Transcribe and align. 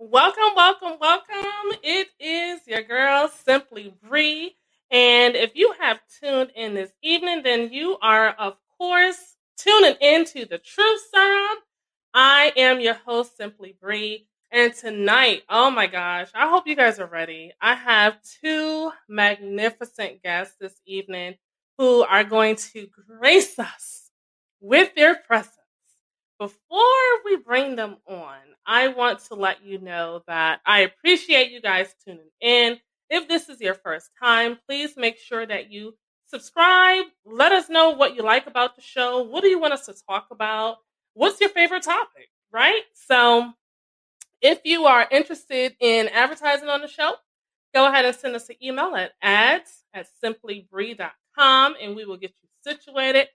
Welcome, 0.00 0.56
welcome, 0.56 0.98
welcome. 1.00 1.78
It 1.84 2.08
is 2.18 2.66
your 2.66 2.82
girl, 2.82 3.28
Simply 3.28 3.94
Bree. 4.02 4.56
And 4.90 5.36
if 5.36 5.52
you 5.54 5.72
have 5.80 6.00
tuned 6.20 6.50
in 6.56 6.74
this 6.74 6.90
evening, 7.00 7.42
then 7.44 7.72
you 7.72 7.96
are, 8.02 8.30
of 8.30 8.56
course, 8.76 9.36
tuning 9.56 9.94
into 10.00 10.46
the 10.46 10.58
Truth 10.58 11.00
Serum. 11.12 11.58
I 12.12 12.52
am 12.56 12.80
your 12.80 12.94
host, 12.94 13.36
Simply 13.36 13.76
Bree. 13.80 14.26
And 14.50 14.74
tonight, 14.74 15.44
oh 15.48 15.70
my 15.70 15.86
gosh, 15.86 16.28
I 16.34 16.48
hope 16.48 16.66
you 16.66 16.74
guys 16.74 16.98
are 16.98 17.06
ready. 17.06 17.52
I 17.60 17.74
have 17.74 18.18
two 18.42 18.90
magnificent 19.08 20.24
guests 20.24 20.56
this 20.60 20.74
evening 20.86 21.36
who 21.78 22.02
are 22.02 22.24
going 22.24 22.56
to 22.56 22.88
grace 23.20 23.60
us 23.60 24.10
with 24.60 24.92
their 24.96 25.14
presence. 25.14 25.54
Before 26.38 26.84
we 27.24 27.36
bring 27.36 27.76
them 27.76 27.96
on, 28.08 28.38
I 28.66 28.88
want 28.88 29.20
to 29.26 29.34
let 29.34 29.64
you 29.64 29.78
know 29.78 30.22
that 30.26 30.60
I 30.66 30.80
appreciate 30.80 31.52
you 31.52 31.60
guys 31.60 31.94
tuning 32.04 32.30
in. 32.40 32.78
If 33.08 33.28
this 33.28 33.48
is 33.48 33.60
your 33.60 33.74
first 33.74 34.10
time, 34.20 34.58
please 34.66 34.96
make 34.96 35.18
sure 35.18 35.46
that 35.46 35.70
you 35.70 35.94
subscribe. 36.26 37.04
Let 37.24 37.52
us 37.52 37.68
know 37.68 37.90
what 37.90 38.16
you 38.16 38.22
like 38.22 38.46
about 38.48 38.74
the 38.74 38.82
show. 38.82 39.22
What 39.22 39.42
do 39.42 39.48
you 39.48 39.60
want 39.60 39.74
us 39.74 39.86
to 39.86 39.94
talk 40.08 40.28
about? 40.32 40.78
What's 41.14 41.40
your 41.40 41.50
favorite 41.50 41.84
topic, 41.84 42.28
right? 42.52 42.82
So, 42.94 43.52
if 44.40 44.60
you 44.64 44.86
are 44.86 45.06
interested 45.10 45.76
in 45.80 46.08
advertising 46.08 46.68
on 46.68 46.80
the 46.80 46.88
show, 46.88 47.14
go 47.72 47.86
ahead 47.86 48.04
and 48.04 48.16
send 48.16 48.34
us 48.34 48.48
an 48.48 48.56
email 48.62 48.94
at 48.96 49.12
ads 49.22 49.84
at 49.94 50.08
simplybree.com 50.22 51.74
and 51.80 51.94
we 51.94 52.04
will 52.04 52.16
get 52.16 52.32
you 52.42 52.48
situated. 52.72 53.28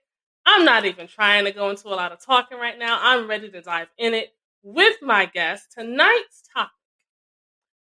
I'm 0.46 0.64
not 0.64 0.84
even 0.86 1.06
trying 1.08 1.44
to 1.44 1.52
go 1.52 1.70
into 1.70 1.88
a 1.88 1.96
lot 1.96 2.12
of 2.12 2.24
talking 2.24 2.58
right 2.58 2.78
now. 2.78 2.98
I'm 3.00 3.28
ready 3.28 3.50
to 3.50 3.62
dive 3.62 3.88
in 3.98 4.14
it 4.14 4.34
with 4.62 4.96
my 5.02 5.26
guest. 5.26 5.72
Tonight's 5.76 6.42
topic 6.54 6.70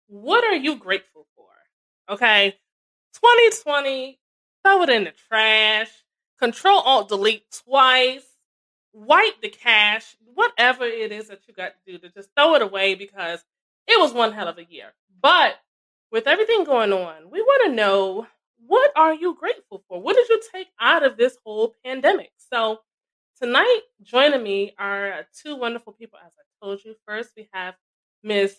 What 0.08 0.44
are 0.44 0.56
you 0.56 0.76
grateful 0.76 1.26
for? 1.36 1.46
Okay, 2.10 2.56
2020, 3.14 4.20
throw 4.64 4.82
it 4.82 4.90
in 4.90 5.04
the 5.04 5.12
trash, 5.28 5.90
control 6.40 6.80
alt 6.80 7.08
delete 7.08 7.44
twice, 7.64 8.24
wipe 8.92 9.40
the 9.42 9.48
cache, 9.48 10.16
whatever 10.34 10.84
it 10.84 11.12
is 11.12 11.28
that 11.28 11.40
you 11.48 11.54
got 11.54 11.74
to 11.74 11.92
do 11.92 11.98
to 11.98 12.08
just 12.10 12.30
throw 12.36 12.54
it 12.54 12.62
away 12.62 12.94
because 12.94 13.44
it 13.88 14.00
was 14.00 14.12
one 14.12 14.32
hell 14.32 14.48
of 14.48 14.58
a 14.58 14.64
year. 14.64 14.92
But 15.22 15.56
with 16.12 16.26
everything 16.28 16.64
going 16.64 16.92
on, 16.92 17.30
we 17.30 17.42
want 17.42 17.70
to 17.70 17.76
know 17.76 18.26
what 18.64 18.90
are 18.96 19.14
you 19.14 19.36
grateful 19.38 19.84
for? 19.88 20.00
What 20.00 20.16
did 20.16 20.28
you 20.28 20.40
take 20.52 20.68
out 20.80 21.04
of 21.04 21.16
this 21.16 21.36
whole 21.44 21.74
pandemic? 21.84 22.30
So 22.36 22.80
tonight, 23.40 23.80
joining 24.02 24.42
me 24.42 24.74
are 24.78 25.26
two 25.42 25.56
wonderful 25.56 25.92
people. 25.92 26.18
As 26.24 26.32
I 26.38 26.64
told 26.64 26.84
you, 26.84 26.94
first 27.06 27.30
we 27.36 27.48
have 27.52 27.74
Miss 28.22 28.56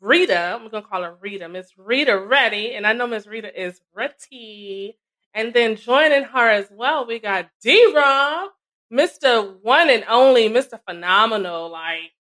Rita. 0.00 0.58
I'm 0.60 0.68
gonna 0.68 0.82
call 0.82 1.02
her 1.02 1.16
Rita. 1.20 1.48
Miss 1.48 1.72
Rita 1.76 2.18
Ready, 2.18 2.74
and 2.74 2.86
I 2.86 2.92
know 2.92 3.06
Miss 3.06 3.26
Rita 3.26 3.60
is 3.60 3.80
Ready. 3.94 4.98
And 5.34 5.52
then 5.52 5.76
joining 5.76 6.24
her 6.24 6.48
as 6.48 6.68
well, 6.70 7.06
we 7.06 7.18
got 7.18 7.50
D 7.60 7.92
Rob, 7.94 8.50
Mr. 8.92 9.56
One 9.62 9.90
and 9.90 10.04
Only, 10.08 10.48
Mr. 10.48 10.78
Phenomenal. 10.88 11.70
Like 11.70 12.12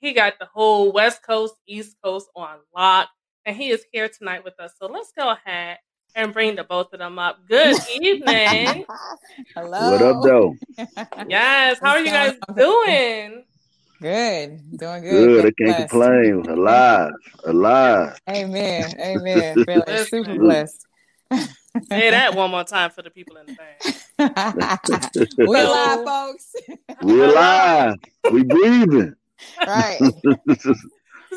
he 0.00 0.12
got 0.12 0.38
the 0.38 0.46
whole 0.46 0.92
West 0.92 1.22
Coast, 1.22 1.54
East 1.66 1.96
Coast 2.02 2.28
on 2.34 2.56
lock, 2.74 3.08
and 3.44 3.56
he 3.56 3.70
is 3.70 3.84
here 3.92 4.08
tonight 4.08 4.44
with 4.44 4.58
us. 4.58 4.72
So 4.78 4.86
let's 4.86 5.12
go 5.16 5.30
ahead 5.30 5.78
and 6.24 6.32
bring 6.32 6.56
the 6.56 6.64
both 6.64 6.92
of 6.92 6.98
them 6.98 7.18
up. 7.18 7.38
Good 7.46 7.76
evening. 8.00 8.84
Hello. 9.54 9.92
What 9.92 10.02
up, 10.02 10.22
though? 10.22 10.56
Yes. 11.28 11.78
How 11.80 11.90
are 11.90 12.00
you 12.00 12.06
guys 12.06 12.34
doing? 12.56 13.44
Good. 14.00 14.78
Doing 14.78 15.02
good. 15.02 15.02
Good. 15.02 15.46
I 15.46 15.50
can't 15.52 15.56
Blessed. 15.76 15.90
complain. 15.90 16.46
Alive. 16.48 17.12
Alive. 17.44 18.18
Amen. 18.28 18.92
Amen. 19.00 19.64
Feeling 19.64 20.04
super 20.06 20.34
blessed. 20.38 20.86
Say 21.88 22.10
that 22.10 22.34
one 22.34 22.50
more 22.50 22.64
time 22.64 22.90
for 22.90 23.02
the 23.02 23.10
people 23.10 23.36
in 23.36 23.46
the 23.46 23.54
back. 23.54 24.80
we 25.38 25.60
alive, 25.60 26.04
folks. 26.04 26.54
We're 27.02 27.24
alive. 27.30 27.96
We 28.30 28.44
breathing. 28.44 29.14
Right. 29.66 30.00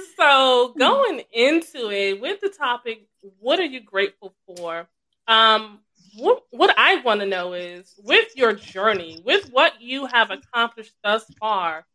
So 0.17 0.73
going 0.77 1.21
into 1.31 1.91
it 1.91 2.19
with 2.19 2.41
the 2.41 2.49
topic, 2.49 3.07
what 3.39 3.59
are 3.59 3.65
you 3.65 3.79
grateful 3.81 4.33
for? 4.45 4.87
Um, 5.27 5.79
what 6.15 6.43
what 6.51 6.73
I 6.77 7.01
want 7.01 7.19
to 7.21 7.25
know 7.27 7.53
is 7.53 7.93
with 8.03 8.27
your 8.35 8.53
journey, 8.53 9.21
with 9.23 9.47
what 9.51 9.81
you 9.81 10.07
have 10.07 10.31
accomplished 10.31 10.93
thus 11.03 11.23
far, 11.39 11.85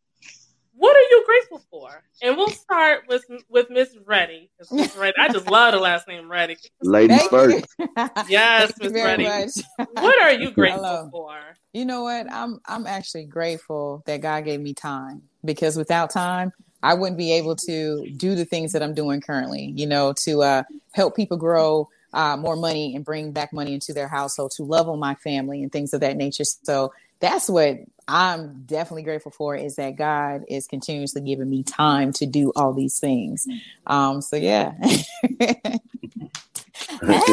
what 0.75 0.95
are 0.95 0.99
you 1.09 1.23
grateful 1.25 1.63
for? 1.69 2.01
And 2.21 2.37
we'll 2.37 2.51
start 2.51 3.03
with 3.07 3.25
with 3.49 3.69
Miss 3.69 3.95
Reddy. 4.05 4.49
'cause 4.57 4.71
Miss 4.71 4.95
Reddy, 4.97 5.13
I 5.19 5.29
just 5.29 5.47
love 5.47 5.73
the 5.73 5.79
last 5.79 6.07
name 6.07 6.31
Reddy. 6.31 6.57
Ladies 6.81 7.17
Thank 7.17 7.31
first. 7.31 7.67
you. 7.79 7.87
Yes, 8.27 8.73
Miss 8.79 8.91
very 8.93 9.03
Reddy. 9.03 9.23
much. 9.23 9.49
What 9.91 10.21
are 10.23 10.31
you 10.31 10.51
grateful 10.51 10.81
Hello. 10.81 11.09
for? 11.11 11.39
You 11.73 11.85
know 11.85 12.03
what? 12.03 12.31
I'm 12.31 12.59
I'm 12.65 12.87
actually 12.87 13.25
grateful 13.25 14.03
that 14.05 14.21
God 14.21 14.45
gave 14.45 14.61
me 14.61 14.73
time 14.73 15.23
because 15.43 15.75
without 15.75 16.11
time, 16.11 16.51
I 16.83 16.93
wouldn't 16.93 17.17
be 17.17 17.31
able 17.31 17.55
to 17.55 18.07
do 18.09 18.35
the 18.35 18.45
things 18.45 18.73
that 18.73 18.83
I'm 18.83 18.93
doing 18.93 19.21
currently. 19.21 19.73
You 19.75 19.87
know, 19.87 20.13
to 20.13 20.43
uh, 20.43 20.63
help 20.91 21.15
people 21.15 21.37
grow 21.37 21.89
uh, 22.13 22.37
more 22.37 22.55
money 22.55 22.95
and 22.95 23.03
bring 23.03 23.31
back 23.31 23.53
money 23.53 23.73
into 23.73 23.93
their 23.93 24.07
household, 24.07 24.51
to 24.57 24.63
love 24.63 24.87
on 24.87 24.99
my 24.99 25.15
family 25.15 25.63
and 25.63 25.71
things 25.71 25.93
of 25.93 26.01
that 26.01 26.17
nature. 26.17 26.43
So 26.43 26.93
that's 27.19 27.49
what 27.49 27.79
I'm 28.07 28.63
definitely 28.65 29.03
grateful 29.03 29.31
for 29.31 29.55
is 29.55 29.75
that 29.77 29.95
God 29.95 30.43
is 30.49 30.67
continuously 30.67 31.21
giving 31.21 31.49
me 31.49 31.63
time 31.63 32.11
to 32.13 32.25
do 32.25 32.51
all 32.55 32.73
these 32.73 32.99
things. 32.99 33.47
Um, 33.87 34.21
so 34.21 34.35
yeah. 34.35 34.73
That's 37.01 37.27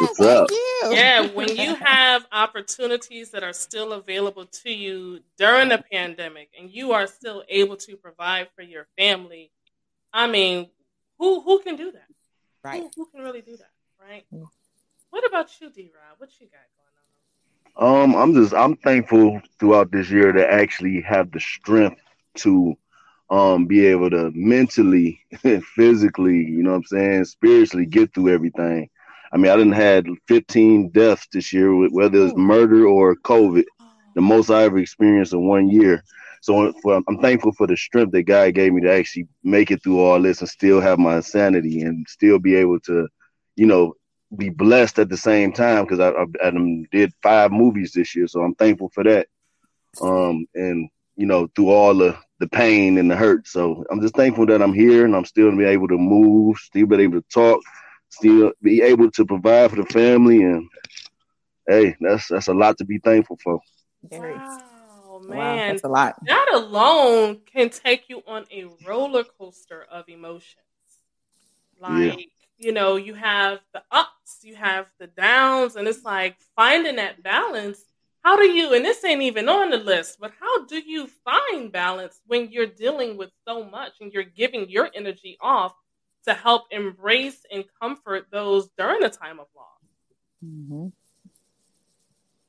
what's 0.00 0.20
up. 0.20 0.48
Yeah, 0.90 1.28
when 1.28 1.56
you 1.56 1.74
have 1.74 2.26
opportunities 2.30 3.30
that 3.30 3.42
are 3.42 3.52
still 3.52 3.92
available 3.92 4.46
to 4.46 4.70
you 4.70 5.20
during 5.38 5.68
the 5.68 5.82
pandemic 5.90 6.50
and 6.58 6.70
you 6.70 6.92
are 6.92 7.06
still 7.06 7.42
able 7.48 7.76
to 7.78 7.96
provide 7.96 8.48
for 8.54 8.62
your 8.62 8.86
family, 8.98 9.50
I 10.12 10.26
mean, 10.26 10.68
who 11.18 11.40
who 11.40 11.60
can 11.60 11.76
do 11.76 11.92
that? 11.92 12.06
right. 12.64 12.82
Who, 12.82 12.90
who 12.96 13.06
can 13.06 13.22
really 13.22 13.42
do 13.42 13.56
that, 13.56 13.70
right? 14.00 14.24
Mm. 14.32 14.46
What 15.10 15.26
about 15.26 15.50
you, 15.60 15.70
D 15.70 15.90
Rob? 15.94 16.18
What 16.18 16.30
you 16.40 16.46
got 16.46 16.60
going 16.76 16.81
on? 16.81 16.81
Um, 17.76 18.14
I'm 18.14 18.34
just 18.34 18.54
I'm 18.54 18.76
thankful 18.76 19.40
throughout 19.58 19.90
this 19.92 20.10
year 20.10 20.32
to 20.32 20.50
actually 20.50 21.00
have 21.02 21.30
the 21.30 21.40
strength 21.40 22.00
to 22.38 22.74
um 23.30 23.66
be 23.66 23.86
able 23.86 24.10
to 24.10 24.30
mentally, 24.34 25.20
physically, 25.76 26.36
you 26.36 26.62
know 26.62 26.70
what 26.70 26.76
I'm 26.78 26.84
saying, 26.84 27.24
spiritually 27.24 27.86
get 27.86 28.14
through 28.14 28.30
everything. 28.30 28.88
I 29.32 29.36
mean, 29.38 29.50
I 29.50 29.56
didn't 29.56 29.72
had 29.72 30.06
15 30.28 30.90
deaths 30.90 31.26
this 31.32 31.52
year, 31.52 31.74
whether 31.90 32.24
it's 32.26 32.36
murder 32.36 32.86
or 32.86 33.16
COVID. 33.16 33.64
the 34.14 34.20
most 34.22 34.50
I 34.50 34.64
ever 34.64 34.78
experienced 34.78 35.32
in 35.32 35.46
one 35.46 35.68
year. 35.70 36.02
So 36.42 36.72
for, 36.82 37.02
I'm 37.08 37.18
thankful 37.18 37.52
for 37.52 37.66
the 37.66 37.76
strength 37.76 38.12
that 38.12 38.24
God 38.24 38.54
gave 38.54 38.72
me 38.72 38.82
to 38.82 38.92
actually 38.92 39.26
make 39.42 39.70
it 39.70 39.82
through 39.82 40.00
all 40.00 40.20
this 40.20 40.40
and 40.40 40.48
still 40.48 40.80
have 40.80 40.98
my 40.98 41.20
sanity 41.20 41.80
and 41.82 42.06
still 42.08 42.38
be 42.38 42.54
able 42.56 42.80
to, 42.80 43.08
you 43.56 43.66
know, 43.66 43.94
be 44.36 44.48
blessed 44.48 44.98
at 44.98 45.08
the 45.08 45.16
same 45.16 45.52
time 45.52 45.84
because 45.84 46.00
I, 46.00 46.10
I, 46.10 46.24
I 46.48 46.84
did 46.90 47.12
five 47.22 47.52
movies 47.52 47.92
this 47.92 48.14
year. 48.16 48.26
So 48.26 48.42
I'm 48.42 48.54
thankful 48.54 48.90
for 48.94 49.04
that. 49.04 49.28
Um, 50.00 50.46
and 50.54 50.88
you 51.16 51.26
know, 51.26 51.48
through 51.54 51.68
all 51.70 51.94
the 51.94 52.16
the 52.40 52.48
pain 52.48 52.98
and 52.98 53.10
the 53.10 53.16
hurt. 53.16 53.46
So 53.46 53.84
I'm 53.90 54.00
just 54.00 54.16
thankful 54.16 54.46
that 54.46 54.62
I'm 54.62 54.72
here 54.72 55.04
and 55.04 55.14
I'm 55.14 55.24
still 55.24 55.54
be 55.56 55.64
able 55.64 55.88
to 55.88 55.98
move, 55.98 56.56
still 56.56 56.86
be 56.86 57.02
able 57.02 57.20
to 57.20 57.28
talk, 57.32 57.60
still 58.08 58.52
be 58.62 58.82
able 58.82 59.10
to 59.12 59.24
provide 59.24 59.70
for 59.70 59.76
the 59.76 59.86
family. 59.86 60.42
And 60.42 60.68
hey, 61.68 61.96
that's 62.00 62.28
that's 62.28 62.48
a 62.48 62.54
lot 62.54 62.78
to 62.78 62.84
be 62.84 62.98
thankful 62.98 63.38
for. 63.42 63.60
Very- 64.10 64.34
Wow, 64.34 65.20
Wow, 65.28 65.56
man. 65.56 65.68
that's 65.68 65.84
a 65.84 65.88
lot. 65.88 66.16
that 66.24 66.50
alone 66.54 67.40
can 67.46 67.68
take 67.70 68.08
you 68.08 68.22
on 68.26 68.44
a 68.50 68.66
roller 68.86 69.24
coaster 69.24 69.84
of 69.90 70.08
emotions. 70.08 70.56
Like, 71.78 72.28
you 72.62 72.72
know, 72.72 72.96
you 72.96 73.14
have 73.14 73.60
the 73.72 73.82
ups, 73.90 74.38
you 74.42 74.54
have 74.54 74.86
the 74.98 75.06
downs, 75.08 75.76
and 75.76 75.86
it's 75.86 76.04
like 76.04 76.36
finding 76.56 76.96
that 76.96 77.22
balance. 77.22 77.80
How 78.22 78.36
do 78.36 78.44
you, 78.44 78.72
and 78.74 78.84
this 78.84 79.04
ain't 79.04 79.22
even 79.22 79.48
on 79.48 79.70
the 79.70 79.78
list, 79.78 80.18
but 80.20 80.32
how 80.38 80.64
do 80.66 80.78
you 80.78 81.08
find 81.24 81.72
balance 81.72 82.20
when 82.26 82.50
you're 82.52 82.66
dealing 82.66 83.16
with 83.16 83.30
so 83.46 83.64
much 83.64 83.94
and 84.00 84.12
you're 84.12 84.22
giving 84.22 84.68
your 84.70 84.88
energy 84.94 85.36
off 85.40 85.74
to 86.24 86.34
help 86.34 86.64
embrace 86.70 87.44
and 87.50 87.64
comfort 87.80 88.26
those 88.30 88.68
during 88.78 89.02
a 89.02 89.10
time 89.10 89.40
of 89.40 89.46
loss. 89.56 89.66
Mm-hmm. 90.44 90.88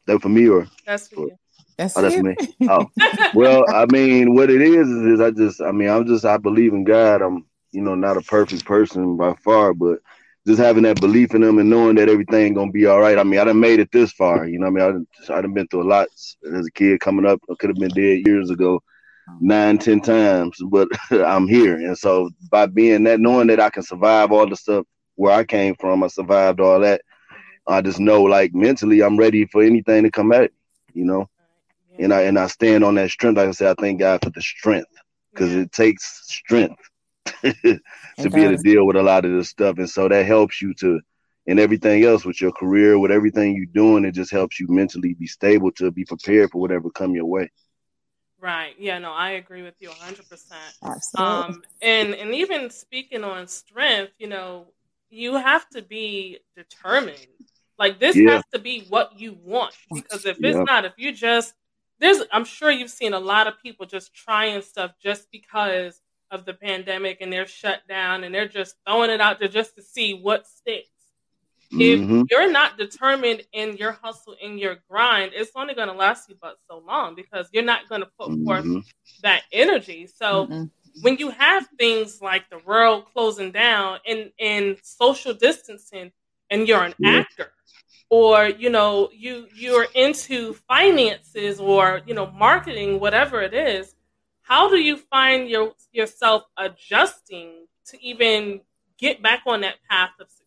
That 0.05 0.21
for 0.21 0.29
me 0.29 0.47
or 0.47 0.67
That's 0.85 1.07
for 1.07 1.27
you. 1.27 1.37
That's, 1.77 1.97
oh, 1.97 2.01
that's 2.01 2.17
me. 2.17 2.35
Oh, 2.69 2.87
well, 3.33 3.65
I 3.67 3.85
mean, 3.87 4.35
what 4.35 4.49
it 4.49 4.61
is 4.61 4.87
is, 4.87 5.05
is 5.13 5.21
I 5.21 5.31
just, 5.31 5.61
I 5.61 5.71
mean, 5.71 5.89
I'm 5.89 6.05
just, 6.05 6.25
I 6.25 6.37
believe 6.37 6.73
in 6.73 6.83
God. 6.83 7.21
I'm, 7.21 7.45
you 7.73 7.81
know, 7.81 7.95
not 7.95 8.17
a 8.17 8.21
perfect 8.21 8.65
person 8.65 9.17
by 9.17 9.33
far, 9.43 9.73
but 9.73 9.99
just 10.47 10.59
having 10.59 10.83
that 10.83 11.01
belief 11.01 11.35
in 11.35 11.41
them 11.41 11.59
and 11.59 11.69
knowing 11.69 11.95
that 11.95 12.09
everything 12.09 12.53
gonna 12.53 12.71
be 12.71 12.85
all 12.85 12.99
right. 13.01 13.17
I 13.19 13.23
mean, 13.23 13.39
I 13.39 13.45
done 13.45 13.59
made 13.59 13.79
it 13.79 13.91
this 13.91 14.11
far. 14.13 14.47
You 14.47 14.59
know, 14.59 14.69
what 14.71 14.81
I 14.83 14.85
mean, 14.87 14.89
I 14.89 14.91
done, 14.91 15.37
I 15.37 15.41
done 15.41 15.53
been 15.53 15.67
through 15.67 15.83
a 15.83 15.89
lot 15.89 16.07
as 16.55 16.67
a 16.67 16.71
kid 16.71 16.99
coming 17.01 17.25
up. 17.25 17.41
I 17.49 17.55
could 17.59 17.69
have 17.71 17.79
been 17.79 17.93
dead 17.93 18.25
years 18.25 18.49
ago, 18.51 18.81
nine, 19.39 19.79
ten 19.79 20.01
times, 20.01 20.57
but 20.69 20.87
I'm 21.11 21.47
here, 21.47 21.75
and 21.75 21.97
so 21.97 22.29
by 22.51 22.67
being 22.67 23.03
that, 23.05 23.19
knowing 23.19 23.47
that 23.47 23.59
I 23.59 23.69
can 23.69 23.83
survive 23.83 24.31
all 24.31 24.47
the 24.49 24.55
stuff 24.55 24.85
where 25.15 25.33
I 25.33 25.43
came 25.43 25.75
from, 25.75 26.03
I 26.03 26.07
survived 26.07 26.59
all 26.61 26.79
that. 26.81 27.01
I 27.67 27.81
just 27.81 27.99
know, 27.99 28.23
like 28.23 28.53
mentally, 28.53 29.01
I'm 29.01 29.17
ready 29.17 29.45
for 29.45 29.63
anything 29.63 30.03
to 30.03 30.11
come 30.11 30.31
at 30.33 30.51
me. 30.51 30.57
You 30.93 31.05
know 31.05 31.29
and 31.99 32.13
I 32.13 32.21
and 32.23 32.37
I 32.39 32.47
stand 32.47 32.83
on 32.83 32.95
that 32.95 33.09
strength. 33.09 33.37
Like 33.37 33.49
I 33.49 33.51
said, 33.51 33.75
I 33.77 33.81
thank 33.81 33.99
God 33.99 34.21
for 34.23 34.29
the 34.29 34.41
strength 34.41 34.89
because 35.33 35.53
it 35.53 35.71
takes 35.71 36.21
strength 36.27 36.79
to 37.43 37.79
It 38.17 38.31
be 38.31 38.43
able 38.45 38.57
to 38.57 38.63
deal 38.63 38.85
with 38.85 38.95
a 38.95 39.03
lot 39.03 39.25
of 39.25 39.31
this 39.31 39.49
stuff, 39.49 39.77
and 39.77 39.89
so 39.89 40.07
that 40.09 40.25
helps 40.25 40.61
you 40.61 40.73
to 40.75 40.99
and 41.47 41.59
everything 41.59 42.03
else 42.05 42.23
with 42.25 42.39
your 42.41 42.53
career, 42.53 42.97
with 42.97 43.11
everything 43.11 43.55
you're 43.55 43.65
doing. 43.67 44.05
It 44.05 44.13
just 44.13 44.31
helps 44.31 44.59
you 44.59 44.67
mentally 44.69 45.13
be 45.13 45.27
stable 45.27 45.71
to 45.73 45.91
be 45.91 46.05
prepared 46.05 46.51
for 46.51 46.61
whatever 46.61 46.89
come 46.89 47.15
your 47.15 47.25
way. 47.25 47.49
Right. 48.39 48.75
Yeah, 48.77 48.99
no, 48.99 49.11
I 49.11 49.31
agree 49.31 49.61
with 49.63 49.75
you 49.79 49.89
100%. 49.89 50.73
Absolutely. 50.83 51.55
Um, 51.55 51.63
and 51.81 52.13
and 52.15 52.33
even 52.33 52.69
speaking 52.69 53.23
on 53.23 53.47
strength, 53.47 54.13
you 54.17 54.27
know, 54.27 54.67
you 55.09 55.35
have 55.35 55.69
to 55.69 55.81
be 55.81 56.39
determined. 56.55 57.17
Like 57.77 57.99
this 57.99 58.17
Yeah. 58.17 58.29
has 58.29 58.43
to 58.53 58.59
be 58.59 58.81
what 58.89 59.19
you 59.19 59.33
want 59.43 59.75
because 59.93 60.25
if 60.25 60.43
it's 60.43 60.59
Yeah. 60.59 60.63
not, 60.63 60.85
if 60.85 60.93
you 60.97 61.11
just 61.13 61.53
there's, 61.99 62.21
I'm 62.31 62.45
sure 62.45 62.71
you've 62.71 62.89
seen 62.89 63.13
a 63.13 63.19
lot 63.19 63.47
of 63.47 63.61
people 63.63 63.85
just 63.85 64.13
trying 64.13 64.61
stuff 64.61 64.91
just 65.01 65.27
because 65.31 66.01
of 66.31 66.45
the 66.45 66.53
pandemic 66.53 67.17
and 67.21 67.31
they're 67.31 67.47
shut 67.47 67.81
down 67.87 68.23
and 68.23 68.33
they're 68.33 68.47
just 68.47 68.75
throwing 68.85 69.09
it 69.11 69.21
out 69.21 69.39
there 69.39 69.47
just 69.47 69.75
to 69.75 69.81
see 69.81 70.13
what 70.13 70.47
sticks. 70.47 70.89
If 71.71 71.99
Mhm. 72.01 72.27
you're 72.29 72.51
not 72.51 72.77
determined 72.77 73.45
in 73.51 73.77
your 73.77 73.93
hustle, 73.93 74.33
in 74.41 74.57
your 74.57 74.77
grind, 74.89 75.31
it's 75.33 75.51
only 75.55 75.73
going 75.73 75.87
to 75.87 75.93
last 75.93 76.29
you 76.29 76.35
but 76.41 76.57
so 76.69 76.77
long 76.79 77.15
because 77.15 77.49
you're 77.51 77.63
not 77.63 77.89
going 77.89 78.01
to 78.01 78.09
put 78.19 78.29
forth 78.45 78.65
Mhm. 78.65 78.83
that 79.21 79.43
energy. 79.51 80.07
So 80.07 80.47
Mm-mm. 80.47 80.69
when 81.01 81.17
you 81.17 81.29
have 81.31 81.67
things 81.79 82.21
like 82.21 82.49
the 82.49 82.59
world 82.59 83.05
closing 83.13 83.51
down 83.51 83.99
and, 84.05 84.31
and 84.39 84.77
social 84.83 85.33
distancing 85.33 86.11
and 86.49 86.67
you're 86.67 86.83
an 86.83 86.93
Yeah. 86.99 87.19
actor 87.19 87.51
or 88.09 88.47
you 88.47 88.69
know 88.69 89.09
you 89.11 89.47
you're 89.55 89.87
into 89.95 90.53
finances 90.67 91.59
or 91.59 92.01
you 92.05 92.13
know 92.13 92.27
marketing 92.31 92.99
whatever 92.99 93.41
it 93.41 93.53
is 93.53 93.95
how 94.43 94.69
do 94.69 94.77
you 94.77 94.97
find 94.97 95.49
your 95.49 95.73
yourself 95.91 96.43
adjusting 96.57 97.65
to 97.85 98.01
even 98.03 98.61
get 98.97 99.21
back 99.21 99.41
on 99.45 99.61
that 99.61 99.75
path 99.89 100.11
of 100.19 100.29
success 100.29 100.43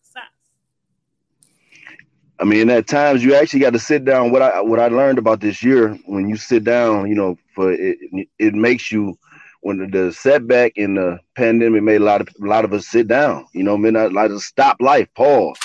I 2.38 2.44
mean, 2.44 2.68
at 2.68 2.86
times 2.86 3.24
you 3.24 3.34
actually 3.34 3.60
got 3.60 3.72
to 3.72 3.78
sit 3.78 4.04
down. 4.04 4.30
What 4.30 4.42
I 4.42 4.60
what 4.60 4.78
I 4.78 4.88
learned 4.88 5.18
about 5.18 5.40
this 5.40 5.62
year, 5.62 5.98
when 6.06 6.28
you 6.28 6.36
sit 6.36 6.64
down, 6.64 7.08
you 7.08 7.14
know, 7.14 7.38
for 7.54 7.72
it, 7.72 7.98
it 8.38 8.54
makes 8.54 8.92
you 8.92 9.18
when 9.60 9.90
the, 9.90 10.12
setback 10.12 10.72
in 10.76 10.94
the 10.94 11.18
pandemic 11.34 11.82
made 11.82 12.00
a 12.00 12.04
lot 12.04 12.20
of 12.20 12.28
a 12.40 12.46
lot 12.46 12.64
of 12.64 12.72
us 12.72 12.86
sit 12.86 13.08
down. 13.08 13.46
You 13.54 13.62
know, 13.64 13.76
mean, 13.76 13.96
I 13.96 14.06
like 14.06 14.30
to 14.30 14.38
stop 14.38 14.76
life, 14.80 15.08
pause, 15.14 15.56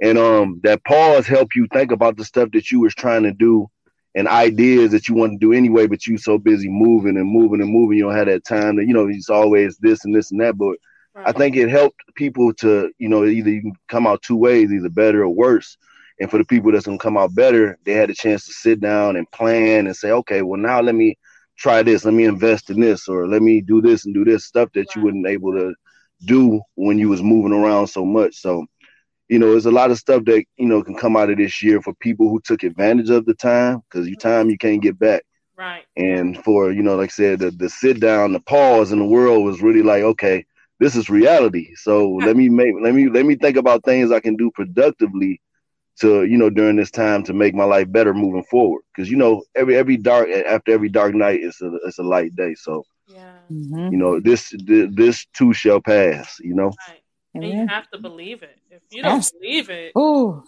and 0.00 0.16
um, 0.16 0.60
that 0.64 0.82
pause 0.84 1.26
help 1.26 1.54
you 1.54 1.66
think 1.72 1.92
about 1.92 2.16
the 2.16 2.24
stuff 2.24 2.50
that 2.52 2.70
you 2.70 2.80
was 2.80 2.94
trying 2.94 3.24
to 3.24 3.32
do 3.32 3.68
and 4.14 4.26
ideas 4.26 4.90
that 4.92 5.08
you 5.08 5.14
want 5.14 5.32
to 5.32 5.38
do 5.38 5.52
anyway, 5.52 5.86
but 5.86 6.06
you 6.06 6.18
so 6.18 6.38
busy 6.38 6.68
moving 6.68 7.16
and 7.16 7.30
moving 7.30 7.60
and 7.60 7.70
moving, 7.70 7.98
you 7.98 8.04
don't 8.04 8.16
have 8.16 8.26
that 8.26 8.44
time 8.44 8.76
to, 8.76 8.84
you 8.84 8.94
know, 8.94 9.08
it's 9.08 9.30
always 9.30 9.76
this 9.78 10.04
and 10.04 10.14
this 10.14 10.30
and 10.30 10.40
that. 10.40 10.56
But 10.56 10.76
I 11.24 11.32
think 11.32 11.56
it 11.56 11.68
helped 11.68 12.00
people 12.14 12.52
to, 12.54 12.90
you 12.98 13.08
know, 13.08 13.24
either 13.24 13.50
you 13.50 13.60
can 13.60 13.72
come 13.88 14.06
out 14.06 14.22
two 14.22 14.36
ways, 14.36 14.72
either 14.72 14.88
better 14.88 15.22
or 15.22 15.28
worse. 15.28 15.76
And 16.20 16.30
for 16.30 16.38
the 16.38 16.44
people 16.44 16.72
that's 16.72 16.86
gonna 16.86 16.98
come 16.98 17.16
out 17.16 17.34
better, 17.34 17.78
they 17.84 17.92
had 17.92 18.10
a 18.10 18.14
chance 18.14 18.46
to 18.46 18.52
sit 18.52 18.80
down 18.80 19.16
and 19.16 19.30
plan 19.30 19.86
and 19.86 19.96
say, 19.96 20.10
okay, 20.10 20.42
well 20.42 20.60
now 20.60 20.80
let 20.80 20.94
me 20.94 21.16
try 21.56 21.82
this, 21.82 22.04
let 22.04 22.14
me 22.14 22.24
invest 22.24 22.70
in 22.70 22.80
this, 22.80 23.08
or 23.08 23.26
let 23.28 23.42
me 23.42 23.60
do 23.60 23.80
this 23.80 24.04
and 24.04 24.14
do 24.14 24.24
this 24.24 24.44
stuff 24.44 24.70
that 24.74 24.94
you 24.94 25.02
wouldn't 25.02 25.26
able 25.26 25.52
to 25.52 25.74
do 26.24 26.60
when 26.74 26.98
you 26.98 27.08
was 27.08 27.22
moving 27.22 27.52
around 27.52 27.86
so 27.88 28.04
much. 28.04 28.36
So, 28.36 28.64
you 29.28 29.38
know, 29.38 29.50
there's 29.52 29.66
a 29.66 29.70
lot 29.70 29.90
of 29.90 29.98
stuff 29.98 30.24
that 30.24 30.44
you 30.56 30.66
know 30.66 30.82
can 30.82 30.94
come 30.96 31.16
out 31.16 31.30
of 31.30 31.38
this 31.38 31.62
year 31.62 31.80
for 31.82 31.94
people 31.94 32.28
who 32.28 32.40
took 32.40 32.62
advantage 32.62 33.10
of 33.10 33.26
the 33.26 33.34
time 33.34 33.82
because 33.88 34.08
you 34.08 34.16
time 34.16 34.50
you 34.50 34.58
can't 34.58 34.82
get 34.82 34.98
back. 34.98 35.22
right 35.56 35.86
And 35.96 36.36
for 36.44 36.72
you 36.72 36.82
know, 36.82 36.96
like 36.96 37.10
I 37.10 37.12
said, 37.12 37.40
the, 37.40 37.50
the 37.50 37.68
sit 37.68 38.00
down, 38.00 38.32
the 38.32 38.40
pause 38.40 38.92
in 38.92 38.98
the 38.98 39.04
world 39.04 39.44
was 39.44 39.62
really 39.62 39.82
like, 39.82 40.02
okay, 40.02 40.44
this 40.80 40.96
is 40.96 41.08
reality. 41.10 41.74
So 41.76 42.08
let 42.10 42.36
me 42.36 42.48
make 42.48 42.74
let 42.82 42.94
me 42.94 43.08
let 43.08 43.26
me 43.26 43.36
think 43.36 43.56
about 43.56 43.84
things 43.84 44.10
I 44.12 44.20
can 44.20 44.36
do 44.36 44.50
productively 44.54 45.40
to 46.00 46.24
you 46.24 46.36
know 46.38 46.50
during 46.50 46.76
this 46.76 46.90
time 46.90 47.22
to 47.24 47.32
make 47.34 47.54
my 47.54 47.64
life 47.64 47.90
better 47.90 48.14
moving 48.14 48.44
forward. 48.44 48.82
Because 48.94 49.10
you 49.10 49.16
know 49.16 49.42
every 49.54 49.76
every 49.76 49.96
dark 49.96 50.28
after 50.30 50.72
every 50.72 50.88
dark 50.88 51.14
night 51.14 51.40
is 51.40 51.60
a 51.62 51.70
it's 51.86 51.98
a 51.98 52.02
light 52.04 52.34
day. 52.36 52.54
So 52.54 52.84
yeah 53.06 53.42
Mhm. 53.50 53.90
you 53.90 53.98
know 53.98 54.20
this 54.20 54.52
this 54.66 55.26
too 55.36 55.52
shall 55.52 55.80
pass. 55.80 56.38
You 56.40 56.54
know, 56.54 56.78
right 56.78 57.02
and 57.42 57.52
you 57.52 57.66
have 57.68 57.88
to 57.90 57.98
believe 57.98 58.42
it 58.42 58.56
if 58.70 58.82
you 58.90 59.02
don't 59.02 59.16
Abs- 59.18 59.32
believe 59.32 59.70
it 59.70 59.92
Ooh, 59.98 60.42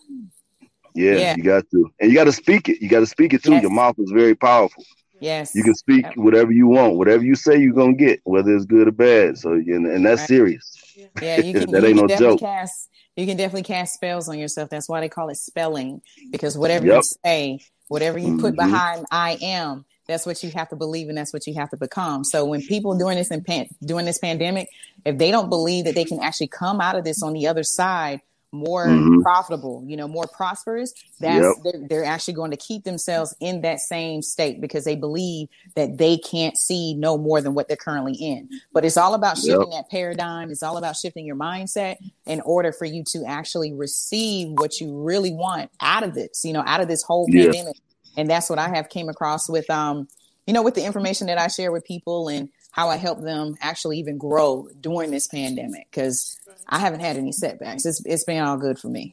yeah, 0.95 1.19
Yeah. 1.19 1.37
you 1.37 1.43
got 1.43 1.65
to, 1.71 1.91
and 2.01 2.11
you 2.11 2.17
got 2.17 2.25
to 2.25 2.33
speak 2.33 2.69
it. 2.69 2.83
You 2.83 2.89
got 2.89 3.01
to 3.01 3.07
speak 3.07 3.33
it 3.33 3.43
too. 3.45 3.53
Yes. 3.53 3.63
Your 3.63 3.71
mouth 3.71 3.95
is 3.99 4.11
very 4.11 4.35
powerful. 4.35 4.85
yes. 5.21 5.55
You 5.55 5.63
can 5.63 5.75
speak 5.75 6.05
Yep. 6.05 6.17
whatever 6.17 6.51
you 6.51 6.67
want, 6.67 6.97
whatever 6.97 7.23
you 7.25 7.35
say 7.37 7.59
you're 7.59 7.73
gonna 7.75 7.93
get, 7.95 8.21
whether 8.25 8.55
it's 8.55 8.65
good 8.65 8.89
or 8.89 8.93
bad. 8.93 9.39
So 9.39 9.53
and, 9.53 9.87
and 9.87 10.05
that's 10.05 10.23
Right. 10.23 10.29
serious. 10.29 10.77
Yeah, 11.23 11.39
you 11.39 11.53
can, 11.61 11.71
That 11.71 11.83
you 11.83 11.89
ain't 11.89 11.97
can 11.99 12.07
no 12.09 12.17
joke. 12.19 12.41
cast 12.41 12.89
you 13.17 13.27
can 13.27 13.37
definitely 13.37 13.63
cast 13.65 13.95
spells 13.95 14.29
on 14.29 14.39
yourself. 14.39 14.71
That's 14.71 14.89
why 14.89 15.01
they 15.01 15.09
call 15.09 15.29
it 15.29 15.37
spelling. 15.37 16.01
Because 16.31 16.57
whatever 16.57 16.87
you 16.87 17.03
say, 17.25 17.61
whatever 17.89 18.19
you 18.19 18.39
put 18.39 18.55
Mhm. 18.55 18.57
behind 18.57 19.07
I 19.11 19.39
am, 19.43 19.85
that's 20.11 20.27
what 20.27 20.43
you 20.43 20.51
have 20.51 20.69
to 20.69 20.77
believe 20.77 21.09
and 21.09 21.17
that's 21.17 21.33
what 21.33 21.47
you 21.47 21.55
have 21.55 21.71
to 21.71 21.77
become. 21.77 22.25
So 22.25 22.45
when 22.45 22.61
people 22.63 22.97
during 22.99 23.17
this 23.17 23.31
in 23.31 23.43
pan- 23.43 23.69
during 23.85 24.05
this 24.07 24.19
pandemic, 24.19 24.69
if 25.05 25.17
they 25.19 25.31
don't 25.31 25.49
believe 25.49 25.85
that 25.87 25.95
they 25.95 26.05
can 26.05 26.21
actually 26.21 26.49
come 26.49 26.81
out 26.81 26.97
of 26.97 27.05
this 27.05 27.23
on 27.23 27.33
the 27.33 27.47
other 27.47 27.63
side 27.63 28.21
more 28.53 28.85
Mhm. 28.89 29.23
profitable, 29.23 29.85
you 29.87 29.97
know, 29.97 30.09
more 30.09 30.27
prosperous, 30.27 30.93
that's 31.21 31.47
they're, 31.63 31.87
they're 31.89 32.05
actually 32.05 32.35
going 32.35 32.51
to 32.51 32.57
keep 32.57 32.83
themselves 32.83 33.33
in 33.39 33.61
that 33.61 33.79
same 33.79 34.23
state 34.23 34.61
because 34.61 34.83
they 34.83 34.97
believe 34.97 35.47
that 35.77 35.99
they 35.99 36.17
can't 36.17 36.57
see 36.59 36.95
no 36.95 37.17
more 37.17 37.41
than 37.41 37.55
what 37.55 37.69
they're 37.69 37.77
currently 37.77 38.15
in. 38.15 38.49
But 38.73 38.85
it's 38.85 38.97
all 38.97 39.15
about 39.15 39.37
Yep. 39.37 39.45
shifting 39.47 39.71
that 39.71 39.89
paradigm. 39.89 40.51
It's 40.51 40.65
all 40.65 40.79
about 40.79 40.97
shifting 40.97 41.25
your 41.25 41.37
mindset 41.37 41.99
in 42.27 42.41
order 42.41 42.73
for 42.73 42.87
you 42.87 43.05
to 43.13 43.25
actually 43.25 43.73
receive 43.73 44.49
what 44.59 44.81
you 44.81 45.01
really 45.01 45.33
want 45.33 45.71
out 45.81 46.03
of 46.03 46.15
this, 46.15 46.45
you 46.45 46.53
know, 46.53 46.65
out 46.67 46.81
of 46.81 46.89
this 46.89 47.05
whole 47.05 47.27
Yeah. 47.31 47.45
pandemic. 47.45 47.77
And 48.21 48.29
that's 48.31 48.49
what 48.51 48.59
I 48.59 48.69
have 48.69 48.89
came 48.89 49.09
across 49.09 49.49
with, 49.49 49.69
um, 49.71 50.07
you 50.47 50.53
know, 50.55 50.63
with 50.63 50.75
the 50.75 50.85
information 50.85 51.27
that 51.29 51.39
I 51.39 51.49
share 51.49 51.73
with 51.73 51.85
people 51.85 52.29
and 52.29 52.49
how 52.73 52.89
I 52.89 52.97
help 52.97 53.21
them 53.23 53.55
actually 53.61 53.99
even 53.99 54.19
grow 54.19 54.69
during 54.81 55.11
this 55.11 55.27
pandemic. 55.27 55.91
Cause 55.93 56.39
I 56.69 56.79
haven't 56.79 57.01
had 57.01 57.17
any 57.17 57.33
setbacks. 57.33 57.85
It's, 57.87 58.05
it's 58.05 58.25
been 58.25 58.43
all 58.43 58.57
good 58.59 58.79
for 58.79 58.89
me. 58.89 59.13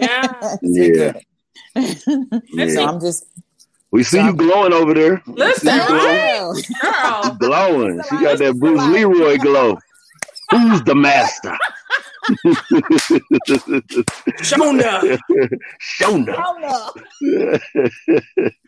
yeah 0.00 0.56
Yeah. 0.62 1.12
Yeah. 1.76 2.68
so 2.68 2.84
I'm 2.86 3.00
just 3.00 3.26
We 3.90 4.02
see 4.04 4.16
So 4.18 4.22
you 4.22 4.26
I'm- 4.28 4.36
glowing 4.36 4.72
over 4.72 4.94
there. 4.94 5.22
Listen, 5.26 5.74
you 5.74 5.80
right? 5.80 6.38
glowing. 6.38 6.62
girl 6.80 7.36
glowing. 7.38 8.02
She 8.08 8.16
got 8.24 8.38
that 8.38 8.56
Bruce. 8.58 8.82
Leroy 8.86 9.36
glow. 9.38 9.76
Who's 10.50 10.82
the 10.84 10.94
master? 10.94 11.56
Jonah. 14.42 15.18
Shona. 15.80 16.34
Oh 16.46 16.58
no. 16.60 17.58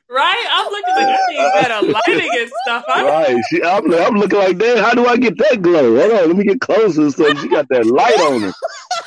Right? 0.08 0.46
I'm 0.50 0.70
looking 0.70 0.94
like 0.94 1.08
I 1.08 1.18
need 1.26 1.52
better 1.52 1.82
lighting 1.92 2.30
and 2.40 2.50
stuff. 2.62 2.84
I, 2.88 3.02
right. 3.04 3.36
She, 3.50 3.62
I'm, 3.62 3.92
I'm 3.92 4.14
looking 4.14 4.38
like 4.38 4.58
that. 4.58 4.78
How 4.78 4.94
do 4.94 5.06
I 5.06 5.16
get 5.16 5.36
that 5.38 5.62
glow? 5.62 5.98
Hold 5.98 6.12
on. 6.12 6.28
Let 6.28 6.36
me 6.36 6.44
get 6.44 6.60
closer. 6.60 7.10
So 7.10 7.34
she 7.34 7.48
got 7.48 7.68
that 7.70 7.86
light 7.86 8.18
on 8.20 8.42
her. 8.42 8.52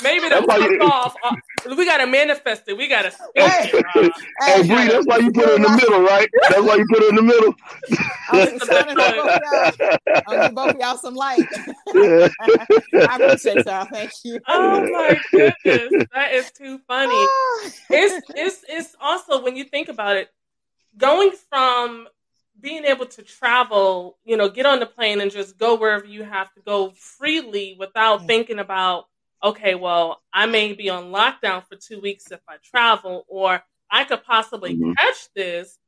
maybe 0.04 0.24
the 0.24 0.30
That's 0.30 0.48
why 0.48 0.58
you- 0.58 0.78
fuck 0.78 0.90
off. 0.92 1.16
Uh, 1.24 1.36
we 1.76 1.86
gotta 1.86 2.08
manifest 2.08 2.64
it. 2.68 2.78
We 2.78 2.88
gotta 2.88 3.12
speak 3.12 3.30
Hey. 3.36 3.70
it. 3.74 3.86
Uh, 3.96 4.10
Hey, 4.46 4.62
Bree, 4.68 4.88
that's 4.88 5.06
why 5.06 5.18
you 5.18 5.32
put 5.32 5.46
her 5.46 5.56
in 5.58 5.62
the 5.62 5.70
middle, 5.70 6.02
right? 6.02 6.28
That's 6.50 6.62
why 6.62 6.76
you 6.76 6.86
put 6.90 7.02
her 7.04 7.10
in 7.10 7.16
the 7.16 7.22
middle. 7.22 7.54
I'm 8.30 8.50
just 8.60 8.68
shining 8.72 8.98
on 8.98 9.16
both 9.16 9.42
y'all. 9.42 10.22
I'll 10.28 10.48
give 10.48 10.56
both 10.56 10.80
y'all 10.80 10.98
some 10.98 11.16
light. 11.16 11.46
I 11.96 13.18
appreciate 13.20 13.66
y'all. 13.66 13.86
Thank 13.86 14.12
you. 14.24 14.40
oh 14.48 14.82
my 14.92 15.20
goodness, 15.32 16.06
that 16.14 16.34
is 16.34 16.52
too 16.52 16.80
funny. 16.88 17.14
It's 17.90 18.26
it's 18.36 18.64
it's 18.70 18.96
also 19.02 19.44
when 19.44 19.56
you 19.58 19.66
think 19.66 19.90
about 19.90 20.16
it, 20.18 20.30
going 20.98 21.32
from 21.50 22.08
being 22.60 22.84
able 22.86 23.06
to 23.06 23.22
travel, 23.24 24.18
you 24.26 24.36
know, 24.36 24.50
get 24.50 24.66
on 24.66 24.80
the 24.80 24.86
plane 24.86 25.22
and 25.22 25.32
just 25.32 25.58
go 25.58 25.76
wherever 25.76 26.06
you 26.06 26.24
have 26.24 26.54
to 26.54 26.62
go 26.62 26.92
freely 26.92 27.76
without 27.80 28.26
thinking 28.28 28.60
about, 28.60 29.06
okay, 29.44 29.76
well, 29.76 30.22
I 30.34 30.46
may 30.46 30.74
be 30.74 30.90
on 30.90 31.06
lockdown 31.12 31.64
for 31.66 31.76
two 31.78 32.02
weeks 32.02 32.32
if 32.32 32.42
I 32.50 32.58
travel, 32.58 33.26
or 33.30 33.64
I 33.90 34.04
could 34.04 34.24
possibly 34.24 34.76
Mhm. 34.76 34.96
catch 34.98 35.32
this, 35.34 35.80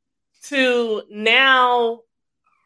to 0.44 1.02
now 1.10 2.00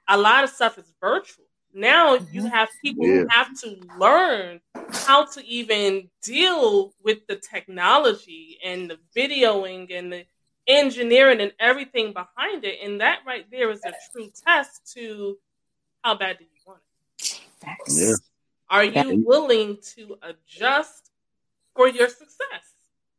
a 0.08 0.16
lot 0.16 0.44
of 0.44 0.50
stuff 0.50 0.78
is 0.78 0.92
virtual. 1.00 1.46
Now 1.74 2.14
you 2.14 2.42
Mhm. 2.42 2.50
have 2.50 2.70
people 2.82 3.06
Yeah. 3.06 3.22
who 3.22 3.28
have 3.30 3.60
to 3.60 3.76
learn 3.98 4.60
how 4.92 5.24
to 5.26 5.44
even 5.44 6.10
deal 6.22 6.94
with 7.02 7.26
the 7.26 7.36
technology 7.36 8.58
and 8.64 8.90
the 8.90 8.98
videoing 9.14 9.90
and 9.92 10.12
the 10.12 10.26
engineering 10.66 11.40
and 11.40 11.52
everything 11.58 12.12
behind 12.12 12.64
it. 12.64 12.78
And 12.82 13.00
that 13.00 13.20
right 13.26 13.46
there 13.50 13.70
is 13.70 13.80
a 13.84 13.92
true 14.12 14.30
test 14.44 14.92
to 14.94 15.38
how 16.02 16.16
bad 16.16 16.38
do 16.38 16.44
you 16.44 16.50
want 16.66 16.80
it? 17.18 17.40
Facts. 17.60 18.00
Yeah. 18.00 18.14
Are 18.68 18.84
you 18.84 19.22
willing 19.24 19.78
to 19.96 20.18
adjust 20.22 21.10
for 21.74 21.88
your 21.88 22.08
success? 22.08 22.74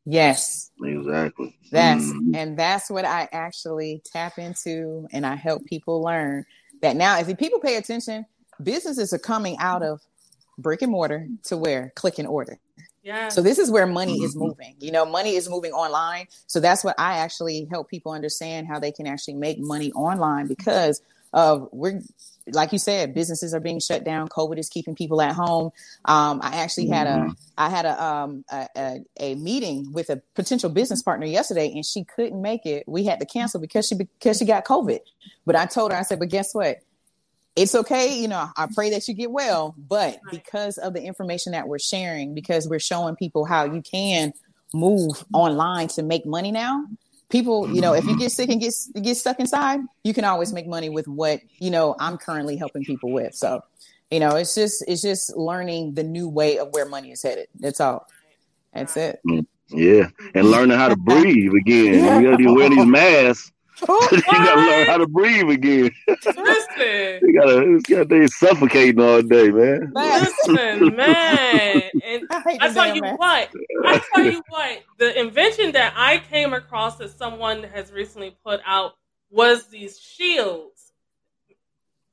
Yes. 0.06 0.72
Exactly. 0.82 1.58
That's 1.72 2.04
Mhm. 2.04 2.36
and 2.36 2.58
that's 2.58 2.90
what 2.90 3.04
I 3.06 3.28
actually 3.32 4.02
tap 4.06 4.38
into 4.38 5.08
and 5.12 5.26
I 5.26 5.36
help 5.36 5.66
people 5.66 6.02
learn 6.02 6.46
that 6.82 6.96
now 6.96 7.18
if 7.20 7.38
people 7.38 7.60
pay 7.60 7.76
attention, 7.76 8.26
businesses 8.62 9.12
are 9.14 9.20
coming 9.20 9.58
out 9.60 9.84
of 9.84 10.02
brick 10.58 10.82
and 10.82 10.92
mortar 10.92 11.28
to 11.44 11.58
where 11.58 11.92
click 11.96 12.20
and 12.20 12.28
order. 12.28 12.60
Yeah. 13.08 13.30
So 13.30 13.42
this 13.42 13.58
is 13.58 13.72
where 13.72 13.88
money 13.88 14.22
is 14.22 14.36
Mhm. 14.36 14.40
moving. 14.40 14.76
You 14.80 14.92
know, 14.92 15.06
money 15.06 15.36
is 15.36 15.50
moving 15.50 15.72
online. 15.72 16.28
So 16.48 16.60
that's 16.60 16.84
what 16.84 16.96
I 17.00 17.20
actually 17.20 17.66
help 17.72 17.90
people 17.90 18.12
understand 18.12 18.68
how 18.68 18.80
they 18.80 18.92
can 18.92 19.08
actually 19.08 19.36
make 19.36 19.60
money 19.60 19.94
online 19.94 20.48
because 20.48 21.02
of 21.32 21.70
we're 21.72 22.02
like 22.54 22.72
you 22.72 22.80
said, 22.80 23.14
businesses 23.14 23.54
are 23.54 23.60
being 23.60 23.80
shut 23.80 24.06
down. 24.06 24.30
COVID 24.30 24.58
is 24.58 24.70
keeping 24.70 24.96
people 24.96 25.22
at 25.22 25.34
home. 25.34 25.72
Um, 26.06 26.40
I 26.42 26.58
actually 26.64 26.88
had 26.88 27.06
a 27.08 27.18
Mhm. 27.18 27.36
I 27.58 27.70
had 27.70 27.86
a 27.86 28.04
um 28.04 28.46
a, 28.50 28.68
a, 28.78 29.02
a 29.20 29.36
meeting 29.36 29.92
with 29.94 30.10
a 30.10 30.22
potential 30.36 30.70
business 30.70 31.02
partner 31.02 31.26
yesterday, 31.28 31.72
and 31.74 31.86
she 31.86 32.04
couldn't 32.04 32.42
make 32.42 32.66
it. 32.66 32.84
We 32.88 33.04
had 33.06 33.20
to 33.22 33.26
cancel 33.26 33.60
because 33.62 33.88
she 33.88 33.96
because 33.96 34.38
she 34.38 34.46
got 34.46 34.66
COVID. 34.66 35.00
But 35.46 35.56
I 35.56 35.66
told 35.66 35.92
her, 35.92 35.98
I 35.98 36.04
said, 36.04 36.20
but 36.20 36.30
guess 36.30 36.54
what? 36.54 36.80
It's 37.58 37.74
okay, 37.74 38.20
you 38.20 38.28
know. 38.28 38.50
I 38.56 38.68
pray 38.74 38.92
that 38.92 39.08
you 39.08 39.16
get 39.16 39.32
well, 39.32 39.74
but 39.78 40.20
because 40.30 40.78
of 40.78 40.94
the 40.94 41.02
information 41.02 41.54
that 41.54 41.68
we're 41.68 41.80
sharing, 41.80 42.36
because 42.36 42.68
we're 42.68 42.80
showing 42.80 43.16
people 43.16 43.46
how 43.46 43.66
you 43.66 43.82
can 43.82 44.32
move 44.74 45.26
online 45.34 45.88
to 45.90 46.04
make 46.04 46.26
money 46.26 46.52
now. 46.52 46.86
People, 47.30 47.74
you 47.74 47.82
know, 47.82 47.94
if 47.94 48.06
you 48.06 48.18
get 48.18 48.32
sick 48.32 48.50
and 48.50 48.62
get 48.62 48.74
get 49.02 49.18
stuck 49.18 49.40
inside, 49.40 49.80
you 50.04 50.14
can 50.14 50.24
always 50.24 50.54
make 50.54 50.68
money 50.68 50.90
with 50.90 51.08
what 51.08 51.42
you 51.58 51.72
know 51.72 51.96
I'm 52.00 52.18
currently 52.18 52.56
helping 52.58 52.86
people 52.86 53.12
with. 53.12 53.34
So, 53.34 53.62
you 54.12 54.20
know, 54.20 54.36
it's 54.36 54.54
just 54.54 54.86
it's 54.88 55.02
just 55.02 55.36
learning 55.36 55.96
the 55.96 56.04
new 56.04 56.30
way 56.30 56.60
of 56.60 56.70
where 56.72 56.86
money 56.86 57.12
is 57.12 57.24
headed. 57.24 57.48
That's 57.60 57.82
all. 57.82 58.08
That's 58.72 58.96
it. 58.96 59.20
Mm, 59.28 59.46
yeah. 59.70 60.10
And 60.36 60.52
learning 60.52 60.78
how 60.78 60.90
to 60.90 60.96
breathe 60.96 61.52
again. 61.54 62.22
You 62.22 62.30
gotta 62.30 62.38
be 62.38 62.48
wearing 62.48 62.76
these 62.76 62.86
masks. 62.86 63.52
you 63.90 64.22
gotta 64.24 64.62
learn 64.62 64.88
how 64.88 64.98
to 64.98 65.08
breathe 65.08 65.50
again. 65.50 65.92
Listen, 66.08 67.20
You 67.22 67.34
gotta, 67.34 67.76
it's 67.76 67.88
got 67.90 68.10
they 68.10 68.26
suffocating 68.28 69.00
all 69.02 69.22
day, 69.22 69.50
man. 69.50 69.92
listen, 69.94 70.96
man. 70.96 71.84
And 72.04 72.24
I 72.32 72.58
I 72.62 72.74
tell 72.74 72.96
you 72.96 73.02
mask. 73.02 73.20
what. 73.20 73.50
I 73.86 74.02
tell 74.16 74.26
you 74.26 74.42
what. 74.50 74.84
The 74.98 75.20
invention 75.20 75.72
that 75.74 75.94
I 75.96 76.18
came 76.20 76.54
across 76.54 76.98
that 76.98 77.12
someone 77.18 77.64
has 77.64 77.92
recently 77.92 78.36
put 78.44 78.62
out 78.66 78.94
was 79.30 79.68
these 79.68 80.00
shields. 80.00 80.92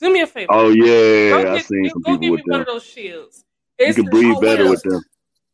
Do 0.01 0.13
me 0.13 0.21
a 0.21 0.27
favor. 0.27 0.53
Oh 0.53 0.69
yeah, 0.71 1.31
go 1.31 1.39
I 1.53 1.57
get, 1.57 1.65
seen 1.67 1.85
you- 1.85 1.91
some 1.91 2.03
go 2.03 2.11
people 2.13 2.19
get 2.19 2.21
me 2.27 2.31
with 2.33 2.43
one 2.47 2.61
of 2.61 2.67
those 2.67 2.85
shields. 2.85 3.45
You 3.79 3.87
It's 3.87 3.97
can 3.97 4.07
a- 4.09 4.11
breathe 4.11 4.35
oh, 4.37 4.41
better 4.41 4.65
what 4.65 4.71
with 4.73 4.83
them. 4.83 5.03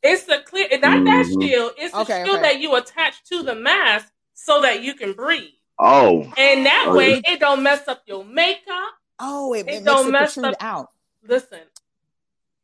It's 0.03 0.27
a 0.29 0.41
clear, 0.41 0.67
not 0.73 1.05
that 1.05 1.27
Mhm. 1.27 1.43
shield. 1.43 1.73
It's 1.77 1.95
a 1.95 1.99
Okay, 2.01 2.25
shield 2.25 2.39
okay. 2.39 2.43
that 2.55 2.61
you 2.61 2.75
attach 2.75 3.23
to 3.25 3.43
the 3.43 3.55
mask 3.55 4.09
so 4.33 4.63
that 4.63 4.83
you 4.83 4.95
can 4.95 5.13
breathe, 5.13 5.51
Oh, 5.83 6.31
and 6.37 6.67
that 6.67 6.87
Oh, 6.89 6.97
way 6.97 7.23
it 7.27 7.41
don't 7.41 7.63
mess 7.63 7.89
up 7.89 8.03
your 8.07 8.23
makeup. 8.25 8.93
Oh, 9.19 9.55
it, 9.55 9.67
It 9.67 9.75
it 9.77 9.85
don't 9.85 10.09
it 10.09 10.13
mess 10.13 10.35
protrude 10.35 10.55
up- 10.55 10.63
out. 10.63 10.89
Listen, 11.27 11.61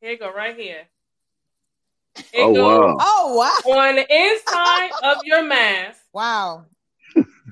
here 0.00 0.11
you 0.12 0.18
go, 0.18 0.32
right 0.32 0.56
here. 0.56 0.82
It 2.16 2.26
oh 2.37 2.54
goes 2.54 2.78
wow. 2.80 2.96
Oh 3.00 3.37
wow! 3.66 3.73
on 3.73 3.96
the 3.96 4.06
inside 4.14 4.90
of 5.02 5.18
your 5.25 5.42
mask, 5.44 6.00
Wow. 6.12 6.64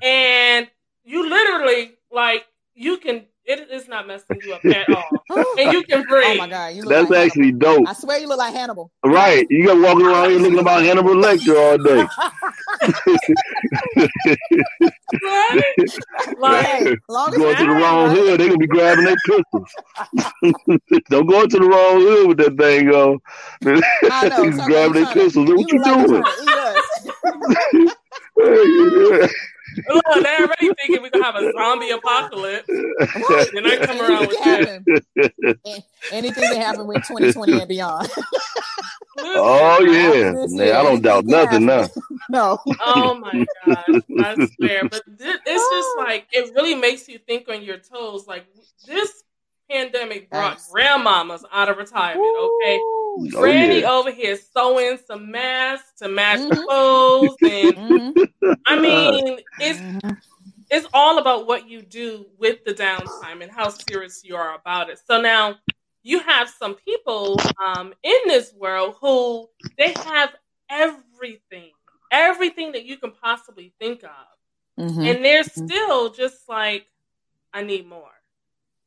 and 0.01 0.67
you 1.03 1.29
literally 1.29 1.93
like 2.11 2.45
you 2.73 2.97
can. 2.97 3.25
It 3.47 3.69
is 3.69 3.87
not 3.87 4.07
messing 4.07 4.39
you 4.43 4.53
up 4.53 4.65
at 4.65 4.89
all, 4.89 5.07
and 5.59 5.71
you 5.71 5.83
can 5.83 6.03
breathe. 6.03 6.25
Oh 6.33 6.35
my 6.37 6.47
god! 6.47 6.75
You 6.75 6.81
look 6.81 6.89
That's 6.93 7.09
like 7.11 7.27
actually 7.27 7.47
Hannibal. 7.49 7.75
dope. 7.75 7.87
I 7.87 7.93
swear 7.93 8.17
you 8.19 8.27
look 8.27 8.39
like 8.39 8.53
Hannibal. 8.55 8.91
Right. 9.05 9.45
You 9.51 9.65
got 9.67 9.77
walking 9.79 10.05
around 10.07 10.29
here 10.31 10.39
looking 10.39 10.59
about 10.59 10.81
Hannibal 10.83 11.13
Lecter 11.15 11.55
all 11.55 11.77
day. 11.77 12.07
Right? 15.23 15.61
Like, 16.39 16.65
Hey, 16.65 16.95
long 17.09 17.29
as 17.29 17.37
Going 17.37 17.55
to 17.55 17.63
the 17.65 17.69
wrong 17.69 18.07
right? 18.07 18.17
hood, 18.17 18.39
they're 18.39 18.47
gonna 18.47 18.57
be 18.57 18.67
grabbing 18.67 19.05
their 19.05 19.15
pistols. 19.25 19.69
Don't 21.09 21.27
go 21.27 21.41
into 21.43 21.59
the 21.59 21.67
wrong 21.67 21.99
hood 22.01 22.27
with 22.27 22.37
that 22.37 22.57
thing 22.57 22.89
on. 22.89 23.19
I 24.11 24.27
know. 24.29 24.43
He's 24.43 24.57
Talk 24.57 24.67
about 24.67 24.67
grabbing 24.67 24.93
their 24.93 25.03
you 25.03 25.13
pistols. 25.13 25.49
What 25.49 25.59
you, 25.59 25.79
look 25.79 25.85
like 25.85 26.07
doing? 26.07 26.23
trying 26.23 26.23
to 26.23 26.43
eat 26.43 26.57
us. 29.27 29.45
Look, 29.93 30.03
they 30.23 30.35
already 30.37 30.73
thinking 30.79 31.01
we're 31.01 31.09
gonna 31.09 31.23
have 31.25 31.35
a 31.35 31.51
zombie 31.53 31.89
apocalypse. 31.91 32.67
Then 32.67 33.65
I 33.65 33.85
come 33.85 34.01
around 34.01 34.27
with 34.27 34.37
Anything 34.45 34.83
that. 34.85 35.03
can 35.15 35.63
happen. 35.63 35.83
Anything 36.11 36.43
can 36.43 36.61
happen 36.61 36.87
with 36.87 36.97
2020 37.07 37.53
and 37.59 37.67
beyond. 37.67 38.09
oh 39.19 39.81
yeah. 39.81 40.29
After 40.43 40.55
Man, 40.55 40.75
I 40.75 40.83
don't 40.83 41.01
doubt 41.01 41.25
nothing 41.25 41.65
now. 41.65 41.87
No. 42.27 42.57
Oh 42.83 43.13
my 43.19 43.45
gosh, 43.67 44.01
I 44.19 44.47
swear. 44.57 44.89
But 44.89 45.03
thi- 45.05 45.39
it's 45.45 45.69
just 45.69 45.89
like 45.99 46.25
it 46.31 46.51
really 46.55 46.73
makes 46.73 47.07
you 47.07 47.19
think 47.19 47.47
on 47.49 47.61
your 47.61 47.77
toes. 47.77 48.25
Like 48.27 48.45
this 48.87 49.23
pandemic 49.69 50.29
brought 50.29 50.57
Thanks. 50.57 50.71
grandmamas 50.71 51.43
out 51.51 51.69
of 51.69 51.77
retirement. 51.77 52.23
Okay, 52.37 52.77
Woo. 52.83 53.27
Oh, 53.27 53.27
Granny 53.31 53.81
yeah. 53.81 53.91
over 53.91 54.11
here 54.11 54.35
sewing 54.37 54.97
some 55.05 55.31
masks 55.31 55.93
to 55.99 56.07
match 56.09 56.39
Mhm. 56.39 56.65
clothes, 56.65 57.37
and 57.43 57.77
Mhm. 58.15 58.29
I 58.67 58.75
mean, 58.79 59.39
it's 59.59 59.79
Mhm. 59.79 60.17
it's 60.69 60.87
all 60.93 61.19
about 61.19 61.45
what 61.47 61.69
you 61.69 61.81
do 61.81 62.25
with 62.39 62.63
the 62.65 62.73
downtime 62.73 63.41
and 63.43 63.51
how 63.51 63.69
serious 63.69 64.23
you 64.23 64.35
are 64.35 64.55
about 64.55 64.89
it. 64.89 64.99
So 65.05 65.21
now 65.21 65.57
you 66.03 66.19
have 66.19 66.49
some 66.49 66.75
people 66.75 67.39
um, 67.63 67.93
in 68.03 68.17
this 68.27 68.53
world 68.53 68.95
who 68.99 69.47
they 69.77 69.93
have 69.93 70.35
everything, 70.69 71.71
everything 72.11 72.71
that 72.73 72.85
you 72.85 72.97
can 72.97 73.11
possibly 73.11 73.73
think 73.79 74.03
of, 74.03 74.09
Mhm. 74.79 75.05
and 75.05 75.23
they're 75.25 75.43
Mhm. 75.43 75.69
still 75.69 76.09
just 76.13 76.49
like, 76.49 76.87
I 77.53 77.61
need 77.63 77.87
more. 77.87 78.11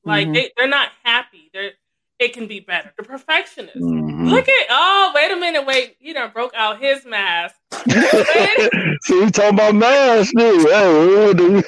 Like 0.08 0.26
Mhm. 0.28 0.34
they, 0.34 0.52
they're 0.56 0.66
not 0.68 0.88
happy. 1.04 1.50
They're 1.52 1.72
it 2.18 2.32
can 2.32 2.48
be 2.48 2.58
better. 2.58 2.92
The 2.98 3.04
perfectionist. 3.04 3.76
Mhm. 3.76 4.28
Look 4.28 4.48
at 4.48 4.66
oh 4.70 5.12
wait 5.14 5.30
a 5.30 5.36
minute 5.36 5.64
wait 5.66 5.96
he 6.00 6.12
done 6.12 6.32
broke 6.32 6.52
out 6.56 6.80
his 6.80 7.04
mask. 7.04 7.54
Wait, 7.86 8.70
so 9.02 9.22
we 9.24 9.30
talking 9.30 9.54
about 9.54 9.74
masks, 9.76 10.32
dude. 10.36 10.68
Hey, 10.68 11.62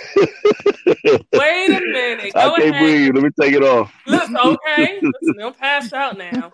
wait 1.32 1.70
a 1.70 1.80
minute. 1.80 2.32
I 2.35 2.49
can't 2.56 2.59
ahead. 2.59 2.82
breathe. 2.82 3.14
Let 3.14 3.23
me 3.25 3.30
take 3.40 3.54
it 3.54 3.62
off. 3.62 3.92
Listen, 4.06 4.37
okay. 4.37 5.00
Listen, 5.02 5.37
they'll 5.37 5.52
pass 5.52 5.92
out 5.92 6.18
now. 6.18 6.50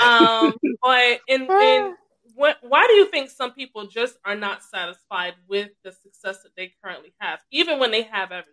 Um, 0.00 0.54
but 0.82 1.20
in 1.28 1.42
in 1.50 1.94
what, 2.34 2.58
why 2.62 2.86
do 2.86 2.94
you 2.94 3.06
think 3.06 3.30
some 3.30 3.52
people 3.52 3.86
just 3.86 4.16
are 4.24 4.34
not 4.36 4.62
satisfied 4.62 5.34
with 5.48 5.70
the 5.84 5.92
success 5.92 6.42
that 6.42 6.52
they 6.56 6.72
currently 6.82 7.12
have, 7.18 7.40
even 7.50 7.78
when 7.78 7.90
they 7.90 8.02
have 8.02 8.32
everything? 8.32 8.52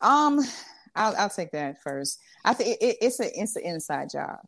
Um, 0.00 0.40
I'll 0.98 1.14
I'll 1.16 1.30
take 1.30 1.52
that 1.52 1.82
first. 1.82 2.18
I 2.44 2.54
think 2.54 2.76
it, 2.80 2.84
it, 2.84 2.96
it's 3.00 3.20
a 3.20 3.40
it's 3.40 3.56
an 3.56 3.62
inside 3.64 4.10
job. 4.10 4.38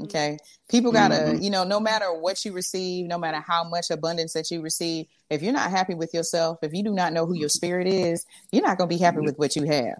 Mm-hmm. 0.00 0.04
Okay, 0.04 0.38
people 0.68 0.92
gotta 0.92 1.14
Mhm. 1.14 1.42
you 1.42 1.50
know 1.50 1.64
no 1.64 1.80
matter 1.80 2.12
what 2.12 2.44
you 2.44 2.52
receive, 2.52 3.06
no 3.06 3.18
matter 3.18 3.42
how 3.46 3.64
much 3.64 3.90
abundance 3.90 4.32
that 4.32 4.50
you 4.50 4.60
receive, 4.62 5.06
if 5.30 5.42
you're 5.42 5.52
not 5.52 5.70
happy 5.70 5.94
with 5.94 6.14
yourself, 6.14 6.58
if 6.62 6.72
you 6.72 6.82
do 6.82 6.92
not 6.92 7.12
know 7.12 7.26
who 7.26 7.34
your 7.34 7.48
mm-hmm. 7.48 7.56
spirit 7.56 7.86
is, 7.86 8.24
you're 8.52 8.62
not 8.62 8.78
gonna 8.78 8.88
be 8.88 8.98
happy 8.98 9.18
mm-hmm. 9.18 9.26
with 9.26 9.38
what 9.38 9.56
you 9.56 9.64
have. 9.64 9.98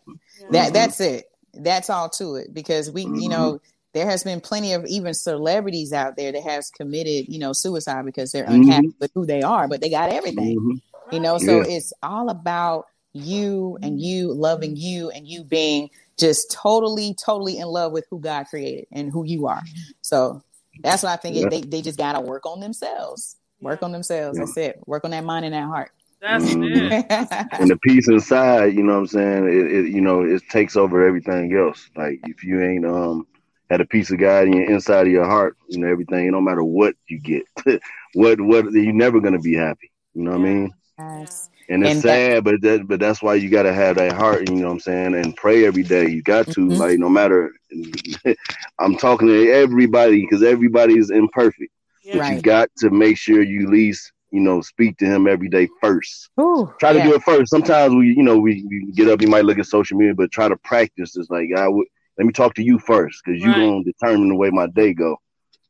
That 0.51 0.73
that's 0.73 1.01
it. 1.01 1.27
That's 1.55 1.91
all 1.91 2.09
to 2.11 2.37
it. 2.37 2.53
Because 2.55 2.91
we, 2.91 3.03
you 3.03 3.29
know, 3.29 3.61
there 3.95 4.07
has 4.07 4.23
been 4.23 4.41
plenty 4.41 4.75
of 4.75 4.85
even 4.87 5.15
celebrities 5.15 5.93
out 5.93 6.17
there 6.17 6.31
that 6.31 6.43
has 6.43 6.71
committed, 6.71 7.27
you 7.29 7.39
know, 7.39 7.53
suicide 7.53 8.05
because 8.05 8.31
they're 8.31 8.45
unhappy 8.45 8.93
with 9.01 9.11
who 9.15 9.27
they 9.27 9.43
are, 9.43 9.67
but 9.67 9.81
they 9.81 9.91
got 9.91 10.13
everything 10.13 10.81
you 11.13 11.21
know 11.21 11.39
so 11.39 11.59
Yeah. 11.59 11.77
it's 11.77 11.93
all 12.03 12.29
about 12.29 12.87
you 13.13 13.79
and 13.83 14.01
you 14.01 14.33
loving 14.33 14.77
you 14.77 15.11
and 15.11 15.27
you 15.27 15.43
being 15.45 15.91
just 16.19 16.51
totally 16.51 17.15
totally 17.15 17.59
in 17.59 17.67
love 17.67 17.93
with 17.93 18.07
who 18.11 18.21
god 18.21 18.47
created 18.49 18.87
and 18.93 19.11
who 19.11 19.25
you 19.25 19.47
are 19.47 19.63
so 20.03 20.43
that's 20.83 21.03
what 21.03 21.11
i 21.11 21.17
think 21.17 21.37
Yeah. 21.37 21.47
it, 21.47 21.51
they, 21.51 21.61
they 21.63 21.83
just 21.83 21.99
gotta 21.99 22.21
work 22.21 22.45
on 22.47 22.61
themselves 22.61 23.37
work 23.61 23.83
on 23.83 23.93
themselves 23.93 24.39
Yeah. 24.39 24.45
that's 24.45 24.57
it 24.57 24.81
work 24.87 25.05
on 25.05 25.11
that 25.13 25.25
mind 25.25 25.45
and 25.45 25.55
that 25.55 25.65
heart 25.65 25.91
That's 26.21 26.45
mm-hmm. 26.45 26.93
it. 26.93 27.51
and 27.61 27.71
the 27.71 27.77
peace 27.77 28.09
inside, 28.09 28.75
you 28.75 28.83
know 28.83 28.95
what 28.95 28.99
I'm 28.99 29.07
saying? 29.07 29.45
It, 29.47 29.73
it, 29.73 29.89
you 29.93 30.01
know, 30.01 30.23
it 30.23 30.43
takes 30.51 30.75
over 30.75 31.07
everything 31.07 31.57
else. 31.57 31.89
Like 31.95 32.19
if 32.25 32.43
you 32.43 32.61
ain't 32.61 32.85
um 32.85 33.25
had 33.71 33.81
a 33.81 33.87
piece 33.87 34.11
of 34.11 34.19
God 34.19 34.49
in 34.49 34.55
your 34.55 34.69
inside 34.69 35.07
of 35.07 35.13
your 35.13 35.27
heart, 35.27 35.57
you 35.69 35.79
know, 35.79 35.87
everything, 35.87 36.31
no 36.33 36.41
matter 36.41 36.65
what 36.65 36.97
you 37.09 37.21
get, 37.21 37.45
what 38.15 38.41
what 38.41 38.73
you're 38.73 38.93
never 38.93 39.21
gonna 39.21 39.39
be 39.39 39.55
happy. 39.55 39.93
You 40.15 40.25
know 40.25 40.33
what 40.33 40.41
I 40.41 40.43
mean? 40.43 40.75
Yes. 40.99 41.51
And 41.71 41.85
it's 41.85 41.93
and 41.93 42.03
sad, 42.03 42.37
that, 42.37 42.45
but 42.45 42.61
that, 42.63 42.89
but 42.89 43.01
that's 43.01 43.23
why 43.23 43.35
you 43.35 43.51
gotta 43.51 43.73
have 43.73 43.97
that 43.97 44.13
heart, 44.13 44.49
you 44.49 44.57
know 44.57 44.69
what 44.69 44.73
I'm 44.73 44.81
saying, 44.81 45.15
and 45.15 45.37
pray 45.37 45.67
every 45.67 45.83
day. 45.83 46.09
You 46.09 46.23
got 46.23 46.47
to, 46.47 46.61
mm-hmm. 46.61 46.81
like, 46.81 46.99
no 46.99 47.09
matter. 47.09 47.53
I'm 48.79 48.97
talking 48.97 49.29
to 49.29 49.51
everybody 49.51 50.23
because 50.23 50.43
everybody 50.43 50.97
is 50.97 51.11
imperfect. 51.11 51.71
Yeah. 52.03 52.19
Right. 52.19 52.37
You 52.37 52.43
got 52.43 52.71
to 52.79 52.91
make 52.91 53.19
sure 53.19 53.43
you 53.43 53.65
at 53.65 53.69
least, 53.69 54.13
you 54.31 54.41
know, 54.41 54.63
speak 54.63 54.97
to 54.99 55.05
him 55.05 55.27
every 55.27 55.51
day 55.51 55.69
first. 55.81 56.31
Ooh, 56.41 56.73
try 56.81 56.95
to 56.95 56.99
yeah. 57.01 57.05
do 57.05 57.15
it 57.15 57.23
first. 57.23 57.51
Sometimes 57.51 57.95
we, 57.95 58.15
you 58.17 58.23
know, 58.23 58.39
we, 58.39 58.65
we, 58.69 58.91
get 58.93 59.09
up, 59.09 59.21
you 59.21 59.29
might 59.29 59.45
look 59.45 59.59
at 59.59 59.67
social 59.67 59.99
media, 59.99 60.15
but 60.15 60.33
try 60.33 60.49
to 60.49 60.57
practice. 60.57 61.17
It's 61.17 61.29
like 61.29 61.51
I 61.55 61.69
would 61.69 61.87
let 62.17 62.27
me 62.27 62.33
talk 62.33 62.55
to 62.55 62.63
you 62.63 62.79
first 62.79 63.23
because 63.25 63.41
you're 63.41 63.55
gonna 63.55 63.85
determine 63.85 64.29
the 64.29 64.35
way 64.35 64.51
my 64.51 64.67
day 64.69 64.95
go. 64.95 65.17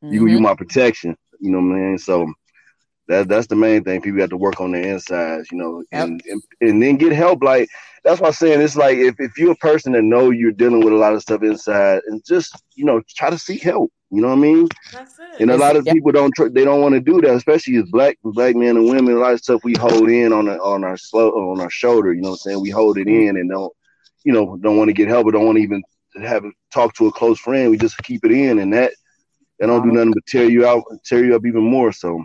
Mm-hmm. 0.03 0.15
You 0.15 0.27
you 0.29 0.41
my 0.41 0.55
protection. 0.55 1.17
You 1.41 1.51
know 1.51 1.59
what 1.59 1.77
I 1.77 1.81
mean? 1.81 1.99
So 1.99 2.33
that 3.09 3.29
that's 3.29 3.47
the 3.47 3.57
main 3.57 3.83
thing. 3.83 4.03
People 4.03 4.21
have 4.21 4.31
to 4.31 4.37
work 4.37 4.61
on 4.61 4.73
their 4.73 4.83
insides, 4.83 5.51
you 5.51 5.59
know, 5.59 5.83
yep. 5.91 6.05
and, 6.07 6.23
and, 6.27 6.43
and 6.61 6.83
then 6.83 6.97
get 6.97 7.13
help. 7.13 7.43
Like 7.43 7.69
that's 8.05 8.21
why 8.21 8.29
I'm 8.29 8.35
saying 8.35 8.61
it's 8.61 8.77
like 8.77 8.99
if, 8.99 9.17
if 9.19 9.37
you're 9.39 9.53
a 9.53 9.57
person 9.57 9.93
that 9.93 10.03
know 10.03 10.31
you're 10.31 10.53
dealing 10.53 10.85
with 10.85 10.93
a 10.93 10.97
lot 10.97 11.15
of 11.15 11.23
stuff 11.23 11.43
inside, 11.43 12.03
and 12.07 12.25
just 12.25 12.63
you 12.75 12.85
know 12.85 13.03
try 13.17 13.31
to 13.31 13.39
seek 13.39 13.63
help. 13.63 13.93
You 14.11 14.23
know 14.23 14.29
what 14.29 14.39
I 14.39 14.41
mean? 14.41 14.69
That's 14.93 15.19
it. 15.19 15.41
And 15.41 15.51
a 15.51 15.57
lot 15.57 15.77
of 15.77 15.85
yep. 15.85 15.95
people 15.95 16.13
don't 16.13 16.33
tr- 16.35 16.49
they 16.49 16.65
don't 16.65 16.81
want 16.81 16.95
to 16.95 17.01
do 17.01 17.21
that, 17.23 17.35
especially 17.35 17.77
as 17.77 17.85
black 17.91 18.19
black 18.23 18.57
men 18.57 18.77
and 18.77 18.89
women. 18.89 19.15
A 19.15 19.19
lot 19.19 19.33
of 19.33 19.41
stuff 19.41 19.65
we 19.65 19.75
hold 19.75 20.09
in 20.09 20.33
on 20.33 20.47
the, 20.47 20.59
on 20.61 20.85
our 20.85 20.97
slow 20.97 21.31
on 21.51 21.61
our 21.61 21.71
shoulder. 21.71 22.13
You 22.13 22.23
know 22.23 22.31
what 22.31 22.35
I'm 22.35 22.39
saying? 22.53 22.61
We 22.63 22.71
hold 22.71 22.99
it 22.99 23.09
in 23.09 23.37
and 23.37 23.51
don't 23.51 23.73
you 24.25 24.33
know 24.33 24.57
don't 24.59 24.77
want 24.77 24.89
to 24.89 24.95
get 24.95 25.09
help 25.09 25.27
or 25.27 25.33
don't 25.33 25.47
want 25.47 25.57
to 25.57 25.63
even 25.63 25.83
have 26.23 26.45
talk 26.73 26.95
to 26.95 27.07
a 27.07 27.13
close 27.13 27.39
friend. 27.39 27.71
We 27.71 27.79
just 27.79 27.99
keep 27.99 28.25
it 28.25 28.33
in, 28.33 28.59
and 28.59 28.73
that 28.73 28.93
that 29.59 29.67
don't 29.67 29.83
do 29.83 29.89
uh-huh. 29.89 29.97
nothing 29.97 30.13
but 30.13 30.27
tear 30.27 30.49
you 30.49 30.67
out, 30.67 30.85
tear 31.05 31.25
you 31.25 31.35
up 31.35 31.47
even 31.47 31.65
more. 31.65 31.93
So 31.93 32.23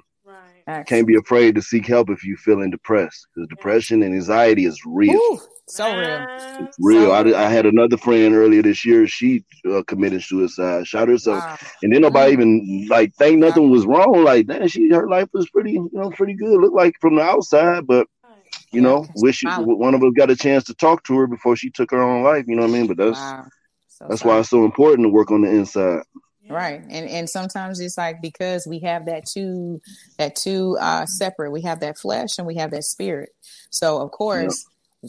right. 0.67 0.85
can't 0.85 1.07
be 1.07 1.15
afraid 1.15 1.55
to 1.55 1.61
seek 1.61 1.85
help 1.87 2.09
if 2.09 2.23
you're 2.23 2.37
feeling 2.37 2.69
depressed, 2.69 3.27
because 3.33 3.47
depression 3.47 4.03
and 4.03 4.13
anxiety 4.13 4.65
is 4.65 4.79
real. 4.85 5.15
Ooh, 5.15 5.39
so 5.67 5.97
real. 5.97 6.25
It's 6.65 6.77
real. 6.79 7.05
So 7.05 7.11
I, 7.11 7.21
real. 7.21 7.35
I 7.35 7.49
had 7.49 7.65
another 7.65 7.97
friend 7.97 8.35
earlier 8.35 8.61
this 8.61 8.85
year. 8.85 9.07
She 9.07 9.43
uh, 9.69 9.83
committed 9.83 10.23
suicide, 10.23 10.87
shot 10.87 11.07
herself, 11.07 11.43
wow. 11.43 11.57
and 11.81 11.93
then 11.93 12.01
nobody 12.01 12.33
even 12.33 12.87
like 12.89 13.13
think 13.15 13.39
nothing 13.39 13.69
was 13.69 13.85
wrong. 13.85 14.23
Like, 14.23 14.47
damn, 14.47 14.67
she 14.67 14.89
her 14.89 15.07
life 15.07 15.29
was 15.33 15.49
pretty, 15.49 15.73
you 15.73 15.89
know, 15.93 16.09
pretty 16.09 16.33
good. 16.33 16.59
Looked 16.59 16.75
like 16.75 16.95
from 16.99 17.15
the 17.15 17.21
outside, 17.21 17.87
but 17.87 18.07
you 18.71 18.81
know, 18.81 19.05
wish 19.15 19.43
one 19.45 19.93
of 19.93 20.03
us 20.03 20.13
got 20.15 20.31
a 20.31 20.35
chance 20.35 20.63
to 20.65 20.73
talk 20.73 21.03
to 21.03 21.17
her 21.17 21.27
before 21.27 21.55
she 21.55 21.69
took 21.69 21.91
her 21.91 22.01
own 22.01 22.23
life. 22.23 22.45
You 22.47 22.55
know 22.55 22.63
what 22.63 22.71
I 22.71 22.73
mean? 22.73 22.87
But 22.87 22.97
that's 22.97 23.19
wow. 23.19 23.45
So 23.87 24.07
That's 24.09 24.23
why 24.23 24.39
it's 24.39 24.49
so 24.49 24.65
important 24.65 25.05
to 25.05 25.09
work 25.09 25.29
on 25.29 25.41
the 25.41 25.49
inside. 25.49 26.01
Right. 26.49 26.81
And 26.89 27.09
and 27.09 27.29
sometimes 27.29 27.79
it's 27.79 27.97
like 27.97 28.21
because 28.21 28.67
we 28.67 28.79
have 28.79 29.05
that 29.05 29.25
two 29.25 29.81
that 30.17 30.35
two 30.35 30.77
uh 30.79 31.05
separate. 31.05 31.51
We 31.51 31.61
have 31.61 31.79
that 31.79 31.97
flesh 31.97 32.37
and 32.37 32.45
we 32.45 32.55
have 32.55 32.71
that 32.71 32.83
spirit. 32.83 33.29
So 33.71 34.01
of 34.01 34.11
course 34.11 34.65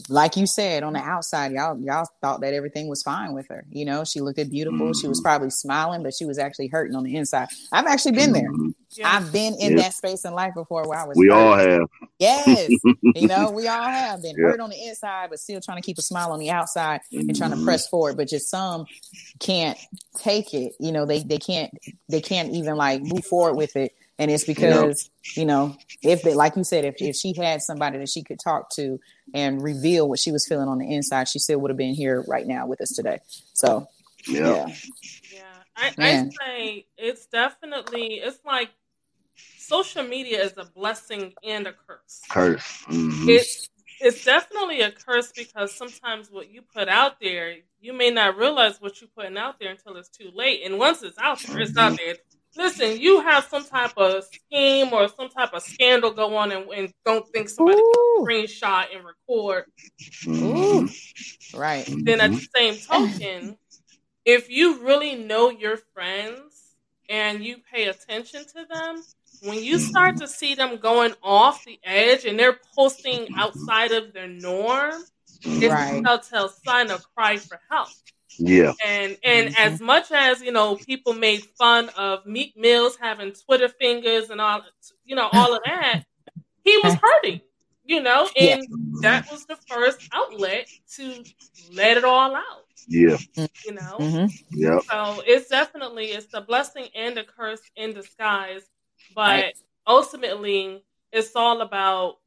like 0.09 0.35
you 0.35 0.45
said 0.45 0.83
on 0.83 0.93
the 0.93 0.99
outside 0.99 1.53
y'all 1.53 1.79
y'all 1.79 2.05
thought 2.21 2.41
that 2.41 2.53
everything 2.53 2.87
was 2.87 3.01
fine 3.01 3.33
with 3.33 3.47
her 3.47 3.65
you 3.69 3.85
know 3.85 4.03
she 4.03 4.19
looked 4.19 4.35
beautiful 4.49 4.87
mm-hmm. 4.87 4.99
she 4.99 5.07
was 5.07 5.19
mm-hmm. 5.19 5.25
probably 5.25 5.49
smiling 5.49 6.03
but 6.03 6.13
she 6.13 6.25
was 6.25 6.37
actually 6.37 6.67
hurting 6.67 6.95
on 6.95 7.03
the 7.03 7.15
inside 7.15 7.47
i've 7.71 7.85
actually 7.85 8.11
been 8.11 8.33
there 8.33 8.51
mm-hmm. 8.51 8.69
yeah. 8.91 9.15
i've 9.15 9.31
been 9.31 9.55
in 9.59 9.75
that 9.77 9.93
space 9.93 10.25
in 10.25 10.33
life 10.33 10.53
before 10.53 10.87
where 10.87 10.99
i 10.99 11.05
was 11.05 11.15
we 11.15 11.27
hurt. 11.27 11.33
all 11.33 11.57
have 11.57 11.89
yes 12.19 12.69
you 13.15 13.27
know 13.27 13.49
we 13.51 13.67
all 13.67 13.83
have 13.83 14.21
been 14.21 14.35
yeah. 14.37 14.47
hurt 14.47 14.59
on 14.59 14.69
the 14.69 14.87
inside 14.87 15.29
but 15.29 15.39
still 15.39 15.61
trying 15.61 15.81
to 15.81 15.85
keep 15.85 15.97
a 15.97 16.01
smile 16.01 16.31
on 16.31 16.39
the 16.39 16.51
outside 16.51 16.99
mm-hmm. 17.13 17.29
and 17.29 17.35
trying 17.37 17.51
to 17.51 17.63
press 17.63 17.87
forward 17.87 18.17
but 18.17 18.27
just 18.27 18.49
some 18.49 18.85
can't 19.39 19.77
take 20.17 20.53
it 20.53 20.73
you 20.79 20.91
know 20.91 21.05
they 21.05 21.23
they 21.23 21.37
can't 21.37 21.71
they 22.09 22.19
can't 22.19 22.53
even 22.53 22.75
like 22.75 23.01
move 23.01 23.25
forward 23.25 23.55
with 23.55 23.75
it 23.77 23.93
and 24.17 24.31
it's 24.31 24.43
because 24.43 25.09
yep. 25.25 25.37
you 25.37 25.45
know 25.45 25.75
if 26.01 26.21
they, 26.21 26.33
like 26.33 26.55
you 26.55 26.63
said 26.63 26.85
if, 26.85 26.95
if 26.99 27.15
she 27.15 27.33
had 27.37 27.61
somebody 27.61 27.97
that 27.97 28.09
she 28.09 28.23
could 28.23 28.39
talk 28.39 28.69
to 28.71 28.99
and 29.33 29.61
reveal 29.61 30.07
what 30.07 30.19
she 30.19 30.31
was 30.31 30.47
feeling 30.47 30.67
on 30.67 30.77
the 30.77 30.93
inside 30.93 31.27
she 31.27 31.39
still 31.39 31.59
would 31.59 31.69
have 31.69 31.77
been 31.77 31.93
here 31.93 32.23
right 32.27 32.47
now 32.47 32.65
with 32.65 32.81
us 32.81 32.91
today. 32.91 33.19
So 33.53 33.87
yep. 34.27 34.67
yeah. 34.67 34.75
Yeah. 35.33 35.41
I, 35.77 35.93
I 35.97 36.29
say 36.29 36.85
it's 36.97 37.25
definitely 37.25 38.15
it's 38.15 38.39
like 38.45 38.69
social 39.57 40.03
media 40.03 40.41
is 40.43 40.53
a 40.57 40.65
blessing 40.65 41.33
and 41.43 41.67
a 41.67 41.73
curse. 41.73 42.21
Curse. 42.29 42.85
Mm-hmm. 42.87 43.29
it's 43.29 43.69
it's 44.01 44.25
definitely 44.25 44.81
a 44.81 44.91
curse 44.91 45.31
because 45.35 45.73
sometimes 45.73 46.29
what 46.29 46.49
you 46.49 46.61
put 46.61 46.87
out 46.87 47.19
there 47.19 47.55
you 47.81 47.93
may 47.93 48.09
not 48.09 48.37
realize 48.37 48.81
what 48.81 48.99
you're 48.99 49.09
putting 49.15 49.37
out 49.37 49.59
there 49.59 49.71
until 49.71 49.97
it's 49.97 50.09
too 50.09 50.31
late. 50.33 50.61
And 50.63 50.79
once 50.79 51.03
it's 51.03 51.17
out 51.17 51.39
there 51.41 51.59
it's 51.59 51.77
out 51.77 51.97
there 51.97 52.15
listen, 52.55 52.99
you 52.99 53.21
have 53.21 53.45
some 53.45 53.65
type 53.65 53.93
of 53.97 54.23
scheme 54.23 54.93
or 54.93 55.07
some 55.09 55.29
type 55.29 55.53
of 55.53 55.61
scandal 55.61 56.11
go 56.11 56.35
on 56.35 56.51
and, 56.51 56.69
and 56.69 56.93
don't 57.05 57.27
think 57.29 57.49
somebody 57.49 57.79
Ooh. 57.79 57.93
can 57.93 58.25
screenshot 58.25 58.85
and 58.95 59.05
record. 59.05 59.65
Ooh. 60.27 60.87
Mm-hmm. 60.87 61.59
Right. 61.59 61.85
Then 61.87 62.21
at 62.21 62.31
the 62.31 62.37
mm-hmm. 62.37 62.75
same 62.75 62.75
token, 62.77 63.57
if 64.25 64.49
you 64.49 64.83
really 64.83 65.15
know 65.15 65.49
your 65.49 65.77
friends 65.93 66.75
and 67.09 67.43
you 67.43 67.57
pay 67.71 67.87
attention 67.87 68.43
to 68.43 68.65
them, 68.69 69.03
when 69.43 69.63
you 69.63 69.77
start 69.77 70.15
mm-hmm. 70.15 70.25
to 70.25 70.27
see 70.27 70.55
them 70.55 70.77
going 70.77 71.13
off 71.21 71.63
the 71.65 71.79
edge 71.83 72.25
and 72.25 72.39
they're 72.39 72.59
posting 72.75 73.27
outside 73.37 73.91
of 73.91 74.13
their 74.13 74.27
norm, 74.27 75.03
it's 75.41 75.73
right. 75.73 75.99
a 75.99 76.01
telltale 76.01 76.49
sign 76.49 76.89
of 76.89 77.05
cry 77.15 77.37
for 77.37 77.59
help. 77.69 77.89
Yeah. 78.37 78.73
And 78.85 79.17
and 79.23 79.49
mm-hmm. 79.49 79.73
as 79.73 79.79
much 79.81 80.11
as, 80.11 80.41
you 80.41 80.51
know, 80.51 80.75
people 80.75 81.13
made 81.13 81.43
fun 81.57 81.89
of 81.97 82.25
Meek 82.25 82.55
Mills 82.57 82.97
having 82.99 83.33
Twitter 83.33 83.69
fingers 83.69 84.29
and 84.29 84.41
all 84.41 84.61
you 85.03 85.15
know, 85.15 85.29
all 85.31 85.55
of 85.55 85.61
that, 85.65 86.03
he 86.63 86.77
was 86.83 86.95
hurting, 87.01 87.41
you 87.83 88.01
know, 88.01 88.27
and 88.39 88.61
yeah. 88.61 89.01
that 89.01 89.31
was 89.31 89.45
the 89.45 89.57
first 89.67 90.07
outlet 90.13 90.67
to 90.95 91.23
let 91.73 91.97
it 91.97 92.03
all 92.03 92.35
out. 92.35 92.65
Yeah. 92.87 93.17
You 93.65 93.73
know? 93.73 93.97
Mm-hmm. 93.99 94.25
Yeah. 94.51 94.79
So 94.89 95.23
it's 95.25 95.49
definitely 95.49 96.07
it's 96.07 96.33
a 96.33 96.41
blessing 96.41 96.87
and 96.95 97.17
a 97.17 97.23
curse 97.23 97.61
in 97.75 97.93
disguise. 97.93 98.61
But 99.13 99.43
right. 99.43 99.57
ultimately 99.87 100.83
it's 101.11 101.35
all 101.35 101.61
about 101.61 102.17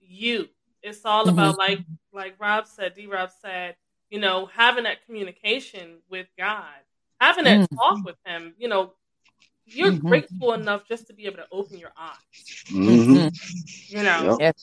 you. 0.00 0.48
It's 0.82 1.04
all 1.04 1.24
mm-hmm. 1.26 1.38
about 1.38 1.58
like 1.58 1.80
like 2.12 2.36
Rob 2.38 2.66
said, 2.66 2.94
D 2.94 3.06
Rob 3.06 3.30
said, 3.42 3.76
you 4.10 4.20
know, 4.20 4.46
having 4.46 4.84
that 4.84 5.04
communication 5.06 5.98
with 6.08 6.26
God, 6.38 6.64
having 7.20 7.44
that 7.44 7.60
mm-hmm. 7.60 7.76
talk 7.76 8.04
with 8.04 8.16
Him, 8.24 8.54
you 8.58 8.68
know, 8.68 8.92
you're 9.70 9.92
mm-hmm. 9.92 10.08
grateful 10.08 10.54
enough 10.54 10.88
just 10.88 11.06
to 11.08 11.12
be 11.12 11.26
able 11.26 11.36
to 11.36 11.46
open 11.52 11.78
your 11.78 11.92
eyes. 11.98 12.16
Mm-hmm. 12.70 13.28
You 13.94 14.02
know, 14.02 14.38
yep. 14.40 14.56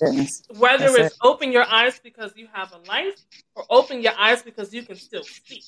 whether 0.58 0.86
That's 0.86 0.98
it's 0.98 1.16
it. 1.16 1.20
open 1.22 1.52
your 1.52 1.66
eyes 1.66 2.00
because 2.04 2.32
you 2.36 2.48
have 2.52 2.74
a 2.74 2.90
life 2.90 3.14
or 3.56 3.66
open 3.70 4.02
your 4.02 4.14
eyes 4.18 4.42
because 4.42 4.74
you 4.74 4.84
can 4.84 4.96
still 4.96 5.24
see. 5.24 5.62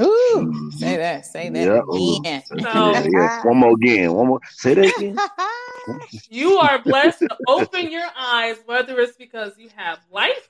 Ooh, 0.00 0.70
say 0.72 0.96
that, 0.96 1.26
say 1.26 1.50
that 1.50 1.66
yeah. 1.66 2.18
again. 2.18 2.42
So, 2.46 2.56
yeah. 2.56 3.42
One 3.44 3.58
more 3.58 3.72
again. 3.74 4.12
One 4.12 4.26
more. 4.28 4.40
Say 4.50 4.74
that 4.74 4.96
again. 4.96 5.18
you 6.30 6.58
are 6.58 6.78
blessed 6.78 7.20
to 7.20 7.36
open 7.46 7.90
your 7.90 8.08
eyes, 8.18 8.56
whether 8.66 8.98
it's 9.00 9.16
because 9.16 9.58
you 9.58 9.68
have 9.76 9.98
life 10.10 10.47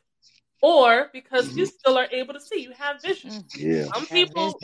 or 0.62 1.08
because 1.12 1.54
you 1.56 1.64
mm-hmm. 1.64 1.70
still 1.78 1.98
are 1.98 2.08
able 2.10 2.34
to 2.34 2.40
see. 2.40 2.62
You 2.62 2.72
have 2.72 3.02
vision. 3.02 3.30
Mm-hmm. 3.30 3.70
Yeah. 3.70 3.84
Some 3.94 4.06
people 4.06 4.58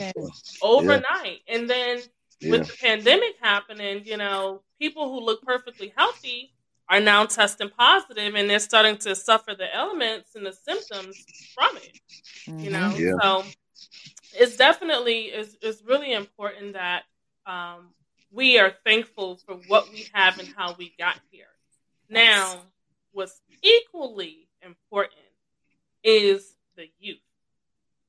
overnight, 0.61 1.41
yeah. 1.47 1.55
and 1.55 1.69
then 1.69 1.99
yeah. 2.39 2.51
with 2.51 2.67
the 2.67 2.77
pandemic 2.81 3.35
happening, 3.41 4.03
you 4.05 4.17
know, 4.17 4.61
people 4.79 5.09
who 5.09 5.25
look 5.25 5.41
perfectly 5.43 5.93
healthy 5.95 6.51
are 6.89 6.99
now 6.99 7.25
testing 7.25 7.69
positive, 7.69 8.35
and 8.35 8.49
they're 8.49 8.59
starting 8.59 8.97
to 8.97 9.15
suffer 9.15 9.55
the 9.57 9.73
elements 9.73 10.35
and 10.35 10.45
the 10.45 10.53
symptoms 10.53 11.17
from 11.53 11.77
it. 11.77 11.99
Mm-hmm. 12.47 12.59
You 12.59 12.69
know, 12.71 12.95
yeah. 12.97 13.13
so 13.21 13.43
it's 14.33 14.57
definitely 14.57 15.25
is 15.25 15.55
is 15.61 15.81
really 15.85 16.13
important 16.13 16.73
that 16.73 17.03
um, 17.45 17.89
we 18.31 18.59
are 18.59 18.73
thankful 18.85 19.37
for 19.45 19.55
what 19.67 19.91
we 19.91 20.07
have 20.13 20.39
and 20.39 20.53
how 20.55 20.75
we 20.77 20.93
got 20.99 21.19
here. 21.31 21.45
Now, 22.09 22.61
what's 23.13 23.41
equally 23.63 24.47
important 24.61 25.24
is 26.05 26.55
the 26.75 26.89
youth. 26.99 27.19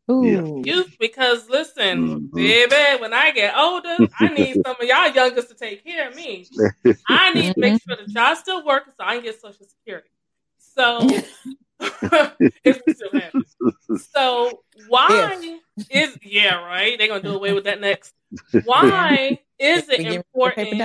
Ooh. 0.08 0.62
Youth, 0.64 0.96
because 1.00 1.48
listen, 1.50 2.30
mm-hmm. 2.30 2.36
baby, 2.36 3.00
when 3.00 3.12
I 3.12 3.32
get 3.32 3.56
older, 3.56 3.96
I 4.20 4.28
need 4.28 4.54
some 4.64 4.76
of 4.80 4.86
y'all 4.86 5.08
youngest 5.08 5.48
to 5.48 5.54
take 5.54 5.84
care 5.84 6.08
of 6.08 6.14
me. 6.14 6.46
I 7.08 7.32
need 7.32 7.54
to 7.54 7.60
make 7.60 7.82
sure 7.82 7.96
that 7.96 8.08
y'all 8.08 8.36
still 8.36 8.64
working 8.64 8.92
so 8.96 9.04
I 9.04 9.16
can 9.16 9.24
get 9.24 9.40
Social 9.40 9.66
Security. 9.66 10.08
So, 10.58 11.08
if 12.64 12.82
we 12.86 12.94
still 12.94 13.10
have 13.14 13.32
it. 13.34 14.00
So, 14.12 14.62
why 14.88 15.58
is, 15.90 16.18
yeah, 16.22 16.64
right? 16.64 16.96
They're 16.98 17.08
going 17.08 17.22
to 17.22 17.28
do 17.28 17.34
away 17.34 17.52
with 17.52 17.64
that 17.64 17.80
next. 17.80 18.14
Why 18.64 19.38
is 19.58 19.88
it 19.88 20.00
important? 20.00 20.80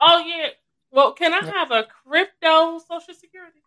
oh, 0.00 0.24
yeah. 0.26 0.48
Well, 0.90 1.12
can 1.12 1.34
I 1.34 1.44
have 1.44 1.70
a 1.70 1.86
crypto 2.06 2.78
Social 2.78 3.14
Security? 3.14 3.60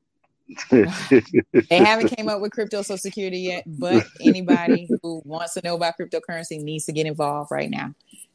They 0.69 1.65
haven't 1.77 2.09
came 2.15 2.29
up 2.29 2.41
with 2.41 2.51
crypto 2.51 2.81
social 2.81 2.97
security 2.97 3.39
yet, 3.39 3.63
but 3.65 4.05
anybody 4.21 4.89
who 5.01 5.21
wants 5.25 5.53
to 5.55 5.61
know 5.63 5.75
about 5.75 5.95
cryptocurrency 5.99 6.61
needs 6.61 6.85
to 6.85 6.91
get 6.91 7.05
involved 7.05 7.51
right 7.51 7.69
now. 7.69 7.93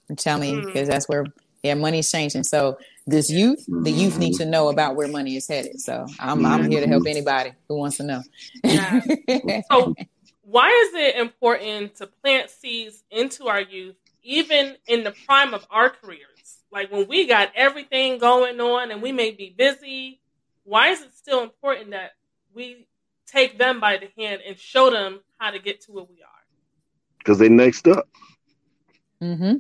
I'm 0.08 0.16
telling 0.16 0.54
you, 0.54 0.66
because 0.66 0.88
mm. 0.88 0.92
that's 0.92 1.08
where 1.08 1.26
yeah, 1.62 1.74
money's 1.74 2.10
changing. 2.10 2.44
So 2.44 2.78
this 3.06 3.30
youth, 3.30 3.64
the 3.66 3.90
youth 3.90 4.18
need 4.18 4.34
to 4.34 4.46
know 4.46 4.68
about 4.68 4.94
where 4.94 5.08
money 5.08 5.36
is 5.36 5.48
headed. 5.48 5.80
So 5.80 6.06
I'm 6.20 6.44
I'm 6.46 6.70
here 6.70 6.80
to 6.80 6.86
help 6.86 7.06
anybody 7.06 7.52
who 7.68 7.76
wants 7.76 7.96
to 7.98 8.04
know. 8.04 8.22
Yeah. 8.62 9.00
so 9.70 9.94
why 10.42 10.68
is 10.68 10.94
it 10.94 11.16
important 11.16 11.96
to 11.96 12.06
plant 12.06 12.50
seeds 12.50 13.02
into 13.10 13.48
our 13.48 13.60
youth, 13.60 13.96
even 14.22 14.76
in 14.86 15.02
the 15.02 15.12
prime 15.26 15.54
of 15.54 15.66
our 15.70 15.90
careers? 15.90 16.58
Like 16.70 16.92
when 16.92 17.08
we 17.08 17.26
got 17.26 17.50
everything 17.54 18.18
going 18.18 18.60
on 18.60 18.90
and 18.90 19.02
we 19.02 19.12
may 19.12 19.32
be 19.32 19.54
busy, 19.56 20.20
why 20.66 20.88
is 20.88 21.00
it 21.00 21.14
still 21.14 21.42
important 21.42 21.92
that 21.92 22.12
we 22.54 22.86
take 23.26 23.58
them 23.58 23.80
by 23.80 23.96
the 23.96 24.08
hand 24.20 24.42
and 24.46 24.58
show 24.58 24.90
them 24.90 25.20
how 25.38 25.50
to 25.50 25.58
get 25.58 25.80
to 25.82 25.92
where 25.92 26.04
we 26.04 26.22
are? 26.22 26.44
Because 27.18 27.38
they 27.38 27.48
next 27.48 27.88
up. 27.88 28.08
Mm-hmm. 29.22 29.54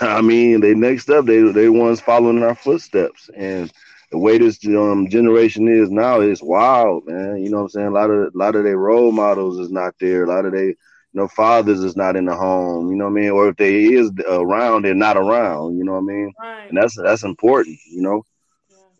I 0.00 0.22
mean, 0.22 0.60
they 0.60 0.74
next 0.74 1.10
up. 1.10 1.26
They 1.26 1.42
they 1.42 1.68
ones 1.68 2.00
following 2.00 2.42
our 2.42 2.54
footsteps, 2.54 3.28
and 3.36 3.70
the 4.10 4.18
way 4.18 4.38
this 4.38 4.64
um, 4.66 5.08
generation 5.08 5.68
is 5.68 5.90
now 5.90 6.20
is 6.20 6.42
wild, 6.42 7.06
man. 7.06 7.38
You 7.42 7.50
know 7.50 7.58
what 7.58 7.62
I'm 7.64 7.68
saying? 7.70 7.86
A 7.88 7.90
lot 7.90 8.10
of 8.10 8.34
a 8.34 8.38
lot 8.38 8.54
of 8.54 8.64
their 8.64 8.78
role 8.78 9.12
models 9.12 9.58
is 9.58 9.70
not 9.70 9.94
there. 10.00 10.24
A 10.24 10.28
lot 10.28 10.44
of 10.46 10.52
they 10.52 10.66
you 10.66 10.76
know 11.12 11.28
fathers 11.28 11.80
is 11.80 11.96
not 11.96 12.16
in 12.16 12.24
the 12.24 12.34
home. 12.34 12.90
You 12.90 12.96
know 12.96 13.04
what 13.04 13.18
I 13.18 13.20
mean? 13.20 13.30
Or 13.30 13.48
if 13.48 13.56
they 13.56 13.84
is 13.84 14.10
around, 14.28 14.84
they're 14.84 14.94
not 14.94 15.16
around. 15.16 15.76
You 15.76 15.84
know 15.84 15.92
what 15.92 15.98
I 15.98 16.14
mean? 16.14 16.32
Right. 16.40 16.68
And 16.68 16.78
that's 16.78 16.96
that's 16.96 17.24
important. 17.24 17.78
You 17.90 18.02
know, 18.02 18.14
yeah. 18.14 18.35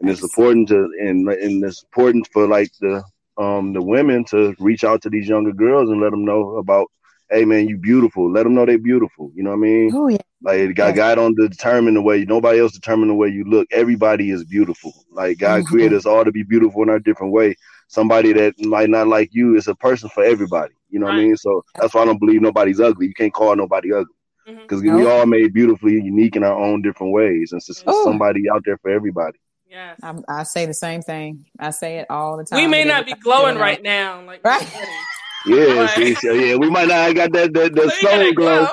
And 0.00 0.10
it's 0.10 0.22
important 0.22 0.68
to 0.68 0.88
and 1.00 1.28
and 1.28 1.64
it's 1.64 1.82
important 1.82 2.28
for 2.32 2.46
like 2.46 2.70
the 2.80 3.02
um 3.38 3.72
the 3.72 3.82
women 3.82 4.24
to 4.24 4.54
reach 4.58 4.84
out 4.84 5.02
to 5.02 5.10
these 5.10 5.28
younger 5.28 5.52
girls 5.52 5.90
and 5.90 6.00
let 6.00 6.10
them 6.10 6.24
know 6.24 6.56
about 6.56 6.88
hey 7.30 7.44
man, 7.44 7.68
you 7.68 7.76
beautiful. 7.76 8.30
Let 8.30 8.44
them 8.44 8.54
know 8.54 8.66
they're 8.66 8.78
beautiful. 8.78 9.32
You 9.34 9.42
know 9.42 9.50
what 9.50 9.56
I 9.56 9.60
mean? 9.60 9.90
Oh 9.94 10.08
yeah. 10.08 10.18
Like 10.42 10.74
God, 10.74 10.94
God 10.94 11.14
don't 11.16 11.34
determine 11.34 11.94
the 11.94 12.02
way. 12.02 12.24
Nobody 12.24 12.60
else 12.60 12.72
determine 12.72 13.08
the 13.08 13.14
way 13.14 13.28
you 13.28 13.44
look. 13.44 13.66
Everybody 13.72 14.30
is 14.30 14.44
beautiful. 14.44 14.92
Like 15.10 15.38
God 15.38 15.62
mm-hmm. 15.62 15.68
created 15.68 15.96
us 15.96 16.06
all 16.06 16.24
to 16.24 16.32
be 16.32 16.42
beautiful 16.42 16.82
in 16.82 16.90
our 16.90 16.98
different 16.98 17.32
way. 17.32 17.56
Somebody 17.88 18.32
that 18.34 18.54
might 18.60 18.90
not 18.90 19.08
like 19.08 19.30
you 19.32 19.56
is 19.56 19.68
a 19.68 19.74
person 19.74 20.08
for 20.08 20.24
everybody. 20.24 20.74
You 20.88 21.00
know 21.00 21.06
right. 21.06 21.14
what 21.14 21.20
I 21.20 21.24
mean? 21.24 21.36
So 21.36 21.64
that's 21.80 21.94
why 21.94 22.02
I 22.02 22.04
don't 22.04 22.20
believe 22.20 22.42
nobody's 22.42 22.80
ugly. 22.80 23.06
You 23.06 23.14
can't 23.14 23.32
call 23.32 23.56
nobody 23.56 23.92
ugly 23.92 24.14
because 24.46 24.82
mm-hmm. 24.82 24.96
we 24.96 25.06
all 25.06 25.26
made 25.26 25.52
beautifully 25.52 25.94
unique 25.94 26.36
in 26.36 26.44
our 26.44 26.56
own 26.56 26.82
different 26.82 27.12
ways. 27.12 27.52
And 27.52 27.62
so 27.62 27.72
oh. 27.86 28.04
somebody 28.04 28.48
out 28.48 28.62
there 28.64 28.78
for 28.78 28.90
everybody. 28.90 29.38
Yes. 29.68 29.98
I, 30.02 30.14
I, 30.28 30.42
say 30.44 30.66
the 30.66 30.74
same 30.74 31.02
thing. 31.02 31.44
I 31.58 31.70
say 31.70 31.98
it 31.98 32.06
all 32.08 32.36
the 32.36 32.44
time. 32.44 32.56
We 32.56 32.68
may 32.68 32.84
not 32.84 33.04
be 33.04 33.14
glowing 33.14 33.58
right 33.58 33.82
now, 33.82 34.22
like 34.24 34.44
right. 34.44 34.66
Yeah, 35.46 35.86
see, 35.94 36.14
so 36.14 36.32
yeah, 36.32 36.56
we 36.56 36.68
might 36.68 36.88
not 36.88 37.06
have 37.06 37.14
got 37.14 37.32
that 37.32 37.52
that, 37.54 37.72
that 37.76 37.90
so 38.00 38.08
soul 38.08 38.32
glow. 38.32 38.68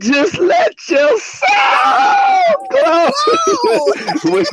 Just 0.00 0.38
let 0.38 0.72
your 0.88 1.18
soul 1.18 1.48
glow. 2.70 3.10
we, 4.24 4.44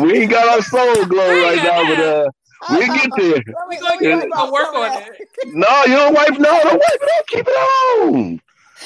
we 0.00 0.22
ain't 0.22 0.30
got 0.30 0.48
our 0.48 0.62
soul 0.62 1.04
glow 1.04 1.42
right 1.42 1.56
now, 1.56 1.94
but 1.94 2.00
uh, 2.00 2.30
we 2.70 2.86
get 2.86 3.10
there. 3.18 3.42
We 3.68 3.76
gonna 4.30 4.50
work 4.50 4.74
on 4.74 5.02
it. 5.02 5.28
No, 5.46 5.84
you 5.84 5.94
don't 5.94 6.14
wipe. 6.14 6.38
No, 6.38 6.58
don't 6.62 6.72
wipe 6.72 7.02
it 7.02 7.18
up. 7.18 7.26
Keep 7.26 7.48
it 7.48 7.50
on. 7.50 8.40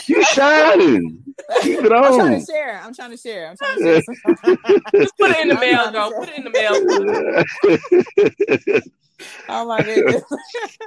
You 0.07 0.23
shining. 0.25 1.23
Keep 1.63 1.85
it 1.85 1.93
on. 1.93 2.05
I'm 2.05 2.15
trying 2.15 2.41
to 2.41 2.47
share. 2.47 2.81
I'm 2.83 2.95
trying 2.95 3.11
to 3.11 3.17
share. 3.17 3.51
I'm 3.51 3.57
trying 3.57 3.79
to 3.79 3.83
share. 3.83 4.03
Just 5.01 5.17
put 5.19 5.31
it 5.31 5.41
in 5.43 5.49
the 5.49 5.55
mail, 5.55 5.91
girl. 5.93 6.13
Put 6.13 6.29
it 6.29 6.39
in 6.39 6.45
the 6.45 6.51
mail. 6.51 6.75
oh 9.49 9.67
my 9.67 9.83
goodness 9.83 10.23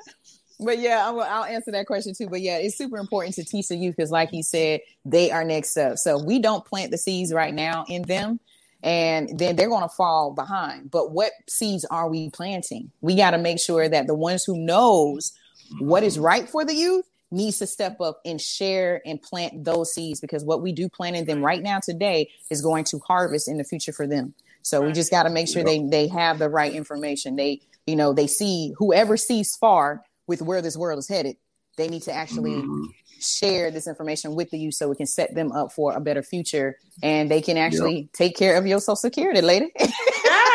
but 0.62 0.80
yeah, 0.80 1.06
I'll, 1.06 1.20
I'll, 1.20 1.44
answer 1.44 1.72
that 1.72 1.88
question 1.88 2.14
too. 2.14 2.28
But 2.28 2.42
yeah, 2.42 2.58
it's 2.58 2.78
super 2.78 2.98
important 2.98 3.36
to 3.36 3.44
teach 3.44 3.68
the 3.68 3.76
youth 3.76 3.96
because, 3.96 4.12
like 4.12 4.32
you 4.32 4.44
said, 4.44 4.82
they 5.04 5.32
are 5.32 5.44
next 5.44 5.76
up. 5.78 5.98
So 5.98 6.24
we 6.24 6.40
don't 6.40 6.64
plant 6.64 6.92
the 6.92 6.98
seeds 6.98 7.34
right 7.34 7.54
now 7.54 7.86
in 7.90 8.04
them, 8.04 8.40
and 8.84 9.38
then 9.38 9.56
they're 9.56 9.70
going 9.70 9.88
to 9.88 9.96
fall 9.96 10.32
behind. 10.32 10.92
But 10.92 11.12
what 11.12 11.32
seeds 11.50 11.86
are 11.86 12.10
we 12.10 12.30
planting? 12.30 12.92
We 13.02 13.16
got 13.16 13.32
to 13.32 13.38
make 13.38 13.60
sure 13.60 13.90
that 13.90 14.08
the 14.08 14.16
ones 14.16 14.44
who 14.44 14.58
knows 14.58 15.34
what 15.80 16.04
is 16.04 16.20
right 16.20 16.48
for 16.48 16.64
the 16.64 16.76
youth 16.76 17.06
needs 17.32 17.60
to 17.60 17.68
step 17.68 18.02
up 18.02 18.20
and 18.26 18.40
share 18.40 19.02
and 19.06 19.22
plant 19.22 19.64
those 19.64 19.94
seeds 19.94 20.20
because 20.20 20.44
what 20.44 20.62
we 20.62 20.72
do 20.74 20.90
plant 20.90 21.16
in 21.16 21.26
them 21.26 21.44
right 21.44 21.64
now 21.64 21.80
today 21.80 22.30
is 22.50 22.62
going 22.62 22.84
to 22.84 23.00
harvest 23.00 23.48
in 23.48 23.58
the 23.58 23.64
future 23.64 23.94
for 23.94 24.06
them. 24.06 24.34
So 24.62 24.82
we 24.82 24.92
just 24.92 25.10
got 25.10 25.24
to 25.24 25.30
make 25.30 25.48
sure 25.48 25.64
they 25.64 25.80
they 25.80 26.08
have 26.08 26.38
the 26.38 26.50
right 26.50 26.74
information. 26.74 27.36
They 27.36 27.62
you 27.88 27.96
know 27.96 28.14
they 28.14 28.28
see 28.28 28.74
whoever 28.78 29.18
sees 29.18 29.56
far 29.56 30.04
with 30.28 30.42
where 30.42 30.62
this 30.62 30.78
world 30.78 31.00
is 31.00 31.08
headed, 31.08 31.36
they 31.78 31.88
need 31.88 32.04
to 32.04 32.14
actually 32.14 32.52
mm-hmm. 32.52 32.86
share 33.20 33.72
this 33.72 33.88
information 33.88 34.36
with 34.36 34.50
the 34.50 34.58
youth 34.58 34.76
so 34.76 34.90
we 34.90 34.96
can 34.96 35.08
set 35.08 35.34
them 35.36 35.52
up 35.52 35.72
for 35.72 35.94
a 35.94 36.00
better 36.00 36.24
future 36.24 36.78
and 37.02 37.30
they 37.30 37.42
can 37.42 37.58
actually 37.58 38.02
yep. 38.02 38.14
take 38.14 38.38
care 38.38 38.58
of 38.58 38.66
your 38.66 38.80
social 38.80 38.96
security, 38.96 39.42
lady. 39.42 39.72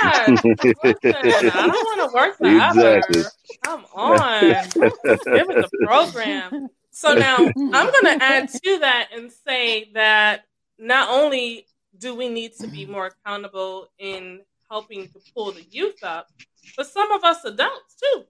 I 0.06 1.66
don't 1.66 1.70
want 1.70 2.10
to 2.10 2.14
work 2.14 2.36
forever. 2.36 2.96
Exactly. 2.98 3.22
Come 3.64 3.84
on. 3.94 4.40
Give 4.40 4.60
it 4.74 5.70
the 5.70 5.86
program. 5.86 6.68
So 6.90 7.14
now 7.14 7.36
I'm 7.36 7.70
going 7.70 8.18
to 8.18 8.24
add 8.24 8.48
to 8.48 8.78
that 8.80 9.08
and 9.14 9.30
say 9.30 9.90
that 9.94 10.44
not 10.78 11.10
only 11.10 11.66
do 11.98 12.14
we 12.14 12.28
need 12.28 12.52
to 12.60 12.66
be 12.66 12.86
more 12.86 13.06
accountable 13.06 13.88
in 13.98 14.40
helping 14.70 15.08
to 15.08 15.20
pull 15.34 15.52
the 15.52 15.62
youth 15.70 16.02
up, 16.02 16.28
but 16.76 16.86
some 16.86 17.12
of 17.12 17.22
us 17.22 17.44
adults 17.44 17.96
too 18.02 18.24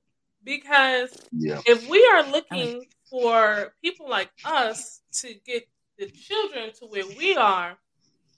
because 0.46 1.10
yeah. 1.32 1.60
if 1.66 1.88
we 1.90 2.08
are 2.12 2.22
looking 2.30 2.86
for 3.10 3.74
people 3.82 4.08
like 4.08 4.30
us 4.44 5.02
to 5.12 5.34
get 5.44 5.68
the 5.98 6.06
children 6.06 6.70
to 6.78 6.86
where 6.86 7.06
we 7.18 7.36
are, 7.36 7.76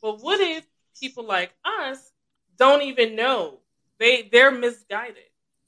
but 0.03 0.22
what 0.22 0.40
if 0.40 0.66
people 0.98 1.24
like 1.24 1.53
us 1.64 2.12
don't 2.59 2.83
even 2.83 3.16
know? 3.16 3.61
They 3.99 4.29
they're 4.31 4.51
misguided. 4.51 5.25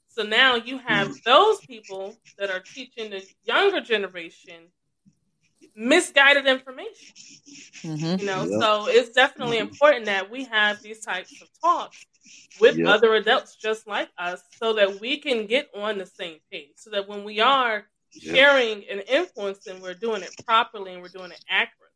So 0.09 0.23
now 0.23 0.55
you 0.55 0.77
have 0.79 1.09
mm. 1.09 1.23
those 1.23 1.59
people 1.61 2.17
that 2.37 2.49
are 2.49 2.59
teaching 2.59 3.11
the 3.11 3.23
younger 3.45 3.81
generation 3.81 4.67
misguided 5.75 6.47
information. 6.47 7.15
Mm-hmm. 7.83 8.19
You 8.19 8.25
know, 8.25 8.43
yep. 8.43 8.59
so 8.59 8.87
it's 8.87 9.09
definitely 9.09 9.57
mm-hmm. 9.57 9.69
important 9.69 10.05
that 10.05 10.29
we 10.29 10.43
have 10.45 10.81
these 10.81 10.99
types 10.99 11.41
of 11.41 11.47
talks 11.61 12.05
with 12.59 12.77
yep. 12.77 12.87
other 12.87 13.15
adults 13.15 13.55
just 13.55 13.87
like 13.87 14.09
us 14.17 14.41
so 14.57 14.73
that 14.73 14.99
we 14.99 15.17
can 15.17 15.47
get 15.47 15.69
on 15.75 15.97
the 15.97 16.05
same 16.05 16.37
page. 16.51 16.71
So 16.75 16.91
that 16.91 17.07
when 17.07 17.23
we 17.23 17.39
are 17.39 17.85
yep. 18.13 18.35
sharing 18.35 18.83
and 18.89 19.03
influencing, 19.07 19.81
we're 19.81 19.93
doing 19.93 20.21
it 20.21 20.31
properly 20.45 20.93
and 20.93 21.01
we're 21.01 21.09
doing 21.09 21.31
it 21.31 21.43
accurately. 21.49 21.87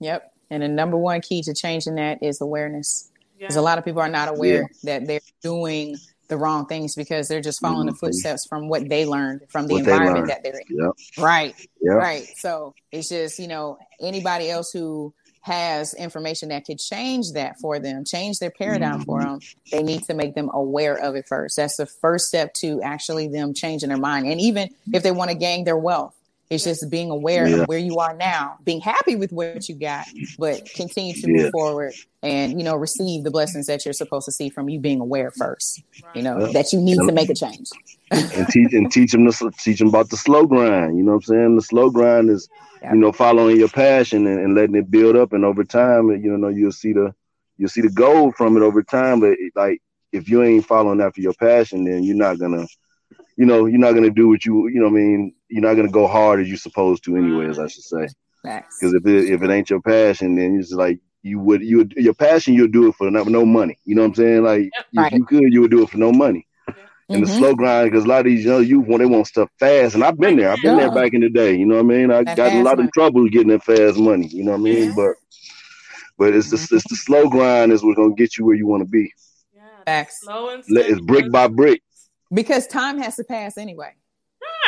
Yep. 0.00 0.32
And 0.50 0.62
the 0.62 0.68
number 0.68 0.96
one 0.96 1.20
key 1.20 1.42
to 1.42 1.54
changing 1.54 1.96
that 1.96 2.22
is 2.22 2.40
awareness. 2.40 3.10
Because 3.38 3.56
yeah. 3.56 3.60
a 3.60 3.62
lot 3.62 3.78
of 3.78 3.84
people 3.84 4.00
are 4.00 4.08
not 4.08 4.28
aware 4.28 4.68
yeah. 4.82 4.98
that 4.98 5.06
they're 5.06 5.20
doing 5.42 5.96
the 6.28 6.36
wrong 6.36 6.66
things 6.66 6.94
because 6.94 7.28
they're 7.28 7.40
just 7.40 7.60
following 7.60 7.86
mm-hmm. 7.86 7.94
the 7.94 7.98
footsteps 7.98 8.46
from 8.46 8.68
what 8.68 8.88
they 8.88 9.06
learned 9.06 9.42
from 9.48 9.66
the 9.66 9.74
what 9.74 9.80
environment 9.80 10.26
they 10.26 10.32
that 10.32 10.42
they're 10.42 10.60
in. 10.68 10.76
Yep. 10.76 10.92
Right. 11.18 11.54
Yep. 11.82 11.94
Right. 11.94 12.26
So 12.36 12.74
it's 12.90 13.08
just, 13.08 13.38
you 13.38 13.48
know, 13.48 13.78
anybody 14.00 14.50
else 14.50 14.72
who 14.72 15.14
has 15.42 15.94
information 15.94 16.48
that 16.48 16.64
could 16.64 16.80
change 16.80 17.30
that 17.32 17.56
for 17.60 17.78
them, 17.78 18.04
change 18.04 18.40
their 18.40 18.50
paradigm 18.50 18.94
mm-hmm. 18.94 19.02
for 19.04 19.22
them, 19.22 19.38
they 19.70 19.82
need 19.82 20.02
to 20.04 20.14
make 20.14 20.34
them 20.34 20.50
aware 20.52 20.96
of 20.96 21.14
it 21.14 21.28
first. 21.28 21.56
That's 21.56 21.76
the 21.76 21.86
first 21.86 22.26
step 22.26 22.52
to 22.54 22.82
actually 22.82 23.28
them 23.28 23.54
changing 23.54 23.90
their 23.90 23.98
mind. 23.98 24.26
And 24.26 24.40
even 24.40 24.70
if 24.92 25.04
they 25.04 25.12
want 25.12 25.30
to 25.30 25.36
gain 25.36 25.62
their 25.62 25.76
wealth, 25.76 26.15
it's 26.48 26.64
just 26.64 26.88
being 26.90 27.10
aware 27.10 27.46
yeah. 27.46 27.56
of 27.56 27.68
where 27.68 27.78
you 27.78 27.98
are 27.98 28.14
now, 28.14 28.58
being 28.64 28.80
happy 28.80 29.16
with 29.16 29.32
what 29.32 29.68
you 29.68 29.74
got, 29.74 30.06
but 30.38 30.64
continue 30.74 31.14
to 31.14 31.20
yeah. 31.20 31.42
move 31.44 31.52
forward 31.52 31.92
and 32.22 32.58
you 32.58 32.64
know 32.64 32.76
receive 32.76 33.24
the 33.24 33.30
blessings 33.30 33.66
that 33.66 33.84
you're 33.84 33.94
supposed 33.94 34.26
to 34.26 34.32
see 34.32 34.48
from 34.48 34.68
you 34.68 34.78
being 34.78 35.00
aware 35.00 35.30
first. 35.32 35.82
You 36.14 36.22
know 36.22 36.46
yeah. 36.46 36.52
that 36.52 36.72
you 36.72 36.80
need 36.80 36.98
to 36.98 37.12
make 37.12 37.30
a 37.30 37.34
change. 37.34 37.68
and 38.10 38.48
teach 38.48 38.72
and 38.72 38.90
teach 38.90 39.12
them 39.12 39.30
to 39.30 39.50
teach 39.58 39.80
them 39.80 39.88
about 39.88 40.10
the 40.10 40.16
slow 40.16 40.46
grind. 40.46 40.96
You 40.96 41.02
know 41.02 41.12
what 41.12 41.28
I'm 41.28 41.34
saying? 41.34 41.56
The 41.56 41.62
slow 41.62 41.90
grind 41.90 42.30
is 42.30 42.48
you 42.82 42.96
know 42.96 43.12
following 43.12 43.56
your 43.56 43.68
passion 43.68 44.26
and, 44.26 44.38
and, 44.38 44.54
letting 44.54 44.76
it 44.76 44.90
build 44.90 45.16
up, 45.16 45.32
and 45.32 45.44
over 45.44 45.64
time, 45.64 46.10
you 46.10 46.36
know 46.36 46.48
you'll 46.48 46.70
see 46.70 46.92
the 46.92 47.12
you'll 47.58 47.68
see 47.68 47.80
the 47.80 47.90
gold 47.90 48.36
from 48.36 48.56
it 48.56 48.62
over 48.62 48.82
time. 48.84 49.18
But 49.18 49.36
like 49.56 49.82
if 50.12 50.28
you 50.28 50.42
ain't 50.44 50.66
following 50.66 51.00
after 51.00 51.20
your 51.20 51.34
passion, 51.34 51.84
then 51.84 52.04
you're 52.04 52.14
not 52.14 52.38
gonna 52.38 52.66
you 53.36 53.46
know, 53.46 53.66
you're 53.66 53.78
not 53.78 53.92
gonna 53.92 54.10
do 54.10 54.28
what 54.28 54.44
you, 54.44 54.68
you 54.68 54.80
know, 54.80 54.86
I 54.86 54.90
mean, 54.90 55.34
you're 55.48 55.62
not 55.62 55.74
gonna 55.74 55.90
go 55.90 56.06
hard 56.06 56.40
as 56.40 56.48
you're 56.48 56.56
supposed 56.56 57.04
to, 57.04 57.16
anyways. 57.16 57.58
I 57.58 57.66
should 57.68 57.84
say, 57.84 58.08
because 58.42 58.94
if 58.94 59.06
it 59.06 59.30
if 59.30 59.42
it 59.42 59.50
ain't 59.50 59.70
your 59.70 59.82
passion, 59.82 60.36
then 60.36 60.58
it's 60.58 60.72
like 60.72 61.00
you 61.22 61.40
would 61.40 61.62
you 61.62 61.78
would 61.78 61.92
your 61.92 62.14
passion 62.14 62.54
you'll 62.54 62.68
do 62.68 62.88
it 62.88 62.94
for 62.94 63.10
no, 63.10 63.24
no 63.24 63.44
money. 63.44 63.78
You 63.84 63.96
know 63.96 64.02
what 64.02 64.08
I'm 64.08 64.14
saying? 64.14 64.42
Like 64.42 64.70
right. 64.96 65.12
if 65.12 65.18
you 65.18 65.24
could, 65.26 65.52
you 65.52 65.60
would 65.62 65.70
do 65.70 65.82
it 65.82 65.90
for 65.90 65.98
no 65.98 66.12
money. 66.12 66.46
And 67.08 67.22
mm-hmm. 67.22 67.32
the 67.32 67.38
slow 67.38 67.54
grind, 67.54 67.90
because 67.90 68.04
a 68.04 68.08
lot 68.08 68.20
of 68.20 68.24
these 68.24 68.44
young 68.44 68.64
youth 68.64 68.88
when 68.88 68.98
they 68.98 69.06
want 69.06 69.28
stuff 69.28 69.48
fast, 69.60 69.94
and 69.94 70.02
I've 70.02 70.18
been 70.18 70.36
there. 70.36 70.50
I've 70.50 70.60
been 70.60 70.76
yeah. 70.76 70.86
there 70.86 70.94
back 70.94 71.14
in 71.14 71.20
the 71.20 71.28
day. 71.28 71.54
You 71.54 71.64
know 71.64 71.76
what 71.76 71.84
I 71.84 71.96
mean? 71.96 72.10
I 72.10 72.24
that 72.24 72.36
got 72.36 72.52
a 72.52 72.62
lot 72.62 72.78
money. 72.78 72.88
of 72.88 72.92
trouble 72.94 73.28
getting 73.28 73.48
that 73.48 73.62
fast 73.62 73.96
money. 73.96 74.26
You 74.26 74.42
know 74.42 74.52
what 74.52 74.60
I 74.60 74.62
mean? 74.62 74.88
Yeah. 74.88 74.94
But 74.96 75.14
but 76.18 76.34
it's 76.34 76.50
the 76.50 76.56
it's 76.56 76.88
the 76.88 76.96
slow 76.96 77.28
grind 77.28 77.72
is 77.72 77.84
what's 77.84 77.96
gonna 77.96 78.14
get 78.14 78.36
you 78.36 78.44
where 78.44 78.56
you 78.56 78.66
want 78.66 78.82
to 78.82 78.88
be. 78.88 79.12
Yeah, 79.54 80.04
slow 80.10 80.48
and 80.48 80.64
it's 80.68 81.00
brick 81.00 81.30
by 81.30 81.46
brick. 81.46 81.80
Because 82.32 82.66
time 82.66 82.98
has 82.98 83.16
to 83.16 83.24
pass 83.24 83.56
anyway. 83.58 83.92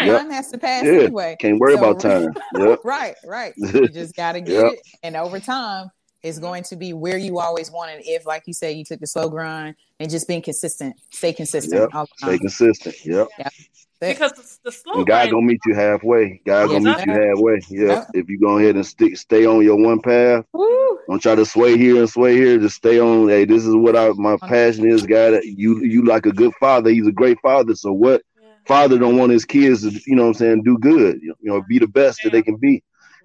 Right. 0.01 0.07
Yep. 0.07 0.21
Time 0.23 0.31
has 0.31 0.51
to 0.53 0.59
pass 0.59 0.85
Yeah. 0.85 0.93
anyway. 0.93 1.37
Can't 1.41 1.59
worry 1.59 1.75
So- 1.75 1.79
about 1.79 2.01
time. 2.01 2.29
Yep. 2.57 2.81
right, 2.85 3.15
right. 3.25 3.53
You 3.57 3.89
just 3.89 4.15
got 4.17 4.33
to 4.33 4.41
get 4.41 4.63
Yep. 4.65 4.73
it, 4.75 4.81
and 5.03 5.17
over 5.17 5.41
time, 5.41 5.91
it's 6.23 6.39
going 6.39 6.65
to 6.65 6.77
be 6.77 6.93
where 6.93 7.17
you 7.19 7.39
always 7.39 7.71
wanted. 7.71 8.03
If, 8.05 8.27
like 8.27 8.43
you 8.47 8.53
said, 8.53 8.77
you 8.77 8.85
took 8.85 8.99
the 9.01 9.07
slow 9.07 9.29
grind 9.29 9.77
and 10.01 10.11
just 10.11 10.27
being 10.27 10.43
consistent, 10.43 10.97
stay 11.11 11.33
consistent. 11.33 11.81
Yep. 11.81 11.95
all 11.95 12.05
the 12.07 12.11
Stay 12.17 12.27
time. 12.29 12.39
consistent. 12.39 12.97
Yep. 13.07 13.29
Because 14.01 14.33
the, 14.33 14.59
the 14.65 14.73
slow 14.73 14.95
God 14.97 15.07
grind, 15.07 15.31
gonna 15.33 15.47
meet 15.47 15.61
you 15.67 15.75
halfway. 15.75 16.41
God 16.47 16.69
gonna 16.69 16.81
meet 16.81 17.07
you 17.07 17.13
halfway. 17.13 17.61
Yeah. 17.69 17.87
Yep. 17.87 18.11
If 18.15 18.29
you 18.29 18.39
go 18.39 18.59
ahead 18.59 18.77
and 18.77 18.87
stick, 18.87 19.17
stay 19.17 19.45
on 19.45 19.63
your 19.65 19.77
one 19.77 20.01
path. 20.01 20.45
Woo. 20.53 20.99
Don't 21.09 21.21
try 21.21 21.35
to 21.35 21.45
sway 21.45 21.77
here 21.77 21.97
and 21.97 22.09
sway 22.09 22.37
here. 22.37 22.59
Just 22.59 22.77
stay 22.77 23.01
on. 23.01 23.29
Hey, 23.29 23.45
this 23.45 23.65
is 23.65 23.75
what 23.75 23.97
I, 23.97 24.11
my 24.11 24.37
passion 24.37 24.89
is. 24.89 25.05
God, 25.05 25.41
you 25.43 25.83
you 25.83 26.05
like 26.05 26.27
a 26.27 26.33
good 26.33 26.53
father. 26.61 26.91
He's 26.91 27.07
a 27.07 27.13
great 27.13 27.39
father. 27.41 27.75
So 27.75 27.93
what 27.93 28.23
yeah, 28.41 28.51
father 28.67 28.99
don't 28.99 29.17
want 29.17 29.33
his 29.33 29.45
kids 29.45 29.83
to, 29.83 29.91
you 30.07 30.15
know 30.15 30.23
what 30.23 30.29
I'm 30.29 30.35
saying, 30.35 30.63
do 30.63 30.79
good. 30.79 31.21
You 31.23 31.35
know, 31.43 31.63
be 31.69 31.79
the 31.79 31.89
best 31.89 32.21
that 32.23 32.31
they 32.31 32.43
can 32.43 32.57
be. 32.57 32.83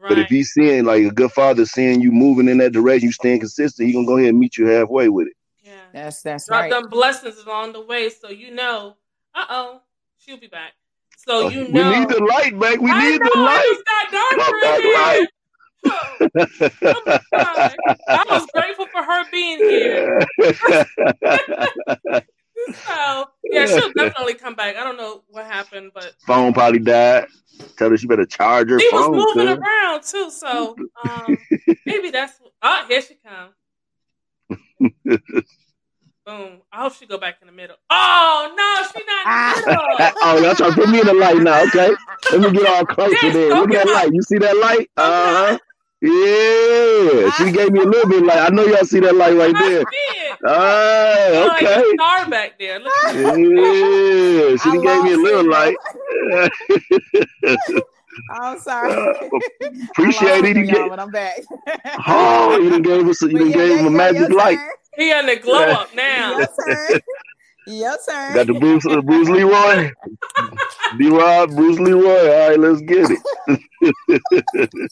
But 0.09 0.19
if 0.19 0.27
he's 0.27 0.51
seeing 0.51 0.83
like 0.83 1.03
a 1.03 1.11
good 1.11 1.31
father 1.31 1.65
seeing 1.65 2.01
you 2.01 2.11
moving 2.11 2.49
in 2.49 2.57
that 2.57 2.73
direction, 2.73 3.07
you 3.07 3.13
staying 3.13 3.39
consistent, 3.39 3.87
he 3.87 3.93
gonna 3.93 4.05
go 4.05 4.17
ahead 4.17 4.29
and 4.29 4.39
meet 4.39 4.57
you 4.57 4.67
halfway 4.67 5.07
with 5.07 5.27
it. 5.27 5.33
yeah. 5.63 5.71
That's 5.93 6.21
that's 6.21 6.47
drop 6.47 6.61
right. 6.61 6.71
them 6.71 6.89
blessings 6.89 7.37
along 7.37 7.73
the 7.73 7.81
way 7.81 8.09
so 8.09 8.29
you 8.29 8.53
know, 8.53 8.97
uh 9.33 9.45
oh, 9.49 9.81
she'll 10.25 10.37
be 10.37 10.47
back. 10.47 10.73
So 11.17 11.49
you 11.49 11.61
Uh, 11.61 11.65
we 11.65 11.99
need 11.99 12.09
the 12.09 12.23
light 12.23 12.59
back. 12.59 12.79
We 12.79 12.91
I 12.91 13.09
need 13.09 13.21
know, 13.21 13.29
the 13.33 13.39
light. 13.39 13.63
It 13.65 13.73
just 13.73 13.85
got 13.85 14.11
darker 14.11 14.43
Come 14.43 14.61
in 14.63 14.81
here. 14.81 15.27
Oh. 15.85 16.29
I 18.07 18.25
was 18.29 18.45
grateful 18.53 18.87
for 18.87 19.03
her 19.03 19.25
being 19.31 19.59
here. 19.59 20.25
So 22.85 23.25
yeah, 23.43 23.65
she'll 23.65 23.91
definitely 23.93 24.35
come 24.35 24.55
back. 24.55 24.77
I 24.77 24.83
don't 24.83 24.97
know 24.97 25.23
what 25.27 25.45
happened, 25.45 25.91
but 25.93 26.13
phone 26.25 26.53
probably 26.53 26.79
died. 26.79 27.27
Tell 27.77 27.89
her 27.89 27.97
she 27.97 28.07
better 28.07 28.25
charge 28.25 28.69
her 28.69 28.79
she 28.79 28.87
was 28.93 29.05
phone. 29.05 29.17
moving 29.17 29.47
cuz. 29.47 29.57
around 29.57 30.03
too. 30.03 30.31
So 30.31 30.77
um, 31.03 31.37
maybe 31.85 32.11
that's. 32.11 32.39
Oh, 32.61 32.85
here 32.87 33.01
she 33.01 33.15
comes. 33.15 33.53
Boom. 36.25 36.61
I 36.71 36.83
hope 36.83 36.93
she 36.95 37.05
go 37.05 37.17
back 37.17 37.37
in 37.41 37.47
the 37.47 37.53
middle. 37.53 37.75
Oh 37.89 38.53
no, 38.55 38.87
she 38.93 39.05
not 39.05 39.27
in 39.27 39.33
the 39.33 39.43
middle. 39.51 40.13
oh, 40.23 40.41
y'all 40.41 40.55
trying 40.55 40.71
to 40.71 40.75
put 40.75 40.89
me 40.89 41.01
in 41.01 41.07
the 41.07 41.13
light 41.13 41.37
now, 41.37 41.63
okay? 41.63 41.91
Let 42.31 42.41
me 42.41 42.51
get 42.59 42.67
all 42.67 42.85
closer 42.85 43.17
Yes, 43.21 43.33
there. 43.33 43.49
go 43.49 43.61
Look 43.61 43.71
at 43.71 43.73
that 43.73 43.85
get 43.85 43.93
light. 43.93 44.13
You 44.13 44.21
see 44.21 44.37
that 44.39 44.57
light? 44.57 44.89
Uh-huh. 44.97 45.57
Yeah. 46.01 47.29
She 47.31 47.51
gave 47.51 47.71
me 47.71 47.81
a 47.81 47.85
little 47.85 48.09
bit 48.09 48.21
of 48.21 48.27
light. 48.27 48.39
I 48.39 48.49
know 48.49 48.65
y'all 48.65 48.85
see 48.85 48.99
that 49.01 49.15
light 49.15 49.35
right 49.35 49.57
there. 49.57 49.83
did. 49.83 50.37
Ah, 50.47 51.27
You're 51.33 51.47
like 51.47 51.63
okay. 51.63 51.81
a 51.81 51.85
star 51.95 52.29
back 52.29 52.59
there. 52.59 52.79
Look 52.79 52.93
Yeah. 53.13 54.57
She 54.57 54.71
gave 54.81 55.03
me 55.03 55.13
a 55.13 55.17
little 55.17 55.49
light. 55.49 55.75
I'm 58.29 58.59
sorry. 58.59 58.93
Appreciate 59.91 60.45
it. 60.45 60.57
You 60.57 60.65
signal, 60.65 60.65
y'all, 60.67 60.89
but 60.89 60.99
I'm 60.99 61.11
back. 61.11 61.41
oh, 62.07 62.59
you 62.61 62.69
done 62.69 62.81
gave 62.83 63.07
us. 63.07 63.21
You 63.21 63.39
done 63.39 63.51
gave 63.51 63.77
yeah, 63.77 63.77
him 63.79 63.87
a 63.87 63.91
yeah, 63.91 63.97
magic 63.97 64.29
light. 64.29 64.59
turn. 64.59 64.69
He 64.95 65.11
on 65.13 65.25
the 65.25 65.35
glow 65.37 65.63
up 65.71 65.95
now. 65.95 66.37
Your 66.37 66.47
turn. 66.47 67.01
Your 67.65 67.97
turn. 68.07 68.33
Got 68.33 68.47
the 68.47 68.53
Bruce, 68.59 68.85
uh, 68.85 69.01
Bruce 69.01 69.29
Leroy, 69.29 69.89
D 70.97 71.09
Rob, 71.09 71.55
Bruce 71.55 71.79
Leroy. 71.79 72.31
All 72.31 72.49
right, 72.49 72.59
let's 72.59 72.81
get 72.81 73.09
it. 73.09 73.19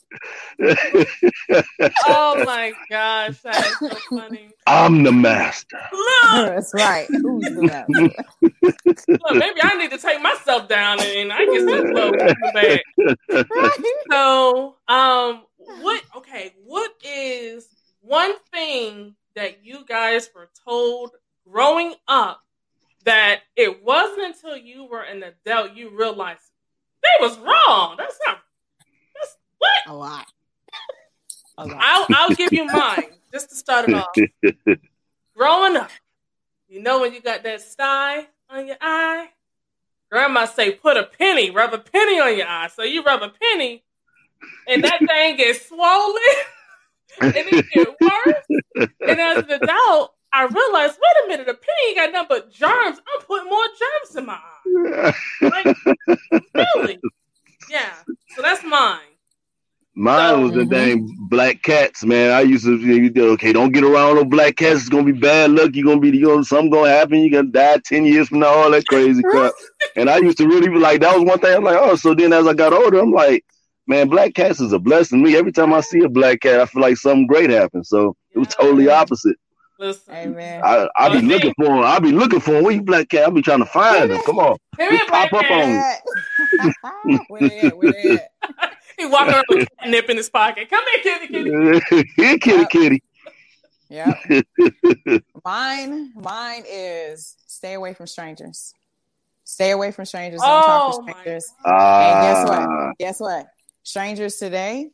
Oh 2.06 2.44
my 2.46 2.74
gosh, 2.90 3.40
that 3.42 3.66
is 3.66 3.78
so 3.80 3.96
funny. 4.10 4.50
I'm 4.68 5.04
the 5.04 5.12
master. 5.12 5.80
Look, 5.92 6.48
That's 6.48 6.74
right. 6.74 7.08
Who's 7.10 7.44
the 7.44 7.62
master? 7.64 8.10
look, 9.08 9.36
maybe 9.36 9.60
I 9.62 9.76
need 9.78 9.92
to 9.92 9.98
take 9.98 10.22
myself 10.22 10.68
down 10.68 11.00
and 11.02 11.32
I 11.34 11.46
get 11.46 11.70
some 11.70 11.92
glow 11.92 12.12
back. 12.54 12.82
So, 14.12 14.76
um, 14.88 15.44
what? 15.82 16.04
Okay, 16.18 16.54
what 16.66 16.92
is 17.04 17.68
one 18.02 18.34
thing 18.54 19.16
that 19.36 19.66
you 19.66 19.86
guys 19.86 20.30
were 20.36 20.50
told 20.68 21.12
growing 21.48 21.94
up 22.08 22.42
that 23.06 23.42
it 23.56 23.84
wasn't 23.84 24.36
until 24.36 24.56
you 24.56 24.86
were 24.86 25.02
an 25.02 25.24
adult 25.24 25.74
you 25.76 25.90
realized 25.98 26.52
they 27.02 27.26
was 27.26 27.38
wrong? 27.40 27.96
That's 27.98 28.20
not. 28.28 28.40
That's 29.16 29.38
what? 29.58 29.88
A 29.88 29.94
lot. 29.94 30.26
A 31.58 31.66
lot. 31.66 31.78
I'll 31.80 32.06
I'll 32.10 32.36
give 32.36 32.54
you 32.54 32.66
mine 32.66 33.06
just 33.32 33.50
to 33.50 33.56
start 33.56 33.90
it 33.90 33.96
off. 33.96 34.16
Growing 35.36 35.78
up, 35.78 35.90
you 36.68 36.82
know 36.82 37.02
when 37.02 37.14
you 37.14 37.22
got 37.22 37.44
that 37.44 37.62
sty 37.62 38.28
on 38.50 38.68
your 38.68 38.78
eye, 38.80 39.30
grandma 40.12 40.46
say 40.46 40.72
put 40.72 40.98
a 40.98 41.04
penny, 41.04 41.50
rub 41.50 41.74
a 41.74 41.80
penny 41.80 42.20
on 42.20 42.38
your 42.38 42.48
eye. 42.48 42.70
So 42.74 42.84
you 42.84 43.04
rub 43.04 43.24
a 43.24 43.30
penny, 43.30 43.84
and 44.68 44.84
that 44.84 45.00
thing 45.08 45.38
gets 45.38 45.68
swollen, 45.68 46.22
and 47.20 47.34
it 47.36 47.66
get 47.74 47.88
worse. 48.00 48.90
And 49.02 49.20
as 49.20 49.44
an 49.44 49.52
adult, 49.52 50.14
I 50.34 50.44
realized, 50.46 50.98
wait 50.98 51.26
a 51.26 51.28
minute, 51.28 51.50
a 51.50 51.54
penny 51.54 51.88
ain't 51.90 51.98
got 51.98 52.12
nothing 52.14 52.28
but 52.30 52.52
germs. 52.52 53.00
I'm 53.00 53.26
putting 53.26 53.50
more 53.50 53.66
germs 53.78 54.16
in 54.16 54.26
my 54.26 54.40
eye. 54.40 55.14
Like, 55.42 55.78
really? 56.54 57.00
Yeah. 57.70 57.92
So 58.36 58.42
that's 58.42 58.64
mine. 58.64 59.00
Mine 59.94 60.42
was 60.42 60.54
the 60.54 60.64
dang 60.64 61.06
black 61.30 61.62
cats, 61.62 62.06
man. 62.06 62.32
I 62.32 62.42
used 62.42 62.64
to, 62.64 62.78
you 62.78 63.10
know, 63.12 63.32
okay, 63.32 63.52
don't 63.52 63.74
get 63.74 63.84
around 63.84 64.16
no 64.16 64.24
black 64.24 64.56
cats. 64.56 64.80
It's 64.80 64.90
gonna 64.90 65.04
be 65.04 65.12
bad 65.12 65.52
luck. 65.52 65.72
You're 65.74 65.86
gonna 65.86 66.00
be, 66.00 66.18
you 66.18 66.28
know, 66.28 66.42
something 66.44 66.70
gonna 66.70 66.90
happen. 66.90 67.20
You're 67.20 67.42
gonna 67.42 67.52
die 67.52 67.78
ten 67.84 68.06
years 68.06 68.30
from 68.30 68.40
now. 68.40 68.48
All 68.48 68.72
that 68.72 68.88
crazy 68.88 69.22
crap. 69.22 69.52
And 69.98 70.10
I 70.10 70.20
used 70.20 70.38
to 70.38 70.48
really 70.48 70.70
be 70.70 70.80
like, 70.80 71.02
that 71.02 71.14
was 71.14 71.26
one 71.26 71.40
thing. 71.40 71.58
I'm 71.58 71.66
like, 71.66 71.78
oh, 71.78 71.98
so 71.98 72.14
then 72.14 72.32
as 72.32 72.48
I 72.48 72.54
got 72.54 72.72
older, 72.72 73.00
I'm 73.00 73.12
like, 73.12 73.44
man, 73.92 74.08
black 74.10 74.34
cats 74.34 74.60
is 74.62 74.74
a 74.74 74.80
blessing 74.80 75.20
to 75.20 75.30
me. 75.30 75.36
Every 75.38 75.52
time 75.52 75.74
I 75.74 75.82
see 75.82 76.00
a 76.00 76.10
black 76.10 76.40
cat, 76.40 76.60
I 76.60 76.66
feel 76.66 76.82
like 76.82 76.98
something 76.98 77.28
great 77.28 77.50
happened. 77.50 77.86
So 77.86 78.16
it 78.34 78.40
was 78.40 78.48
totally 78.48 78.90
opposite. 78.90 79.36
Listen. 79.78 80.14
Amen. 80.14 80.62
I 80.64 80.88
I 80.98 81.10
be 81.10 81.18
Okay. 81.18 81.28
looking 81.28 81.54
for 81.58 81.66
him. 81.66 81.84
I 81.84 82.00
be 82.00 82.12
looking 82.12 82.40
for 82.40 82.56
him. 82.56 82.64
Where 82.64 82.74
you 82.74 82.82
black 82.84 83.10
cat? 83.10 83.28
I 83.28 83.30
be 83.32 83.42
trying 83.42 83.60
to 83.60 83.66
find 83.66 84.12
him. 84.12 84.20
Come 84.26 84.40
on. 84.40 84.58
Come 84.78 84.92
here, 84.92 85.06
Pop 85.08 85.30
black 85.32 85.46
up 85.46 85.52
on 85.52 85.58
man. 85.60 85.94
me. 86.64 86.72
Where 87.28 87.68
at? 87.68 87.78
Where 87.78 88.14
at? 88.14 88.32
He 88.98 89.06
walking 89.08 89.34
around 89.34 89.46
with 89.50 89.68
a 89.82 89.90
nip 89.90 90.10
in 90.10 90.18
his 90.18 90.30
pocket. 90.30 90.70
Come 90.70 90.84
here, 90.94 91.20
kitty, 91.20 91.34
kitty. 91.34 92.06
Here, 92.18 92.38
kitty, 92.38 92.66
kitty. 92.70 93.04
Yep. 93.90 94.44
Mine, 95.44 96.14
mine 96.16 96.64
is 96.70 97.36
stay 97.48 97.74
away 97.74 97.94
from 97.96 98.06
strangers. 98.06 98.74
Stay 99.44 99.72
away 99.72 99.92
from 99.92 100.06
strangers. 100.06 100.42
Don't 100.42 100.52
Oh, 100.52 100.62
talk 100.62 101.06
to 101.06 101.12
strangers. 101.14 101.52
Ah, 101.66 102.00
And 102.00 102.22
guess 102.22 102.46
what? 102.46 102.96
Guess 103.00 103.20
what? 103.20 103.48
Strangers 103.84 104.38
today. 104.38 104.90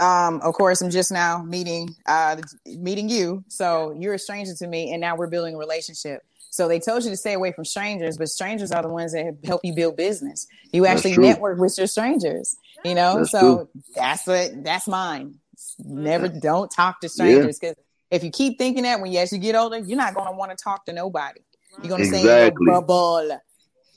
Um, 0.00 0.40
of 0.42 0.54
course, 0.54 0.82
I'm 0.82 0.90
just 0.90 1.10
now 1.10 1.42
meeting 1.42 1.94
uh 2.06 2.36
meeting 2.66 3.08
you. 3.08 3.44
So 3.48 3.94
you're 3.98 4.14
a 4.14 4.18
stranger 4.18 4.54
to 4.54 4.66
me, 4.66 4.92
and 4.92 5.00
now 5.00 5.16
we're 5.16 5.28
building 5.28 5.54
a 5.54 5.58
relationship. 5.58 6.22
So 6.50 6.68
they 6.68 6.78
told 6.78 7.04
you 7.04 7.10
to 7.10 7.16
stay 7.16 7.34
away 7.34 7.52
from 7.52 7.64
strangers, 7.64 8.16
but 8.16 8.28
strangers 8.28 8.72
are 8.72 8.82
the 8.82 8.88
ones 8.88 9.12
that 9.12 9.36
help 9.44 9.60
you 9.64 9.74
build 9.74 9.96
business. 9.96 10.46
You 10.72 10.86
actually 10.86 11.16
network 11.16 11.58
with 11.58 11.76
your 11.76 11.86
strangers, 11.86 12.56
you 12.84 12.94
know. 12.94 13.18
That's 13.18 13.30
so 13.30 13.40
true. 13.56 13.82
that's 13.94 14.26
what 14.26 14.64
that's 14.64 14.86
mine. 14.86 15.34
Never 15.78 16.28
don't 16.28 16.70
talk 16.70 17.00
to 17.00 17.08
strangers 17.08 17.58
because 17.58 17.76
if 18.10 18.22
you 18.24 18.30
keep 18.30 18.58
thinking 18.58 18.84
that 18.84 19.00
when 19.00 19.12
you 19.12 19.18
as 19.18 19.32
you 19.32 19.38
get 19.38 19.54
older, 19.54 19.78
you're 19.78 19.96
not 19.96 20.14
going 20.14 20.28
to 20.28 20.32
want 20.34 20.50
to 20.50 20.56
talk 20.56 20.84
to 20.86 20.92
nobody. 20.92 21.40
You're 21.82 21.88
going 21.88 22.02
to 22.02 22.08
stay 22.08 22.20
in 22.20 22.26
Exactly. 22.26 22.66
your 22.66 22.80
bubble, 22.80 23.40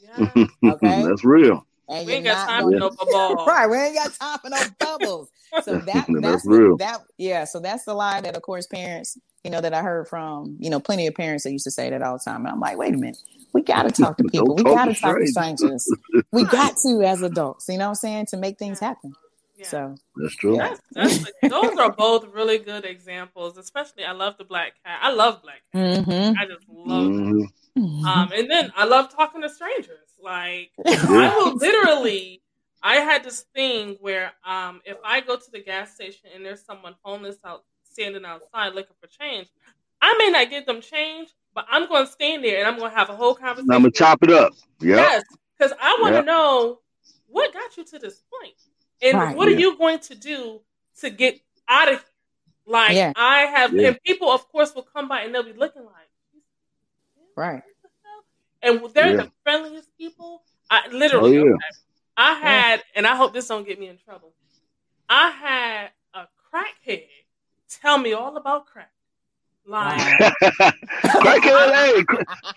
Yeah. 0.02 0.46
Okay. 0.74 1.04
That's 1.04 1.24
real. 1.24 1.66
And 1.90 2.06
We 2.08 2.14
ain't 2.14 2.26
got 2.26 2.48
time 2.48 2.64
gonna- 2.64 2.76
for 2.78 2.80
no 2.80 2.90
bubble. 3.36 3.46
right. 3.46 3.68
We 3.70 3.78
ain't 3.78 3.96
got 3.96 4.14
time 4.14 4.40
for 4.40 4.50
no 4.50 4.58
bubbles. 4.80 5.30
So 5.64 5.78
that 5.80 5.86
That's 5.86 6.22
that's, 6.22 6.44
the- 6.44 6.50
real. 6.50 6.78
that 6.78 7.00
yeah. 7.18 7.44
So 7.46 7.60
that's 7.60 7.84
the 7.86 7.94
lie 7.94 8.22
that 8.22 8.36
of 8.36 8.42
course 8.44 8.68
parents, 8.68 9.18
you 9.44 9.50
know, 9.52 9.62
that 9.62 9.74
I 9.74 9.82
heard 9.82 10.08
from, 10.08 10.56
you 10.60 10.70
know, 10.70 10.80
plenty 10.80 11.08
of 11.08 11.16
parents 11.16 11.44
that 11.44 11.52
used 11.52 11.64
to 11.66 11.72
say 11.72 11.90
that 11.90 12.02
all 12.02 12.14
the 12.18 12.24
time. 12.24 12.46
And 12.46 12.50
I'm 12.50 12.60
like, 12.60 12.78
wait 12.78 12.94
a 12.94 12.98
minute, 12.98 13.18
we 13.54 13.64
got 13.64 13.84
to 13.84 13.92
talk 13.92 14.18
to 14.18 14.24
people. 14.32 14.56
We 14.56 14.64
got 14.64 14.86
to 14.86 14.94
to 14.94 15.00
talk 15.00 15.18
to 15.18 15.28
strangers. 15.28 15.86
strangers. 15.86 16.26
we 16.32 16.44
got 16.46 16.78
to 16.86 17.02
as 17.04 17.22
adults. 17.24 17.68
You 17.68 17.78
know 17.78 17.86
what 17.86 17.90
I'm 17.90 17.96
saying? 17.96 18.26
To 18.28 18.38
make 18.38 18.60
things 18.60 18.80
happen. 18.80 19.14
Yeah. 19.58 19.68
So 19.68 19.96
That's 20.16 20.36
true. 20.36 20.56
Yeah. 20.56 20.76
That's, 20.94 21.18
that's, 21.42 21.52
those 21.52 21.78
are 21.78 21.92
both 21.92 22.28
really 22.34 22.60
good 22.60 22.86
examples. 22.86 23.58
Especially, 23.58 24.06
I 24.06 24.12
love 24.14 24.38
the 24.38 24.46
black 24.46 24.74
cat. 24.86 25.00
I 25.02 25.12
love 25.12 25.42
black 25.42 25.62
cat. 25.74 26.06
mhm. 26.06 26.36
I 26.38 26.46
just 26.46 26.70
love. 26.70 27.06
them. 27.06 27.50
Mhm. 27.78 28.04
Um, 28.06 28.32
and 28.34 28.50
then 28.50 28.72
I 28.78 28.86
love 28.86 29.14
talking 29.14 29.42
to 29.42 29.50
strangers. 29.50 29.98
Like 30.22 30.72
I 30.86 31.34
will 31.38 31.56
literally. 31.56 32.42
I 32.82 32.96
had 32.96 33.26
this 33.26 33.46
thing 33.54 33.98
where 34.00 34.32
um, 34.46 34.82
if 34.86 34.98
I 35.04 35.20
go 35.20 35.36
to 35.36 35.52
the 35.52 35.60
gas 35.62 35.94
station 35.96 36.30
and 36.34 36.46
there's 36.46 36.64
someone 36.64 36.96
homeless 37.04 37.36
out 37.44 37.66
standing 37.84 38.24
outside 38.24 38.74
looking 38.74 38.96
for 39.02 39.08
change, 39.08 39.50
I 40.02 40.16
may 40.18 40.30
not 40.30 40.50
give 40.50 40.66
them 40.66 40.80
change, 40.80 41.30
but 41.54 41.66
I'm 41.70 41.90
going 41.90 42.06
to 42.06 42.12
stand 42.12 42.42
there 42.44 42.60
and 42.60 42.68
I'm 42.68 42.80
going 42.80 42.90
to 42.92 42.96
have 42.98 43.10
a 43.10 43.16
whole 43.18 43.36
conversation. 43.36 43.72
I'm 43.74 43.82
gonna 43.82 43.92
chop 43.92 44.24
it 44.24 44.32
up. 44.32 44.54
Yep. 44.80 44.96
Yes, 44.96 45.24
because 45.58 45.74
I 45.82 45.98
want 46.02 46.14
to 46.14 46.20
Yep. 46.20 46.26
know 46.26 46.80
what 47.28 47.54
got 47.54 47.76
you 47.76 47.84
to 47.84 48.00
this 48.00 48.24
point, 48.32 48.54
and 49.02 49.18
Right. 49.18 49.36
what 49.36 49.50
are 49.50 49.52
you 49.60 49.78
going 49.78 50.00
to 50.00 50.16
do 50.16 50.62
to 51.02 51.10
get 51.10 51.42
out 51.68 51.90
of 51.90 51.96
here? 52.00 52.06
Like 52.66 52.96
Yeah. 52.96 53.12
I 53.18 53.40
have, 53.42 53.74
Yeah. 53.74 53.90
and 53.90 54.00
people, 54.04 54.32
of 54.32 54.48
course, 54.48 54.74
will 54.74 54.84
come 54.84 55.08
by 55.10 55.22
and 55.24 55.36
they'll 55.36 55.44
be 55.44 55.52
looking 55.54 55.84
like, 55.84 55.96
Right. 57.36 57.62
And 58.62 58.82
they're 58.94 59.12
yeah. 59.12 59.18
the 59.18 59.32
friendliest 59.44 59.90
people. 59.98 60.44
I 60.70 60.88
literally, 60.92 61.38
oh, 61.38 61.46
yeah. 61.46 61.52
okay, 61.52 61.60
I 62.18 62.34
had, 62.34 62.84
and 62.96 63.08
I 63.08 63.16
hope 63.16 63.34
this 63.34 63.48
don't 63.48 63.66
get 63.66 63.80
me 63.80 63.88
in 63.88 63.98
trouble. 63.98 64.34
I 65.10 65.32
had 65.32 65.90
a 66.14 66.28
crackhead 66.54 67.08
tell 67.70 67.98
me 67.98 68.14
all 68.14 68.36
about 68.38 68.66
crack. 68.68 68.92
Like, 69.66 70.00
crackhead, 70.32 71.74
hey, 71.74 72.04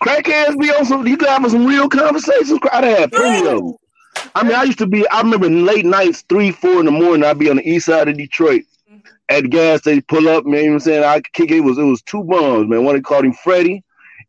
crackheads 0.01 0.59
be 0.59 0.71
on 0.71 0.85
some. 0.85 1.05
You 1.05 1.17
can 1.17 1.27
have 1.27 1.51
some 1.51 1.65
real 1.65 1.87
conversations. 1.87 2.59
I 2.71 2.85
had 2.85 3.11
plenty 3.11 3.47
of 3.47 3.57
them. 3.57 3.73
I 4.35 4.43
mean, 4.43 4.53
I 4.53 4.63
used 4.63 4.79
to 4.79 4.87
be. 4.87 5.07
I 5.09 5.21
remember 5.21 5.49
late 5.49 5.85
nights, 5.85 6.23
three, 6.27 6.51
four 6.51 6.79
in 6.79 6.85
the 6.85 6.91
morning. 6.91 7.23
I'd 7.23 7.37
be 7.37 7.49
on 7.49 7.57
the 7.57 7.69
east 7.69 7.85
side 7.85 8.07
of 8.07 8.17
Detroit 8.17 8.63
mm-hmm. 8.91 9.07
at 9.29 9.43
the 9.43 9.47
gas 9.47 9.81
station, 9.81 10.03
pull 10.07 10.27
up. 10.27 10.45
Man, 10.45 10.55
you 10.55 10.65
know 10.65 10.67
what 10.69 10.73
I'm 10.73 10.79
saying? 10.79 11.03
I 11.03 11.21
kick 11.33 11.51
it. 11.51 11.59
Was 11.59 11.77
it 11.77 11.83
was 11.83 12.01
two 12.01 12.23
bums, 12.23 12.67
man. 12.67 12.83
One 12.83 12.95
they 12.95 13.01
called 13.01 13.25
him 13.25 13.33
Freddie, 13.33 13.83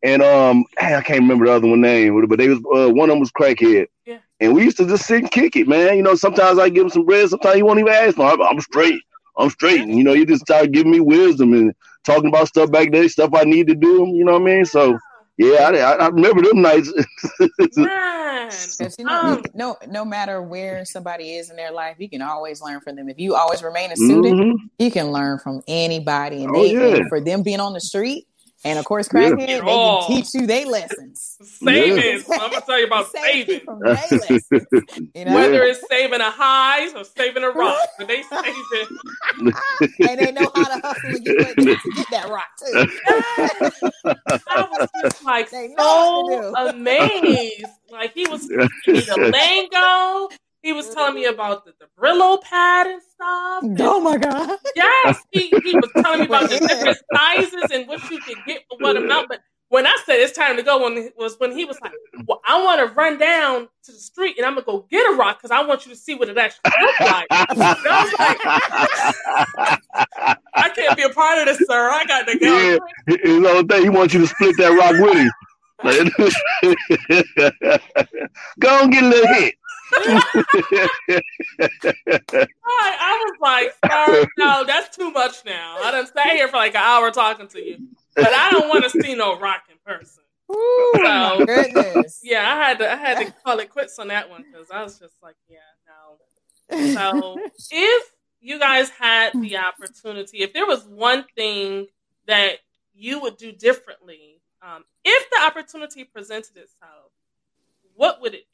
and 0.05 0.21
um, 0.21 0.65
I 0.81 1.01
can't 1.01 1.21
remember 1.21 1.45
the 1.45 1.53
other 1.53 1.67
one 1.67 1.81
name, 1.81 2.25
but 2.27 2.37
they 2.37 2.47
was 2.47 2.59
uh, 2.59 2.93
one 2.93 3.09
of 3.09 3.15
them 3.15 3.19
was 3.19 3.31
crackhead. 3.31 3.87
Yeah. 4.05 4.19
And 4.39 4.53
we 4.53 4.63
used 4.63 4.77
to 4.77 4.85
just 4.85 5.05
sit 5.05 5.21
and 5.21 5.31
kick 5.31 5.55
it, 5.55 5.67
man. 5.67 5.97
You 5.97 6.03
know, 6.03 6.15
sometimes 6.15 6.59
I 6.59 6.69
give 6.69 6.83
him 6.83 6.89
some 6.89 7.05
bread, 7.05 7.27
sometimes 7.29 7.55
he 7.55 7.63
won't 7.63 7.79
even 7.79 7.91
ask 7.91 8.15
for. 8.15 8.25
I'm, 8.25 8.41
I'm 8.41 8.61
straight. 8.61 9.01
I'm 9.37 9.49
straight. 9.49 9.81
And, 9.81 9.95
you 9.95 10.03
know, 10.03 10.13
you 10.13 10.25
just 10.25 10.43
start 10.43 10.71
giving 10.71 10.91
me 10.91 10.99
wisdom 10.99 11.53
and 11.53 11.73
talking 12.05 12.29
about 12.29 12.47
stuff 12.47 12.71
back 12.71 12.91
there, 12.91 13.09
stuff 13.09 13.31
I 13.33 13.43
need 13.43 13.67
to 13.67 13.75
do. 13.75 14.07
You 14.13 14.23
know 14.23 14.33
what 14.33 14.43
I 14.43 14.45
mean? 14.45 14.65
So 14.65 14.97
yeah, 15.37 15.69
I, 15.69 16.05
I 16.05 16.07
remember 16.07 16.41
them 16.41 16.61
nights. 16.61 16.91
you 17.39 19.05
know, 19.05 19.21
um, 19.21 19.43
no, 19.53 19.77
no 19.89 20.05
matter 20.05 20.41
where 20.41 20.85
somebody 20.85 21.35
is 21.35 21.49
in 21.49 21.57
their 21.57 21.71
life, 21.71 21.97
you 21.99 22.09
can 22.09 22.21
always 22.21 22.61
learn 22.61 22.79
from 22.79 22.95
them. 22.95 23.09
If 23.09 23.19
you 23.19 23.35
always 23.35 23.61
remain 23.61 23.91
a 23.91 23.95
student, 23.97 24.39
mm-hmm. 24.39 24.65
you 24.79 24.91
can 24.91 25.11
learn 25.11 25.39
from 25.39 25.61
anybody. 25.67 26.43
And, 26.43 26.55
oh, 26.55 26.61
they, 26.61 26.73
yeah. 26.73 26.95
and 26.97 27.09
for 27.09 27.19
them 27.19 27.43
being 27.43 27.59
on 27.59 27.73
the 27.73 27.81
street, 27.81 28.27
and 28.65 28.79
of 28.79 28.85
course, 28.85 29.07
crackhead, 29.07 29.39
yeah. 29.41 29.45
they 29.45 29.59
can 29.59 29.63
oh. 29.67 30.07
teach 30.07 30.33
you 30.33 30.47
their 30.47 30.65
lessons. 30.65 31.37
Savings. 31.39 32.25
Yeah. 32.27 32.37
I'm 32.41 32.49
gonna 32.49 32.65
tell 32.65 32.79
you 32.79 32.87
about 32.87 33.11
saving. 33.11 33.59
From 33.59 33.79
their 33.79 33.93
lessons, 33.93 34.43
you 35.13 35.25
know? 35.25 35.35
Whether 35.35 35.63
it's 35.63 35.87
saving 35.87 36.19
a 36.19 36.31
highs 36.31 36.95
or 36.95 37.03
saving 37.03 37.43
a 37.43 37.51
rock, 37.51 37.87
but 37.99 38.07
they 38.07 38.23
save 38.23 38.41
it. 38.47 38.89
and 40.09 40.19
they 40.19 40.31
know 40.31 40.49
how 40.55 40.63
to 40.63 40.81
hustle 40.81 41.09
and 41.11 41.25
get, 41.25 41.55
to 41.55 41.91
get 41.95 42.07
that 42.09 42.27
rock 42.27 42.47
too. 42.59 44.13
I 44.49 44.67
was 44.71 44.89
just 45.03 45.23
like 45.23 45.49
so 45.49 46.55
amazed. 46.55 47.65
Like 47.91 48.13
he 48.15 48.25
was 48.27 48.47
teaching 48.47 48.93
me 48.93 48.99
the 49.01 49.31
lingo. 49.31 50.35
He 50.65 50.73
was 50.73 50.89
telling 50.89 51.13
me 51.13 51.25
about 51.25 51.63
the, 51.63 51.75
the 51.79 51.85
Brillo 51.95 52.41
pad 52.41 52.87
and 52.87 52.99
stuff. 52.99 53.63
oh 53.87 54.01
my 54.01 54.17
god! 54.17 54.57
Yes, 54.75 55.21
he, 55.31 55.53
he 55.63 55.75
was 55.75 55.91
telling 55.95 56.21
me 56.21 56.25
about 56.25 56.49
the 56.49 56.57
different 56.67 56.97
sizes 57.13 57.69
and 57.71 57.87
what 57.87 58.01
you 58.09 58.19
could 58.19 58.37
get 58.47 58.63
for 58.67 58.79
what 58.79 58.97
amount. 58.97 59.29
But 59.29 59.41
when 59.69 59.85
I 59.85 59.95
said 60.07 60.15
it's 60.15 60.35
time 60.35 60.57
to 60.57 60.63
go, 60.63 60.81
when 60.81 61.11
was 61.19 61.35
when 61.37 61.51
he 61.51 61.65
was 61.65 61.79
like, 61.81 61.91
"Well, 62.27 62.41
I 62.47 62.63
want 62.63 62.79
to 62.79 62.87
run 62.95 63.19
down 63.19 63.67
to 63.83 63.91
the 63.91 63.99
street 63.99 64.37
and 64.37 64.45
I'm 64.47 64.55
gonna 64.55 64.65
go 64.65 64.87
get 64.89 65.07
a 65.07 65.13
rock 65.15 65.37
because 65.37 65.51
I 65.51 65.63
want 65.63 65.85
you 65.85 65.91
to 65.93 65.99
see 65.99 66.15
what 66.15 66.29
it 66.29 66.37
actually 66.39 66.71
looks 66.81 66.99
like." 66.99 67.27
and 67.29 67.61
I 67.61 68.03
was 68.03 68.13
like, 68.17 68.39
"I 70.55 70.69
can't 70.69 70.97
be 70.97 71.03
a 71.03 71.09
part 71.09 71.37
of 71.37 71.45
this, 71.45 71.59
sir. 71.67 71.91
I 71.91 72.05
got 72.05 72.25
to 72.25 72.39
go." 72.39 72.47
Yeah, 72.47 72.79
his 73.23 73.47
whole 73.47 73.61
thing, 73.61 73.83
he 73.83 73.89
wants 73.89 74.15
you 74.15 74.21
to 74.21 74.27
split 74.27 74.57
that 74.57 74.69
rock 74.69 74.99
with 74.99 75.15
him. 75.15 75.29
go 78.59 78.81
and 78.81 78.91
get 78.91 79.03
a 79.03 79.07
little 79.07 79.27
hit. 79.35 79.53
I, 82.27 82.47
I 82.67 83.25
was 83.25 83.37
like, 83.41 83.73
sorry, 83.85 84.27
no, 84.37 84.63
that's 84.65 84.95
too 84.95 85.11
much 85.11 85.45
now. 85.45 85.77
I 85.83 85.91
done 85.91 86.07
sat 86.07 86.27
here 86.31 86.47
for 86.47 86.57
like 86.57 86.75
an 86.75 86.81
hour 86.83 87.11
talking 87.11 87.47
to 87.49 87.61
you, 87.61 87.87
but 88.15 88.29
I 88.33 88.51
don't 88.51 88.69
want 88.69 88.83
to 88.83 88.89
see 88.89 89.15
no 89.15 89.39
rock 89.39 89.63
in 89.69 89.77
person. 89.85 90.23
Ooh, 90.51 90.93
so, 90.95 91.45
goodness. 91.45 92.21
Yeah, 92.23 92.41
I 92.41 92.55
had 92.55 92.79
to 92.79 92.91
I 92.91 92.95
had 92.95 93.25
to 93.25 93.33
call 93.43 93.59
it 93.59 93.69
quits 93.69 93.97
on 93.99 94.09
that 94.09 94.29
one 94.29 94.43
because 94.43 94.69
I 94.71 94.83
was 94.83 94.99
just 94.99 95.15
like, 95.23 95.35
yeah, 95.49 95.57
no. 95.87 96.17
So 96.93 97.37
if 97.71 98.11
you 98.41 98.59
guys 98.59 98.89
had 98.89 99.33
the 99.33 99.57
opportunity, 99.57 100.39
if 100.43 100.53
there 100.53 100.65
was 100.65 100.85
one 100.85 101.25
thing 101.35 101.87
that 102.27 102.57
you 102.93 103.19
would 103.21 103.37
do 103.37 103.51
differently, 103.51 104.41
um, 104.61 104.83
if 105.03 105.29
the 105.29 105.41
opportunity 105.45 106.03
presented 106.03 106.57
itself, 106.57 107.11
what 107.95 108.21
would 108.21 108.33
it 108.33 108.45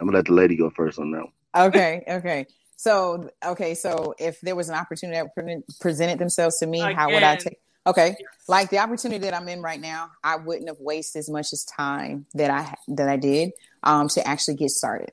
I'm 0.00 0.06
gonna 0.06 0.18
let 0.18 0.26
the 0.26 0.32
lady 0.32 0.56
go 0.56 0.70
first 0.70 0.98
on 0.98 1.10
that 1.12 1.22
one. 1.22 1.66
Okay, 1.68 2.04
okay. 2.08 2.46
So, 2.76 3.28
okay, 3.44 3.74
so 3.74 4.14
if 4.18 4.40
there 4.40 4.54
was 4.54 4.68
an 4.68 4.76
opportunity 4.76 5.18
that 5.18 5.74
presented 5.80 6.18
themselves 6.20 6.58
to 6.60 6.66
me, 6.66 6.80
Again. 6.80 6.94
how 6.94 7.10
would 7.12 7.24
I 7.24 7.36
take? 7.36 7.58
Okay, 7.86 8.16
yes. 8.20 8.28
like 8.46 8.70
the 8.70 8.78
opportunity 8.78 9.18
that 9.22 9.34
I'm 9.34 9.48
in 9.48 9.62
right 9.62 9.80
now, 9.80 10.10
I 10.22 10.36
wouldn't 10.36 10.68
have 10.68 10.78
wasted 10.78 11.20
as 11.20 11.30
much 11.30 11.52
as 11.52 11.64
time 11.64 12.26
that 12.34 12.50
I 12.50 12.74
that 12.88 13.08
I 13.08 13.16
did 13.16 13.50
um, 13.82 14.08
to 14.08 14.26
actually 14.26 14.56
get 14.56 14.70
started. 14.70 15.10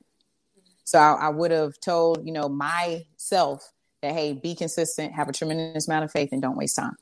So 0.84 0.98
I, 0.98 1.12
I 1.14 1.28
would 1.30 1.50
have 1.50 1.80
told 1.80 2.24
you 2.24 2.32
know 2.32 2.48
myself 2.48 3.72
that 4.02 4.12
hey, 4.12 4.34
be 4.34 4.54
consistent, 4.54 5.14
have 5.14 5.28
a 5.28 5.32
tremendous 5.32 5.88
amount 5.88 6.04
of 6.04 6.12
faith, 6.12 6.28
and 6.32 6.42
don't 6.42 6.56
waste 6.56 6.76
time, 6.76 6.96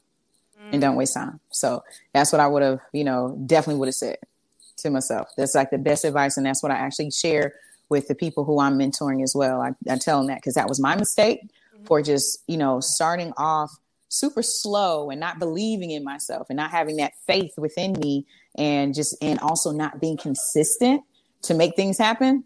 mm. 0.58 0.72
and 0.72 0.80
don't 0.80 0.96
waste 0.96 1.14
time. 1.14 1.40
So 1.50 1.82
that's 2.14 2.32
what 2.32 2.40
I 2.40 2.46
would 2.46 2.62
have 2.62 2.80
you 2.92 3.04
know 3.04 3.36
definitely 3.44 3.80
would 3.80 3.88
have 3.88 3.94
said 3.94 4.16
to 4.78 4.90
myself. 4.90 5.28
That's 5.36 5.54
like 5.54 5.70
the 5.70 5.78
best 5.78 6.04
advice, 6.04 6.36
and 6.36 6.46
that's 6.46 6.62
what 6.62 6.72
I 6.72 6.76
actually 6.76 7.10
share 7.10 7.54
with 7.88 8.08
the 8.08 8.14
people 8.14 8.44
who 8.44 8.60
I'm 8.60 8.78
mentoring 8.78 9.22
as 9.22 9.34
well. 9.34 9.60
I, 9.60 9.72
I 9.90 9.98
tell 9.98 10.18
them 10.18 10.28
that 10.28 10.38
because 10.38 10.54
that 10.54 10.68
was 10.68 10.80
my 10.80 10.96
mistake 10.96 11.42
mm-hmm. 11.42 11.84
for 11.84 12.02
just, 12.02 12.42
you 12.46 12.56
know, 12.56 12.80
starting 12.80 13.32
off 13.36 13.70
super 14.08 14.42
slow 14.42 15.10
and 15.10 15.20
not 15.20 15.38
believing 15.38 15.90
in 15.90 16.04
myself 16.04 16.48
and 16.48 16.56
not 16.56 16.70
having 16.70 16.96
that 16.96 17.12
faith 17.26 17.52
within 17.56 17.92
me 18.00 18.26
and 18.56 18.94
just, 18.94 19.16
and 19.22 19.38
also 19.40 19.70
not 19.70 20.00
being 20.00 20.16
consistent 20.16 21.02
to 21.42 21.54
make 21.54 21.76
things 21.76 21.98
happen. 21.98 22.44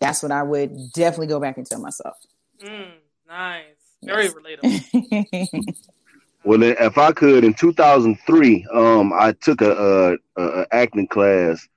That's 0.00 0.22
what 0.22 0.32
I 0.32 0.42
would 0.42 0.92
definitely 0.92 1.28
go 1.28 1.40
back 1.40 1.56
and 1.56 1.66
tell 1.66 1.80
myself. 1.80 2.16
Mm, 2.60 2.90
nice. 3.26 3.64
Very 4.02 4.24
yes. 4.24 4.34
relatable. 4.34 5.76
well, 6.46 6.62
if 6.62 6.96
I 6.96 7.10
could, 7.10 7.42
in 7.42 7.54
2003, 7.54 8.66
um, 8.72 9.12
I 9.12 9.32
took 9.32 9.60
a, 9.62 10.16
a, 10.36 10.42
a 10.42 10.66
acting 10.70 11.08
class 11.08 11.68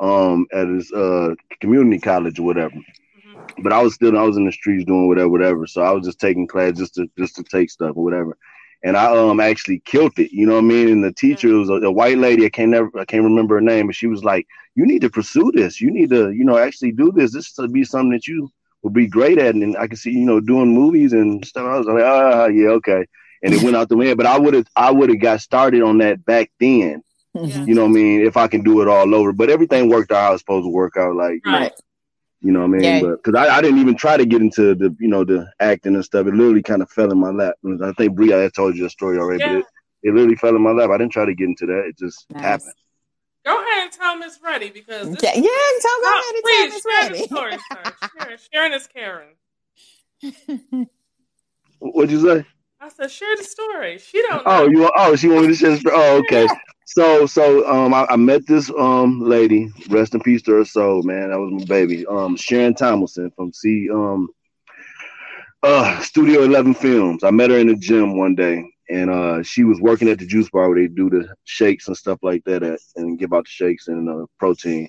um, 0.00 0.48
at 0.52 0.66
his 0.66 0.90
uh, 0.90 1.34
community 1.60 2.00
college 2.00 2.40
or 2.40 2.42
whatever. 2.42 2.74
Mm-hmm. 2.74 3.62
But 3.62 3.72
I 3.72 3.80
was 3.80 3.94
still 3.94 4.18
I 4.18 4.22
was 4.22 4.36
in 4.36 4.44
the 4.44 4.50
streets 4.50 4.84
doing 4.84 5.06
whatever, 5.06 5.28
whatever. 5.28 5.66
So 5.68 5.80
I 5.82 5.92
was 5.92 6.04
just 6.04 6.18
taking 6.18 6.48
class 6.48 6.76
just 6.76 6.94
to 6.94 7.08
just 7.16 7.36
to 7.36 7.44
take 7.44 7.70
stuff 7.70 7.96
or 7.96 8.02
whatever. 8.02 8.36
And 8.82 8.96
I 8.96 9.16
um 9.16 9.38
actually 9.38 9.78
killed 9.84 10.18
it, 10.18 10.32
you 10.32 10.44
know 10.44 10.54
what 10.54 10.64
I 10.64 10.68
mean? 10.68 10.88
And 10.88 11.04
the 11.04 11.12
teacher 11.12 11.48
mm-hmm. 11.48 11.60
was 11.60 11.70
a, 11.70 11.86
a, 11.86 11.92
white 11.92 12.18
lady. 12.18 12.44
I 12.46 12.50
can't 12.50 12.72
never 12.72 12.90
I 12.98 13.04
can't 13.04 13.22
remember 13.22 13.54
her 13.54 13.60
name, 13.60 13.86
but 13.86 13.94
she 13.94 14.08
was 14.08 14.24
like, 14.24 14.46
"You 14.74 14.86
need 14.86 15.02
to 15.02 15.10
pursue 15.10 15.52
this. 15.54 15.80
You 15.80 15.92
need 15.92 16.10
to, 16.10 16.32
you 16.32 16.44
know, 16.44 16.58
actually 16.58 16.90
do 16.90 17.12
this. 17.12 17.32
This 17.32 17.52
to 17.52 17.68
be 17.68 17.84
something 17.84 18.10
that 18.10 18.26
you 18.26 18.50
will 18.82 18.90
be 18.90 19.06
great 19.06 19.38
at." 19.38 19.54
And 19.54 19.76
I 19.76 19.86
could 19.86 19.98
see, 19.98 20.10
you 20.10 20.26
know, 20.26 20.40
doing 20.40 20.74
movies 20.74 21.12
and 21.12 21.46
stuff. 21.46 21.64
I 21.64 21.78
was 21.78 21.86
like, 21.86 22.02
"Ah, 22.04 22.46
yeah, 22.46 22.70
okay." 22.70 23.06
And 23.42 23.54
it 23.54 23.62
went 23.62 23.76
out 23.76 23.88
the 23.88 23.96
wind. 23.96 24.16
But 24.16 24.26
I 24.26 24.38
would 24.38 24.54
have 24.54 24.66
I 24.74 24.90
would 24.90 25.08
have 25.08 25.20
got 25.20 25.40
started 25.40 25.82
on 25.82 25.98
that 25.98 26.24
back 26.24 26.50
then 26.58 27.02
mm-hmm. 27.36 27.68
you 27.68 27.74
know 27.74 27.82
what 27.82 27.90
I 27.90 27.94
mean? 27.94 28.26
If 28.26 28.36
I 28.36 28.48
can 28.48 28.62
do 28.62 28.80
it 28.80 28.88
all 28.88 29.14
over, 29.14 29.32
but 29.32 29.50
everything 29.50 29.88
worked 29.88 30.12
out 30.12 30.22
how 30.22 30.32
it's 30.32 30.42
supposed 30.42 30.64
to 30.64 30.70
work 30.70 30.96
out. 30.96 31.14
Like, 31.14 31.44
right. 31.44 31.72
you 32.40 32.52
know 32.52 32.60
what 32.60 32.66
I 32.66 32.68
mean? 32.68 32.82
Yeah. 32.82 33.00
But 33.02 33.22
because 33.22 33.34
I, 33.34 33.56
I 33.56 33.62
didn't 33.62 33.80
even 33.80 33.96
try 33.96 34.16
to 34.16 34.26
get 34.26 34.40
into 34.40 34.74
the, 34.74 34.96
you 34.98 35.08
know, 35.08 35.24
the 35.24 35.50
acting 35.60 35.94
and 35.94 36.04
stuff. 36.04 36.26
It 36.26 36.34
literally 36.34 36.62
kind 36.62 36.82
of 36.82 36.90
fell 36.90 37.10
in 37.10 37.18
my 37.18 37.30
lap. 37.30 37.54
I 37.82 37.92
think 37.92 38.14
Bree, 38.14 38.34
I 38.34 38.48
told 38.48 38.76
you 38.76 38.86
a 38.86 38.90
story 38.90 39.18
already, 39.18 39.44
yeah. 39.44 39.52
but 39.52 39.58
it, 39.58 39.66
it 40.02 40.14
literally 40.14 40.36
fell 40.36 40.56
in 40.56 40.62
my 40.62 40.72
lap. 40.72 40.90
I 40.90 40.98
didn't 40.98 41.12
try 41.12 41.24
to 41.24 41.34
get 41.34 41.48
into 41.48 41.66
that. 41.66 41.86
It 41.88 41.98
just 41.98 42.26
nice. 42.30 42.42
happened. 42.42 42.74
Go 43.44 43.62
ahead 43.62 43.84
and 43.84 43.92
tell 43.92 44.18
Miss 44.18 44.40
Ready 44.42 44.70
because 44.70 45.08
this, 45.08 45.22
yeah, 45.22 45.30
tell 45.30 45.42
go 46.02 46.10
ahead 46.10 46.24
and 46.28 46.36
oh, 46.36 46.40
please, 46.42 46.82
tell 46.82 47.10
Miss 47.10 47.12
Ready. 47.12 47.26
Story, 47.26 47.56
Sharon, 48.18 48.38
Sharon 48.52 48.72
is 48.72 48.88
Karen. 48.88 49.28
What'd 51.78 52.10
you 52.10 52.20
say? 52.20 52.44
I 52.86 52.88
said, 52.88 53.10
share 53.10 53.36
the 53.36 53.42
story. 53.42 53.98
She 53.98 54.22
don't. 54.22 54.42
Oh, 54.46 54.50
know. 54.50 54.62
Oh, 54.64 54.68
you? 54.68 54.90
Oh, 54.96 55.16
she 55.16 55.28
wanted 55.28 55.48
to 55.48 55.54
share 55.56 55.70
the 55.70 55.78
story. 55.78 55.96
Oh, 55.98 56.18
okay. 56.18 56.46
So 56.84 57.26
so 57.26 57.68
um 57.68 57.92
I, 57.92 58.06
I, 58.08 58.14
met 58.16 58.46
this 58.46 58.70
um 58.78 59.20
lady, 59.20 59.72
rest 59.90 60.14
in 60.14 60.20
peace 60.20 60.40
to 60.42 60.52
her 60.52 60.64
soul, 60.64 61.02
man. 61.02 61.30
That 61.30 61.38
was 61.40 61.52
my 61.52 61.64
baby. 61.64 62.06
Um 62.06 62.36
Sharon 62.36 62.74
Tomlinson 62.74 63.32
from 63.34 63.52
C 63.52 63.88
um 63.92 64.28
uh 65.64 66.00
Studio 66.00 66.42
Eleven 66.42 66.74
Films. 66.74 67.24
I 67.24 67.32
met 67.32 67.50
her 67.50 67.58
in 67.58 67.66
the 67.66 67.74
gym 67.74 68.16
one 68.16 68.36
day 68.36 68.64
and 68.88 69.10
uh 69.10 69.42
she 69.42 69.64
was 69.64 69.80
working 69.80 70.08
at 70.08 70.20
the 70.20 70.26
juice 70.26 70.48
bar 70.48 70.68
where 70.68 70.80
they 70.80 70.86
do 70.86 71.10
the 71.10 71.28
shakes 71.42 71.88
and 71.88 71.96
stuff 71.96 72.20
like 72.22 72.44
that 72.44 72.62
at, 72.62 72.78
and 72.94 73.18
give 73.18 73.32
out 73.32 73.46
the 73.46 73.50
shakes 73.50 73.88
and 73.88 74.08
uh, 74.08 74.26
protein. 74.38 74.88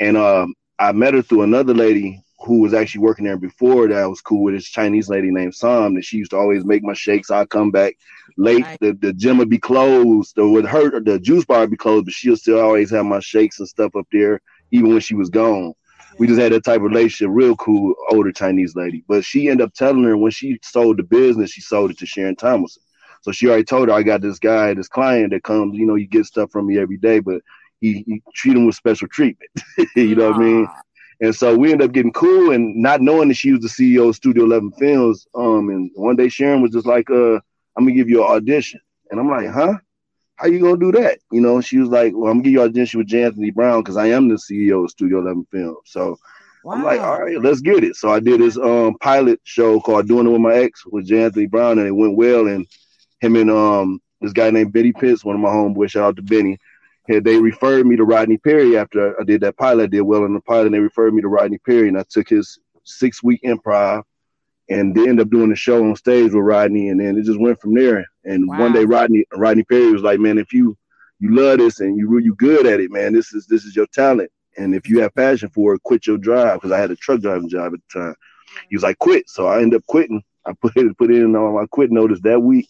And 0.00 0.16
um 0.16 0.52
I 0.80 0.90
met 0.90 1.14
her 1.14 1.22
through 1.22 1.42
another 1.42 1.74
lady 1.74 2.24
who 2.40 2.60
was 2.60 2.74
actually 2.74 3.00
working 3.00 3.24
there 3.24 3.36
before 3.36 3.88
that 3.88 3.98
I 3.98 4.06
was 4.06 4.20
cool 4.20 4.42
with 4.42 4.54
this 4.54 4.68
Chinese 4.68 5.08
lady 5.08 5.30
named 5.30 5.54
Sam 5.54 5.94
and 5.94 6.04
she 6.04 6.18
used 6.18 6.32
to 6.32 6.36
always 6.36 6.64
make 6.64 6.82
my 6.82 6.92
shakes. 6.92 7.30
I'd 7.30 7.48
come 7.48 7.70
back 7.70 7.96
late. 8.36 8.64
Right. 8.64 8.78
The, 8.80 8.92
the 8.92 9.12
gym 9.12 9.38
would 9.38 9.48
be 9.48 9.58
closed, 9.58 10.38
or 10.38 10.50
with 10.50 10.66
her, 10.66 11.00
the 11.00 11.18
juice 11.18 11.44
bar 11.44 11.60
would 11.60 11.70
be 11.70 11.76
closed, 11.76 12.04
but 12.04 12.14
she'll 12.14 12.36
still 12.36 12.60
always 12.60 12.90
have 12.90 13.06
my 13.06 13.20
shakes 13.20 13.58
and 13.58 13.68
stuff 13.68 13.96
up 13.96 14.06
there, 14.12 14.40
even 14.70 14.90
when 14.90 15.00
she 15.00 15.14
was 15.14 15.30
gone. 15.30 15.72
We 16.18 16.26
just 16.26 16.40
had 16.40 16.52
that 16.52 16.64
type 16.64 16.76
of 16.76 16.82
relationship, 16.82 17.28
real 17.30 17.56
cool, 17.56 17.94
older 18.10 18.32
Chinese 18.32 18.74
lady. 18.74 19.04
But 19.06 19.24
she 19.24 19.48
ended 19.48 19.66
up 19.66 19.74
telling 19.74 20.04
her 20.04 20.16
when 20.16 20.30
she 20.30 20.58
sold 20.62 20.98
the 20.98 21.02
business, 21.02 21.50
she 21.50 21.60
sold 21.60 21.90
it 21.90 21.98
to 21.98 22.06
Sharon 22.06 22.36
Thomas. 22.36 22.78
So 23.22 23.32
she 23.32 23.48
already 23.48 23.64
told 23.64 23.88
her, 23.88 23.94
I 23.94 24.02
got 24.02 24.22
this 24.22 24.38
guy, 24.38 24.72
this 24.72 24.88
client 24.88 25.30
that 25.32 25.42
comes, 25.42 25.76
you 25.76 25.84
know, 25.84 25.94
you 25.94 26.06
get 26.06 26.24
stuff 26.26 26.50
from 26.50 26.66
me 26.66 26.78
every 26.78 26.96
day, 26.96 27.18
but 27.18 27.42
he 27.80 27.92
he, 27.92 28.04
he 28.06 28.22
treat 28.34 28.56
him 28.56 28.66
with 28.66 28.76
special 28.76 29.08
treatment. 29.08 29.50
you 29.96 30.14
know 30.14 30.30
what 30.30 30.36
I 30.36 30.44
mean? 30.44 30.66
Ah. 30.68 30.82
And 31.20 31.34
so 31.34 31.56
we 31.56 31.72
ended 31.72 31.88
up 31.88 31.94
getting 31.94 32.12
cool 32.12 32.50
and 32.52 32.76
not 32.76 33.00
knowing 33.00 33.28
that 33.28 33.34
she 33.34 33.52
was 33.52 33.62
the 33.62 33.68
CEO 33.68 34.08
of 34.08 34.16
Studio 34.16 34.44
11 34.44 34.72
Films. 34.72 35.26
Um, 35.34 35.70
and 35.70 35.90
one 35.94 36.16
day 36.16 36.28
Sharon 36.28 36.62
was 36.62 36.72
just 36.72 36.86
like, 36.86 37.08
uh, 37.10 37.36
I'm 37.76 37.84
gonna 37.84 37.92
give 37.92 38.08
you 38.08 38.22
an 38.22 38.30
audition. 38.30 38.80
And 39.10 39.20
I'm 39.20 39.28
like, 39.28 39.48
huh? 39.48 39.74
How 40.36 40.46
you 40.48 40.60
gonna 40.60 40.76
do 40.76 40.92
that? 40.92 41.20
You 41.32 41.40
know, 41.40 41.60
she 41.62 41.78
was 41.78 41.88
like, 41.88 42.12
Well, 42.14 42.30
I'm 42.30 42.38
gonna 42.38 42.44
give 42.44 42.52
you 42.52 42.62
an 42.62 42.68
audition 42.68 42.98
with 42.98 43.06
J. 43.06 43.24
Anthony 43.24 43.50
Brown 43.50 43.82
because 43.82 43.96
I 43.96 44.08
am 44.08 44.28
the 44.28 44.34
CEO 44.34 44.84
of 44.84 44.90
Studio 44.90 45.20
11 45.20 45.46
Films. 45.50 45.78
So 45.86 46.18
wow. 46.62 46.74
I'm 46.74 46.82
like, 46.82 47.00
all 47.00 47.22
right, 47.22 47.40
let's 47.40 47.62
get 47.62 47.84
it. 47.84 47.96
So 47.96 48.10
I 48.10 48.20
did 48.20 48.40
this 48.40 48.58
um 48.58 48.96
pilot 49.00 49.40
show 49.44 49.80
called 49.80 50.08
Doing 50.08 50.26
It 50.26 50.30
With 50.30 50.40
My 50.42 50.54
Ex 50.54 50.84
with 50.84 51.06
J. 51.06 51.24
Anthony 51.24 51.46
Brown, 51.46 51.78
and 51.78 51.88
it 51.88 51.92
went 51.92 52.16
well. 52.16 52.46
And 52.46 52.66
him 53.20 53.36
and 53.36 53.50
um 53.50 54.02
this 54.20 54.34
guy 54.34 54.50
named 54.50 54.72
Benny 54.72 54.92
Pitts, 54.92 55.24
one 55.24 55.36
of 55.36 55.40
my 55.40 55.48
homeboys, 55.48 55.90
shout 55.90 56.04
out 56.04 56.16
to 56.16 56.22
Benny 56.22 56.58
they 57.08 57.38
referred 57.38 57.86
me 57.86 57.96
to 57.96 58.04
Rodney 58.04 58.38
Perry 58.38 58.76
after 58.76 59.18
I 59.20 59.24
did 59.24 59.40
that 59.42 59.56
pilot. 59.56 59.84
I 59.84 59.86
did 59.86 60.02
well 60.02 60.24
in 60.24 60.34
the 60.34 60.40
pilot, 60.40 60.66
and 60.66 60.74
they 60.74 60.80
referred 60.80 61.14
me 61.14 61.22
to 61.22 61.28
Rodney 61.28 61.58
Perry, 61.58 61.88
and 61.88 61.98
I 61.98 62.04
took 62.08 62.28
his 62.28 62.58
six 62.84 63.22
week 63.22 63.40
improv, 63.42 64.02
and 64.68 64.94
they 64.94 65.02
ended 65.02 65.20
up 65.20 65.30
doing 65.30 65.50
the 65.50 65.56
show 65.56 65.84
on 65.84 65.96
stage 65.96 66.32
with 66.32 66.44
Rodney, 66.44 66.88
and 66.88 67.00
then 67.00 67.16
it 67.16 67.24
just 67.24 67.40
went 67.40 67.60
from 67.60 67.74
there. 67.74 68.04
And 68.24 68.48
wow. 68.48 68.60
one 68.60 68.72
day, 68.72 68.84
Rodney 68.84 69.24
Rodney 69.32 69.64
Perry 69.64 69.92
was 69.92 70.02
like, 70.02 70.18
"Man, 70.18 70.38
if 70.38 70.52
you 70.52 70.76
you 71.18 71.34
love 71.34 71.58
this 71.58 71.80
and 71.80 71.96
you 71.96 72.18
you 72.18 72.34
good 72.34 72.66
at 72.66 72.80
it, 72.80 72.90
man, 72.90 73.12
this 73.12 73.32
is 73.32 73.46
this 73.46 73.64
is 73.64 73.76
your 73.76 73.86
talent, 73.86 74.30
and 74.56 74.74
if 74.74 74.88
you 74.88 75.00
have 75.00 75.14
passion 75.14 75.48
for 75.50 75.74
it, 75.74 75.82
quit 75.82 76.06
your 76.06 76.18
job." 76.18 76.54
Because 76.54 76.72
I 76.72 76.78
had 76.78 76.90
a 76.90 76.96
truck 76.96 77.20
driving 77.20 77.48
job 77.48 77.74
at 77.74 77.80
the 77.88 78.00
time. 78.00 78.14
He 78.68 78.76
was 78.76 78.82
like, 78.82 78.98
"Quit," 78.98 79.28
so 79.28 79.46
I 79.46 79.62
ended 79.62 79.78
up 79.78 79.86
quitting. 79.86 80.22
I 80.44 80.52
put 80.54 80.76
it 80.76 80.98
put 80.98 81.10
in 81.10 81.36
on 81.36 81.54
my 81.54 81.66
quit 81.66 81.90
notice 81.90 82.20
that 82.22 82.40
week 82.40 82.68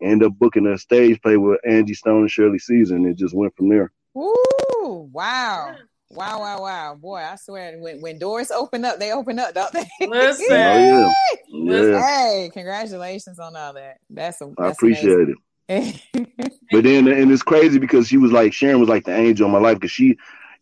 end 0.00 0.22
up 0.22 0.32
booking 0.38 0.66
a 0.66 0.78
stage 0.78 1.20
play 1.22 1.36
with 1.36 1.60
Angie 1.66 1.94
Stone 1.94 2.22
and 2.22 2.30
Shirley 2.30 2.58
Caesar, 2.58 2.96
and 2.96 3.06
it 3.06 3.16
just 3.16 3.34
went 3.34 3.54
from 3.56 3.68
there. 3.68 3.92
Ooh, 4.16 5.08
wow. 5.12 5.74
Wow, 6.10 6.40
wow, 6.40 6.62
wow. 6.62 6.94
Boy, 6.94 7.16
I 7.16 7.36
swear 7.36 7.78
when, 7.78 8.00
when 8.00 8.18
doors 8.18 8.50
open 8.50 8.84
up, 8.84 8.98
they 8.98 9.12
open 9.12 9.38
up, 9.38 9.54
don't 9.54 9.72
they? 9.72 9.88
Listen. 10.06 10.46
oh, 10.50 11.12
yeah. 11.48 11.82
yeah. 11.82 12.06
Hey, 12.06 12.50
congratulations 12.52 13.38
on 13.38 13.56
all 13.56 13.72
that. 13.74 13.98
That's, 14.08 14.40
a, 14.40 14.46
that's 14.56 14.60
I 14.60 14.70
appreciate 14.70 15.12
amazing. 15.12 15.34
it. 15.34 15.42
but 16.70 16.84
then 16.84 17.08
and 17.08 17.32
it's 17.32 17.42
crazy 17.42 17.80
because 17.80 18.06
she 18.06 18.18
was 18.18 18.30
like 18.30 18.52
Sharon 18.52 18.78
was 18.78 18.88
like 18.88 19.04
the 19.04 19.16
angel 19.16 19.46
in 19.46 19.52
my 19.52 19.58
life 19.58 19.78
because 19.78 19.90
she 19.90 20.16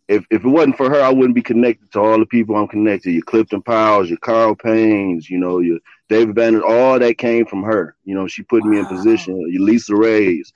if 0.09 0.25
if 0.31 0.45
it 0.45 0.49
wasn't 0.49 0.79
for 0.79 0.89
her, 0.89 1.03
I 1.03 1.11
wouldn't 1.11 1.35
be 1.35 1.43
connected 1.43 1.93
to 1.93 2.01
all 2.01 2.19
the 2.19 2.27
people 2.27 2.57
I'm 2.57 2.69
connected. 2.69 3.11
To, 3.11 3.13
your 3.13 3.23
Clifton 3.23 3.63
Powell's, 3.63 4.09
your 4.09 4.19
Carl 4.19 4.55
Paynes, 4.55 5.29
you 5.29 5.39
know, 5.39 5.59
your 5.59 5.79
David 6.09 6.35
Banner, 6.35 6.63
all 6.63 6.99
that 6.99 7.19
came 7.19 7.47
from 7.47 7.63
her. 7.63 7.97
You 8.05 8.15
know, 8.15 8.27
she 8.27 8.43
put 8.43 8.63
wow. 8.65 8.71
me 8.71 8.79
in 8.79 8.87
position. 8.87 9.37
Your 9.51 9.63
Lisa 9.63 9.95
Raye's, 9.95 10.53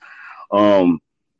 um, 0.51 0.99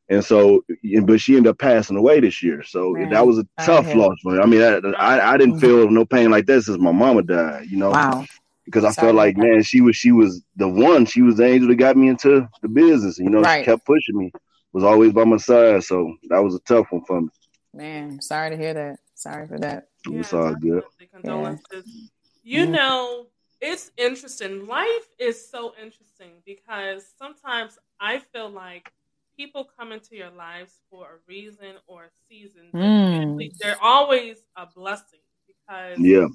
and 0.09 0.25
so, 0.25 0.65
but 1.03 1.21
she 1.21 1.37
ended 1.37 1.51
up 1.51 1.59
passing 1.59 1.95
away 1.95 2.19
this 2.19 2.41
year. 2.41 2.63
So 2.63 2.93
Man, 2.93 3.11
that 3.11 3.25
was 3.27 3.37
a 3.37 3.47
tough 3.63 3.93
loss 3.93 4.17
for 4.23 4.33
me. 4.33 4.39
I 4.39 4.45
mean, 4.47 4.61
I, 4.61 4.77
I, 4.97 5.33
I 5.33 5.37
didn't 5.37 5.55
mm-hmm. 5.55 5.61
feel 5.61 5.91
no 5.91 6.03
pain 6.03 6.31
like 6.31 6.47
that 6.47 6.63
since 6.63 6.79
my 6.79 6.91
mama 6.91 7.21
died. 7.21 7.67
You 7.69 7.77
know, 7.77 7.91
wow. 7.91 8.25
Because 8.65 8.83
I 8.83 8.91
Sorry 8.91 9.07
felt 9.07 9.15
like, 9.15 9.37
man, 9.37 9.61
she 9.61 9.81
was 9.81 9.95
she 9.95 10.11
was 10.11 10.43
the 10.55 10.67
one. 10.67 11.05
She 11.05 11.21
was 11.21 11.37
the 11.37 11.45
angel 11.45 11.67
that 11.69 11.75
got 11.75 11.95
me 11.95 12.07
into 12.07 12.47
the 12.61 12.67
business. 12.67 13.19
You 13.19 13.29
know, 13.29 13.41
right. 13.41 13.61
she 13.61 13.65
kept 13.65 13.85
pushing 13.85 14.17
me. 14.17 14.31
Was 14.73 14.83
always 14.83 15.13
by 15.13 15.23
my 15.23 15.37
side. 15.37 15.83
So 15.83 16.15
that 16.29 16.43
was 16.43 16.53
a 16.53 16.59
tough 16.59 16.87
one 16.91 17.03
for 17.05 17.21
me. 17.21 17.29
Man, 17.73 18.21
sorry 18.21 18.51
to 18.51 18.57
hear 18.57 18.73
that. 18.73 18.99
Sorry 19.15 19.47
for 19.47 19.59
that. 19.59 19.87
Yeah, 20.07 20.19
it's 20.19 20.33
all 20.33 20.55
good. 20.55 20.83
Condolences. 21.11 21.85
Yeah. 21.85 22.07
You 22.43 22.63
mm-hmm. 22.63 22.73
know, 22.73 23.27
it's 23.61 23.91
interesting. 23.97 24.67
Life 24.67 25.07
is 25.17 25.49
so 25.49 25.73
interesting 25.81 26.31
because 26.45 27.05
sometimes 27.17 27.77
I 27.99 28.19
feel 28.19 28.49
like 28.49 28.91
people 29.35 29.69
come 29.77 29.91
into 29.91 30.15
your 30.15 30.31
lives 30.31 30.73
for 30.89 31.05
a 31.05 31.17
reason 31.27 31.75
or 31.87 32.05
a 32.05 32.09
season. 32.27 32.69
Mm. 32.73 33.51
They're 33.59 33.81
always 33.81 34.43
a 34.55 34.65
blessing 34.65 35.19
because 35.47 35.99
yeah. 35.99 36.27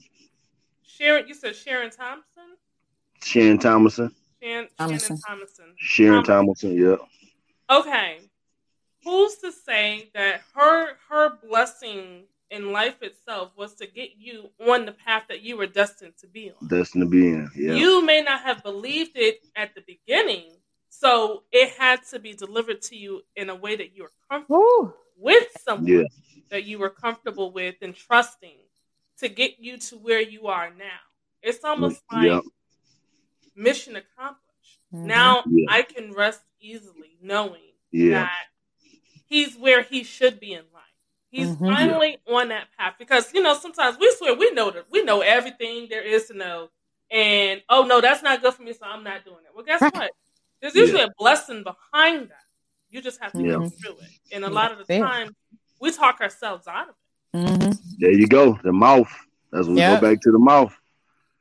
Sharon, 0.83 1.27
you 1.29 1.35
said 1.35 1.57
Sharon 1.57 1.91
Thompson. 1.91 2.57
Sharon 3.23 3.59
Thomason. 3.59 4.15
Sharon 4.43 4.69
Thomason. 4.79 5.19
Thomason. 5.27 5.75
Sharon 5.77 6.25
Thomason. 6.25 6.77
Yeah. 6.77 6.97
Okay, 7.71 8.19
who's 9.03 9.37
to 9.37 9.51
say 9.51 10.11
that 10.15 10.43
her 10.55 10.97
her 11.09 11.39
blessing 11.47 12.25
in 12.55 12.71
life 12.73 13.03
itself 13.03 13.51
was 13.57 13.75
to 13.75 13.87
get 13.87 14.11
you 14.17 14.49
on 14.69 14.87
the 14.87 14.93
path 14.93 15.25
that 15.29 15.43
you 15.43 15.57
were 15.57 15.67
destined 15.67 16.15
to 16.21 16.29
be 16.29 16.53
on. 16.53 16.69
Destined 16.69 17.03
to 17.03 17.09
be 17.09 17.29
in. 17.29 17.51
Yeah. 17.57 17.75
You 17.75 18.05
may 18.05 18.23
not 18.23 18.43
have 18.43 18.63
believed 18.63 19.13
it 19.17 19.41
at 19.57 19.75
the 19.75 19.83
beginning, 19.87 20.53
so 20.89 21.43
it 21.51 21.73
had 21.79 22.01
to 22.11 22.21
be 22.21 22.33
delivered 22.33 22.81
to 22.83 22.97
you 22.97 23.23
in 23.35 23.51
a 23.51 23.55
way 23.55 23.75
that 23.75 23.97
you 23.97 24.05
were 24.05 24.13
comfortable 24.31 24.61
Ooh. 24.61 24.95
with 25.19 25.49
someone 25.67 25.87
yeah. 25.87 26.05
that 26.51 26.65
you 26.65 26.79
were 26.79 26.91
comfortable 26.91 27.51
with 27.51 27.75
and 27.83 27.95
trusting 27.95 28.59
to 29.19 29.29
get 29.29 29.59
you 29.59 29.77
to 29.79 29.97
where 29.97 30.21
you 30.21 30.47
are 30.47 30.71
now. 30.71 31.03
It's 31.43 31.65
almost 31.65 32.01
like 32.13 32.27
yep. 32.27 32.43
mission 33.57 33.97
accomplished. 33.97 34.81
Mm-hmm. 34.95 35.07
Now 35.07 35.43
yeah. 35.49 35.67
I 35.69 35.83
can 35.83 36.13
rest 36.13 36.41
easily 36.61 37.19
knowing 37.21 37.73
that 37.93 38.31
he's 39.27 39.57
where 39.57 39.83
he 39.83 40.05
should 40.05 40.39
be 40.41 40.53
in 40.53 40.63
life. 40.73 40.74
He's 41.35 41.49
mm-hmm. 41.49 41.67
finally 41.67 42.19
on 42.29 42.51
that 42.51 42.69
path 42.79 42.95
because 42.97 43.35
you 43.35 43.43
know 43.43 43.59
sometimes 43.59 43.99
we 43.99 44.09
swear 44.17 44.37
we 44.37 44.53
know 44.53 44.71
that 44.71 44.85
we 44.89 45.03
know 45.03 45.21
everything 45.21 45.89
there 45.91 46.07
is 46.07 46.27
to 46.27 46.35
know, 46.37 46.71
and 47.11 47.61
oh 47.69 47.83
no, 47.83 48.01
that's 48.01 48.23
not 48.23 48.41
good 48.41 48.55
for 48.55 48.63
me, 48.63 48.73
so 48.73 48.87
I'm 48.87 49.03
not 49.03 49.25
doing 49.25 49.39
it. 49.39 49.51
Well, 49.53 49.65
guess 49.65 49.81
what? 49.81 50.13
There's 50.63 50.77
usually 50.77 51.01
yeah. 51.01 51.07
a 51.07 51.15
blessing 51.19 51.65
behind 51.65 52.29
that. 52.31 52.45
You 52.89 53.03
just 53.03 53.21
have 53.21 53.33
to 53.33 53.43
yeah. 53.43 53.55
go 53.55 53.69
through 53.69 53.97
it, 53.97 54.11
and 54.31 54.45
a 54.45 54.49
lot 54.49 54.71
of 54.71 54.87
the 54.87 55.01
time 55.01 55.35
we 55.81 55.91
talk 55.91 56.21
ourselves 56.21 56.69
out 56.69 56.91
of 56.91 56.95
it. 56.95 57.37
Mm-hmm. 57.37 57.73
There 57.99 58.13
you 58.13 58.29
go, 58.29 58.57
the 58.63 58.73
mouth. 58.73 59.11
That's 59.51 59.67
what 59.67 59.77
yep. 59.77 60.01
we 60.01 60.07
go 60.07 60.13
back 60.15 60.23
to 60.23 60.31
the 60.31 60.39
mouth. 60.39 60.79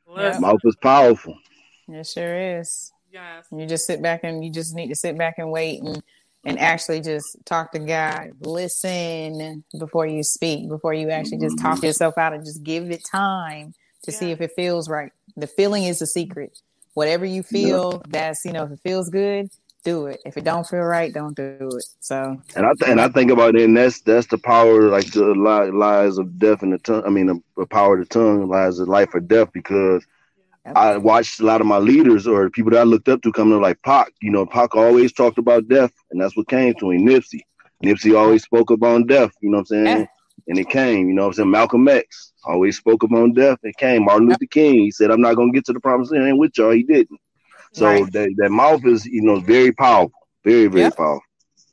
The 0.08 0.40
mouth 0.40 0.60
is 0.64 0.74
powerful. 0.74 1.38
It 1.86 2.04
sure 2.04 2.58
is. 2.58 2.90
Yes. 3.12 3.46
You 3.52 3.64
just 3.64 3.86
sit 3.86 4.02
back 4.02 4.24
and 4.24 4.44
you 4.44 4.50
just 4.50 4.74
need 4.74 4.88
to 4.88 4.96
sit 4.96 5.16
back 5.16 5.36
and 5.38 5.52
wait 5.52 5.80
and 5.82 6.02
and 6.44 6.58
actually 6.58 7.00
just 7.00 7.36
talk 7.44 7.72
to 7.72 7.78
God, 7.78 8.32
listen 8.40 9.64
before 9.78 10.06
you 10.06 10.22
speak, 10.22 10.68
before 10.68 10.94
you 10.94 11.10
actually 11.10 11.38
just 11.38 11.58
talk 11.58 11.76
mm-hmm. 11.76 11.86
yourself 11.86 12.18
out 12.18 12.32
and 12.32 12.44
just 12.44 12.62
give 12.62 12.90
it 12.90 13.04
time 13.04 13.74
to 14.02 14.12
yeah. 14.12 14.18
see 14.18 14.30
if 14.30 14.40
it 14.40 14.52
feels 14.54 14.88
right. 14.88 15.12
The 15.36 15.46
feeling 15.46 15.84
is 15.84 15.98
the 15.98 16.06
secret. 16.06 16.58
Whatever 16.94 17.24
you 17.24 17.42
feel, 17.42 17.92
yeah. 17.92 18.02
that's 18.08 18.44
you 18.44 18.52
know, 18.52 18.64
if 18.64 18.72
it 18.72 18.80
feels 18.84 19.10
good, 19.10 19.48
do 19.84 20.06
it. 20.06 20.20
If 20.24 20.36
it 20.36 20.44
don't 20.44 20.66
feel 20.66 20.80
right, 20.80 21.12
don't 21.12 21.36
do 21.36 21.56
it. 21.60 21.84
So 22.00 22.40
and 22.54 22.66
I 22.66 22.72
th- 22.78 22.90
and 22.90 23.00
I 23.00 23.08
think 23.08 23.30
about 23.30 23.56
it, 23.56 23.62
and 23.62 23.76
that's 23.76 24.00
that's 24.00 24.26
the 24.28 24.38
power, 24.38 24.82
like 24.88 25.10
the 25.12 25.34
lies 25.34 26.18
of 26.18 26.38
death 26.38 26.62
in 26.62 26.70
the 26.70 26.78
tongue. 26.78 27.02
I 27.04 27.10
mean, 27.10 27.26
the, 27.26 27.42
the 27.56 27.66
power 27.66 27.98
of 27.98 28.08
the 28.08 28.12
tongue 28.12 28.48
lies 28.48 28.78
of 28.78 28.88
life 28.88 29.14
or 29.14 29.20
death 29.20 29.52
because 29.52 30.06
I 30.74 30.96
watched 30.96 31.40
a 31.40 31.44
lot 31.44 31.60
of 31.60 31.66
my 31.66 31.78
leaders 31.78 32.26
or 32.26 32.48
people 32.48 32.70
that 32.70 32.80
I 32.80 32.84
looked 32.84 33.08
up 33.08 33.22
to 33.22 33.32
coming 33.32 33.54
up 33.54 33.62
like 33.62 33.82
Pac. 33.82 34.12
You 34.22 34.30
know, 34.30 34.46
Pac 34.46 34.74
always 34.74 35.12
talked 35.12 35.38
about 35.38 35.68
death, 35.68 35.92
and 36.10 36.20
that's 36.20 36.36
what 36.36 36.48
came 36.48 36.74
to 36.74 36.90
him. 36.90 37.06
Nipsey. 37.06 37.40
Nipsey 37.84 38.18
always 38.18 38.44
spoke 38.44 38.70
about 38.70 39.06
death, 39.06 39.32
you 39.40 39.50
know 39.50 39.58
what 39.58 39.70
I'm 39.72 39.86
saying? 39.86 40.08
And 40.48 40.58
it 40.58 40.68
came, 40.68 41.08
you 41.08 41.14
know 41.14 41.22
what 41.22 41.28
I'm 41.28 41.34
saying? 41.34 41.50
Malcolm 41.50 41.88
X 41.88 42.32
always 42.44 42.76
spoke 42.76 43.02
about 43.02 43.34
death. 43.34 43.58
It 43.62 43.76
came. 43.76 44.04
Martin 44.04 44.28
Luther 44.28 44.46
King, 44.46 44.74
he 44.74 44.90
said, 44.90 45.10
I'm 45.10 45.20
not 45.20 45.36
going 45.36 45.52
to 45.52 45.56
get 45.56 45.64
to 45.66 45.72
the 45.72 45.80
promised 45.80 46.12
land 46.12 46.38
with 46.38 46.56
y'all. 46.56 46.72
He 46.72 46.82
didn't. 46.82 47.20
So 47.72 47.86
right. 47.86 48.12
that, 48.12 48.34
that 48.38 48.50
mouth 48.50 48.84
is, 48.86 49.04
you 49.06 49.22
know, 49.22 49.40
very 49.40 49.72
powerful. 49.72 50.12
Very, 50.44 50.66
very 50.66 50.84
yep. 50.84 50.96
powerful. 50.96 51.22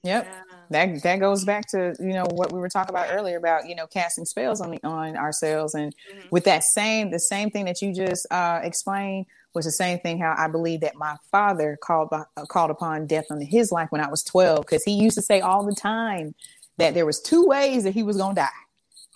Yep 0.03 0.27
that 0.72 1.03
that 1.03 1.19
goes 1.19 1.45
back 1.45 1.67
to 1.67 1.95
you 1.99 2.13
know 2.13 2.26
what 2.32 2.51
we 2.51 2.59
were 2.59 2.69
talking 2.69 2.93
about 2.93 3.09
earlier 3.11 3.38
about 3.38 3.67
you 3.67 3.76
know 3.76 3.88
casting 3.88 4.26
spells 4.26 4.61
on 4.61 4.72
the, 4.72 4.80
on 4.84 5.15
ourselves 5.15 5.74
and 5.74 5.93
mm-hmm. 5.95 6.28
with 6.32 6.45
that 6.45 6.63
same 6.63 7.11
the 7.11 7.19
same 7.19 7.49
thing 7.49 7.65
that 7.65 7.82
you 7.82 7.93
just 7.93 8.26
uh, 8.32 8.59
explained 8.63 9.26
was 9.53 9.65
the 9.65 9.72
same 9.72 9.99
thing 9.99 10.19
how 10.19 10.34
I 10.38 10.47
believe 10.47 10.82
that 10.82 10.95
my 10.95 11.17
father 11.30 11.78
called 11.82 12.09
uh, 12.11 12.26
called 12.47 12.72
upon 12.72 13.05
death 13.05 13.26
on 13.30 13.41
his 13.41 13.72
life 13.72 13.88
when 13.91 14.01
I 14.01 14.09
was 14.09 14.24
12 14.24 14.61
because 14.61 14.84
he 14.84 14.93
used 14.93 15.15
to 15.15 15.22
say 15.22 15.41
all 15.41 15.65
the 15.65 15.76
time 15.76 16.34
that 16.78 16.93
there 16.93 17.05
was 17.05 17.22
two 17.22 17.45
ways 17.45 17.84
that 17.84 17.93
he 17.93 18.03
was 18.03 18.17
going 18.17 18.36
to 18.36 18.41
die 18.41 18.49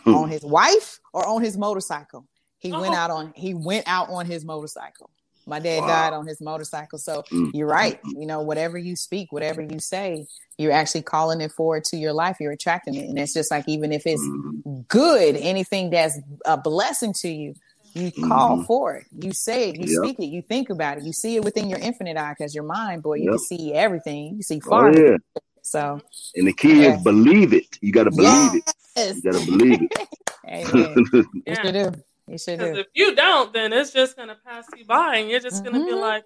hmm. 0.04 0.16
on 0.16 0.30
his 0.30 0.44
wife 0.44 1.00
or 1.14 1.28
on 1.28 1.42
his 1.42 1.58
motorcycle 1.58 2.28
he 2.58 2.72
oh. 2.74 2.82
went 2.82 2.96
out 2.96 3.12
on 3.12 3.34
he 3.36 3.54
went 3.54 3.88
out 3.88 4.10
on 4.10 4.26
his 4.26 4.44
motorcycle 4.44 5.10
my 5.46 5.60
dad 5.60 5.82
wow. 5.82 5.88
died 5.88 6.14
on 6.14 6.28
his 6.28 6.42
motorcycle. 6.42 6.98
So 6.98 7.24
mm. 7.32 7.52
you're 7.54 7.68
right. 7.68 8.00
You 8.04 8.26
know, 8.26 8.42
whatever 8.42 8.78
you 8.78 8.96
speak, 8.96 9.32
whatever 9.32 9.62
you 9.62 9.80
say, 9.80 10.26
you're 10.58 10.72
actually 10.72 11.04
calling 11.04 11.42
it 11.42 11.52
forward 11.52 11.84
to 11.86 11.98
your 11.98 12.14
life. 12.14 12.38
You're 12.40 12.52
attracting 12.52 12.96
it. 12.96 13.10
And 13.10 13.20
it's 13.20 13.34
just 13.34 13.52
like, 13.52 13.68
even 13.68 13.92
if 13.92 14.04
it's 14.06 14.22
mm-hmm. 14.22 14.82
good, 14.88 15.36
anything 15.36 15.90
that's 15.90 16.20
a 16.46 16.58
blessing 16.58 17.14
to 17.22 17.30
you, 17.30 17.54
you 17.94 18.12
call 18.12 18.58
mm-hmm. 18.58 18.66
for 18.66 18.96
it. 18.96 19.06
You 19.18 19.32
say 19.32 19.70
it. 19.70 19.78
You 19.78 20.02
yep. 20.02 20.04
speak 20.04 20.20
it. 20.20 20.32
You 20.32 20.42
think 20.42 20.70
about 20.70 20.98
it. 20.98 21.04
You 21.04 21.14
see 21.14 21.38
it 21.38 21.44
within 21.44 21.70
your 21.70 21.80
infinite 21.80 22.18
eye 22.18 22.36
because 22.38 22.54
your 22.54 22.66
mind, 22.66 23.04
boy, 23.04 23.16
you 23.16 23.24
yep. 23.26 23.32
can 23.32 23.40
see 23.40 23.74
everything. 23.74 24.36
You 24.36 24.44
see 24.44 24.60
far. 24.60 24.90
Oh, 24.90 24.94
yeah. 24.94 25.18
So, 25.62 26.02
and 26.36 26.48
the 26.48 26.54
key 26.54 26.84
yeah. 26.84 26.98
is 26.98 27.04
believe 27.04 27.54
it. 27.54 27.78
You 27.82 27.92
got 27.92 28.04
to 28.04 28.12
believe 28.12 28.62
yes. 28.96 29.18
it. 29.18 29.24
You 29.24 29.32
got 29.32 29.40
to 29.40 29.46
believe 29.46 29.80
it. 29.82 30.08
Amen. 30.48 31.26
yeah. 31.48 31.92
You 32.28 32.34
do. 32.34 32.38
Should 32.38 32.60
Because 32.60 32.78
if 32.78 32.88
you 32.94 33.16
don't, 33.16 33.54
then 33.54 33.74
it's 33.74 33.92
just 33.92 34.18
gonna 34.18 34.38
pass 34.46 34.66
you 34.76 34.86
by, 34.86 35.18
and 35.18 35.30
you're 35.30 35.40
just 35.40 35.64
mm-hmm. 35.64 35.74
gonna 35.74 35.86
be 35.86 35.92
mm-hmm. 35.92 36.02
like, 36.02 36.24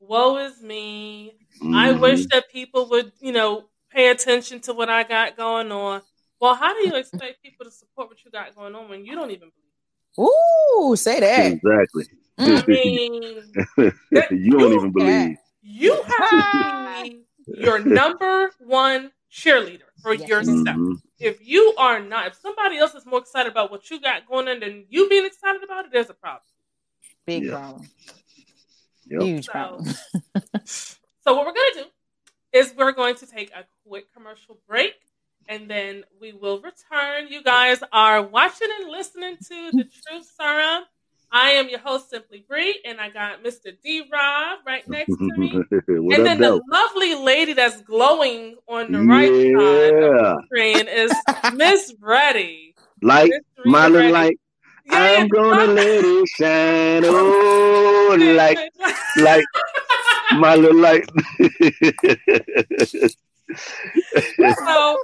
"Woe 0.00 0.38
is 0.38 0.62
me." 0.62 1.34
Mm-hmm. 1.62 1.74
I 1.74 1.92
wish 1.92 2.26
that 2.26 2.50
people 2.50 2.88
would, 2.90 3.12
you 3.20 3.32
know, 3.32 3.68
pay 3.90 4.08
attention 4.08 4.60
to 4.60 4.72
what 4.72 4.88
I 4.88 5.02
got 5.02 5.36
going 5.36 5.70
on. 5.70 6.02
Well, 6.40 6.54
how 6.54 6.72
do 6.74 6.88
you 6.88 6.94
expect 6.96 7.42
people 7.42 7.66
to 7.66 7.70
support 7.70 8.08
what 8.08 8.24
you 8.24 8.30
got 8.30 8.54
going 8.56 8.74
on 8.74 8.88
when 8.88 9.04
you 9.04 9.14
don't 9.14 9.30
even 9.30 9.50
believe? 10.16 10.28
Ooh, 10.28 10.96
say 10.96 11.20
that. 11.20 11.52
Exactly. 11.52 12.04
I 12.38 12.64
mean, 12.66 13.12
you 14.30 14.58
don't 14.58 14.72
even 14.72 14.92
believe. 14.92 15.36
You 15.60 16.02
have 16.02 16.30
to 16.30 17.02
be 17.02 17.24
your 17.46 17.78
number 17.78 18.50
one 18.58 19.12
cheerleader 19.30 19.82
for 20.02 20.14
yes. 20.14 20.28
yourself. 20.28 20.58
Mm-hmm. 20.58 20.94
If 21.18 21.46
you 21.46 21.74
are 21.78 22.00
not, 22.00 22.26
if 22.28 22.34
somebody 22.34 22.78
else 22.78 22.94
is 22.94 23.06
more 23.06 23.20
excited 23.20 23.50
about 23.50 23.70
what 23.70 23.88
you 23.90 24.00
got 24.00 24.26
going 24.26 24.48
on 24.48 24.60
than 24.60 24.84
you 24.88 25.08
being 25.08 25.24
excited 25.24 25.62
about 25.62 25.86
it, 25.86 25.92
there's 25.92 26.10
a 26.10 26.14
problem. 26.14 26.42
Big 27.26 27.44
yeah. 27.44 27.50
problem. 27.52 27.88
Yep. 29.06 29.22
Huge 29.22 29.46
so, 29.46 29.52
problem. 29.52 29.84
so 30.64 31.34
what 31.34 31.46
we're 31.46 31.52
gonna 31.52 31.84
do 31.84 31.84
is 32.52 32.74
we're 32.76 32.92
going 32.92 33.14
to 33.16 33.26
take 33.26 33.50
a 33.52 33.64
quick 33.86 34.12
commercial 34.12 34.58
break 34.68 34.94
and 35.48 35.68
then 35.68 36.04
we 36.20 36.32
will 36.32 36.60
return. 36.60 37.28
You 37.28 37.42
guys 37.42 37.82
are 37.92 38.22
watching 38.22 38.68
and 38.80 38.90
listening 38.90 39.36
to 39.36 39.70
the 39.72 39.84
Truth 39.84 40.30
Serum. 40.38 40.84
I 41.32 41.52
am 41.52 41.70
your 41.70 41.78
host, 41.78 42.10
Simply 42.10 42.44
Bree, 42.46 42.78
and 42.84 43.00
I 43.00 43.08
got 43.08 43.42
Mr. 43.42 43.74
D 43.82 44.06
Rob 44.12 44.58
right 44.66 44.86
next 44.86 45.16
to 45.16 45.30
me. 45.38 45.50
and 45.70 46.26
then 46.26 46.38
the 46.38 46.60
lovely 46.70 47.14
lady 47.14 47.54
that's 47.54 47.80
glowing 47.80 48.56
on 48.68 48.92
the 48.92 49.00
right 49.00 49.32
yeah. 49.32 49.58
side 49.58 49.94
of 49.94 50.12
the 50.12 50.42
screen 50.44 50.88
is 50.88 51.10
Miss 51.54 51.94
Reddy. 52.00 52.74
Like 53.00 53.32
my 53.64 53.88
little 53.88 54.12
light. 54.12 54.38
Yeah, 54.84 55.16
I'm 55.20 55.28
gonna 55.28 55.72
let 55.72 56.04
it 56.04 56.28
shine. 56.36 57.04
Oh, 57.06 58.16
like, 58.36 58.58
like 59.16 59.44
my 60.32 60.56
little 60.56 60.78
light. 60.78 61.08
so 64.66 64.98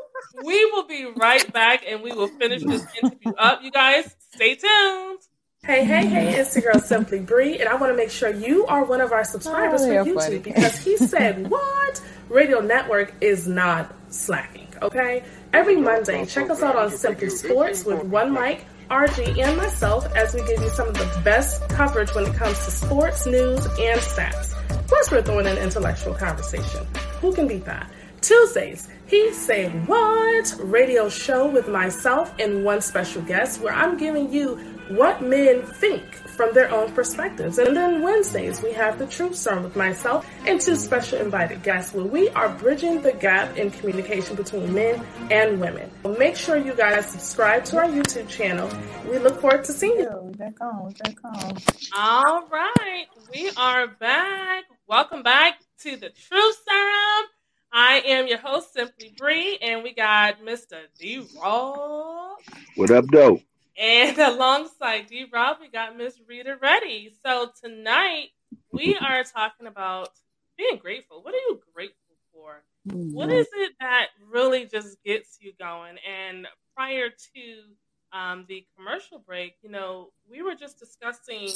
we 0.45 0.64
will 0.72 0.87
be 0.87 1.07
right 1.16 1.51
back 1.55 1.85
and 1.89 2.03
we 2.03 2.12
will 2.12 2.29
finish 2.29 2.62
this 2.64 2.85
interview 3.03 3.33
up. 3.39 3.62
You 3.62 3.70
guys, 3.70 4.14
stay 4.35 4.57
tuned. 4.57 5.20
Hey, 5.69 5.85
hey, 5.85 6.07
hey, 6.07 6.41
it's 6.41 6.55
the 6.55 6.62
girl 6.62 6.81
Simply 6.81 7.21
Bree, 7.21 7.59
and 7.59 7.69
I 7.69 7.75
want 7.75 7.93
to 7.93 7.95
make 7.95 8.11
sure 8.11 8.31
you 8.31 8.64
are 8.69 8.87
one 8.87 9.03
of 9.03 9.12
our 9.12 9.23
subscribers 9.23 9.83
oh, 9.83 10.03
for 10.03 10.11
YouTube 10.11 10.14
funny. 10.14 10.39
because 10.39 10.79
he 10.79 10.97
said, 10.97 11.51
What? 11.51 12.01
Radio 12.31 12.61
Network 12.61 13.12
is 13.21 13.47
not 13.47 13.95
slacking, 14.09 14.69
okay? 14.81 15.23
Every 15.53 15.77
Monday, 15.77 16.25
check 16.25 16.49
us 16.49 16.62
out 16.62 16.75
on 16.75 16.91
Simply 16.91 17.29
Sports 17.29 17.85
with 17.85 18.03
one 18.05 18.33
mic, 18.33 18.64
RG, 18.91 19.45
and 19.45 19.59
myself 19.59 20.07
as 20.16 20.33
we 20.33 20.41
give 20.47 20.59
you 20.62 20.71
some 20.71 20.89
of 20.89 20.95
the 20.95 21.21
best 21.23 21.69
coverage 21.69 22.14
when 22.14 22.25
it 22.25 22.35
comes 22.35 22.57
to 22.64 22.71
sports, 22.71 23.27
news, 23.27 23.66
and 23.66 24.01
stats. 24.01 24.55
Plus, 24.87 25.11
we're 25.11 25.21
throwing 25.21 25.45
in 25.45 25.59
intellectual 25.59 26.14
conversation. 26.14 26.87
Who 27.21 27.35
can 27.35 27.47
beat 27.47 27.66
that? 27.66 27.91
Tuesdays, 28.23 28.89
he 29.07 29.35
said 29.35 29.87
what 29.87 30.55
radio 30.61 31.11
show 31.11 31.47
with 31.47 31.69
myself 31.69 32.35
and 32.39 32.64
one 32.64 32.81
special 32.81 33.21
guest 33.21 33.61
where 33.61 33.75
I'm 33.75 33.99
giving 33.99 34.33
you 34.33 34.78
what 34.91 35.22
men 35.22 35.62
think 35.62 36.14
from 36.14 36.55
their 36.55 36.70
own 36.70 36.93
perspectives. 36.93 37.59
And 37.59 37.76
then 37.76 38.03
Wednesdays, 38.03 38.62
we 38.62 38.72
have 38.72 38.99
the 38.99 39.07
Truth 39.07 39.36
Serum 39.36 39.64
with 39.64 39.76
myself 39.76 40.28
and 40.47 40.61
two 40.61 40.76
special 40.76 41.20
invited 41.20 41.62
guests 41.62 41.93
where 41.93 42.05
we 42.05 42.28
are 42.30 42.49
bridging 42.49 43.03
the 43.03 43.12
gap 43.12 43.57
in 43.57 43.70
communication 43.70 44.36
between 44.36 44.72
men 44.72 45.05
and 45.30 45.61
women. 45.61 45.91
Make 46.18 46.36
sure 46.36 46.57
you 46.57 46.74
guys 46.74 47.07
subscribe 47.07 47.64
to 47.66 47.78
our 47.78 47.86
YouTube 47.86 48.28
channel. 48.28 48.70
We 49.11 49.18
look 49.18 49.41
forward 49.41 49.64
to 49.64 49.72
seeing 49.72 49.99
you. 49.99 50.32
Back 50.36 50.61
on, 50.61 50.95
back 51.05 51.16
on. 51.24 51.57
All 51.97 52.49
right, 52.49 53.07
we 53.34 53.51
are 53.57 53.89
back. 53.89 54.64
Welcome 54.86 55.22
back 55.22 55.61
to 55.80 55.97
the 55.97 56.09
Truth 56.11 56.57
Serum. 56.66 57.26
I 57.70 58.03
am 58.07 58.26
your 58.26 58.39
host, 58.39 58.72
Simply 58.72 59.14
Bree, 59.18 59.59
and 59.61 59.82
we 59.82 59.93
got 59.93 60.43
Mr. 60.43 60.78
D 60.99 61.26
Rob. 61.43 62.39
What 62.76 62.91
up, 62.91 63.05
though? 63.12 63.43
And 63.79 64.18
alongside 64.18 65.07
D 65.07 65.26
Rob, 65.33 65.59
we 65.61 65.68
got 65.68 65.97
Miss 65.97 66.18
Rita 66.26 66.57
Ready. 66.61 67.12
So 67.24 67.51
tonight 67.62 68.31
we 68.72 68.97
are 68.97 69.22
talking 69.22 69.66
about 69.66 70.11
being 70.57 70.79
grateful. 70.79 71.22
What 71.22 71.35
are 71.35 71.39
you 71.49 71.61
grateful 71.74 72.16
for? 72.33 72.64
What 72.85 73.31
is 73.31 73.47
it 73.55 73.72
that 73.81 74.09
really 74.31 74.66
just 74.66 75.03
gets 75.05 75.39
you 75.41 75.53
going? 75.59 75.97
And 76.09 76.47
prior 76.74 77.11
to 77.11 78.18
um, 78.18 78.47
the 78.49 78.66
commercial 78.76 79.18
break, 79.18 79.57
you 79.62 79.70
know, 79.70 80.11
we 80.29 80.43
were 80.43 80.55
just 80.55 80.79
discussing 80.79 81.51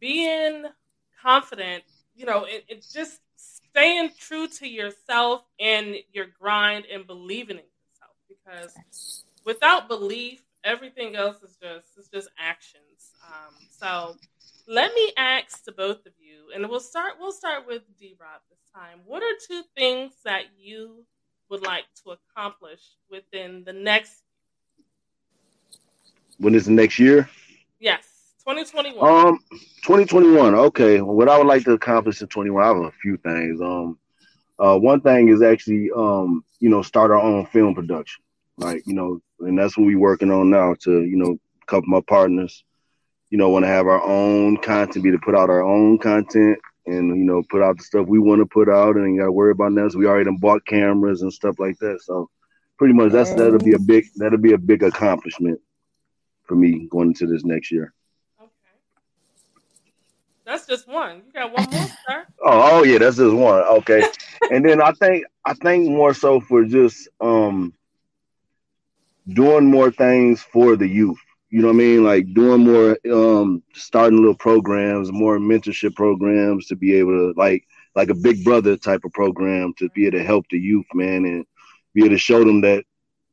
being 0.00 0.64
confident. 1.22 1.84
You 2.14 2.26
know, 2.26 2.44
it, 2.44 2.64
it 2.68 2.86
just 2.92 3.20
staying 3.36 4.10
true 4.18 4.48
to 4.48 4.68
yourself 4.68 5.44
and 5.60 5.96
your 6.12 6.26
grind 6.38 6.84
and 6.92 7.06
believing 7.06 7.56
in 7.56 7.64
yourself 7.64 8.16
because 8.28 8.74
without 9.44 9.88
belief 9.88 10.42
everything 10.68 11.16
else 11.16 11.42
is 11.42 11.56
just 11.60 11.86
it's 11.96 12.08
just 12.08 12.28
actions. 12.38 13.12
Um, 13.26 13.54
so 13.70 14.16
let 14.68 14.92
me 14.94 15.12
ask 15.16 15.64
to 15.64 15.72
both 15.72 16.04
of 16.06 16.12
you 16.20 16.52
and 16.54 16.68
we'll 16.68 16.78
start 16.78 17.14
we'll 17.18 17.32
start 17.32 17.66
with 17.66 17.82
d-rob 17.98 18.42
this 18.50 18.60
time. 18.74 19.00
What 19.06 19.22
are 19.22 19.34
two 19.46 19.62
things 19.76 20.12
that 20.24 20.44
you 20.58 21.04
would 21.48 21.62
like 21.62 21.84
to 22.04 22.10
accomplish 22.10 22.82
within 23.10 23.64
the 23.64 23.72
next 23.72 24.22
when 26.36 26.54
is 26.54 26.66
the 26.66 26.72
next 26.72 26.98
year? 26.98 27.28
Yes 27.80 28.04
2021 28.44 29.26
um 29.26 29.38
2021 29.84 30.54
okay. 30.54 31.00
What 31.00 31.28
i 31.28 31.38
would 31.38 31.46
like 31.46 31.64
to 31.64 31.72
accomplish 31.72 32.20
in 32.20 32.28
21 32.28 32.62
i 32.62 32.66
have 32.68 32.76
a 32.76 32.92
few 33.02 33.16
things. 33.16 33.60
Um 33.60 33.98
uh, 34.60 34.76
one 34.76 35.00
thing 35.00 35.28
is 35.28 35.40
actually 35.40 35.90
um 35.96 36.44
you 36.58 36.68
know 36.68 36.82
start 36.82 37.10
our 37.10 37.18
own 37.18 37.46
film 37.46 37.74
production. 37.74 38.22
Like 38.58 38.82
you 38.86 38.94
know 38.94 39.20
and 39.40 39.58
that's 39.58 39.76
what 39.76 39.86
we're 39.86 39.98
working 39.98 40.30
on 40.30 40.50
now. 40.50 40.74
To 40.80 41.02
you 41.02 41.16
know, 41.16 41.38
a 41.62 41.66
couple 41.66 41.84
of 41.84 41.88
my 41.88 42.00
partners, 42.00 42.64
you 43.30 43.38
know, 43.38 43.50
want 43.50 43.64
to 43.64 43.68
have 43.68 43.86
our 43.86 44.02
own 44.02 44.56
content, 44.58 45.04
be 45.04 45.10
to 45.10 45.18
put 45.18 45.34
out 45.34 45.50
our 45.50 45.62
own 45.62 45.98
content, 45.98 46.58
and 46.86 47.08
you 47.16 47.24
know, 47.24 47.42
put 47.50 47.62
out 47.62 47.76
the 47.78 47.84
stuff 47.84 48.06
we 48.06 48.18
want 48.18 48.40
to 48.40 48.46
put 48.46 48.68
out, 48.68 48.96
and 48.96 49.14
you 49.14 49.20
got 49.20 49.26
to 49.26 49.32
worry 49.32 49.52
about 49.52 49.74
that. 49.74 49.92
So 49.92 49.98
we 49.98 50.06
already 50.06 50.24
done 50.24 50.36
bought 50.36 50.66
cameras 50.66 51.22
and 51.22 51.32
stuff 51.32 51.58
like 51.58 51.78
that. 51.78 52.00
So 52.02 52.30
pretty 52.78 52.94
much 52.94 53.12
that's 53.12 53.34
that'll 53.34 53.58
be 53.58 53.74
a 53.74 53.78
big 53.78 54.06
that'll 54.16 54.38
be 54.38 54.52
a 54.52 54.58
big 54.58 54.82
accomplishment 54.82 55.60
for 56.44 56.54
me 56.54 56.88
going 56.90 57.08
into 57.08 57.26
this 57.26 57.44
next 57.44 57.70
year. 57.70 57.92
Okay, 58.40 58.50
that's 60.46 60.66
just 60.66 60.88
one. 60.88 61.22
You 61.26 61.32
got 61.32 61.52
one 61.52 61.68
more, 61.70 61.88
sir. 62.08 62.26
oh, 62.44 62.78
oh 62.78 62.84
yeah, 62.84 62.98
that's 62.98 63.16
just 63.16 63.34
one. 63.34 63.62
Okay, 63.62 64.02
and 64.50 64.64
then 64.64 64.80
I 64.80 64.92
think 64.92 65.24
I 65.44 65.54
think 65.54 65.88
more 65.88 66.14
so 66.14 66.40
for 66.40 66.64
just 66.64 67.08
um 67.20 67.74
doing 69.32 69.66
more 69.66 69.90
things 69.90 70.42
for 70.42 70.76
the 70.76 70.88
youth. 70.88 71.18
You 71.50 71.62
know 71.62 71.68
what 71.68 71.74
I 71.74 71.76
mean? 71.76 72.04
Like 72.04 72.34
doing 72.34 72.60
more, 72.60 72.98
um, 73.10 73.62
starting 73.74 74.18
little 74.18 74.36
programs, 74.36 75.10
more 75.10 75.38
mentorship 75.38 75.94
programs 75.94 76.66
to 76.66 76.76
be 76.76 76.94
able 76.96 77.12
to 77.12 77.38
like, 77.38 77.64
like 77.94 78.10
a 78.10 78.14
big 78.14 78.44
brother 78.44 78.76
type 78.76 79.00
of 79.04 79.12
program 79.12 79.72
to 79.78 79.88
be 79.90 80.06
able 80.06 80.18
to 80.18 80.24
help 80.24 80.46
the 80.50 80.58
youth, 80.58 80.86
man, 80.94 81.24
and 81.24 81.46
be 81.94 82.02
able 82.02 82.10
to 82.10 82.18
show 82.18 82.44
them 82.44 82.60
that 82.62 82.84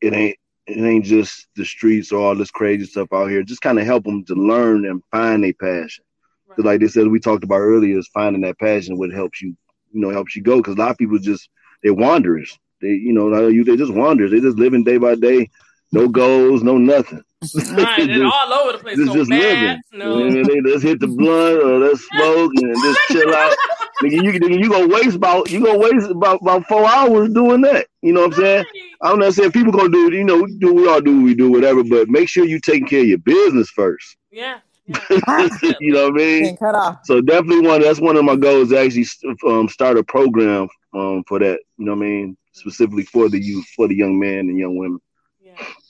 it 0.01 0.13
ain't 0.13 0.37
it 0.67 0.77
ain't 0.77 1.05
just 1.05 1.47
the 1.55 1.63
streets 1.63 2.11
or 2.11 2.19
all 2.25 2.35
this 2.35 2.51
crazy 2.51 2.85
stuff 2.85 3.09
out 3.13 3.29
here. 3.29 3.43
Just 3.43 3.61
kind 3.61 3.79
of 3.79 3.85
help 3.85 4.03
them 4.03 4.25
to 4.25 4.33
learn 4.33 4.85
and 4.85 5.03
find 5.11 5.45
a 5.45 5.53
passion. 5.53 6.03
Right. 6.47 6.65
Like 6.65 6.79
they 6.79 6.87
said, 6.87 7.07
we 7.07 7.19
talked 7.19 7.43
about 7.43 7.59
earlier, 7.59 7.97
is 7.99 8.09
finding 8.13 8.41
that 8.41 8.57
passion 8.59 8.97
what 8.97 9.11
helps 9.11 9.41
you, 9.41 9.55
you 9.91 10.01
know, 10.01 10.09
helps 10.09 10.35
you 10.35 10.41
go. 10.41 10.57
Because 10.57 10.75
a 10.75 10.79
lot 10.79 10.91
of 10.91 10.97
people 10.97 11.19
just 11.19 11.49
they're 11.83 11.93
wanderers. 11.93 12.57
They, 12.81 12.89
you 12.89 13.13
know, 13.13 13.47
you 13.47 13.63
they 13.63 13.77
just 13.77 13.93
wanderers. 13.93 14.31
They 14.31 14.41
just 14.41 14.57
living 14.57 14.83
day 14.83 14.97
by 14.97 15.15
day, 15.15 15.49
no 15.95 16.09
goals, 16.09 16.61
no 16.61 16.77
nothing. 16.77 17.23
Right, 17.71 17.97
just, 18.07 18.21
all 18.21 18.53
over 18.53 18.73
the 18.73 18.79
place. 18.79 18.97
Just, 18.97 19.07
no 19.07 19.13
just 19.13 19.29
living. 19.29 19.81
No. 19.93 20.25
And 20.25 20.45
they 20.45 20.61
just 20.61 20.83
hit 20.83 20.99
the 20.99 21.07
blunt 21.07 21.63
or 21.63 21.79
let's 21.87 22.05
smoke 22.07 22.51
and 22.55 22.75
just 22.83 22.99
chill 23.11 23.33
out. 23.33 23.55
nigga, 24.03 24.23
you, 24.23 24.39
nigga, 24.39 24.59
you 24.59 24.69
gonna 24.69 24.87
waste 24.87 25.15
about 25.15 25.49
you 25.49 25.63
gonna 25.63 25.77
waste 25.77 26.09
about, 26.09 26.41
about 26.41 26.65
four 26.67 26.85
hours 26.85 27.29
doing 27.33 27.61
that. 27.61 27.87
You 28.01 28.13
know 28.13 28.21
what 28.21 28.33
I'm 28.33 28.41
saying? 28.41 28.65
I'm 29.01 29.19
not 29.19 29.33
saying 29.33 29.51
people 29.51 29.71
gonna 29.71 29.89
do 29.89 30.07
it. 30.07 30.13
You 30.13 30.23
know, 30.23 30.41
we 30.41 30.57
do 30.57 30.73
we 30.73 30.87
all 30.87 31.01
do 31.01 31.21
we 31.21 31.33
do 31.33 31.51
whatever, 31.51 31.83
but 31.83 32.09
make 32.09 32.29
sure 32.29 32.45
you 32.45 32.59
taking 32.59 32.87
care 32.87 33.01
of 33.01 33.07
your 33.07 33.17
business 33.19 33.69
first. 33.69 34.17
Yeah. 34.31 34.59
yeah. 34.87 34.97
you 35.79 35.93
know 35.93 36.09
what 36.09 36.21
I 36.21 36.25
mean? 36.25 36.57
Cut 36.57 36.75
off. 36.75 36.99
So 37.05 37.21
definitely 37.21 37.67
one. 37.67 37.81
That's 37.81 38.01
one 38.01 38.17
of 38.17 38.25
my 38.25 38.35
goals. 38.35 38.69
To 38.69 38.79
actually 38.79 39.07
um, 39.47 39.69
start 39.69 39.97
a 39.97 40.03
program 40.03 40.67
um, 40.93 41.23
for 41.27 41.39
that. 41.39 41.59
You 41.77 41.85
know 41.85 41.93
what 41.93 42.05
I 42.05 42.09
mean? 42.09 42.37
Specifically 42.51 43.03
for 43.03 43.29
the 43.29 43.39
youth, 43.39 43.65
for 43.75 43.87
the 43.87 43.95
young 43.95 44.19
men 44.19 44.39
and 44.39 44.57
young 44.57 44.77
women. 44.77 44.99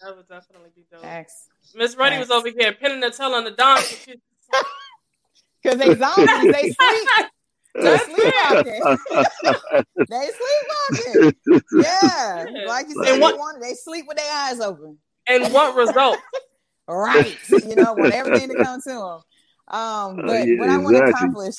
That 0.01 0.15
would 0.15 0.27
definitely 0.27 0.69
be 0.75 0.85
dope. 0.91 1.03
Miss 1.75 1.95
Reddy 1.95 2.17
was 2.19 2.31
over 2.31 2.49
here 2.49 2.73
pinning 2.73 2.99
the 2.99 3.11
tail 3.11 3.33
on 3.33 3.43
the 3.43 3.51
dance. 3.51 4.05
Because 5.61 5.79
they 5.79 5.95
zombies, 5.95 6.53
they 6.53 6.71
sleep. 6.71 7.09
They 7.77 7.97
sleepwalking. 7.97 8.97
they 10.07 10.29
sleepwalking. 10.31 11.33
Yeah. 11.73 12.45
Like 12.67 12.87
you 12.87 13.03
said, 13.03 13.19
what, 13.19 13.61
they 13.61 13.73
sleep 13.73 14.05
with 14.07 14.15
their 14.15 14.33
eyes 14.33 14.61
open. 14.61 14.97
And 15.27 15.51
what 15.53 15.75
result? 15.75 16.17
right. 16.87 17.37
You 17.49 17.75
know, 17.75 17.91
want 17.91 18.13
everything 18.13 18.47
to 18.47 18.63
come 18.63 18.79
to 18.79 18.89
them. 18.89 19.21
Um, 19.67 20.15
but 20.17 20.29
uh, 20.29 20.43
yeah, 20.45 20.59
what 20.59 20.69
I 20.69 20.77
want 20.77 20.95
to 20.95 21.03
accomplish 21.03 21.55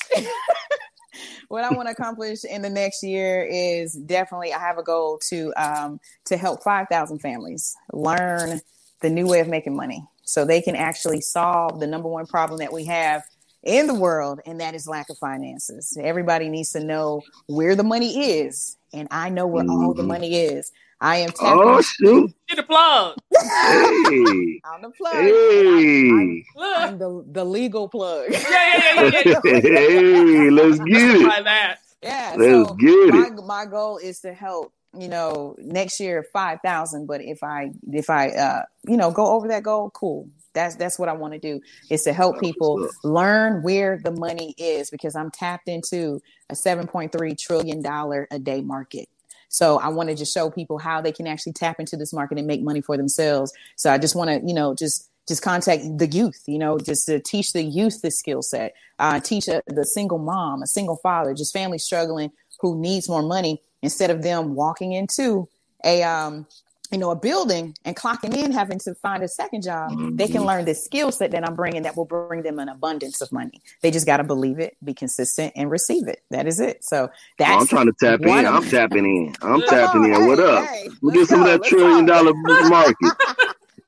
what 1.47 1.63
I 1.63 1.73
want 1.73 1.87
to 1.87 1.93
accomplish 1.93 2.43
in 2.43 2.61
the 2.61 2.69
next 2.69 3.03
year 3.03 3.47
is 3.49 3.93
definitely 3.93 4.53
I 4.53 4.59
have 4.59 4.77
a 4.77 4.83
goal 4.83 5.19
to 5.29 5.53
um, 5.55 5.99
to 6.25 6.37
help 6.37 6.63
five 6.63 6.87
thousand 6.89 7.19
families 7.19 7.75
learn 7.93 8.61
the 9.01 9.09
new 9.09 9.27
way 9.27 9.39
of 9.39 9.47
making 9.47 9.75
money, 9.75 10.03
so 10.23 10.45
they 10.45 10.61
can 10.61 10.75
actually 10.75 11.21
solve 11.21 11.79
the 11.79 11.87
number 11.87 12.09
one 12.09 12.25
problem 12.25 12.59
that 12.59 12.73
we 12.73 12.85
have 12.85 13.23
in 13.63 13.87
the 13.87 13.93
world, 13.93 14.39
and 14.45 14.59
that 14.61 14.75
is 14.75 14.87
lack 14.87 15.09
of 15.09 15.17
finances. 15.17 15.97
Everybody 16.01 16.49
needs 16.49 16.71
to 16.71 16.83
know 16.83 17.21
where 17.47 17.75
the 17.75 17.83
money 17.83 18.39
is, 18.39 18.77
and 18.93 19.07
I 19.11 19.29
know 19.29 19.47
where 19.47 19.63
mm-hmm. 19.63 19.85
all 19.85 19.93
the 19.93 20.01
mm-hmm. 20.01 20.09
money 20.09 20.35
is. 20.35 20.71
I 20.99 21.17
am 21.17 21.29
tapping. 21.29 21.61
Oh 21.63 21.81
shoot! 21.81 22.33
Get 22.47 22.57
the 22.57 22.63
plug. 22.63 23.17
Hey, 23.31 24.61
I'm 24.65 24.81
the 24.81 24.89
plug. 24.97 25.13
Hey, 25.13 26.43
I, 26.57 26.87
am 26.87 26.97
the 26.97 27.23
the 27.31 27.45
legal 27.45 27.87
plug. 27.87 28.31
Yeah, 28.31 28.39
yeah, 28.39 29.03
yeah, 29.03 29.21
yeah. 29.25 29.39
yeah. 29.43 29.61
hey, 29.61 30.49
let's 30.49 30.79
get 30.79 31.21
it. 31.21 31.43
that. 31.43 31.77
Yeah, 32.01 32.35
let's 32.37 32.69
so 32.69 32.75
get 32.75 33.13
my, 33.13 33.27
it. 33.27 33.45
My 33.45 33.65
goal 33.65 33.97
is 33.97 34.21
to 34.21 34.33
help. 34.33 34.73
You 34.97 35.09
know, 35.09 35.55
next 35.59 35.99
year 35.99 36.25
five 36.33 36.59
thousand. 36.63 37.05
But 37.05 37.21
if 37.21 37.43
I 37.43 37.71
if 37.91 38.09
I 38.09 38.29
uh 38.29 38.63
you 38.87 38.97
know 38.97 39.11
go 39.11 39.27
over 39.27 39.47
that 39.49 39.63
goal, 39.63 39.91
cool. 39.91 40.29
That's 40.53 40.75
that's 40.75 40.97
what 40.97 41.09
I 41.09 41.13
want 41.13 41.33
to 41.33 41.39
do 41.39 41.61
is 41.91 42.03
to 42.05 42.13
help 42.13 42.39
people 42.39 42.89
learn 43.03 43.61
where 43.61 43.99
the 44.03 44.11
money 44.11 44.55
is 44.57 44.89
because 44.89 45.15
I'm 45.15 45.29
tapped 45.29 45.67
into 45.67 46.19
a 46.49 46.55
7.3 46.55 47.37
trillion 47.37 47.83
dollar 47.83 48.27
a 48.31 48.39
day 48.39 48.61
market. 48.61 49.07
So 49.49 49.79
I 49.79 49.87
want 49.89 50.15
to 50.15 50.25
show 50.25 50.49
people 50.49 50.77
how 50.77 51.01
they 51.01 51.11
can 51.11 51.27
actually 51.27 51.53
tap 51.53 51.79
into 51.79 51.97
this 51.97 52.13
market 52.13 52.37
and 52.37 52.47
make 52.47 52.61
money 52.61 52.81
for 52.81 52.97
themselves. 52.97 53.53
So 53.75 53.91
I 53.91 53.97
just 53.97 54.15
want 54.15 54.29
to, 54.29 54.47
you 54.47 54.53
know, 54.53 54.73
just 54.75 55.09
just 55.27 55.41
contact 55.41 55.83
the 55.97 56.07
youth, 56.07 56.41
you 56.47 56.57
know, 56.57 56.77
just 56.79 57.05
to 57.07 57.19
teach 57.19 57.51
the 57.51 57.61
youth 57.61 58.01
the 58.01 58.09
skill 58.11 58.41
set, 58.41 58.73
uh, 58.97 59.19
teach 59.19 59.49
a, 59.49 59.61
the 59.67 59.83
single 59.83 60.19
mom, 60.19 60.63
a 60.63 60.67
single 60.67 60.95
father, 60.97 61.33
just 61.33 61.51
family 61.51 61.77
struggling 61.77 62.31
who 62.61 62.79
needs 62.79 63.09
more 63.09 63.21
money 63.21 63.61
instead 63.81 64.09
of 64.09 64.23
them 64.23 64.55
walking 64.55 64.93
into 64.93 65.47
a 65.83 66.01
um, 66.03 66.47
you 66.91 66.97
know, 66.97 67.11
a 67.11 67.15
building 67.15 67.75
and 67.85 67.95
clocking 67.95 68.35
in, 68.35 68.51
having 68.51 68.79
to 68.79 68.95
find 68.95 69.23
a 69.23 69.27
second 69.27 69.63
job, 69.63 69.91
mm-hmm. 69.91 70.15
they 70.15 70.27
can 70.27 70.37
mm-hmm. 70.37 70.45
learn 70.45 70.65
the 70.65 70.73
skill 70.73 71.11
set 71.11 71.31
that 71.31 71.47
I'm 71.47 71.55
bringing 71.55 71.83
that 71.83 71.97
will 71.97 72.05
bring 72.05 72.43
them 72.43 72.59
an 72.59 72.69
abundance 72.69 73.21
of 73.21 73.31
money. 73.31 73.61
They 73.81 73.91
just 73.91 74.05
got 74.05 74.17
to 74.17 74.23
believe 74.23 74.59
it, 74.59 74.77
be 74.83 74.93
consistent, 74.93 75.53
and 75.55 75.69
receive 75.69 76.07
it. 76.07 76.21
That 76.31 76.47
is 76.47 76.59
it. 76.59 76.83
So 76.83 77.09
that's. 77.37 77.51
Oh, 77.51 77.59
I'm 77.59 77.67
trying 77.67 77.87
to 77.87 77.93
tap 77.99 78.21
in. 78.21 78.45
I'm 78.45 78.63
tapping 78.63 79.05
in. 79.05 79.35
I'm 79.41 79.61
tapping 79.61 80.05
in. 80.05 80.13
Hey, 80.13 80.27
what 80.27 80.39
up? 80.39 80.65
Hey, 80.65 80.89
we 81.01 81.13
get 81.13 81.27
some 81.27 81.43
go. 81.43 81.53
of 81.53 81.61
that 81.61 81.67
trillion 81.67 82.07
talk. 82.07 82.23
dollar 82.23 82.33
market. 82.69 82.95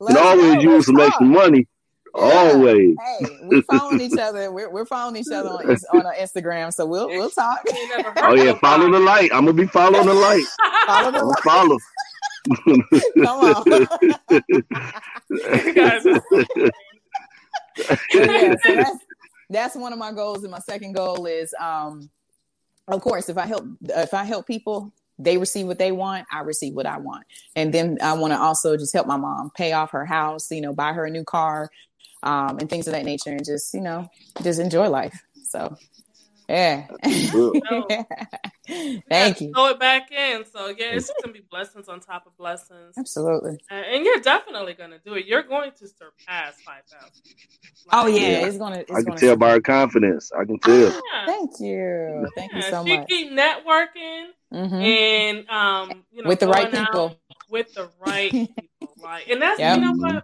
and 0.02 0.18
always 0.18 0.56
go. 0.56 0.62
use 0.62 0.74
let's 0.74 0.86
some 0.88 0.96
talk. 0.98 1.08
extra 1.08 1.26
money. 1.26 1.68
Yeah. 2.16 2.22
Always. 2.22 2.96
Hey, 3.00 3.40
we 3.44 3.62
following 3.70 4.02
each 4.02 4.18
other. 4.18 4.52
We're, 4.52 4.70
we're 4.70 4.86
following 4.86 5.18
each 5.18 5.32
other 5.32 5.50
on, 5.50 5.78
on 5.94 6.06
our 6.06 6.16
Instagram, 6.16 6.74
so 6.74 6.86
we'll 6.86 7.08
we'll 7.08 7.30
talk. 7.30 7.62
oh 8.18 8.34
yeah, 8.34 8.58
follow 8.60 8.92
the 8.92 9.00
light. 9.00 9.32
I'm 9.34 9.46
gonna 9.46 9.54
be 9.54 9.68
following 9.68 10.08
the 10.08 10.14
light. 10.14 10.46
follow 10.86 11.12
the 11.12 11.24
light. 11.24 11.44
Follow. 11.44 11.78
Come 13.24 13.40
on. 13.40 13.64
yeah, 18.14 18.56
so 18.64 18.76
that's, 18.76 19.06
that's 19.50 19.76
one 19.76 19.94
of 19.94 20.00
my 20.00 20.12
goals, 20.12 20.44
and 20.44 20.52
my 20.52 20.60
second 20.60 20.94
goal 20.94 21.26
is, 21.26 21.54
um, 21.60 22.10
of 22.88 23.02
course, 23.02 23.30
if 23.30 23.38
I 23.38 23.46
help 23.46 23.66
if 23.82 24.14
I 24.14 24.24
help 24.24 24.48
people, 24.48 24.94
they 25.18 25.38
receive 25.38 25.68
what 25.68 25.80
they 25.80 25.92
want, 25.92 26.28
I 26.32 26.40
receive 26.42 26.74
what 26.74 26.86
I 26.86 26.98
want, 26.98 27.26
and 27.56 27.74
then 27.74 27.98
I 28.02 28.14
want 28.14 28.34
to 28.34 28.40
also 28.40 28.78
just 28.78 28.94
help 28.94 29.08
my 29.08 29.18
mom 29.18 29.52
pay 29.56 29.74
off 29.74 29.92
her 29.92 30.06
house, 30.06 30.52
you 30.52 30.62
know, 30.62 30.74
buy 30.74 30.94
her 30.94 31.06
a 31.06 31.10
new 31.10 31.24
car, 31.24 31.70
um, 32.24 32.58
and 32.60 32.70
things 32.70 32.88
of 32.88 32.94
that 32.94 33.06
nature, 33.06 33.32
and 33.32 33.46
just 33.46 33.74
you 33.74 33.82
know, 33.82 34.10
just 34.44 34.60
enjoy 34.60 34.90
life. 34.90 35.20
So 35.44 35.76
yeah. 36.50 36.88
Thank 39.10 39.42
you. 39.42 39.52
Throw 39.54 39.68
it 39.68 39.80
back 39.80 40.12
in. 40.12 40.46
So 40.46 40.68
yeah, 40.68 40.94
it's 40.94 41.08
just 41.08 41.22
gonna 41.22 41.34
be 41.34 41.44
blessings 41.50 41.88
on 41.88 42.00
top 42.00 42.26
of 42.26 42.36
blessings. 42.38 42.96
Absolutely. 42.98 43.60
And, 43.70 43.86
and 43.86 44.06
you're 44.06 44.20
definitely 44.20 44.74
gonna 44.74 44.98
do 45.06 45.14
it. 45.14 45.28
You're 45.28 45.44
going 45.44 45.72
to 45.72 45.88
surpass 45.88 46.56
five 46.66 46.84
thousand. 46.88 47.12
Like, 47.86 47.94
oh 47.94 48.08
yeah, 48.08 48.20
yeah, 48.20 48.48
it's 48.48 48.58
gonna. 48.58 48.80
It's 48.80 48.92
I 48.92 48.96
can 48.96 49.06
gonna 49.06 49.20
tell 49.20 49.38
by 49.38 49.52
her 49.52 49.62
confidence. 49.62 50.32
I 50.38 50.46
can 50.46 50.60
tell. 50.60 51.02
Ah, 51.14 51.24
thank 51.28 51.52
you. 51.60 52.28
Thank 52.36 52.52
yeah, 52.52 52.58
you 52.58 52.64
so 52.64 52.86
she 52.86 52.98
much. 52.98 53.08
Keep 53.08 53.32
networking 53.32 54.26
mm-hmm. 54.52 54.76
and 54.76 55.50
um, 55.50 56.04
you 56.12 56.24
know, 56.24 56.30
with 56.30 56.40
the 56.40 56.48
right 56.48 56.72
people. 56.72 57.16
With 57.50 57.74
the 57.74 57.90
right 58.00 58.32
people, 58.32 58.58
like, 59.02 59.28
and 59.30 59.42
that's 59.42 59.60
yep. 59.60 59.78
you 59.78 59.86
know 59.86 59.94
what 59.94 60.24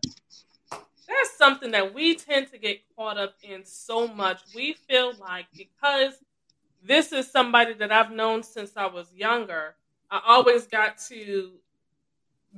that's 1.07 1.37
something 1.37 1.71
that 1.71 1.93
we 1.93 2.15
tend 2.15 2.51
to 2.51 2.57
get 2.57 2.81
caught 2.95 3.17
up 3.17 3.35
in 3.43 3.63
so 3.65 4.07
much. 4.07 4.41
We 4.55 4.73
feel 4.87 5.13
like 5.19 5.45
because 5.55 6.13
this 6.83 7.11
is 7.11 7.29
somebody 7.31 7.73
that 7.73 7.91
I've 7.91 8.11
known 8.11 8.43
since 8.43 8.71
I 8.75 8.87
was 8.87 9.13
younger, 9.13 9.75
I 10.09 10.21
always 10.25 10.67
got 10.67 10.97
to 11.09 11.51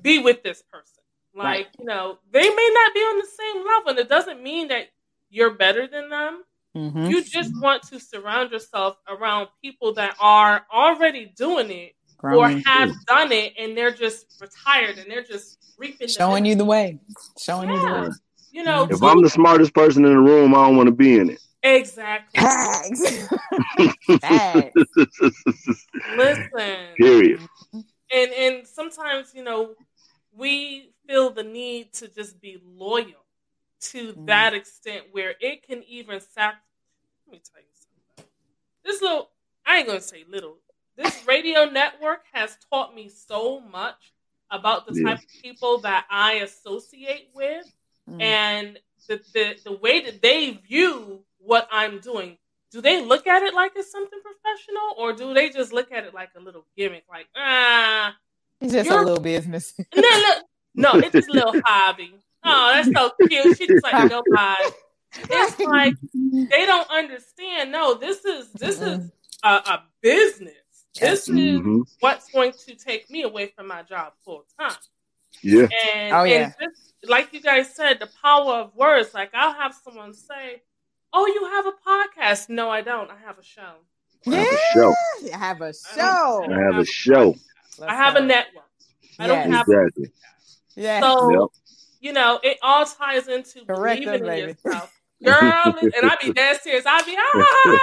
be 0.02 0.20
with 0.20 0.44
this 0.44 0.62
person. 0.62 1.04
Like, 1.34 1.46
right. 1.46 1.68
you 1.80 1.86
know, 1.86 2.18
they 2.32 2.50
may 2.50 2.70
not 2.74 2.94
be 2.94 3.00
on 3.00 3.20
the 3.20 3.28
same 3.28 3.66
level, 3.66 3.90
and 3.92 4.00
it 4.00 4.10
doesn't 4.10 4.42
mean 4.42 4.70
that 4.70 4.88
you're 5.30 5.54
better 5.54 5.88
than 5.88 6.10
them. 6.10 6.44
Mm-hmm. 6.76 7.06
You 7.06 7.24
just 7.24 7.52
want 7.62 7.84
to 7.84 8.00
surround 8.00 8.52
yourself 8.52 8.98
around 9.08 9.50
people 9.62 9.94
that 9.94 10.16
are 10.20 10.66
already 10.72 11.32
doing 11.36 11.72
it 11.72 11.96
Growing 12.18 12.58
or 12.58 12.62
have 12.66 12.94
done 13.06 13.32
it 13.32 13.54
and 13.60 13.78
they're 13.78 13.92
just 13.92 14.40
retired 14.42 14.98
and 14.98 15.10
they're 15.10 15.24
just 15.24 15.58
reaping 15.78 16.08
showing 16.08 16.44
the 16.44 16.50
you 16.50 16.56
the 16.56 16.66
way. 16.66 17.00
Showing 17.40 17.70
yeah. 17.70 17.76
you 17.76 17.82
the 17.82 18.10
way. 18.10 18.16
You 18.52 18.64
know, 18.64 18.88
if 18.90 19.04
I'm 19.04 19.22
the 19.22 19.30
smartest 19.30 19.74
person 19.74 20.06
in 20.06 20.12
the 20.14 20.20
room, 20.20 20.56
I 20.56 20.66
don't 20.66 20.78
want 20.78 20.88
to 20.88 20.96
be 20.96 21.18
in 21.18 21.30
it. 21.30 21.40
Exactly. 21.64 22.42
Listen. 26.18 26.78
Period. 26.98 27.42
And 27.74 28.32
and 28.32 28.68
sometimes, 28.68 29.34
you 29.34 29.44
know, 29.44 29.76
we 30.36 30.92
feel 31.08 31.30
the 31.32 31.44
need 31.44 31.94
to 31.94 32.08
just 32.08 32.40
be 32.40 32.62
loyal 32.66 33.26
to 33.80 34.14
mm. 34.14 34.26
that 34.28 34.54
extent 34.54 35.06
where 35.12 35.36
it 35.40 35.68
can 35.68 35.84
even 35.88 36.20
sac 36.20 36.56
let 37.28 37.32
me 37.32 37.42
tell 37.54 37.62
you 37.62 37.68
something. 37.74 38.32
This 38.84 39.02
little 39.02 39.30
I 39.66 39.78
ain't 39.78 39.88
gonna 39.88 40.02
say 40.02 40.24
little. 40.30 40.58
This 40.96 41.26
radio 41.28 41.66
network 41.66 42.22
has 42.34 42.58
taught 42.72 42.96
me 42.96 43.10
so 43.10 43.60
much 43.60 44.14
about 44.50 44.88
the 44.88 45.04
type 45.04 45.20
of 45.20 45.26
people 45.44 45.80
that 45.80 46.06
I 46.10 46.36
associate 46.36 47.30
with 47.36 47.66
mm. 48.10 48.22
and 48.22 48.80
the, 49.08 49.22
the 49.34 49.56
the 49.66 49.74
way 49.78 50.02
that 50.02 50.22
they 50.22 50.52
view 50.52 51.24
what 51.40 51.68
I'm 51.72 52.00
doing. 52.00 52.38
Do 52.72 52.82
they 52.82 53.04
look 53.04 53.28
at 53.28 53.44
it 53.44 53.54
like 53.54 53.72
it's 53.76 53.92
something 53.92 54.20
professional, 54.22 54.94
or 54.98 55.14
do 55.14 55.34
they 55.34 55.50
just 55.50 55.72
look 55.72 55.92
at 55.92 56.04
it 56.04 56.14
like 56.14 56.30
a 56.36 56.40
little 56.42 56.66
gimmick? 56.76 57.06
Like, 57.10 57.28
ah, 57.36 58.16
it's 58.60 58.74
just 58.74 58.90
a 58.90 58.98
little 58.98 59.22
business. 59.22 59.74
no, 59.96 60.02
no, 60.02 60.34
no, 60.76 61.00
it's 61.00 61.14
just 61.14 61.30
a 61.30 61.34
little 61.34 61.62
hobby. 61.66 62.14
Oh, 62.44 62.74
that's 62.74 62.92
so 62.92 63.12
cute. 63.28 63.58
She's 63.58 63.82
like, 63.82 64.12
no 64.12 64.22
pie. 64.36 64.70
It's 65.18 65.60
like 65.60 65.94
they 66.14 66.66
don't 66.66 66.90
understand. 66.92 67.72
No, 67.72 67.94
this 67.94 68.26
is 68.26 68.52
this 68.52 68.82
is 68.82 69.10
a, 69.44 69.48
a 69.48 69.84
business. 70.02 70.54
This 71.00 71.30
mm-hmm. 71.30 71.82
is 71.82 71.96
what's 72.00 72.30
going 72.32 72.54
to 72.66 72.76
take 72.76 73.10
me 73.10 73.24
away 73.24 73.48
from 73.56 73.68
my 73.68 73.84
job 73.84 74.14
full 74.26 74.46
time. 74.60 74.76
Yeah. 75.42 75.68
And, 75.94 76.14
oh, 76.14 76.24
yeah. 76.24 76.52
And 77.08 77.26
just, 77.26 77.34
like 77.34 77.34
you 77.34 77.42
guys 77.42 77.74
said, 77.74 78.00
the 78.00 78.10
power 78.22 78.54
of 78.54 78.76
words. 78.76 79.14
Like 79.14 79.32
I'll 79.34 79.54
have 79.54 79.74
someone 79.74 80.14
say, 80.14 80.62
"Oh, 81.14 81.26
you 81.28 81.46
have 81.46 81.66
a 81.66 81.74
podcast?" 81.88 82.50
No, 82.50 82.70
I 82.70 82.82
don't. 82.82 83.10
I 83.10 83.18
have 83.26 83.40
a 83.40 83.44
show. 83.44 83.76
Yeah, 84.26 84.46
I 85.34 85.38
have 85.38 85.62
a 85.62 85.74
show. 85.74 86.46
I 86.46 86.58
have 86.58 86.78
a 86.78 86.86
show. 86.86 87.36
I 87.78 87.86
have 87.86 87.86
a 87.86 87.86
show. 87.86 87.88
I 87.88 87.96
have 87.96 88.16
a 88.16 88.22
network. 88.22 88.66
I 89.20 89.28
don't 89.28 89.52
have 89.52 89.68
exactly. 89.68 90.12
Yeah. 90.76 91.02
So 91.02 91.32
yep. 91.32 91.50
you 92.02 92.14
know, 92.14 92.40
it 92.44 92.58
all 92.62 92.86
ties 92.86 93.28
into 93.28 93.66
Correct 93.66 94.02
believing 94.02 94.22
in 94.22 94.26
baby. 94.26 94.56
yourself. 94.64 94.94
Girl, 95.24 95.76
and 95.82 96.12
I'd 96.12 96.20
be 96.22 96.32
dead 96.34 96.62
serious. 96.62 96.86
I'd 96.86 97.06
be 97.06 97.16
ah, 97.18 97.80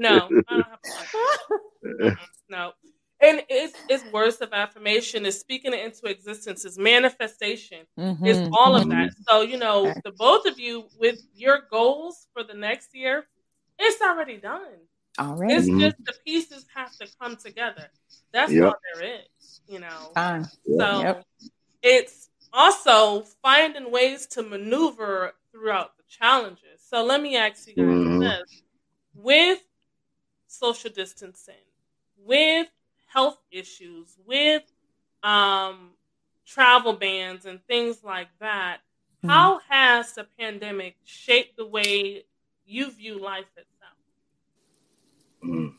no, 0.00 0.28
I 0.48 0.56
don't 0.56 0.66
have 2.02 2.18
no 2.48 2.72
and 3.22 3.42
it's, 3.48 3.78
it's 3.88 4.04
words 4.12 4.36
of 4.38 4.52
affirmation 4.52 5.24
is 5.24 5.38
speaking 5.38 5.72
it 5.72 5.80
into 5.80 6.06
existence 6.06 6.64
is 6.64 6.76
manifestation 6.76 7.86
mm-hmm. 7.98 8.26
is 8.26 8.48
all 8.52 8.74
of 8.74 8.88
that 8.88 9.10
mm-hmm. 9.10 9.22
so 9.28 9.40
you 9.42 9.58
know 9.58 9.92
the 10.04 10.12
both 10.12 10.44
of 10.46 10.58
you 10.58 10.84
with 10.98 11.22
your 11.34 11.60
goals 11.70 12.26
for 12.32 12.42
the 12.42 12.54
next 12.54 12.94
year 12.94 13.24
it's 13.78 14.02
already 14.02 14.36
done 14.36 14.60
already 15.18 15.54
it's 15.54 15.68
just 15.68 15.96
the 16.04 16.14
pieces 16.26 16.66
have 16.74 16.94
to 16.96 17.06
come 17.20 17.36
together 17.36 17.86
that's 18.32 18.52
yep. 18.52 18.64
all 18.64 18.74
there 18.94 19.18
is 19.20 19.60
you 19.68 19.78
know 19.78 20.10
Fine. 20.14 20.44
so 20.78 21.02
yep. 21.02 21.24
it's 21.82 22.28
also 22.52 23.22
finding 23.42 23.90
ways 23.90 24.26
to 24.26 24.42
maneuver 24.42 25.32
throughout 25.52 25.96
the 25.96 26.02
challenges 26.08 26.80
so 26.86 27.04
let 27.04 27.22
me 27.22 27.36
ask 27.36 27.68
you 27.68 27.74
guys 27.74 27.84
mm-hmm. 27.84 28.18
this 28.20 28.62
with 29.14 29.60
social 30.46 30.90
distancing 30.90 31.54
with 32.24 32.68
health 33.12 33.38
issues, 33.50 34.16
with 34.26 34.62
um, 35.22 35.90
travel 36.46 36.92
bans 36.94 37.44
and 37.46 37.60
things 37.66 38.02
like 38.02 38.28
that, 38.40 38.78
mm-hmm. 38.78 39.28
how 39.28 39.60
has 39.68 40.14
the 40.14 40.26
pandemic 40.38 40.96
shaped 41.04 41.56
the 41.56 41.66
way 41.66 42.24
you 42.64 42.90
view 42.90 43.18
life 43.20 43.46
itself? 43.56 43.96
Mm. 45.44 45.72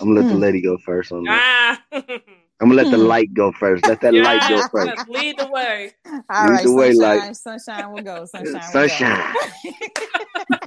I'm 0.00 0.08
gonna 0.08 0.20
let 0.20 0.28
Hmm. 0.30 0.34
the 0.34 0.38
lady 0.46 0.60
go 0.60 0.76
first 0.78 1.12
on 1.12 1.24
that. 1.24 1.80
Ah. 1.90 1.98
I'm 2.60 2.68
gonna 2.68 2.74
let 2.82 2.90
the 2.90 2.96
Hmm. 2.98 3.06
light 3.06 3.32
go 3.34 3.52
first. 3.52 3.86
Let 3.86 4.00
that 4.02 4.12
light 4.14 4.42
go 4.48 4.66
first. 4.68 5.08
lead 5.08 5.38
the 5.38 5.46
way. 5.48 5.92
All 6.06 6.12
Lead 6.44 6.50
right, 6.50 6.64
the 6.64 6.72
way, 6.74 6.92
sunshine, 6.92 7.26
like- 7.26 7.36
sunshine 7.36 7.92
will 7.92 8.02
go. 8.02 8.24
Sunshine, 8.26 8.62
Sunshine. 8.72 9.34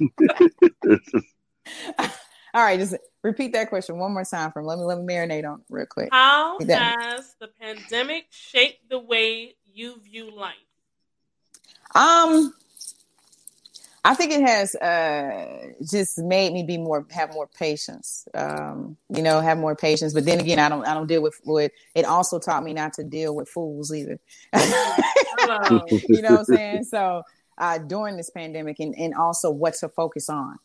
will 0.00 0.10
go. 0.88 0.98
All 2.54 2.62
right, 2.62 2.78
just 2.78 2.94
repeat 3.22 3.52
that 3.52 3.68
question 3.68 3.98
one 3.98 4.12
more 4.12 4.24
time 4.24 4.52
from 4.52 4.66
let 4.66 4.78
me 4.78 4.84
let 4.84 4.98
me 4.98 5.04
marinate 5.04 5.50
on 5.50 5.62
real 5.70 5.86
quick. 5.86 6.10
How 6.12 6.58
has 6.60 7.34
the 7.40 7.48
pandemic 7.48 8.26
shaped 8.30 8.88
the 8.90 8.98
way 8.98 9.54
you 9.72 9.98
view 10.00 10.30
life? 10.30 10.54
Um, 11.94 12.52
I 14.04 14.14
think 14.14 14.32
it 14.32 14.42
has 14.42 14.74
uh 14.74 15.72
just 15.88 16.18
made 16.18 16.52
me 16.52 16.64
be 16.64 16.76
more 16.76 17.06
have 17.10 17.32
more 17.32 17.46
patience. 17.46 18.26
Um, 18.34 18.96
you 19.14 19.22
know, 19.22 19.40
have 19.40 19.58
more 19.58 19.76
patience. 19.76 20.12
But 20.12 20.24
then 20.24 20.40
again, 20.40 20.58
I 20.58 20.68
don't 20.68 20.86
I 20.86 20.94
don't 20.94 21.06
deal 21.06 21.22
with 21.22 21.40
with. 21.44 21.72
It 21.94 22.04
also 22.04 22.38
taught 22.38 22.64
me 22.64 22.72
not 22.74 22.94
to 22.94 23.04
deal 23.04 23.34
with 23.34 23.48
fools 23.48 23.92
either. 23.94 24.18
You 26.08 26.22
know 26.22 26.30
what 26.30 26.38
I'm 26.40 26.44
saying? 26.44 26.84
So 26.84 27.22
uh, 27.58 27.78
during 27.78 28.16
this 28.16 28.30
pandemic, 28.30 28.80
and 28.80 28.94
and 28.96 29.14
also 29.14 29.50
what 29.50 29.74
to 29.74 29.88
focus 29.88 30.28
on. 30.28 30.58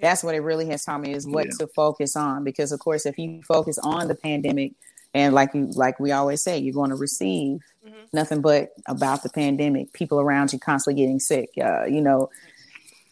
That's 0.00 0.22
what 0.22 0.34
it 0.34 0.40
really 0.40 0.66
has 0.66 0.84
taught 0.84 1.00
me 1.00 1.12
is 1.12 1.26
what 1.26 1.46
Yeah. 1.46 1.52
to 1.60 1.66
focus 1.68 2.16
on. 2.16 2.44
Because 2.44 2.72
of 2.72 2.80
course, 2.80 3.06
if 3.06 3.18
you 3.18 3.42
focus 3.42 3.78
on 3.78 4.08
the 4.08 4.14
pandemic, 4.14 4.72
and 5.14 5.34
like 5.34 5.54
you 5.54 5.66
like 5.74 5.98
we 5.98 6.12
always 6.12 6.42
say, 6.42 6.58
you're 6.58 6.74
going 6.74 6.90
to 6.90 6.96
receive 6.96 7.60
Mhm. 7.86 7.92
nothing 8.12 8.40
but 8.42 8.70
about 8.86 9.22
the 9.22 9.30
pandemic. 9.30 9.92
People 9.92 10.20
around 10.20 10.52
you 10.52 10.58
constantly 10.58 11.00
getting 11.02 11.18
sick. 11.18 11.50
Uh, 11.60 11.84
you 11.86 12.00
know, 12.02 12.28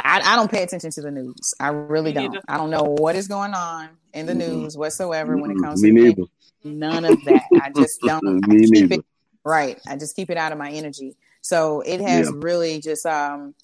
I, 0.01 0.21
I 0.23 0.37
don't 0.37 0.51
pay 0.51 0.63
attention 0.63 0.91
to 0.91 1.01
the 1.01 1.11
news. 1.11 1.55
I 1.59 1.69
really 1.69 2.11
Me 2.11 2.15
don't. 2.15 2.33
neither. 2.33 2.45
I 2.49 2.59
don't 2.59 2.71
know 2.71 2.83
what 2.99 3.17
is 3.17 3.29
going 3.29 3.55
on 3.55 3.89
in 4.13 4.27
the 4.27 4.35
Mhm. 4.35 4.37
news 4.63 4.77
whatsoever 4.77 5.37
when 5.39 5.51
it 5.51 5.57
comes 5.63 5.83
Me 5.83 5.89
to 5.91 5.95
the 5.95 6.03
neither. 6.09 6.23
none 6.65 7.05
of 7.07 7.25
that. 7.25 7.45
I 7.63 7.71
just 7.75 8.01
don't. 8.03 8.23
Me 8.49 8.61
keep 8.67 8.71
neither. 8.91 8.95
it 8.97 9.05
right. 9.45 9.81
I 9.89 9.97
just 9.97 10.15
keep 10.15 10.29
it 10.29 10.37
out 10.37 10.53
of 10.53 10.59
my 10.59 10.71
energy. 10.71 11.17
So 11.41 11.81
it 11.81 12.01
has 12.03 12.27
Yeah. 12.27 12.33
really 12.37 12.79
just 12.81 13.07
um, 13.07 13.55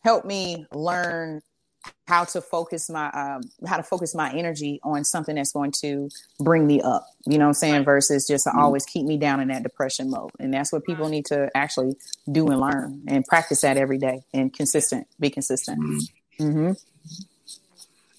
helped 0.00 0.26
me 0.26 0.66
learn 0.74 1.40
how 2.06 2.24
to 2.24 2.40
focus 2.40 2.88
my 2.88 3.10
um, 3.10 3.42
how 3.66 3.76
to 3.76 3.82
focus 3.82 4.14
my 4.14 4.32
energy 4.32 4.80
on 4.82 5.04
something 5.04 5.36
that's 5.36 5.52
going 5.52 5.72
to 5.82 6.08
bring 6.40 6.66
me 6.66 6.80
up. 6.80 7.06
You 7.26 7.36
know 7.38 7.44
what 7.44 7.48
I'm 7.48 7.54
saying? 7.54 7.84
Versus 7.84 8.26
just 8.26 8.44
to 8.44 8.50
Mhm. 8.50 8.58
always 8.58 8.86
keep 8.86 9.04
me 9.04 9.18
down 9.18 9.40
in 9.40 9.48
that 9.48 9.62
depression 9.62 10.10
mode. 10.10 10.30
And 10.40 10.52
that's 10.52 10.72
what 10.72 10.84
people 10.84 11.08
need 11.08 11.26
to 11.26 11.50
actually 11.54 11.96
do 12.30 12.48
and 12.48 12.60
learn 12.60 13.02
and 13.06 13.24
practice 13.26 13.60
that 13.60 13.76
every 13.76 13.98
day 13.98 14.22
and 14.32 14.52
consistent. 14.52 15.06
Be 15.20 15.30
consistent. 15.30 15.78
Mhm. 15.80 16.08
hmm 16.38 16.72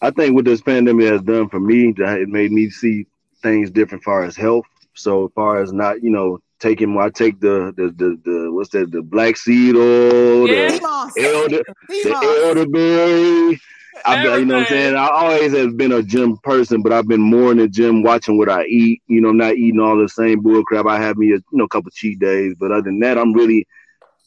I 0.01 0.11
think 0.11 0.33
what 0.33 0.45
this 0.45 0.61
pandemic 0.61 1.07
has 1.07 1.21
done 1.21 1.49
for 1.49 1.59
me, 1.59 1.93
it 1.97 2.29
made 2.29 2.51
me 2.51 2.69
see 2.69 3.05
things 3.41 3.69
different 3.69 4.03
far 4.03 4.23
as 4.23 4.35
health. 4.35 4.65
So 4.93 5.25
as 5.25 5.31
far 5.33 5.61
as 5.61 5.73
not, 5.73 6.01
you 6.03 6.09
know, 6.09 6.39
taking 6.59 6.97
I 6.97 7.09
take 7.09 7.39
the 7.39 7.73
the 7.75 7.87
the, 7.95 8.19
the 8.25 8.51
what's 8.51 8.69
that 8.69 8.91
the 8.91 9.01
black 9.01 9.37
seed 9.37 9.75
oil, 9.75 10.47
Yeah. 10.47 10.69
The 11.15 11.21
elder 11.23 11.63
Sea 11.89 12.03
the 12.03 12.09
moss. 12.09 12.23
elderberry. 12.43 13.59
I've 14.05 14.23
been, 14.23 14.39
you 14.39 14.45
know 14.45 14.55
what 14.55 14.61
I'm 14.61 14.67
saying? 14.67 14.95
I 14.95 15.07
always 15.09 15.53
have 15.57 15.75
been 15.75 15.91
a 15.91 16.01
gym 16.01 16.37
person, 16.37 16.81
but 16.81 16.93
I've 16.93 17.07
been 17.07 17.19
more 17.21 17.51
in 17.51 17.57
the 17.57 17.67
gym 17.67 18.01
watching 18.01 18.37
what 18.37 18.47
I 18.49 18.63
eat. 18.65 19.01
You 19.07 19.19
know, 19.19 19.29
I'm 19.29 19.37
not 19.37 19.55
eating 19.55 19.79
all 19.81 19.97
the 19.97 20.07
same 20.07 20.41
bull 20.41 20.63
crap. 20.63 20.85
I 20.85 21.01
have 21.01 21.17
me 21.17 21.31
a 21.33 21.35
you 21.35 21.43
know 21.51 21.67
couple 21.67 21.91
cheat 21.91 22.19
days, 22.19 22.55
but 22.57 22.71
other 22.71 22.83
than 22.83 22.99
that, 23.01 23.17
I'm 23.17 23.33
really, 23.33 23.67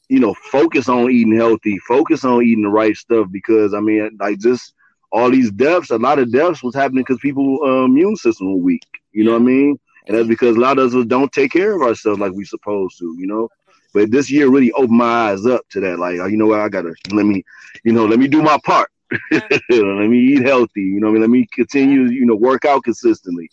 you 0.08 0.20
know, 0.20 0.34
focus 0.50 0.88
on 0.90 1.10
eating 1.10 1.34
healthy, 1.34 1.78
focus 1.88 2.24
on 2.24 2.42
eating 2.42 2.64
the 2.64 2.68
right 2.70 2.94
stuff 2.96 3.28
because 3.30 3.72
I 3.72 3.80
mean, 3.80 4.16
like 4.20 4.38
just 4.40 4.74
all 5.10 5.30
these 5.30 5.50
deaths, 5.50 5.90
a 5.90 5.98
lot 5.98 6.18
of 6.18 6.30
deaths 6.32 6.62
was 6.62 6.74
happening 6.74 7.04
because 7.06 7.20
people 7.20 7.58
uh, 7.64 7.84
immune 7.84 8.16
system 8.16 8.52
were 8.52 8.58
weak. 8.58 8.86
You 9.12 9.24
know 9.24 9.32
what 9.32 9.42
I 9.42 9.44
mean? 9.44 9.78
And 10.06 10.16
that's 10.16 10.28
because 10.28 10.56
a 10.56 10.60
lot 10.60 10.78
of 10.78 10.94
us 10.94 11.06
don't 11.06 11.32
take 11.32 11.52
care 11.52 11.74
of 11.74 11.82
ourselves 11.82 12.20
like 12.20 12.32
we 12.32 12.44
supposed 12.44 12.98
to. 12.98 13.14
You 13.18 13.26
know. 13.26 13.48
But 13.94 14.10
this 14.10 14.30
year 14.30 14.48
really 14.48 14.72
opened 14.72 14.98
my 14.98 15.30
eyes 15.30 15.46
up 15.46 15.62
to 15.70 15.80
that. 15.80 15.98
Like, 15.98 16.18
oh, 16.20 16.26
you 16.26 16.36
know 16.36 16.46
what? 16.46 16.60
I 16.60 16.68
gotta 16.68 16.94
let 17.12 17.24
me, 17.26 17.42
you 17.84 17.92
know, 17.92 18.06
let 18.06 18.18
me 18.18 18.28
do 18.28 18.42
my 18.42 18.58
part. 18.64 18.88
Let 19.32 20.08
me 20.08 20.18
eat 20.18 20.42
healthy. 20.42 20.80
You 20.80 21.00
know, 21.00 21.08
what 21.08 21.12
I 21.12 21.14
mean, 21.14 21.20
let 21.22 21.30
me 21.30 21.46
continue, 21.52 22.02
you 22.10 22.26
know, 22.26 22.34
work 22.34 22.64
out 22.64 22.84
consistently. 22.84 23.48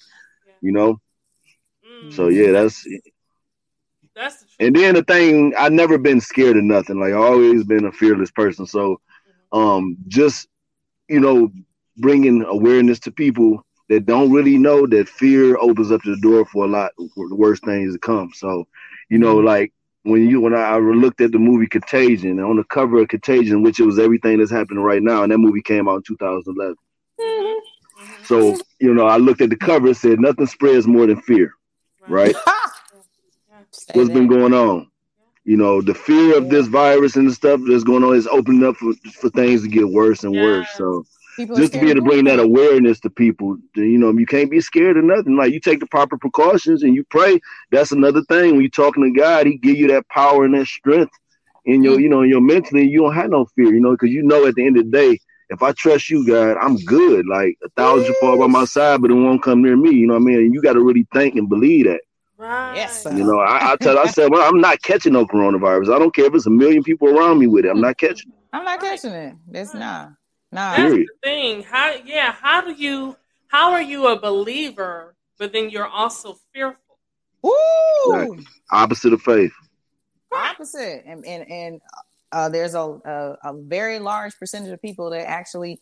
You 0.61 0.71
know, 0.71 0.97
Mm, 1.85 2.11
so 2.11 2.27
yeah, 2.29 2.51
that's 2.51 2.85
that's 4.15 4.39
the 4.41 4.47
and 4.59 4.75
then 4.75 4.95
the 4.95 5.03
thing. 5.03 5.53
I've 5.57 5.71
never 5.71 5.97
been 5.97 6.21
scared 6.21 6.57
of 6.57 6.63
nothing. 6.63 6.99
Like 6.99 7.13
I 7.13 7.17
always 7.17 7.63
been 7.63 7.85
a 7.85 7.91
fearless 7.91 8.31
person. 8.31 8.65
So, 8.65 8.99
um, 9.51 9.97
just 10.07 10.47
you 11.09 11.19
know, 11.19 11.49
bringing 11.97 12.43
awareness 12.43 12.99
to 13.01 13.11
people 13.11 13.63
that 13.89 14.05
don't 14.05 14.31
really 14.31 14.57
know 14.57 14.85
that 14.87 15.09
fear 15.09 15.57
opens 15.57 15.91
up 15.91 16.01
the 16.03 16.15
door 16.21 16.45
for 16.45 16.65
a 16.65 16.67
lot 16.67 16.91
for 17.15 17.27
the 17.27 17.35
worst 17.35 17.65
things 17.65 17.93
to 17.93 17.99
come. 17.99 18.31
So, 18.33 18.67
you 19.09 19.17
know, 19.17 19.37
like 19.37 19.73
when 20.03 20.29
you 20.29 20.39
when 20.41 20.53
I, 20.53 20.61
I 20.61 20.77
looked 20.79 21.21
at 21.21 21.31
the 21.31 21.39
movie 21.39 21.67
Contagion 21.67 22.39
on 22.39 22.55
the 22.57 22.63
cover 22.65 23.01
of 23.01 23.07
Contagion, 23.09 23.63
which 23.63 23.79
it 23.79 23.85
was 23.85 23.99
everything 23.99 24.37
that's 24.39 24.51
happening 24.51 24.83
right 24.83 25.01
now, 25.01 25.23
and 25.23 25.31
that 25.31 25.39
movie 25.39 25.61
came 25.61 25.89
out 25.89 25.97
in 25.97 26.03
2011. 26.03 26.75
Mhm. 27.19 27.59
So, 28.23 28.57
you 28.79 28.93
know, 28.93 29.07
I 29.07 29.17
looked 29.17 29.41
at 29.41 29.49
the 29.49 29.55
cover, 29.55 29.89
it 29.89 29.97
said 29.97 30.19
nothing 30.19 30.45
spreads 30.45 30.87
more 30.87 31.07
than 31.07 31.21
fear, 31.21 31.53
right? 32.07 32.35
What's 33.93 34.09
been 34.09 34.27
going 34.27 34.53
on? 34.53 34.89
You 35.43 35.57
know, 35.57 35.81
the 35.81 35.95
fear 35.95 36.37
of 36.37 36.49
this 36.49 36.67
virus 36.67 37.15
and 37.15 37.27
the 37.27 37.33
stuff 37.33 37.59
that's 37.67 37.83
going 37.83 38.03
on 38.03 38.15
is 38.15 38.27
opening 38.27 38.63
up 38.63 38.75
for, 38.75 38.93
for 39.19 39.29
things 39.31 39.63
to 39.63 39.67
get 39.67 39.87
worse 39.89 40.23
and 40.23 40.33
worse. 40.33 40.67
Yes. 40.69 40.77
So 40.77 41.05
People 41.39 41.55
just 41.55 41.71
to 41.71 41.79
be 41.79 41.89
able 41.89 42.01
to 42.01 42.05
bring 42.05 42.25
that 42.25 42.37
awareness 42.37 42.99
to 42.99 43.09
people, 43.09 43.55
you 43.73 43.97
know, 43.97 44.11
you 44.11 44.25
can't 44.25 44.51
be 44.51 44.59
scared 44.59 44.97
of 44.97 45.05
nothing. 45.05 45.37
Like 45.37 45.53
you 45.53 45.61
take 45.61 45.79
the 45.79 45.87
proper 45.87 46.17
precautions 46.17 46.83
and 46.83 46.93
you 46.93 47.05
pray. 47.05 47.39
That's 47.71 47.93
another 47.93 48.21
thing. 48.23 48.51
When 48.51 48.59
you're 48.59 48.69
talking 48.69 49.03
to 49.05 49.17
God, 49.17 49.47
He 49.47 49.57
give 49.57 49.77
you 49.77 49.87
that 49.87 50.05
power 50.09 50.43
and 50.43 50.53
that 50.55 50.65
strength 50.67 51.13
in 51.63 51.81
your, 51.81 51.95
Mm. 51.97 52.01
you 52.01 52.09
know, 52.09 52.21
your 52.23 52.41
mentally. 52.41 52.89
You 52.89 52.99
don't 53.03 53.13
have 53.13 53.29
no 53.29 53.45
fear, 53.55 53.73
you 53.73 53.79
know, 53.79 53.91
because 53.91 54.09
you 54.09 54.21
know 54.21 54.47
at 54.47 54.55
the 54.55 54.65
end 54.65 54.75
of 54.75 54.83
the 54.83 54.91
day, 54.91 55.17
if 55.49 55.63
I 55.63 55.71
trust 55.71 56.09
you, 56.09 56.27
God, 56.27 56.57
I'm 56.61 56.75
good. 56.75 57.25
Like 57.25 57.57
a 57.63 57.69
thousand 57.69 58.13
fall 58.15 58.37
by 58.37 58.47
my 58.47 58.65
side, 58.65 59.01
but 59.01 59.09
it 59.09 59.13
won't 59.13 59.41
come 59.41 59.61
near 59.61 59.77
me. 59.77 59.91
You 59.91 60.07
know 60.07 60.15
what 60.15 60.23
I 60.23 60.25
mean? 60.25 60.39
And 60.39 60.53
you 60.53 60.61
got 60.61 60.73
to 60.73 60.81
really 60.81 61.07
think 61.13 61.35
and 61.35 61.47
believe 61.47 61.85
that. 61.85 62.01
Right. 62.37 62.75
Yes, 62.75 63.03
sir. 63.03 63.15
You 63.15 63.23
know, 63.23 63.39
I, 63.39 63.71
I 63.71 63.75
tell, 63.77 63.97
I 63.97 64.07
said, 64.07 64.29
well, 64.29 64.45
I'm 64.45 64.59
not 64.59 64.81
catching 64.81 65.13
no 65.13 65.25
coronavirus. 65.25 65.95
I 65.95 65.99
don't 65.99 66.13
care 66.13 66.25
if 66.25 66.35
it's 66.35 66.47
a 66.47 66.49
million 66.49 66.83
people 66.83 67.07
around 67.07 67.39
me 67.39 67.47
with 67.47 67.63
it. 67.63 67.69
I'm 67.69 67.79
not 67.81 67.97
catching. 67.97 68.29
it. 68.29 68.35
I'm 68.51 68.65
not 68.65 68.81
catching 68.81 69.11
it. 69.11 69.35
It's 69.53 69.73
Right. 69.73 70.09
Nah. 70.51 70.71
Nah. 70.71 70.77
That's 70.77 70.93
the 70.95 71.07
thing. 71.23 71.63
How 71.63 71.95
yeah, 72.05 72.31
how 72.31 72.61
do 72.61 72.73
you 72.73 73.15
how 73.47 73.71
are 73.71 73.81
you 73.81 74.07
a 74.07 74.19
believer, 74.19 75.15
but 75.37 75.53
then 75.53 75.69
you're 75.69 75.87
also 75.87 76.37
fearful? 76.53 76.99
Woo! 77.41 77.51
Right. 78.07 78.29
Opposite 78.71 79.13
of 79.13 79.21
faith. 79.21 79.51
Opposite. 80.31 81.03
And 81.05 81.25
and 81.25 81.49
and 81.49 81.81
uh, 82.31 82.49
there's 82.49 82.75
a, 82.75 82.79
a 82.81 83.37
a 83.43 83.53
very 83.53 83.99
large 83.99 84.37
percentage 84.37 84.71
of 84.71 84.81
people 84.81 85.09
that 85.11 85.27
actually 85.27 85.81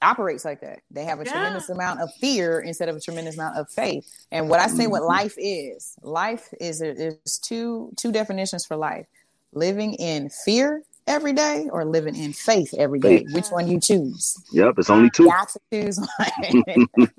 operates 0.00 0.44
like 0.44 0.60
that. 0.60 0.80
They 0.90 1.04
have 1.04 1.20
a 1.20 1.24
Yeah. 1.24 1.32
tremendous 1.32 1.68
amount 1.68 2.00
of 2.00 2.10
fear 2.20 2.60
instead 2.60 2.88
of 2.88 2.96
a 2.96 3.00
tremendous 3.00 3.36
amount 3.36 3.56
of 3.56 3.68
faith. 3.70 4.04
And 4.30 4.48
what 4.48 4.60
I 4.60 4.68
say, 4.68 4.86
what 4.86 5.02
Mhm. 5.02 5.08
life 5.08 5.34
is, 5.36 5.96
life 6.02 6.48
is 6.60 6.80
is 6.82 7.38
two 7.38 7.92
two 7.96 8.12
definitions 8.12 8.64
for 8.64 8.76
life: 8.76 9.06
living 9.52 9.94
in 9.94 10.30
fear 10.30 10.82
every 11.08 11.32
day 11.32 11.68
or 11.72 11.84
living 11.84 12.14
in 12.14 12.32
faith 12.32 12.74
every 12.76 13.00
day. 13.00 13.18
Faith. 13.24 13.34
Which 13.34 13.48
one 13.48 13.68
you 13.68 13.80
choose? 13.80 14.36
Yep, 14.52 14.74
it's 14.78 14.90
only 14.90 15.10
two. 15.10 15.24
You 15.24 15.30
got 15.30 15.48
to 15.48 15.60
choose 15.72 15.98
one. 16.18 16.64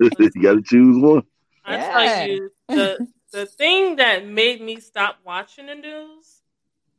you 0.00 0.42
got 0.42 0.54
to 0.54 0.62
choose 0.62 1.02
one. 1.02 1.22
I 1.64 1.74
Yeah. 1.76 1.92
tell 2.06 2.26
you, 2.28 2.50
the 2.68 3.08
the 3.32 3.46
thing 3.46 3.96
that 3.96 4.26
made 4.26 4.60
me 4.60 4.80
stop 4.80 5.16
watching 5.24 5.66
the 5.66 5.74
news 5.74 6.42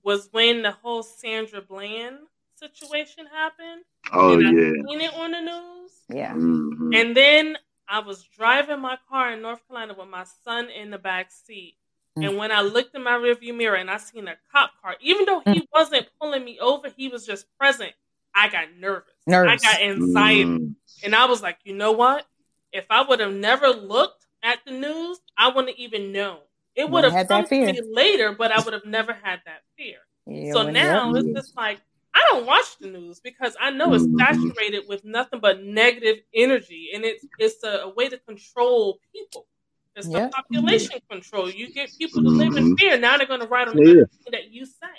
was 0.03 0.29
when 0.31 0.61
the 0.61 0.71
whole 0.71 1.03
Sandra 1.03 1.61
Bland 1.61 2.17
situation 2.55 3.25
happened. 3.31 3.83
Oh 4.13 4.33
and 4.33 4.47
I 4.47 4.51
yeah. 4.51 4.71
seen 4.87 5.01
it 5.01 5.13
on 5.15 5.31
the 5.31 5.41
news. 5.41 5.91
yeah. 6.09 6.33
Mhm. 6.33 6.95
And 6.95 7.15
then 7.15 7.57
I 7.87 7.99
was 7.99 8.23
driving 8.23 8.79
my 8.79 8.97
car 9.09 9.31
in 9.33 9.41
North 9.41 9.67
Carolina 9.67 9.95
with 9.97 10.07
my 10.07 10.25
son 10.45 10.69
in 10.69 10.91
the 10.91 10.97
back 10.97 11.29
seat. 11.31 11.75
Mm. 12.17 12.27
And 12.27 12.37
when 12.37 12.51
I 12.51 12.61
looked 12.61 12.93
in 12.95 13.03
my 13.03 13.11
rearview 13.13 13.55
mirror 13.55 13.75
and 13.75 13.89
I 13.89 13.97
seen 13.97 14.27
a 14.27 14.35
cop 14.51 14.71
car, 14.81 14.95
even 15.01 15.25
though 15.25 15.41
Mm. 15.41 15.53
he 15.55 15.67
wasn't 15.73 16.07
pulling 16.19 16.43
me 16.43 16.59
over, 16.59 16.89
he 16.89 17.07
was 17.07 17.25
just 17.25 17.45
present. 17.57 17.93
I 18.33 18.49
got 18.49 18.73
nervous. 18.77 19.13
Nervous. 19.27 19.63
I 19.63 19.71
got 19.71 19.81
anxiety. 19.81 20.43
Mhm. 20.45 20.75
And 21.03 21.15
I 21.15 21.25
was 21.25 21.41
like, 21.41 21.59
you 21.63 21.73
know 21.73 21.91
what? 21.91 22.25
If 22.71 22.85
I 22.89 23.01
would 23.01 23.19
have 23.19 23.33
never 23.33 23.69
looked 23.69 24.25
at 24.43 24.59
the 24.65 24.71
news, 24.71 25.19
I 25.37 25.49
wouldn't 25.49 25.77
even 25.77 26.11
know. 26.11 26.39
It 26.75 26.89
would 26.89 27.03
have 27.03 27.27
come 27.27 27.45
to 27.45 27.55
me 27.73 27.81
later, 27.81 28.31
but 28.33 28.51
I 28.51 28.61
would 28.61 28.73
have 28.73 28.85
never 28.85 29.13
had 29.13 29.41
that 29.45 29.63
fear. 29.77 29.97
Yeah, 30.25 30.53
so 30.53 30.69
now 30.69 31.13
it's 31.15 31.27
just 31.33 31.55
like 31.57 31.81
I 32.13 32.21
don't 32.29 32.45
watch 32.45 32.77
the 32.77 32.87
news 32.87 33.19
because 33.21 33.55
I 33.59 33.71
know 33.71 33.93
it's 33.93 34.05
Mhm. 34.05 34.17
saturated 34.19 34.87
with 34.87 35.03
nothing 35.05 35.39
but 35.39 35.63
negative 35.63 36.21
energy, 36.33 36.91
and 36.93 37.03
it's 37.05 37.25
it's 37.39 37.63
a, 37.63 37.79
a 37.83 37.89
way 37.89 38.07
to 38.09 38.17
control 38.17 38.99
people. 39.13 39.47
It's 39.95 40.07
Yeah. 40.07 40.25
the 40.27 40.29
population 40.29 40.99
control. 41.09 41.49
You 41.49 41.71
get 41.73 41.89
people 41.97 42.23
to 42.23 42.29
live 42.29 42.55
in 42.55 42.75
Mhm. 42.75 42.79
fear. 42.79 42.97
Now 42.97 43.17
they're 43.17 43.27
going 43.27 43.41
to 43.41 43.47
write 43.47 43.67
on 43.67 43.77
Yeah. 43.77 43.91
everything 43.91 44.31
that 44.31 44.51
you 44.51 44.65
say. 44.65 44.97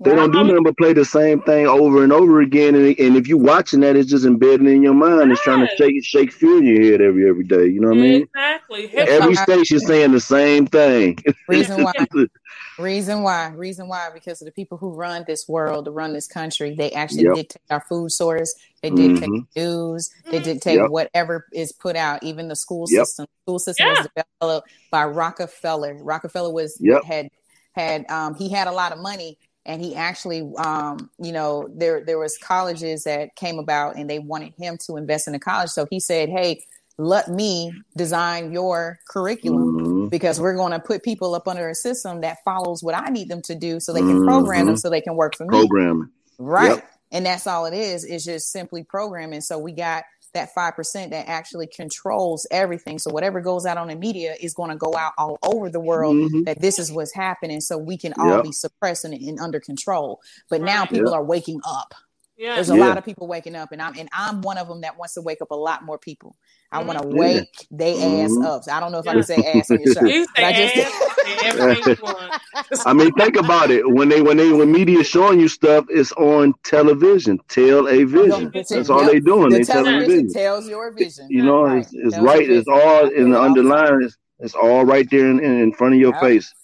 They 0.00 0.14
don't 0.14 0.30
do 0.30 0.44
nothing 0.44 0.62
but 0.62 0.76
play 0.76 0.92
the 0.92 1.04
same 1.04 1.42
thing 1.42 1.66
over 1.66 2.04
and 2.04 2.12
over 2.12 2.40
again, 2.40 2.76
and, 2.76 2.96
and 3.00 3.16
if 3.16 3.26
you're 3.26 3.36
watching 3.36 3.80
that, 3.80 3.96
it's 3.96 4.08
just 4.08 4.24
embedded 4.24 4.64
in 4.68 4.80
your 4.80 4.94
mind. 4.94 5.32
It's 5.32 5.42
trying 5.42 5.66
to 5.66 5.76
shake 5.76 6.04
shake 6.04 6.32
fear 6.32 6.58
in 6.58 6.66
your 6.66 6.82
head 6.82 7.00
every 7.00 7.28
every 7.28 7.42
day. 7.42 7.66
You 7.66 7.80
know 7.80 7.88
what 7.88 7.98
I 7.98 8.02
mean? 8.02 8.22
Exactly. 8.22 8.90
Every 8.94 9.34
station 9.34 9.80
saying 9.80 10.12
the 10.12 10.20
same 10.20 10.68
thing. 10.68 11.18
Reason 11.48 11.82
why? 11.82 11.92
reason 12.78 13.22
why? 13.24 13.48
Reason 13.48 13.88
why? 13.88 14.10
Because 14.14 14.40
of 14.40 14.46
the 14.46 14.52
people 14.52 14.78
who 14.78 14.90
run 14.90 15.24
this 15.26 15.48
world, 15.48 15.86
to 15.86 15.90
run 15.90 16.12
this 16.12 16.28
country, 16.28 16.76
they 16.76 16.92
actually 16.92 17.24
yep. 17.24 17.34
dictate 17.34 17.62
our 17.68 17.84
food 17.88 18.12
source. 18.12 18.54
They 18.82 18.90
dictate 18.90 19.28
mm-hmm. 19.28 19.60
news. 19.60 20.10
They 20.30 20.38
dictate 20.38 20.76
yep. 20.76 20.90
whatever 20.90 21.48
is 21.52 21.72
put 21.72 21.96
out. 21.96 22.22
Even 22.22 22.46
the 22.46 22.54
school 22.54 22.86
yep. 22.88 23.06
system. 23.06 23.26
school 23.42 23.58
system 23.58 23.88
yeah. 23.88 23.94
was 23.94 24.26
developed 24.40 24.70
by 24.92 25.06
Rockefeller. 25.06 26.00
Rockefeller 26.00 26.52
was 26.52 26.80
had 27.04 27.30
had 27.72 28.08
um, 28.10 28.36
he 28.36 28.48
had 28.48 28.68
a 28.68 28.72
lot 28.72 28.92
of 28.92 28.98
money 28.98 29.38
and 29.68 29.80
he 29.80 29.94
actually 29.94 30.50
um, 30.56 31.10
you 31.20 31.30
know 31.30 31.68
there 31.72 32.02
there 32.04 32.18
was 32.18 32.36
colleges 32.38 33.04
that 33.04 33.36
came 33.36 33.60
about 33.60 33.96
and 33.96 34.10
they 34.10 34.18
wanted 34.18 34.52
him 34.58 34.76
to 34.86 34.96
invest 34.96 35.28
in 35.28 35.34
a 35.34 35.38
college 35.38 35.70
so 35.70 35.86
he 35.90 36.00
said 36.00 36.28
hey 36.28 36.64
let 36.98 37.28
me 37.28 37.72
design 37.96 38.52
your 38.52 38.98
curriculum 39.08 39.78
mm-hmm. 39.78 40.08
because 40.08 40.40
we're 40.40 40.56
going 40.56 40.72
to 40.72 40.80
put 40.80 41.04
people 41.04 41.34
up 41.34 41.46
under 41.46 41.68
a 41.68 41.74
system 41.74 42.22
that 42.22 42.38
follows 42.44 42.82
what 42.82 42.96
I 42.96 43.08
need 43.10 43.28
them 43.28 43.40
to 43.42 43.54
do 43.54 43.78
so 43.78 43.92
they 43.92 44.00
can 44.00 44.16
mm-hmm. 44.16 44.26
program 44.26 44.66
them 44.66 44.76
so 44.76 44.90
they 44.90 45.00
can 45.00 45.14
work 45.14 45.36
for 45.36 45.44
me. 45.44 45.50
Programming. 45.60 46.10
Right. 46.38 46.70
Yep. 46.70 46.90
And 47.12 47.24
that's 47.24 47.46
all 47.46 47.66
it 47.66 47.72
is, 47.72 48.04
It's 48.04 48.24
just 48.24 48.50
simply 48.50 48.82
programming. 48.82 49.40
So 49.40 49.58
we 49.58 49.72
got 49.72 50.04
that 50.34 50.54
5% 50.54 51.10
that 51.10 51.28
actually 51.28 51.66
controls 51.66 52.46
everything. 52.50 52.98
So 52.98 53.10
whatever 53.10 53.40
goes 53.40 53.66
out 53.66 53.78
on 53.78 53.88
the 53.88 53.96
media 53.96 54.34
is 54.40 54.54
going 54.54 54.70
to 54.70 54.76
go 54.76 54.94
out 54.96 55.12
all 55.18 55.38
over 55.42 55.70
the 55.70 55.80
world 55.80 56.16
mm-hmm. 56.16 56.42
that 56.44 56.60
this 56.60 56.78
is 56.78 56.92
what's 56.92 57.14
happening. 57.14 57.60
So 57.60 57.78
we 57.78 57.96
can 57.96 58.14
all 58.18 58.36
yep. 58.36 58.44
be 58.44 58.52
suppressing 58.52 59.12
it 59.12 59.22
and 59.22 59.40
under 59.40 59.60
control. 59.60 60.20
But 60.50 60.60
now 60.60 60.84
people 60.84 61.10
yep. 61.10 61.20
are 61.20 61.24
waking 61.24 61.60
up. 61.66 61.94
Yeah. 62.36 62.54
There's 62.54 62.70
a 62.70 62.76
yeah. 62.76 62.86
lot 62.86 62.98
of 62.98 63.04
people 63.04 63.26
waking 63.26 63.56
up, 63.56 63.72
and 63.72 63.82
I'm 63.82 63.98
and 63.98 64.08
I'm 64.12 64.42
one 64.42 64.58
of 64.58 64.68
them 64.68 64.82
that 64.82 64.96
wants 64.96 65.14
to 65.14 65.22
wake 65.22 65.42
up 65.42 65.50
a 65.50 65.56
lot 65.56 65.84
more 65.84 65.98
people. 65.98 66.36
I 66.70 66.82
want 66.82 66.98
to 66.98 67.06
mm-hmm. 67.06 67.18
wake 67.18 67.48
yeah. 67.60 67.66
they 67.70 67.94
ass 67.94 68.30
mm-hmm. 68.30 68.44
up. 68.44 68.64
So 68.64 68.72
I 68.72 68.80
don't 68.80 68.92
know 68.92 68.98
if 68.98 69.08
I 69.08 69.14
can 69.14 69.22
say 69.22 69.36
ass 69.36 69.70
on 69.70 69.80
your 69.80 69.94
shirt. 69.94 70.10
You 70.10 70.26
say 70.36 70.44
I 70.44 70.52
just 70.52 72.02
I 72.86 72.92
mean, 72.92 73.12
think 73.12 73.36
about 73.36 73.70
it. 73.70 73.88
When 73.88 74.08
they 74.08 74.20
when 74.20 74.36
they 74.36 74.52
when 74.52 74.70
media 74.70 75.02
showing 75.02 75.40
you 75.40 75.48
stuff, 75.48 75.86
it's 75.88 76.12
on 76.12 76.52
television. 76.64 77.38
Tell 77.48 77.88
a 77.88 78.04
vision. 78.04 78.50
That's 78.52 78.90
all 78.90 79.06
they 79.06 79.20
doing. 79.20 79.50
The 79.50 79.58
they 79.58 79.64
television 79.64 80.32
tells 80.32 80.68
your 80.68 80.92
vision. 80.92 81.26
You 81.30 81.44
know, 81.44 81.64
right. 81.64 81.78
it's, 81.78 81.92
it's 81.94 82.18
right. 82.18 82.48
It's 82.48 82.68
all 82.68 83.08
in 83.08 83.30
the 83.30 83.40
underline. 83.40 84.02
It's, 84.02 84.16
it's 84.38 84.54
all 84.54 84.84
right 84.84 85.08
there 85.10 85.30
in, 85.30 85.40
in 85.40 85.72
front 85.72 85.94
of 85.94 86.00
your 86.00 86.12
yep. 86.12 86.20
face. 86.20 86.54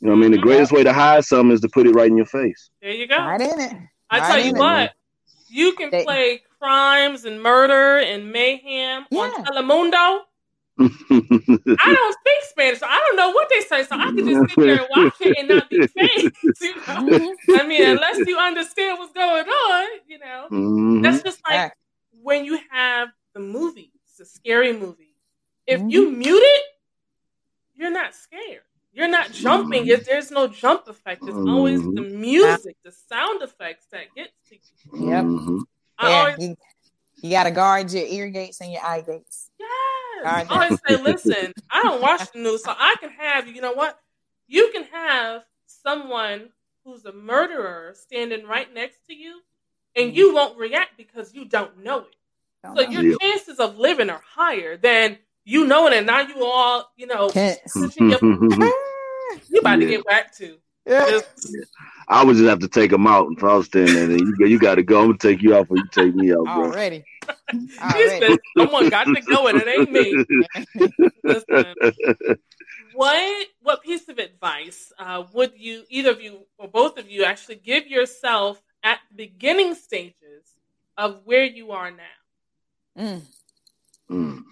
You 0.00 0.08
know, 0.08 0.14
what 0.14 0.18
I 0.18 0.22
mean, 0.22 0.32
the 0.32 0.38
greatest 0.38 0.72
yep. 0.72 0.78
way 0.78 0.84
to 0.84 0.92
hide 0.92 1.24
something 1.24 1.52
is 1.52 1.60
to 1.60 1.68
put 1.68 1.86
it 1.86 1.92
right 1.94 2.10
in 2.10 2.16
your 2.16 2.26
face. 2.26 2.70
There 2.80 2.92
you 2.92 3.06
go. 3.06 3.18
Right 3.18 3.40
in 3.40 3.60
it. 3.60 3.74
I 4.08 4.18
right 4.20 4.26
tell 4.26 4.44
you 4.44 4.54
what, 4.54 4.82
it. 4.84 4.92
you 5.48 5.74
can 5.74 5.90
they, 5.90 6.04
play 6.04 6.42
crimes 6.60 7.24
and 7.24 7.42
murder 7.42 7.98
and 7.98 8.32
mayhem 8.32 9.06
yeah. 9.10 9.20
on 9.20 9.44
Telemundo. 9.44 10.20
I 10.80 11.94
don't 11.94 12.14
speak 12.14 12.42
Spanish, 12.48 12.78
so 12.80 12.86
I 12.86 12.98
don't 12.98 13.16
know 13.16 13.30
what 13.30 13.48
they 13.50 13.60
say. 13.60 13.84
So 13.84 13.96
I 13.96 14.04
can 14.06 14.26
just 14.26 14.54
sit 14.54 14.64
there 14.64 14.80
and 14.80 14.86
watch 14.96 15.14
it 15.20 15.38
and 15.38 15.48
not 15.48 15.68
be 15.68 15.86
phased. 15.86 16.36
You 16.42 16.74
know? 16.74 16.82
Mm-hmm. 16.86 17.60
I 17.60 17.66
mean, 17.66 17.84
unless 17.84 18.18
you 18.26 18.38
understand 18.38 18.98
what's 18.98 19.12
going 19.12 19.46
on, 19.46 19.88
you 20.08 20.18
know, 20.18 20.46
mm-hmm. 20.50 21.02
that's 21.02 21.22
just 21.22 21.40
like 21.48 21.72
when 22.22 22.44
you 22.44 22.58
have 22.70 23.08
the 23.34 23.40
movies, 23.40 23.88
the 24.18 24.24
scary 24.24 24.72
movie. 24.72 25.14
If 25.66 25.80
mm-hmm. 25.80 25.90
you 25.90 26.10
mute 26.10 26.42
it, 26.42 26.62
you're 27.76 27.90
not 27.90 28.14
scared. 28.14 28.62
You're 28.92 29.08
not 29.08 29.32
jumping. 29.32 29.84
Mm-hmm. 29.84 30.02
There's 30.04 30.30
no 30.30 30.48
jump 30.48 30.88
effect. 30.88 31.22
It's 31.24 31.36
always 31.36 31.82
the 31.82 31.88
mm-hmm. 31.88 32.20
music, 32.20 32.76
the 32.84 32.92
sound 32.92 33.42
effects 33.42 33.86
that 33.92 34.14
gets 34.14 34.32
to 34.48 34.56
you. 34.56 35.10
Yep. 35.10 35.66
Yeah, 36.02 36.08
always, 36.08 36.36
you, 36.38 36.56
you 37.22 37.30
got 37.30 37.44
to 37.44 37.50
guard 37.50 37.92
your 37.92 38.06
ear 38.06 38.28
gates 38.28 38.60
and 38.60 38.72
your 38.72 38.82
eye 38.82 39.02
gates. 39.02 39.50
Yes. 39.58 39.68
I 40.24 40.46
always 40.50 40.78
say, 40.86 41.02
listen, 41.02 41.52
I 41.70 41.82
don't 41.82 42.02
watch 42.02 42.30
the 42.32 42.40
news, 42.40 42.64
so 42.64 42.74
I 42.76 42.96
can 43.00 43.10
have 43.10 43.46
you 43.46 43.60
know 43.60 43.72
what? 43.72 43.98
You 44.46 44.70
can 44.72 44.84
have 44.92 45.42
someone 45.66 46.50
who's 46.84 47.04
a 47.04 47.12
murderer 47.12 47.94
standing 47.94 48.46
right 48.46 48.72
next 48.72 48.98
to 49.08 49.14
you, 49.14 49.40
and 49.96 50.08
mm-hmm. 50.08 50.16
you 50.16 50.34
won't 50.34 50.58
react 50.58 50.96
because 50.96 51.34
you 51.34 51.44
don't 51.44 51.82
know 51.82 52.00
it. 52.00 52.16
Don't 52.62 52.76
so 52.76 52.82
know. 52.84 52.90
your 52.90 53.18
chances 53.18 53.58
of 53.58 53.78
living 53.78 54.10
are 54.10 54.22
higher 54.24 54.76
than 54.76 55.18
you 55.44 55.66
knowing 55.66 55.94
it. 55.94 56.04
Now 56.04 56.20
you 56.20 56.44
all, 56.44 56.90
you 56.96 57.06
know, 57.06 57.30
you 57.34 57.54
about 59.58 59.76
to 59.76 59.86
get 59.86 60.04
whacked 60.04 60.36
too. 60.36 60.58
Yeah. 60.86 61.20
I 62.08 62.24
would 62.24 62.36
just 62.36 62.48
have 62.48 62.58
to 62.60 62.68
take 62.68 62.90
them 62.90 63.06
out 63.06 63.28
if 63.36 63.44
I 63.44 63.54
was 63.54 63.66
standing 63.66 63.94
there. 63.94 64.18
You, 64.18 64.46
you 64.46 64.58
got 64.58 64.76
to 64.76 64.82
go. 64.82 65.00
I'm 65.00 65.06
gonna 65.08 65.18
take 65.18 65.42
you 65.42 65.54
out, 65.54 65.68
or 65.70 65.76
you 65.76 65.84
take 65.92 66.14
me 66.14 66.32
out, 66.32 66.44
bro. 66.44 66.64
Already. 66.64 67.04
Already. 67.80 68.38
Someone 68.58 68.88
got 68.88 69.04
to 69.04 69.20
go, 69.20 69.46
and 69.46 69.62
it 69.62 69.68
ain't 69.68 69.92
me. 69.92 70.24
Listen, 71.22 71.74
what 72.94 73.46
what 73.62 73.82
piece 73.82 74.08
of 74.08 74.18
advice 74.18 74.92
uh, 74.98 75.24
would 75.32 75.52
you, 75.56 75.84
either 75.88 76.10
of 76.10 76.20
you 76.20 76.46
or 76.58 76.68
both 76.68 76.98
of 76.98 77.08
you, 77.08 77.24
actually 77.24 77.56
give 77.56 77.86
yourself 77.86 78.60
at 78.82 78.98
the 79.10 79.26
beginning 79.28 79.74
stages 79.74 80.44
of 80.96 81.20
where 81.24 81.44
you 81.44 81.70
are 81.72 81.90
now? 81.90 82.98
Mm. 82.98 83.22
Mm. 84.10 84.42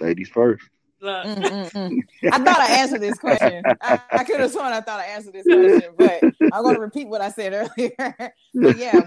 Ladies 0.00 0.30
first. 0.30 0.64
Mm, 1.04 1.36
mm, 1.36 1.72
mm. 1.72 2.00
I 2.32 2.38
thought 2.38 2.60
I 2.60 2.80
answered 2.80 3.00
this 3.00 3.18
question. 3.18 3.62
I, 3.80 4.00
I 4.10 4.24
could 4.24 4.40
have 4.40 4.50
sworn 4.50 4.72
I 4.72 4.80
thought 4.80 5.00
I 5.00 5.04
answered 5.06 5.34
this 5.34 5.44
question, 5.44 5.92
but 5.96 6.22
I'm 6.52 6.62
going 6.62 6.74
to 6.74 6.80
repeat 6.80 7.08
what 7.08 7.20
I 7.20 7.30
said 7.30 7.52
earlier. 7.52 7.94
but 8.54 8.78
yeah, 8.78 9.00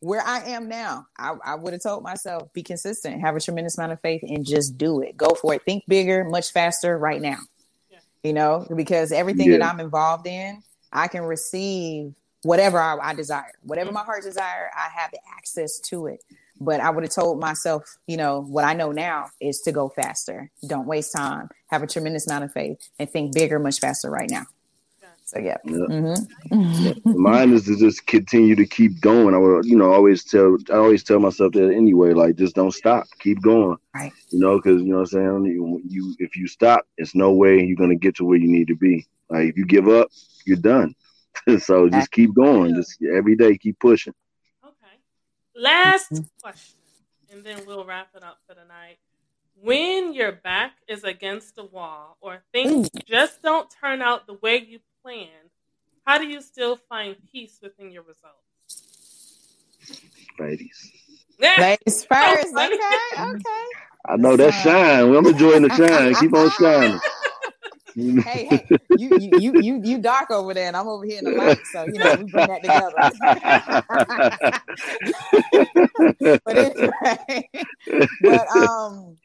where 0.00 0.20
I 0.20 0.40
am 0.50 0.68
now, 0.68 1.06
I, 1.16 1.36
I 1.44 1.54
would 1.54 1.74
have 1.74 1.82
told 1.82 2.02
myself, 2.02 2.52
be 2.52 2.64
consistent, 2.64 3.20
have 3.20 3.36
a 3.36 3.40
tremendous 3.40 3.78
amount 3.78 3.92
of 3.92 4.00
faith, 4.00 4.22
and 4.22 4.44
just 4.44 4.76
do 4.76 5.00
it. 5.00 5.16
Go 5.16 5.30
for 5.30 5.54
it. 5.54 5.62
Think 5.64 5.84
bigger, 5.86 6.24
much 6.24 6.52
faster 6.52 6.98
right 6.98 7.20
now. 7.20 7.38
Yeah. 7.88 7.98
You 8.24 8.32
know, 8.32 8.66
because 8.74 9.12
everything 9.12 9.50
yeah. 9.50 9.58
that 9.58 9.66
I'm 9.66 9.78
involved 9.78 10.26
in, 10.26 10.60
I 10.92 11.06
can 11.06 11.22
receive 11.22 12.14
whatever 12.42 12.80
I, 12.80 12.98
I 13.00 13.14
desire, 13.14 13.52
whatever 13.62 13.92
my 13.92 14.02
heart 14.02 14.24
desire, 14.24 14.70
I 14.76 14.88
have 15.00 15.12
the 15.12 15.20
access 15.36 15.78
to 15.84 16.08
it. 16.08 16.24
But 16.64 16.80
I 16.80 16.90
would 16.90 17.04
have 17.04 17.14
told 17.14 17.40
myself, 17.40 17.84
you 18.06 18.16
know, 18.16 18.42
what 18.42 18.64
I 18.64 18.74
know 18.74 18.92
now 18.92 19.30
is 19.40 19.60
to 19.62 19.72
go 19.72 19.88
faster. 19.88 20.50
Don't 20.66 20.86
waste 20.86 21.12
time. 21.16 21.48
Have 21.70 21.82
a 21.82 21.86
tremendous 21.86 22.26
amount 22.26 22.44
of 22.44 22.52
faith 22.52 22.78
and 22.98 23.10
think 23.10 23.34
bigger, 23.34 23.58
much 23.58 23.80
faster 23.80 24.10
right 24.10 24.30
now. 24.30 24.44
So 25.32 25.38
yeah. 25.38 25.56
yeah. 25.64 25.72
Mm-hmm. 25.72 27.22
Mine 27.22 27.52
is 27.52 27.64
to 27.64 27.76
just 27.78 28.06
continue 28.06 28.54
to 28.54 28.66
keep 28.66 29.00
going. 29.00 29.34
I 29.34 29.38
would, 29.38 29.64
you 29.64 29.76
know, 29.76 29.90
always 29.90 30.24
tell 30.24 30.58
I 30.70 30.74
always 30.74 31.02
tell 31.02 31.20
myself 31.20 31.52
that 31.54 31.72
anyway, 31.72 32.12
like 32.12 32.36
just 32.36 32.54
don't 32.54 32.72
stop, 32.72 33.06
keep 33.18 33.40
going. 33.40 33.78
Right. 33.94 34.12
You 34.30 34.40
know, 34.40 34.58
because 34.58 34.82
you 34.82 34.88
know 34.88 34.96
what 34.96 35.12
I'm 35.14 35.42
saying. 35.42 35.44
You, 35.46 35.80
you 35.88 36.14
if 36.18 36.36
you 36.36 36.46
stop, 36.46 36.86
it's 36.98 37.14
no 37.14 37.32
way 37.32 37.62
you're 37.62 37.76
gonna 37.76 37.96
get 37.96 38.16
to 38.16 38.24
where 38.24 38.36
you 38.36 38.48
need 38.48 38.68
to 38.68 38.76
be. 38.76 39.06
Like 39.30 39.48
if 39.48 39.56
you 39.56 39.64
give 39.64 39.88
up, 39.88 40.08
you're 40.44 40.58
done. 40.58 40.94
so 41.58 41.88
just 41.88 42.10
keep 42.10 42.34
going. 42.34 42.74
Just 42.74 42.98
every 43.02 43.34
day, 43.34 43.56
keep 43.56 43.78
pushing. 43.78 44.14
Last 45.54 46.12
mm-hmm. 46.12 46.24
question, 46.42 46.78
and 47.30 47.44
then 47.44 47.62
we'll 47.66 47.84
wrap 47.84 48.08
it 48.16 48.22
up 48.22 48.38
for 48.46 48.54
the 48.54 48.64
night. 48.64 48.98
When 49.60 50.12
your 50.14 50.32
back 50.32 50.72
is 50.88 51.04
against 51.04 51.56
the 51.56 51.64
wall 51.64 52.16
or 52.20 52.42
things 52.52 52.88
just 53.06 53.42
don't 53.42 53.68
turn 53.70 54.00
out 54.02 54.26
the 54.26 54.34
way 54.34 54.56
you 54.56 54.80
planned, 55.02 55.50
how 56.06 56.18
do 56.18 56.26
you 56.26 56.40
still 56.40 56.76
find 56.88 57.16
peace 57.30 57.58
within 57.62 57.90
your 57.90 58.02
results? 58.02 58.82
Ladies. 60.38 60.90
Ladies 61.38 62.04
first. 62.10 62.54
okay, 62.54 62.72
okay. 63.18 63.64
I 64.08 64.16
know 64.16 64.36
that 64.36 64.52
shine. 64.62 65.14
I'm 65.14 65.26
enjoying 65.26 65.62
the 65.62 65.68
shine. 65.76 66.14
Keep 66.14 66.34
on 66.34 66.50
shining 66.50 67.00
hey, 67.94 68.46
hey, 68.46 68.66
you, 68.96 69.18
you 69.18 69.60
you 69.60 69.80
you 69.82 69.98
dark 69.98 70.30
over 70.30 70.54
there, 70.54 70.66
and 70.66 70.76
I'm 70.76 70.88
over 70.88 71.04
here 71.04 71.18
in 71.18 71.24
the 71.24 71.32
light, 71.32 71.60
so 71.72 71.84
you 71.84 71.98
know 71.98 72.14
we 72.16 72.24
bring 72.24 72.46
that 72.48 72.62
together. 72.62 72.92
but 76.44 76.56
anyway, 76.56 77.48
but 78.22 78.48
um, 78.48 79.16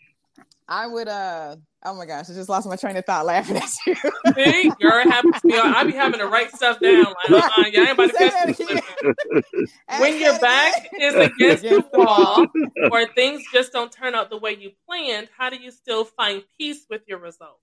I 0.68 0.88
would 0.88 1.07
uh. 1.07 1.55
Oh 1.86 1.93
my 1.93 2.05
gosh, 2.05 2.30
I 2.30 2.34
just 2.34 2.49
lost 2.49 2.68
my 2.68 2.76
train 2.76 2.97
of 2.97 3.05
thought 3.05 3.26
laughing 3.26 3.55
at 3.55 3.70
you. 3.86 3.95
See, 4.36 4.72
girl, 4.82 4.99
it 4.99 5.09
happens 5.09 5.39
to 5.41 5.47
me. 5.47 5.57
I 5.57 5.84
be 5.86 5.93
having 5.93 6.20
to 6.20 6.28
write 6.28 6.51
stuff 6.53 6.82
down. 6.82 7.05
Like, 7.30 7.43
uh-uh, 7.43 7.63
yeah, 7.72 7.82
ain't 7.82 7.91
about 7.91 8.09
to 8.09 8.18
catch 8.18 8.57
this. 8.57 9.72
when 9.99 10.20
your 10.20 10.38
back 10.39 10.89
is 10.99 11.13
against 11.13 11.63
the 11.63 11.86
wall 11.93 12.47
or 12.91 13.07
things 13.13 13.43
just 13.53 13.72
don't 13.72 13.91
turn 13.91 14.15
out 14.15 14.30
the 14.30 14.38
way 14.38 14.57
you 14.59 14.72
planned, 14.86 15.30
how 15.38 15.49
do 15.49 15.55
you 15.57 15.72
still 15.72 16.03
find 16.03 16.43
peace 16.57 16.86
with 16.89 17.03
your 17.07 17.20
results? 17.20 17.61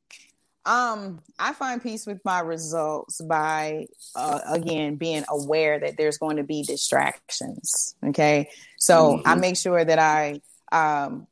Um, 0.66 1.20
I 1.38 1.52
find 1.52 1.82
peace 1.82 2.06
with 2.06 2.24
my 2.24 2.40
results 2.40 3.20
by 3.20 3.86
uh, 4.16 4.40
again 4.48 4.96
being 4.96 5.24
aware 5.28 5.78
that 5.78 5.96
there's 5.96 6.18
going 6.18 6.38
to 6.38 6.42
be 6.42 6.62
distractions. 6.62 7.94
Okay, 8.04 8.48
so 8.78 9.16
mm-hmm. 9.16 9.28
I 9.28 9.34
make 9.34 9.56
sure 9.56 9.84
that 9.84 9.98
I 9.98 10.40
um, 10.72 11.26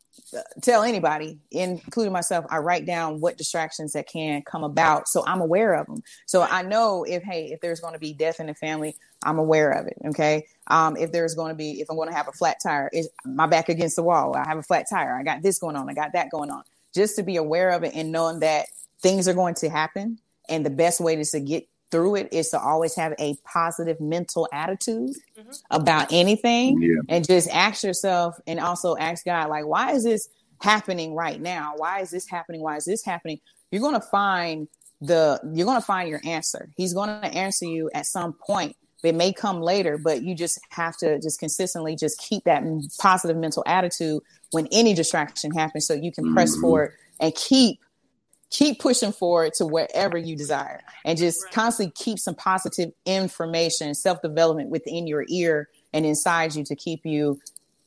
tell 0.61 0.83
anybody, 0.83 1.39
including 1.51 2.13
myself, 2.13 2.45
I 2.51 2.59
write 2.59 2.85
down 2.85 3.21
what 3.21 3.39
distractions 3.39 3.93
that 3.93 4.07
can 4.07 4.43
come 4.43 4.65
about, 4.65 5.09
so 5.09 5.25
I'm 5.27 5.41
aware 5.41 5.75
of 5.75 5.87
them. 5.87 6.03
So 6.27 6.43
I 6.43 6.63
know 6.63 7.05
if 7.05 7.23
hey, 7.23 7.53
if 7.53 7.61
there's 7.61 7.81
going 7.81 7.95
to 7.95 8.01
be 8.01 8.13
death 8.13 8.39
in 8.39 8.47
the 8.47 8.55
family, 8.55 8.97
I'm 9.25 9.39
aware 9.39 9.71
of 9.71 9.87
it. 9.87 9.97
Okay, 10.09 10.47
um, 10.67 10.97
if 10.99 11.11
there's 11.11 11.35
going 11.35 11.51
to 11.51 11.57
be, 11.57 11.81
if 11.81 11.89
I'm 11.91 11.97
going 11.97 12.11
to 12.11 12.15
have 12.15 12.29
a 12.29 12.33
flat 12.33 12.59
tire, 12.63 12.91
is 12.93 13.09
my 13.25 13.47
back 13.47 13.71
against 13.71 13.97
the 13.97 14.03
wall? 14.03 14.37
I 14.37 14.47
have 14.47 14.59
a 14.59 14.63
flat 14.63 14.87
tire. 14.91 15.17
I 15.17 15.23
got 15.23 15.43
this 15.43 15.59
going 15.59 15.77
on. 15.77 15.89
I 15.89 15.95
got 15.95 16.13
that 16.13 16.31
going 16.31 16.51
on. 16.51 16.65
Just 16.95 17.17
to 17.17 17.23
be 17.23 17.37
aware 17.37 17.71
of 17.71 17.85
it 17.85 17.95
and 17.95 18.13
knowing 18.13 18.41
that 18.41 18.67
things 19.03 19.29
are 19.29 19.35
going 19.35 19.55
to 19.57 19.69
happen, 19.69 20.19
and 20.49 20.65
the 20.65 20.71
best 20.71 21.01
way 21.01 21.19
is 21.19 21.31
to 21.33 21.41
get 21.41 21.69
through 21.93 22.17
it 22.17 22.33
is 22.33 22.49
to 22.49 22.59
always 22.59 22.97
have 22.97 23.13
a 23.19 23.37
positive 23.45 24.01
mental 24.01 24.49
attitude 24.51 25.11
mm-hmm. 25.39 25.51
about 25.71 26.11
anything 26.11 26.81
yeah. 26.81 27.03
and 27.09 27.25
just 27.25 27.49
ask 27.51 27.85
yourself 27.85 28.41
and 28.47 28.59
also 28.59 28.97
ask 28.97 29.27
God, 29.27 29.51
like, 29.51 29.67
why 29.67 29.93
is 29.93 30.03
this 30.03 30.29
happening 30.63 31.15
right 31.15 31.41
now? 31.41 31.75
Why 31.77 32.01
is 32.01 32.11
this 32.11 32.27
happening? 32.27 32.63
Why 32.63 32.77
is 32.77 32.87
this 32.87 33.05
happening? 33.05 33.41
You're 33.71 33.83
going 33.83 33.95
to 33.95 34.01
find 34.01 34.69
the, 35.03 35.39
you're 35.53 35.67
going 35.67 35.81
to 35.81 35.85
find 35.87 36.09
your 36.09 36.23
answer. 36.25 36.71
He's 36.77 36.95
going 36.95 37.09
to 37.09 37.27
answer 37.27 37.67
you 37.67 37.91
at 37.95 38.07
some 38.07 38.33
point. 38.33 38.75
It 39.05 39.15
may 39.15 39.33
come 39.33 39.61
later, 39.61 39.99
but 39.99 40.23
you 40.23 40.35
just 40.35 40.61
have 40.71 40.97
to 40.99 41.21
just 41.21 41.41
consistently 41.41 41.95
just 41.95 42.19
keep 42.21 42.45
that 42.45 42.63
positive 43.01 43.37
mental 43.37 43.65
attitude 43.67 44.23
when 44.53 44.67
any 44.73 44.95
distraction 44.95 45.51
happens 45.51 45.87
so 45.87 45.93
you 45.93 46.13
can 46.13 46.25
mm-hmm. 46.25 46.35
press 46.35 46.57
forward 46.57 46.95
and 47.21 47.35
keep 47.35 47.81
keep 48.53 48.79
pushing 48.79 49.13
forward 49.13 49.55
to 49.55 49.65
wherever 49.65 50.19
you 50.19 50.37
desire 50.37 50.83
and 51.05 51.19
just 51.19 51.43
right. 51.45 51.55
constantly 51.55 51.91
keep 51.97 52.19
some 52.19 52.35
positive 52.35 52.93
information 53.07 53.95
self-development 53.95 54.69
within 54.69 55.07
your 55.07 55.25
ear 55.29 55.69
and 55.95 56.05
inside 56.05 56.55
you 56.55 56.63
to 56.63 56.77
keep 56.77 57.05
you 57.05 57.41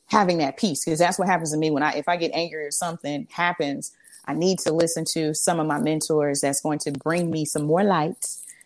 having 0.08 0.40
that 0.40 0.58
peace 0.58 0.84
because 0.84 1.00
that's 1.00 1.20
what 1.20 1.28
happens 1.28 1.52
to 1.52 1.58
me 1.58 1.70
when 1.70 1.84
i 1.84 1.92
if 1.92 2.08
i 2.08 2.18
get 2.18 2.32
angry 2.34 2.66
or 2.66 2.72
something 2.72 3.28
happens 3.32 3.92
i 4.26 4.34
need 4.34 4.58
to 4.58 4.74
listen 4.74 5.06
to 5.06 5.34
some 5.36 5.60
of 5.60 5.68
my 5.68 5.80
mentors 5.80 6.42
that's 6.42 6.62
going 6.62 6.80
to 6.80 6.92
bring 6.92 7.30
me 7.30 7.46
some 7.46 7.66
more 7.66 7.84
light 7.84 8.24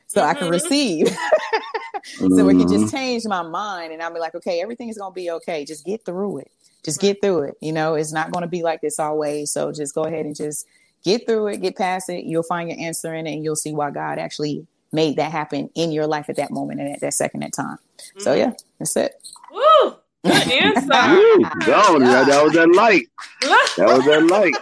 so 0.07 0.21
mm-hmm. 0.21 0.29
i 0.29 0.33
can 0.33 0.43
mm-hmm. 0.43 0.53
receive 0.53 1.07
so 2.03 2.27
mm-hmm. 2.27 2.49
it 2.49 2.59
can 2.59 2.67
just 2.67 2.93
change 2.93 3.23
my 3.25 3.41
mind 3.41 3.91
and 3.91 4.01
i'll 4.01 4.13
be 4.13 4.19
like 4.19 4.35
okay 4.35 4.61
everything 4.61 4.89
is 4.89 4.97
going 4.97 5.11
to 5.11 5.15
be 5.15 5.29
okay 5.29 5.65
just 5.65 5.85
get 5.85 6.03
through 6.05 6.37
it 6.37 6.51
just 6.83 7.01
get 7.01 7.21
through 7.21 7.41
it 7.41 7.55
you 7.61 7.73
know 7.73 7.95
it's 7.95 8.13
not 8.13 8.31
going 8.31 8.41
to 8.41 8.47
be 8.47 8.63
like 8.63 8.79
this 8.81 8.99
always 8.99 9.51
so 9.51 9.71
just 9.71 9.93
go 9.93 10.03
ahead 10.03 10.25
and 10.25 10.35
just 10.35 10.65
get 11.03 11.25
through 11.25 11.47
it, 11.47 11.61
get 11.61 11.75
past 11.75 12.09
it. 12.09 12.25
You'll 12.25 12.43
find 12.43 12.69
your 12.69 12.79
answer 12.79 13.13
in 13.13 13.27
it, 13.27 13.33
and 13.33 13.43
you'll 13.43 13.55
see 13.55 13.73
why 13.73 13.91
God 13.91 14.19
actually 14.19 14.65
made 14.91 15.17
that 15.17 15.31
happen 15.31 15.69
in 15.75 15.91
your 15.91 16.07
life 16.07 16.29
at 16.29 16.35
that 16.37 16.51
moment 16.51 16.79
and 16.79 16.93
at 16.93 17.01
that 17.01 17.13
second 17.13 17.43
in 17.43 17.51
time. 17.51 17.77
Mm-hmm. 17.77 18.19
So 18.21 18.33
yeah, 18.33 18.53
that's 18.79 18.95
it. 18.95 19.15
Woo! 19.51 19.95
Good 20.25 20.51
answer. 20.51 20.87
Go, 21.65 21.99
that, 21.99 22.25
that 22.27 22.43
was 22.43 22.53
that 22.53 22.69
light. 22.75 23.07
That 23.41 23.87
was 23.87 24.05
that 24.05 24.25
light. 24.25 24.55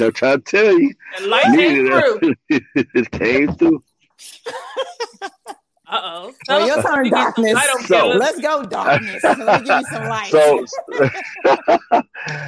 I'm 0.00 0.12
trying 0.12 0.40
to 0.40 0.44
tell 0.44 0.78
you. 0.78 0.94
The 1.18 1.26
light 1.26 1.44
came 1.44 1.86
through. 1.86 2.34
it 2.94 3.10
came 3.10 3.54
through. 3.54 3.82
Uh 5.92 6.00
oh. 6.02 6.32
Well, 6.48 6.66
your 6.66 6.82
turn, 6.82 7.10
darkness. 7.10 7.58
So, 7.84 8.08
let's 8.08 8.40
go, 8.40 8.62
darkness. 8.62 9.22
Let 9.22 9.38
me 9.38 9.68
give 9.68 9.78
you 9.78 9.84
some 9.92 10.08
light. 10.08 10.30
So, 10.30 10.64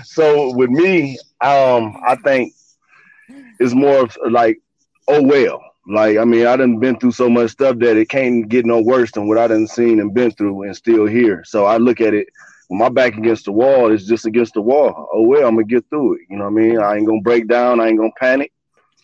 so 0.04 0.56
with 0.56 0.70
me, 0.70 1.18
um, 1.42 1.94
I 2.06 2.16
think 2.24 2.54
it's 3.64 3.74
more 3.74 4.02
of 4.02 4.16
like, 4.30 4.58
oh 5.08 5.22
well. 5.22 5.62
Like 5.86 6.18
I 6.18 6.24
mean, 6.24 6.46
I 6.46 6.56
done 6.56 6.78
been 6.78 6.98
through 6.98 7.12
so 7.12 7.28
much 7.28 7.50
stuff 7.50 7.78
that 7.78 7.96
it 7.96 8.08
can't 8.08 8.48
get 8.48 8.64
no 8.64 8.80
worse 8.80 9.12
than 9.12 9.28
what 9.28 9.38
I 9.38 9.48
done 9.48 9.66
seen 9.66 10.00
and 10.00 10.14
been 10.14 10.30
through 10.30 10.62
and 10.62 10.76
still 10.76 11.06
here. 11.06 11.42
So 11.44 11.66
I 11.66 11.76
look 11.76 12.00
at 12.00 12.14
it 12.14 12.28
when 12.68 12.78
my 12.78 12.88
back 12.88 13.16
against 13.16 13.44
the 13.44 13.52
wall 13.52 13.92
is 13.92 14.06
just 14.06 14.26
against 14.26 14.54
the 14.54 14.62
wall. 14.62 15.08
Oh 15.12 15.22
well, 15.22 15.46
I'm 15.46 15.56
gonna 15.56 15.64
get 15.66 15.84
through 15.90 16.14
it. 16.14 16.20
You 16.30 16.38
know 16.38 16.44
what 16.44 16.60
I 16.60 16.62
mean? 16.62 16.78
I 16.78 16.96
ain't 16.96 17.06
gonna 17.06 17.20
break 17.20 17.48
down. 17.48 17.80
I 17.80 17.88
ain't 17.88 17.98
gonna 17.98 18.10
panic. 18.18 18.52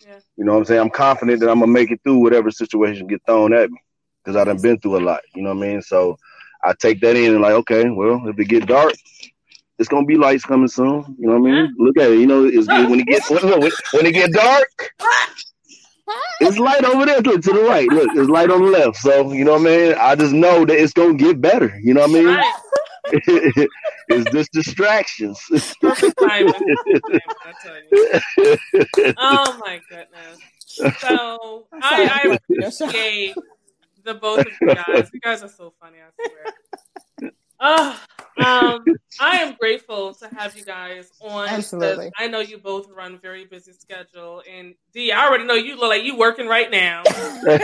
Yeah. 0.05 0.19
You 0.37 0.45
know 0.45 0.53
what 0.53 0.59
I'm 0.59 0.65
saying? 0.65 0.81
I'm 0.81 0.89
confident 0.89 1.39
that 1.41 1.49
I'm 1.49 1.59
gonna 1.59 1.71
make 1.71 1.91
it 1.91 2.01
through 2.03 2.17
whatever 2.19 2.49
situation 2.49 3.07
get 3.07 3.21
thrown 3.27 3.53
at 3.53 3.69
me 3.69 3.79
because 4.23 4.35
I 4.35 4.43
done 4.43 4.61
been 4.61 4.79
through 4.79 4.97
a 4.97 5.05
lot. 5.05 5.21
You 5.35 5.43
know 5.43 5.53
what 5.53 5.63
I 5.63 5.69
mean? 5.69 5.81
So 5.81 6.17
I 6.63 6.73
take 6.79 7.01
that 7.01 7.15
in 7.15 7.33
and 7.33 7.41
like, 7.41 7.53
okay, 7.53 7.89
well, 7.89 8.27
if 8.27 8.39
it 8.39 8.45
get 8.45 8.67
dark, 8.67 8.93
it's 9.81 9.89
gonna 9.89 10.05
be 10.05 10.15
lights 10.15 10.45
coming 10.45 10.67
soon. 10.67 11.15
You 11.17 11.27
know 11.27 11.39
what 11.39 11.49
I 11.49 11.51
mean? 11.51 11.75
Look 11.79 11.97
at 11.97 12.11
it. 12.11 12.19
You 12.19 12.27
know, 12.27 12.45
it's 12.45 12.67
when 12.67 12.99
it 12.99 13.07
gets 13.07 13.29
when, 13.31 13.41
when 13.49 14.05
it 14.05 14.11
get 14.11 14.31
dark. 14.31 14.93
It's 16.39 16.59
light 16.59 16.83
over 16.83 17.05
there. 17.05 17.19
Look 17.21 17.41
to 17.41 17.53
the 17.53 17.61
right. 17.61 17.87
Look, 17.89 18.09
it's 18.13 18.29
light 18.29 18.51
on 18.51 18.61
the 18.61 18.69
left. 18.69 18.97
So 18.97 19.33
you 19.33 19.43
know 19.43 19.53
what 19.53 19.61
I 19.61 19.63
mean. 19.63 19.95
I 19.97 20.15
just 20.15 20.33
know 20.33 20.65
that 20.65 20.79
it's 20.79 20.93
gonna 20.93 21.15
get 21.15 21.41
better. 21.41 21.79
You 21.81 21.95
know 21.95 22.01
what 22.01 22.11
I 22.11 22.13
mean? 22.13 22.43
it's 24.09 24.31
just 24.31 24.51
distractions. 24.51 25.41
Perfect 25.81 26.19
timing. 26.19 26.53
oh 29.17 29.57
my 29.59 29.81
goodness. 29.89 30.39
So 30.99 31.65
I, 31.73 32.21
I 32.23 32.37
appreciate 32.49 33.35
the 34.03 34.13
both 34.13 34.41
of 34.41 34.47
you 34.61 34.75
guys. 34.75 35.09
You 35.11 35.19
guys 35.19 35.41
are 35.41 35.49
so 35.49 35.73
funny. 35.81 35.97
I 35.99 36.27
swear. 36.27 37.31
Oh, 37.63 38.01
um, 38.37 38.85
I 39.19 39.37
am 39.37 39.55
grateful 39.59 40.13
to 40.15 40.27
have 40.35 40.57
you 40.57 40.63
guys 40.63 41.11
on. 41.19 41.47
Absolutely. 41.47 42.11
I 42.17 42.27
know 42.27 42.39
you 42.39 42.57
both 42.57 42.89
run 42.89 43.19
very 43.19 43.45
busy 43.45 43.73
schedule, 43.73 44.41
and 44.49 44.75
D, 44.93 45.11
I 45.11 45.27
already 45.27 45.45
know 45.45 45.53
you 45.53 45.75
look 45.75 45.89
like 45.89 46.03
you 46.03 46.17
working 46.17 46.47
right 46.47 46.71
now. 46.71 47.03
but 47.43 47.61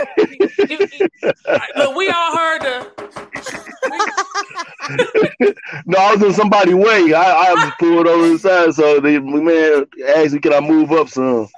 we 1.96 2.10
all 2.10 2.36
heard 2.36 2.62
the. 2.62 4.24
no, 5.86 5.98
I 5.98 6.14
was 6.14 6.22
in 6.22 6.32
somebody's 6.32 6.74
way. 6.74 7.12
I, 7.12 7.50
I 7.50 7.54
was 7.54 7.72
pulled 7.78 8.06
over 8.06 8.28
the 8.28 8.38
side, 8.38 8.74
so 8.74 9.00
the 9.00 9.20
man 9.20 9.86
asked 10.16 10.34
me, 10.34 10.40
"Can 10.40 10.52
I 10.52 10.60
move 10.60 10.92
up 10.92 11.08
some?" 11.08 11.48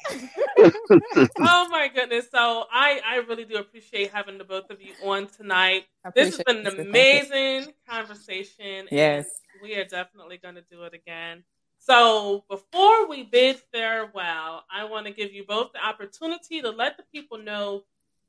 oh 0.58 1.68
my 1.70 1.90
goodness! 1.94 2.26
So 2.30 2.64
I 2.72 3.00
I 3.06 3.16
really 3.28 3.44
do 3.44 3.56
appreciate 3.56 4.10
having 4.10 4.38
the 4.38 4.44
both 4.44 4.70
of 4.70 4.80
you 4.80 4.92
on 5.04 5.26
tonight. 5.28 5.84
This 6.14 6.36
has 6.36 6.44
been 6.44 6.66
an 6.66 6.80
amazing 6.80 7.72
conversation. 7.88 8.88
Yes, 8.90 9.26
we 9.62 9.74
are 9.76 9.84
definitely 9.84 10.38
going 10.38 10.56
to 10.56 10.64
do 10.70 10.82
it 10.84 10.94
again. 10.94 11.44
So 11.78 12.44
before 12.50 13.08
we 13.08 13.22
bid 13.22 13.58
farewell, 13.72 14.64
I 14.70 14.84
want 14.84 15.06
to 15.06 15.12
give 15.12 15.32
you 15.32 15.44
both 15.46 15.72
the 15.72 15.84
opportunity 15.84 16.60
to 16.60 16.70
let 16.70 16.98
the 16.98 17.04
people 17.12 17.38
know 17.38 17.84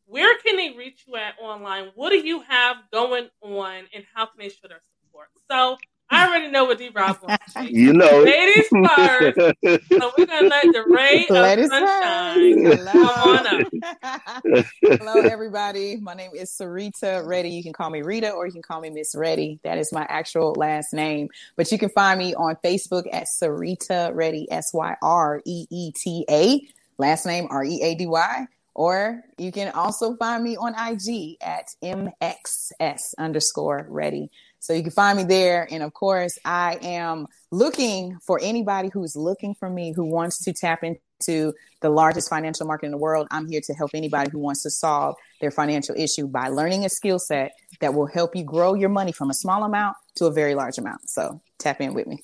where 0.06 0.38
can 0.39 0.58
they 0.58 0.72
reach 0.72 1.06
you 1.08 1.16
at 1.16 1.36
online. 1.41 1.91
What 1.95 2.10
do 2.12 2.18
you 2.18 2.41
have 2.41 2.78
going 2.91 3.30
on, 3.41 3.88
and 3.93 4.06
how 4.14 4.26
can 4.26 4.39
they 4.39 4.49
show 4.49 4.68
their 4.68 4.82
support? 5.12 5.30
So 5.49 5.78
I 6.09 6.28
already 6.28 6.49
know 6.49 6.66
what 6.66 6.78
D 6.78 6.89
Rob 6.93 7.18
wants. 7.22 7.72
You 7.72 7.93
know, 7.93 8.24
ladies 8.24 8.68
first. 8.68 9.38
so 9.89 10.12
we're 10.18 10.26
gonna 10.26 10.47
let 10.47 10.64
the 10.74 10.84
ray 10.88 11.26
ladies 11.30 11.66
of 11.66 11.72
sunshine 11.72 12.86
come 12.86 13.07
on 13.07 13.47
up. 13.47 14.66
Hello, 14.82 15.22
everybody. 15.22 15.97
My 15.97 16.14
name 16.14 16.32
is 16.36 16.51
Syreeta 16.51 17.26
Ready. 17.26 17.49
You 17.49 17.64
can 17.64 17.74
call 17.74 17.89
me 17.89 18.01
Rita, 18.01 18.32
or 18.32 18.45
you 18.45 18.51
can 18.51 18.62
call 18.62 18.82
me 18.82 18.89
Miss 18.89 19.16
Ready. 19.16 19.59
That 19.64 19.78
is 19.78 19.93
my 19.93 20.05
actual 20.09 20.53
last 20.53 20.93
name. 20.93 21.30
But 21.55 21.72
you 21.72 21.78
can 21.78 21.89
find 21.89 22.20
me 22.20 22.36
on 22.36 22.57
Facebook 22.64 23.05
at 23.14 23.28
Syreeta 23.41 24.14
Ready. 24.14 24.51
S 24.51 24.72
Y 24.74 24.95
R 25.01 25.41
E 25.45 25.66
E 25.70 25.91
T 25.93 26.26
A. 26.30 26.62
Last 26.97 27.26
name 27.26 27.47
R 27.49 27.64
E 27.64 27.82
A 27.82 27.95
D 27.95 28.05
Y. 28.05 28.47
Or 28.74 29.22
you 29.38 29.51
can 29.51 29.72
also 29.74 30.16
find 30.16 30.43
me 30.43 30.55
on 30.55 30.74
IG 30.74 31.38
at 31.41 31.76
MXS 31.84 33.14
underscore 33.18 33.86
ready. 33.89 34.32
So 34.62 34.74
you 34.74 34.84
can 34.84 34.91
find 34.91 35.18
me 35.18 35.24
there. 35.24 35.68
And 35.72 35.82
of 35.82 35.93
course, 35.93 36.38
I 36.45 36.78
am 36.84 37.26
looking 37.51 38.18
for 38.20 38.39
anybody 38.41 38.89
who's 38.93 39.16
looking 39.16 39.55
for 39.55 39.70
me, 39.70 39.91
who 39.91 40.05
wants 40.05 40.43
to 40.45 40.53
tap 40.53 40.84
into 40.84 41.53
the 41.82 41.89
largest 41.89 42.30
financial 42.30 42.68
market 42.68 42.86
in 42.86 42.91
the 42.91 42.97
world. 42.97 43.28
I'm 43.32 43.49
here 43.49 43.62
to 43.66 43.74
help 43.74 43.91
anybody 43.95 44.30
who 44.32 44.38
wants 44.38 44.62
to 44.64 44.70
solve 44.70 45.16
their 45.41 45.49
financial 45.49 45.95
issue 45.97 46.28
by 46.28 46.49
learning 46.49 46.86
a 46.86 46.89
skill 46.89 47.18
set 47.18 47.53
that 47.80 47.95
will 47.95 48.05
help 48.05 48.36
you 48.36 48.43
grow 48.43 48.76
your 48.76 48.89
money 48.89 49.12
from 49.12 49.32
a 49.32 49.34
small 49.34 49.64
amount 49.64 49.97
to 50.16 50.28
a 50.28 50.32
very 50.32 50.53
large 50.53 50.78
amount. 50.78 51.09
So 51.09 51.41
tap 51.57 51.82
in 51.82 51.95
with 51.95 52.05
me. 52.05 52.24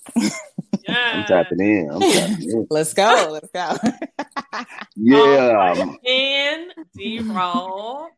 Yeah. 0.88 1.12
I'm 1.16 1.26
tapping 1.26 1.60
in. 1.60 1.90
I'm 1.92 2.00
tapping 2.00 2.50
in. 2.50 2.68
Let's 2.70 2.94
go. 2.94 3.30
Let's 3.32 3.50
go. 3.52 3.76
yeah. 4.96 5.96
And 6.06 6.72
D 6.96 7.20
Rob. 7.20 8.12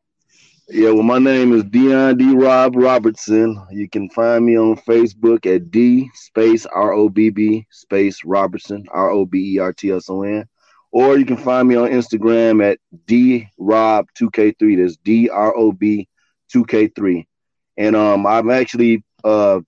Yeah, 0.72 0.92
well, 0.92 1.02
my 1.02 1.18
name 1.18 1.52
is 1.54 1.64
Dion 1.64 2.16
D. 2.18 2.36
Rob 2.36 2.76
Robertson. 2.76 3.60
You 3.72 3.90
can 3.90 4.08
find 4.12 4.46
me 4.46 4.56
on 4.56 4.76
Facebook 4.76 5.48
at 5.48 5.72
D 5.72 6.12
space 6.14 6.68
R 6.68 6.94
O 6.94 7.10
B 7.10 7.32
B 7.32 7.66
space 7.72 8.24
Robertson 8.24 8.86
R 8.92 9.10
O 9.10 9.26
B 9.26 9.56
E 9.56 9.60
R 9.60 9.74
T 9.74 9.92
S 9.92 10.12
O 10.12 10.22
N, 10.22 10.46
or 10.92 11.18
you 11.18 11.26
can 11.26 11.38
find 11.38 11.68
me 11.68 11.76
on 11.76 11.90
Instagram 11.90 12.64
at 12.64 12.78
D 13.08 13.48
Rob 13.58 14.06
two 14.14 14.30
K 14.30 14.52
three. 14.60 14.76
That's 14.76 14.98
D 14.98 15.28
R 15.28 15.58
O 15.58 15.72
B 15.72 16.08
two 16.52 16.66
K 16.66 16.88
three, 16.88 17.28
and 17.76 17.96
um, 17.96 18.28
I've 18.28 18.50
actually 18.50 19.04
uh 19.24 19.62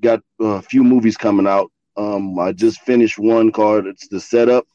got 0.00 0.20
a 0.40 0.62
few 0.62 0.84
movies 0.84 1.16
coming 1.16 1.48
out. 1.48 1.72
Um, 1.96 2.38
I 2.38 2.52
just 2.52 2.80
finished 2.82 3.18
one 3.18 3.50
called 3.50 3.86
"It's 3.86 4.06
the 4.06 4.20
Setup." 4.20 4.66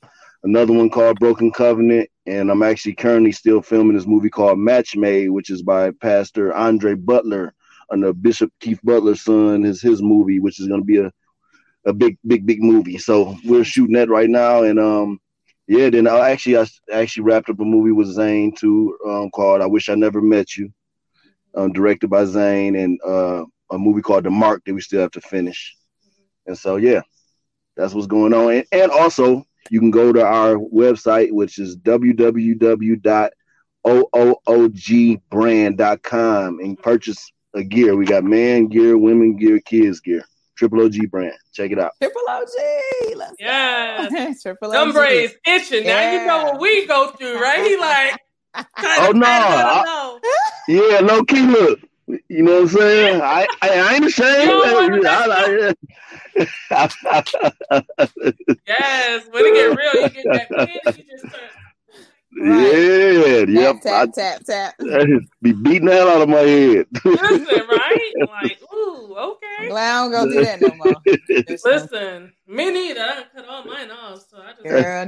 another 0.43 0.73
one 0.73 0.89
called 0.89 1.19
Broken 1.19 1.51
Covenant, 1.51 2.09
and 2.29 2.51
I'm 2.51 2.61
actually 2.63 2.93
currently 2.93 3.31
still 3.31 3.61
filming 3.61 3.95
this 3.95 4.07
movie 4.07 4.29
called 4.29 4.59
Match 4.59 4.95
Made, 4.95 5.29
which 5.29 5.49
is 5.49 5.63
by 5.63 5.91
Pastor 5.91 6.53
Andre 6.53 6.93
Butler, 6.93 7.53
and 7.89 8.03
the 8.03 8.13
Bishop 8.13 8.51
Keith 8.59 8.79
Butler's 8.83 9.21
son 9.21 9.65
is 9.65 9.81
his 9.81 10.01
movie, 10.01 10.39
which 10.39 10.59
is 10.59 10.67
going 10.67 10.81
to 10.81 10.85
be 10.85 10.97
a 10.97 11.11
a 11.85 11.93
big, 11.93 12.17
big, 12.27 12.45
big 12.45 12.61
movie. 12.61 12.97
So 12.97 13.35
we're 13.45 13.63
shooting 13.63 13.95
that 13.95 14.09
right 14.09 14.29
now, 14.29 14.63
and 14.63 14.79
um, 14.79 15.19
yeah. 15.67 15.89
Then 15.89 16.07
I 16.07 16.29
actually 16.29 16.57
I 16.57 16.67
actually 16.93 17.23
wrapped 17.23 17.49
up 17.49 17.59
a 17.59 17.65
movie 17.65 17.91
with 17.91 18.07
Zane 18.07 18.53
too, 18.53 18.97
um, 19.07 19.31
called 19.31 19.61
"I 19.61 19.65
Wish 19.65 19.89
I 19.89 19.95
Never 19.95 20.21
Met 20.21 20.55
You," 20.55 20.71
um, 21.55 21.71
directed 21.73 22.09
by 22.09 22.25
Zane, 22.25 22.75
and 22.75 22.99
uh, 23.03 23.43
a 23.71 23.77
movie 23.77 24.01
called 24.01 24.25
The 24.25 24.29
Mark 24.29 24.63
that 24.65 24.73
we 24.73 24.81
still 24.81 25.01
have 25.01 25.11
to 25.11 25.21
finish. 25.21 25.75
And 26.45 26.57
so 26.57 26.75
yeah, 26.75 27.01
that's 27.75 27.93
what's 27.93 28.07
going 28.07 28.33
on. 28.33 28.53
And, 28.53 28.65
and 28.71 28.91
also 28.91 29.45
you 29.71 29.79
can 29.79 29.91
go 29.91 30.11
to 30.13 30.23
our 30.25 30.55
website, 30.55 31.31
which 31.31 31.59
is 31.59 31.77
www.oogbrand.com 35.37 36.59
and 36.59 36.77
purchase 36.79 37.31
a 37.53 37.63
gear. 37.63 37.95
We 37.95 38.05
got 38.05 38.23
man 38.23 38.67
gear, 38.67 38.97
women 38.97 39.35
gear, 39.37 39.59
kids 39.59 39.99
gear. 39.99 40.23
Triple 40.57 40.81
OG 40.83 41.09
brand. 41.09 41.33
Check 41.53 41.71
it 41.71 41.79
out. 41.79 41.91
Triple 42.01 42.21
OG. 42.29 42.47
Let's 43.15 43.33
Yeah. 43.39 44.33
Triple 44.41 44.71
OG. 44.71 44.87
OG. 44.89 44.93
braids 44.93 45.33
itching. 45.47 45.85
Now 45.85 46.11
you 46.11 46.25
know 46.27 46.43
what 46.45 46.59
we 46.61 46.85
go 46.85 47.11
through, 47.11 47.39
right? 47.41 47.65
He 47.65 47.77
like, 47.77 48.19
Oh, 48.77 49.11
no, 49.15 49.25
I- 49.27 49.83
no. 49.85 50.19
Yeah, 50.67 50.99
low 50.99 51.23
key 51.23 51.41
look. 51.45 51.79
You 52.27 52.43
know 52.43 52.53
what 52.53 52.61
I'm 52.61 52.67
saying? 52.69 53.21
I 53.21 53.47
I, 53.61 53.69
I 53.69 53.93
ain't 53.95 54.05
ashamed. 54.05 54.41
You 54.41 54.47
don't 54.47 54.73
wanna 54.73 55.09
I- 56.71 56.89
I- 57.05 57.83
Yes, 58.67 59.27
when 59.31 59.45
it 59.45 59.53
get 59.53 59.75
real, 59.75 60.03
you 60.03 60.09
get 60.13 60.25
that 60.31 60.49
pen 60.49 60.67
and 60.85 60.97
you 60.97 61.03
just 61.11 61.27
start. 61.27 61.51
yeah, 62.41 63.45
yep. 63.47 63.75
I, 63.75 63.79
Tap, 63.81 64.13
tap, 64.13 64.13
tap, 64.13 64.45
tap. 64.45 64.75
I 64.79 65.05
be 65.41 65.51
beating 65.51 65.85
the 65.85 65.93
hell 65.93 66.09
out 66.09 66.21
of 66.21 66.29
my 66.29 66.37
head. 66.39 66.85
Listen, 67.03 67.67
right? 67.67 68.13
Like, 68.21 68.59
ooh, 68.73 69.15
okay. 69.15 69.67
Glad 69.67 69.95
I 69.95 70.01
don't 70.03 70.11
go 70.11 70.31
do 70.31 70.41
that 70.41 70.59
no 70.59 70.75
more. 70.75 70.95
Just, 71.47 71.65
Listen, 71.65 72.31
me 72.47 72.71
neither. 72.71 73.01
I 73.01 73.23
cut 73.35 73.47
all 73.47 73.65
mine 73.65 73.91
off, 73.91 74.25
so 74.29 74.37
I 74.37 74.51
just 74.51 74.63
Girl, 74.63 75.05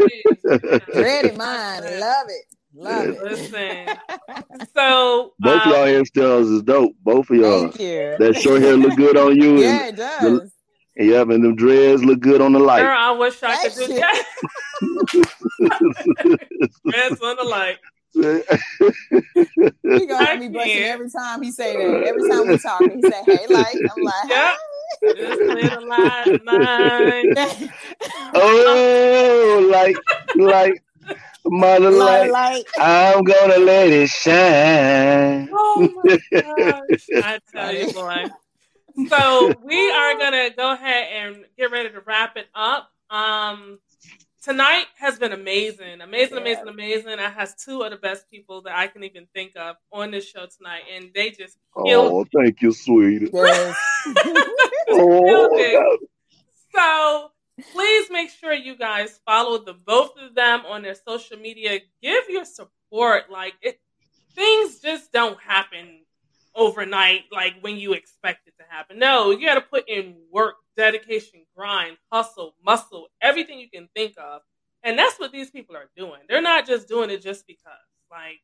Dreaded 0.94 1.38
mine. 1.38 1.84
Love 2.00 2.28
it. 2.30 2.46
Love 2.74 3.10
it. 3.10 3.22
Listen, 3.24 3.88
so 4.76 5.34
Both 5.40 5.62
um, 5.66 5.72
y'all 5.72 5.86
hairstyles 5.86 6.56
is 6.56 6.62
dope. 6.64 6.94
Both 7.04 7.30
of 7.30 7.36
y'all. 7.38 7.62
Thank 7.68 7.80
you. 7.82 8.16
That 8.20 8.38
short 8.42 8.62
hair 8.62 8.76
look 8.78 8.96
good 8.96 9.18
on 9.18 9.36
you, 9.36 9.60
Yeah, 9.60 9.88
and, 9.88 9.94
it 9.94 9.98
does. 9.98 10.52
and 10.96 11.10
yep, 11.10 11.28
and 11.30 11.44
them 11.44 11.56
dreads 11.56 12.02
look 12.04 12.20
good 12.22 12.40
on 12.42 12.54
the 12.54 12.60
girl, 12.60 12.68
light. 12.68 12.86
I 12.86 13.12
wish 13.12 13.42
I 13.44 13.68
could 13.70 13.74
do 13.76 13.86
shit. 13.88 14.00
that. 14.00 14.24
Dress 16.90 17.22
on 17.22 17.36
the 17.38 17.44
light. 17.44 17.78
He 19.84 20.06
gonna 20.06 20.20
I 20.20 20.24
have 20.26 20.40
me 20.40 20.50
busting 20.50 20.72
can't. 20.74 20.94
every 20.94 21.10
time 21.10 21.42
he 21.42 21.50
say 21.52 21.76
that. 21.78 22.04
Every 22.08 22.30
time 22.30 22.48
we 22.48 22.58
talk, 22.58 22.82
he 22.82 23.02
say, 23.02 23.24
"Hey, 23.26 23.46
like," 23.50 23.76
I'm 23.76 24.04
like, 24.04 24.30
Yep. 24.30 24.56
Just 25.18 25.40
clear 25.40 25.70
the 25.70 25.82
light, 25.82 26.44
mine. 26.44 27.34
Oh, 28.36 29.68
like 29.72 29.98
like 30.36 30.84
mother 31.46 31.92
like, 31.92 32.32
like 32.32 32.32
like, 32.32 32.66
I'm 32.80 33.24
gonna 33.24 33.58
let 33.58 33.90
it 33.90 34.10
shine. 34.10 35.50
Oh 35.52 35.90
my 36.04 36.20
gosh. 36.42 37.08
I 37.24 37.40
tell 37.54 37.74
you, 37.76 37.92
boy. 37.94 38.26
So 39.08 39.60
we 39.64 39.92
are 39.92 40.18
gonna 40.18 40.50
go 40.56 40.74
ahead 40.74 41.08
and 41.14 41.46
get 41.58 41.72
ready 41.72 41.90
to 41.90 42.02
wrap 42.02 42.38
it 42.38 42.48
up. 42.54 42.90
Um 43.10 43.80
tonight 44.44 44.86
has 44.98 45.20
been 45.20 45.32
amazing. 45.34 46.02
Amazing, 46.02 46.36
Yeah. 46.38 46.42
amazing, 46.42 46.68
amazing. 46.68 47.20
I 47.20 47.30
has 47.30 47.56
two 47.56 47.82
of 47.84 47.92
the 47.92 47.98
best 47.98 48.30
people 48.30 48.62
that 48.64 48.76
I 48.76 48.88
can 48.88 49.04
even 49.04 49.28
think 49.34 49.54
of 49.56 49.76
on 49.92 50.12
this 50.12 50.28
show 50.28 50.46
tonight, 50.48 50.82
and 50.94 51.12
they 51.14 51.30
just 51.32 51.58
killed 51.86 52.12
Oh, 52.12 52.26
thank 52.42 52.62
you, 52.62 52.72
sweetie. 52.72 53.30
yes. 53.34 53.76
Oh. 54.94 55.98
So 56.76 57.32
please 57.64 58.10
make 58.10 58.30
sure 58.30 58.54
you 58.54 58.76
guys 58.76 59.20
follow 59.26 59.58
the 59.58 59.74
both 59.74 60.12
of 60.18 60.36
them 60.36 60.66
on 60.68 60.82
their 60.82 60.96
social 60.96 61.38
media. 61.38 61.80
Give 62.02 62.24
your 62.30 62.46
support. 62.46 63.30
Like 63.30 63.54
it, 63.62 63.80
things 64.36 64.80
just 64.80 65.12
don't 65.12 65.40
happen 65.42 66.02
overnight. 66.56 67.24
Like 67.32 67.56
when 67.62 67.78
you 67.78 67.94
expect 67.94 68.48
it 68.48 68.54
to 68.60 68.64
happen. 68.70 69.00
No, 69.00 69.32
you 69.32 69.46
got 69.46 69.56
to 69.56 69.62
put 69.62 69.88
in 69.90 70.16
work, 70.32 70.56
dedication, 70.76 71.46
grind, 71.56 71.98
hustle, 72.12 72.56
muscle, 72.66 73.08
everything 73.22 73.60
you 73.60 73.70
can 73.70 73.90
think 73.96 74.16
of. 74.18 74.42
And 74.84 74.98
that's 74.98 75.20
what 75.20 75.32
these 75.32 75.52
people 75.52 75.76
are 75.76 75.90
doing. 75.96 76.22
They're 76.28 76.42
not 76.42 76.66
just 76.66 76.88
doing 76.88 77.12
it 77.12 77.22
just 77.22 77.46
because, 77.46 77.72
like, 78.10 78.40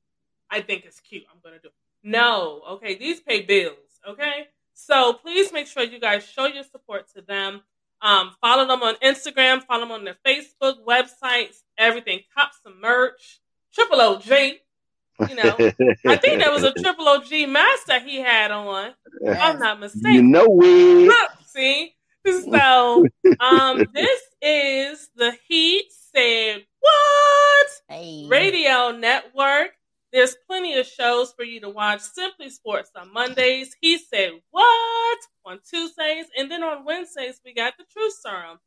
I 0.52 0.62
think 0.62 0.86
it's 0.86 1.00
cute. 1.00 1.24
I'm 1.32 1.42
to 1.42 1.60
do 1.60 1.68
it. 1.70 1.74
No, 2.04 2.62
okay, 2.72 2.96
these 2.96 3.20
pay 3.20 3.42
bills, 3.42 4.00
okay? 4.08 4.48
So 4.74 5.14
please 5.14 5.52
make 5.52 5.66
sure 5.66 5.84
you 5.84 6.00
guys 6.00 6.24
show 6.26 6.46
your 6.46 6.64
support 6.64 7.12
to 7.16 7.22
them. 7.22 7.62
Um, 8.02 8.32
follow 8.42 8.68
them 8.68 8.84
on 8.84 8.96
Instagram, 8.96 9.64
follow 9.64 9.82
them 9.82 9.92
on 9.92 10.04
their 10.06 10.18
Facebook, 10.26 10.86
websites, 10.86 11.56
everything. 11.78 12.20
Cop 12.36 12.52
some 12.64 12.80
merch. 12.82 13.40
Triple 13.74 14.02
OG. 14.02 14.30
You 15.30 15.36
know, 15.36 15.56
I 16.06 16.16
think 16.18 16.42
that 16.42 16.52
was 16.52 16.64
a 16.64 16.74
Triple 16.82 17.08
OG 17.08 17.50
mask 17.50 17.88
that 17.88 18.04
he 18.06 18.18
had 18.18 18.52
on. 18.52 18.94
If 19.22 19.40
I'm 19.40 19.60
not 19.60 19.80
mistaken. 19.80 20.14
You 20.14 20.24
mistaken. 20.24 21.08
know 21.08 21.14
it. 21.24 21.30
See? 21.48 21.94
So, 22.28 23.06
um, 23.40 23.84
this 23.94 24.22
is 24.42 25.10
the 25.16 25.36
He 25.48 25.86
Said 26.14 26.66
What? 26.80 27.68
Hey. 27.88 28.28
Radio 28.28 28.92
Network. 28.92 29.72
There's 30.12 30.36
plenty 30.48 30.78
of 30.80 30.86
shows 30.86 31.34
for 31.34 31.44
you 31.44 31.60
to 31.62 31.70
watch. 31.70 32.02
Simply 32.02 32.50
Sports 32.50 32.92
on 32.96 33.12
Mondays. 33.12 33.76
He 33.82 33.98
said 33.98 34.32
what 34.52 35.20
on 35.46 35.60
Tuesdays, 35.70 36.26
and 36.38 36.50
then 36.50 36.64
on 36.64 36.86
Wednesdays 36.86 37.42
we 37.44 37.54
got 37.54 37.78
the 37.78 37.84
Truth 37.92 38.14
Serum. 38.22 38.60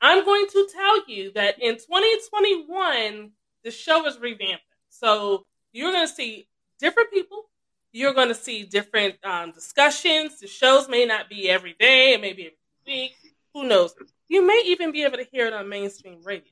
I'm 0.00 0.24
going 0.24 0.46
to 0.48 0.68
tell 0.74 1.08
you 1.08 1.32
that 1.32 1.62
in 1.62 1.76
2021 1.76 3.30
the 3.62 3.70
show 3.70 4.06
is 4.06 4.16
revamping. 4.16 4.58
So 4.88 5.46
you're 5.72 5.92
going 5.92 6.06
to 6.06 6.12
see 6.12 6.46
different 6.78 7.10
people. 7.10 7.44
You're 7.92 8.12
going 8.12 8.28
to 8.28 8.34
see 8.34 8.64
different 8.64 9.14
um, 9.24 9.52
discussions. 9.52 10.40
The 10.40 10.48
shows 10.48 10.88
may 10.88 11.06
not 11.06 11.28
be 11.28 11.48
every 11.48 11.74
day. 11.78 12.14
It 12.14 12.20
may 12.20 12.32
be 12.32 12.46
every 12.46 12.56
week. 12.86 13.12
Who 13.54 13.64
knows? 13.66 13.94
You 14.28 14.46
may 14.46 14.62
even 14.66 14.90
be 14.90 15.04
able 15.04 15.18
to 15.18 15.26
hear 15.30 15.46
it 15.46 15.52
on 15.52 15.68
mainstream 15.68 16.20
radio. 16.24 16.50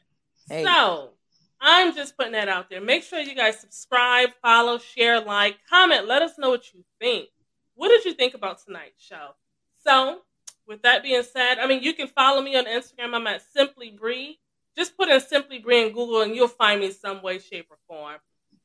Hey. 0.48 0.64
So 0.64 1.10
I'm 1.64 1.94
just 1.94 2.16
putting 2.16 2.32
that 2.32 2.48
out 2.48 2.68
there. 2.68 2.80
Make 2.80 3.04
sure 3.04 3.20
you 3.20 3.36
guys 3.36 3.60
subscribe, 3.60 4.30
follow, 4.42 4.78
share, 4.78 5.20
like, 5.20 5.58
comment. 5.70 6.08
Let 6.08 6.20
us 6.20 6.32
know 6.36 6.50
what 6.50 6.74
you 6.74 6.82
think. 7.00 7.28
What 7.76 7.88
did 7.88 8.04
you 8.04 8.14
think 8.14 8.34
about 8.34 8.64
tonight's 8.64 9.00
show? 9.00 9.28
So, 9.84 10.22
with 10.66 10.82
that 10.82 11.04
being 11.04 11.22
said, 11.22 11.58
I 11.58 11.68
mean, 11.68 11.82
you 11.82 11.94
can 11.94 12.08
follow 12.08 12.42
me 12.42 12.56
on 12.56 12.64
Instagram. 12.64 13.14
I'm 13.14 13.26
at 13.28 13.42
Simply 13.52 13.90
Bree. 13.90 14.40
Just 14.76 14.96
put 14.96 15.08
in 15.08 15.20
Simply 15.20 15.60
Bree 15.60 15.86
in 15.86 15.92
Google 15.92 16.22
and 16.22 16.34
you'll 16.34 16.48
find 16.48 16.80
me 16.80 16.90
some 16.90 17.22
way, 17.22 17.38
shape, 17.38 17.68
or 17.70 17.78
form. 17.86 18.16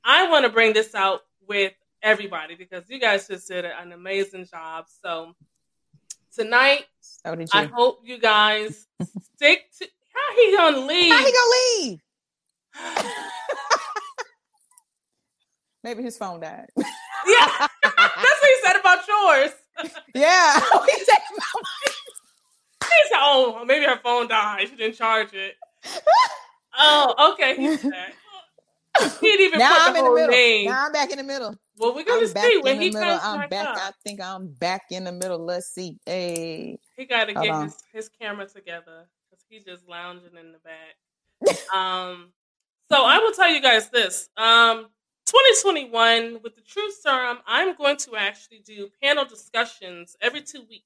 I 0.03 0.27
want 0.29 0.45
to 0.45 0.51
bring 0.51 0.73
this 0.73 0.95
out 0.95 1.21
with 1.47 1.73
everybody 2.01 2.55
because 2.55 2.89
you 2.89 2.99
guys 2.99 3.27
just 3.27 3.47
did 3.47 3.63
an 3.63 3.91
amazing 3.91 4.47
job. 4.47 4.85
So, 5.03 5.35
tonight, 6.33 6.85
So 6.99 7.35
did 7.35 7.49
I 7.53 7.65
hope 7.65 7.99
you 8.03 8.17
guys 8.17 8.87
stick 9.35 9.65
to. 9.79 9.87
How 10.13 10.35
he 10.35 10.57
gonna 10.57 10.87
leave? 10.87 11.13
How 11.13 11.19
he 11.19 11.31
gonna 11.31 11.89
leave? 11.91 12.01
Maybe 15.84 16.03
his 16.03 16.17
phone 16.17 16.39
died. 16.41 16.67
Yeah, 16.78 17.68
that's 17.84 17.84
what 17.84 18.43
he 18.43 18.56
said 18.65 18.76
about 18.80 18.99
yours. 19.07 19.51
yeah. 20.14 20.60
He 20.85 21.03
said- 21.03 21.18
He 22.84 23.10
said, 23.10 23.19
"Oh, 23.19 23.64
maybe 23.65 23.85
her 23.85 23.99
phone 24.03 24.27
died. 24.27 24.68
She 24.69 24.76
didn't 24.76 24.95
charge 24.95 25.30
it." 25.34 25.56
Oh, 26.77 27.31
okay. 27.34 27.56
He 27.56 27.77
said. 27.77 27.93
He 29.22 29.27
didn't 29.27 29.45
even 29.47 29.60
now 29.60 29.73
put 29.73 29.81
I'm 29.81 29.93
the 29.93 29.99
in 29.99 30.06
the 30.06 30.11
middle. 30.15 30.30
name. 30.31 30.65
Now 30.69 30.85
I'm 30.88 30.91
back 30.91 31.11
in 31.11 31.18
the 31.18 31.23
middle. 31.23 31.56
well, 31.77 31.93
we're 31.93 32.03
gonna 32.03 32.22
I'm 32.22 32.27
see 32.27 32.57
when 32.64 32.81
he 32.81 32.89
middle. 32.89 33.10
comes 33.19 33.22
I'm 33.23 33.39
back, 33.41 33.49
back. 33.51 33.68
up. 33.68 33.77
I 33.77 33.91
think 34.03 34.19
I'm 34.22 34.47
back 34.47 34.84
in 34.91 35.03
the 35.03 35.11
middle. 35.11 35.38
Let's 35.39 35.68
see. 35.68 35.97
Hey. 36.06 36.80
He 36.95 37.06
got 37.06 37.26
to 37.26 37.34
get 37.34 37.47
on. 37.49 37.65
his, 37.65 37.77
his 37.93 38.10
camera 38.10 38.47
together 38.47 39.07
because 39.30 39.43
he's 39.49 39.64
just 39.65 39.88
lounging 39.88 40.35
in 40.39 40.51
the 40.53 40.60
back. 40.60 41.76
um, 41.76 42.31
so 42.91 43.03
I 43.03 43.19
will 43.19 43.34
tell 43.34 43.49
you 43.49 43.61
guys 43.61 43.89
this. 43.89 44.30
Um, 44.38 44.88
2021 45.27 46.39
with 46.43 46.55
the 46.55 46.61
Truth 46.61 46.95
Serum, 47.01 47.39
I'm 47.45 47.76
going 47.76 47.97
to 47.97 48.15
actually 48.15 48.59
do 48.65 48.89
panel 49.03 49.26
discussions 49.26 50.15
every 50.22 50.41
two 50.41 50.61
weeks. 50.69 50.85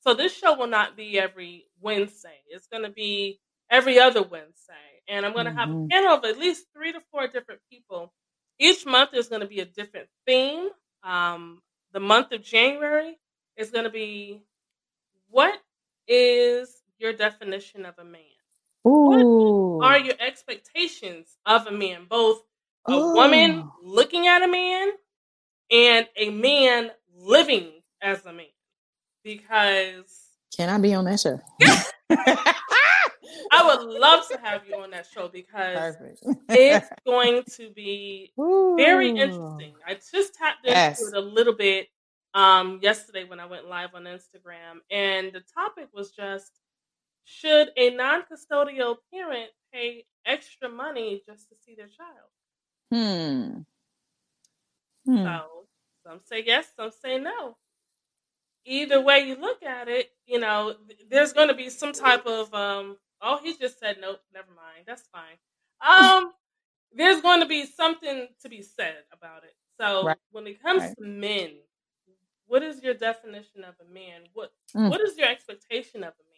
So 0.00 0.14
this 0.14 0.36
show 0.36 0.54
will 0.56 0.66
not 0.66 0.96
be 0.96 1.18
every 1.18 1.66
Wednesday. 1.80 2.40
It's 2.48 2.66
going 2.66 2.84
to 2.84 2.90
be 2.90 3.40
every 3.70 3.98
other 3.98 4.22
Wednesday, 4.22 4.74
and 5.08 5.24
I'm 5.24 5.32
going 5.32 5.46
to 5.46 5.52
have 5.52 5.70
a 5.70 5.74
Mhm. 5.74 5.90
panel 5.90 6.14
of 6.14 6.24
at 6.24 6.38
least 6.38 6.66
three 6.74 6.92
to 6.92 7.00
four 7.10 7.26
different 7.28 7.60
people. 7.70 8.12
Each 8.58 8.84
month 8.84 9.10
there's 9.12 9.28
going 9.28 9.40
to 9.42 9.46
be 9.46 9.60
a 9.60 9.64
different 9.64 10.08
theme. 10.26 10.70
Um, 11.02 11.62
the 11.92 12.00
month 12.00 12.32
of 12.32 12.42
January 12.42 13.18
is 13.56 13.70
going 13.70 13.84
to 13.84 13.90
be 13.90 14.42
what 15.28 15.60
is 16.06 16.82
your 16.98 17.12
definition 17.12 17.86
of 17.86 17.98
a 17.98 18.04
man? 18.04 18.22
Ooh. 18.86 19.80
Are 19.82 19.98
your 19.98 20.14
expectations 20.20 21.36
of 21.46 21.66
a 21.66 21.70
man, 21.72 22.06
both 22.08 22.42
a 22.88 22.92
Ooh. 22.92 23.14
woman 23.14 23.68
looking 23.82 24.26
at 24.26 24.42
a 24.42 24.48
man 24.48 24.90
and 25.70 26.08
a 26.16 26.30
man 26.30 26.90
living 27.16 27.70
as 28.02 28.24
a 28.26 28.32
man? 28.32 28.46
Because 29.24 30.20
Can 30.56 30.68
I 30.68 30.78
be 30.78 30.94
on 30.94 31.04
that 31.06 31.20
show? 31.20 31.38
I 33.52 33.64
would 33.64 33.82
love 33.98 34.26
to 34.28 34.38
have 34.38 34.62
you 34.68 34.76
on 34.76 34.90
that 34.92 35.06
show 35.12 35.28
because 35.28 35.96
it's 36.48 36.88
going 37.06 37.42
to 37.56 37.70
be 37.70 38.32
very 38.76 39.08
interesting. 39.10 39.74
I 39.86 39.94
just 39.94 40.34
tapped 40.34 40.64
into 40.64 40.76
Yes. 40.76 41.00
it 41.02 41.14
a 41.14 41.20
little 41.20 41.54
bit 41.54 41.88
um, 42.34 42.78
yesterday 42.82 43.24
when 43.24 43.40
I 43.40 43.46
went 43.46 43.66
live 43.68 43.90
on 43.94 44.04
Instagram, 44.04 44.78
and 44.90 45.32
the 45.32 45.42
topic 45.54 45.88
was 45.92 46.10
just 46.12 46.52
should 47.24 47.70
a 47.76 47.90
non 47.90 48.22
custodial 48.22 48.96
parent 49.12 49.50
pay 49.72 50.04
extra 50.26 50.68
money 50.68 51.22
just 51.26 51.48
to 51.48 51.56
see 51.56 51.74
their 51.74 51.88
child? 51.88 52.30
Hmm. 52.92 53.62
Hmm. 55.06 55.24
So 55.24 55.66
some 56.06 56.20
say 56.24 56.42
yes, 56.46 56.72
some 56.76 56.90
say 56.90 57.18
no. 57.18 57.56
Either 58.64 59.00
way 59.00 59.20
you 59.20 59.36
look 59.36 59.62
at 59.62 59.88
it, 59.88 60.10
you 60.26 60.38
know, 60.38 60.74
there's 61.10 61.32
going 61.32 61.48
to 61.48 61.54
be 61.54 61.70
some 61.70 61.92
type 61.92 62.26
of 62.26 62.52
um. 62.54 62.98
Oh, 63.22 63.38
he 63.42 63.56
just 63.56 63.78
said 63.78 63.98
nope. 64.00 64.20
Never 64.34 64.48
mind. 64.50 64.84
That's 64.86 65.08
fine. 65.08 65.36
Um, 65.86 66.32
there's 66.92 67.20
going 67.22 67.40
to 67.40 67.46
be 67.46 67.66
something 67.66 68.28
to 68.42 68.48
be 68.48 68.62
said 68.62 69.04
about 69.12 69.44
it. 69.44 69.54
So 69.80 70.04
Right. 70.06 70.18
when 70.32 70.46
it 70.46 70.62
comes 70.62 70.82
Right. 70.82 70.96
to 70.98 71.04
men, 71.04 71.50
what 72.46 72.62
is 72.62 72.82
your 72.82 72.94
definition 72.94 73.64
of 73.64 73.74
a 73.80 73.84
man? 73.92 74.22
What 74.34 74.52
Mm. 74.74 74.88
What 74.90 75.00
is 75.00 75.18
your 75.18 75.28
expectation 75.28 76.04
of 76.04 76.14
a 76.14 76.24
man? 76.24 76.29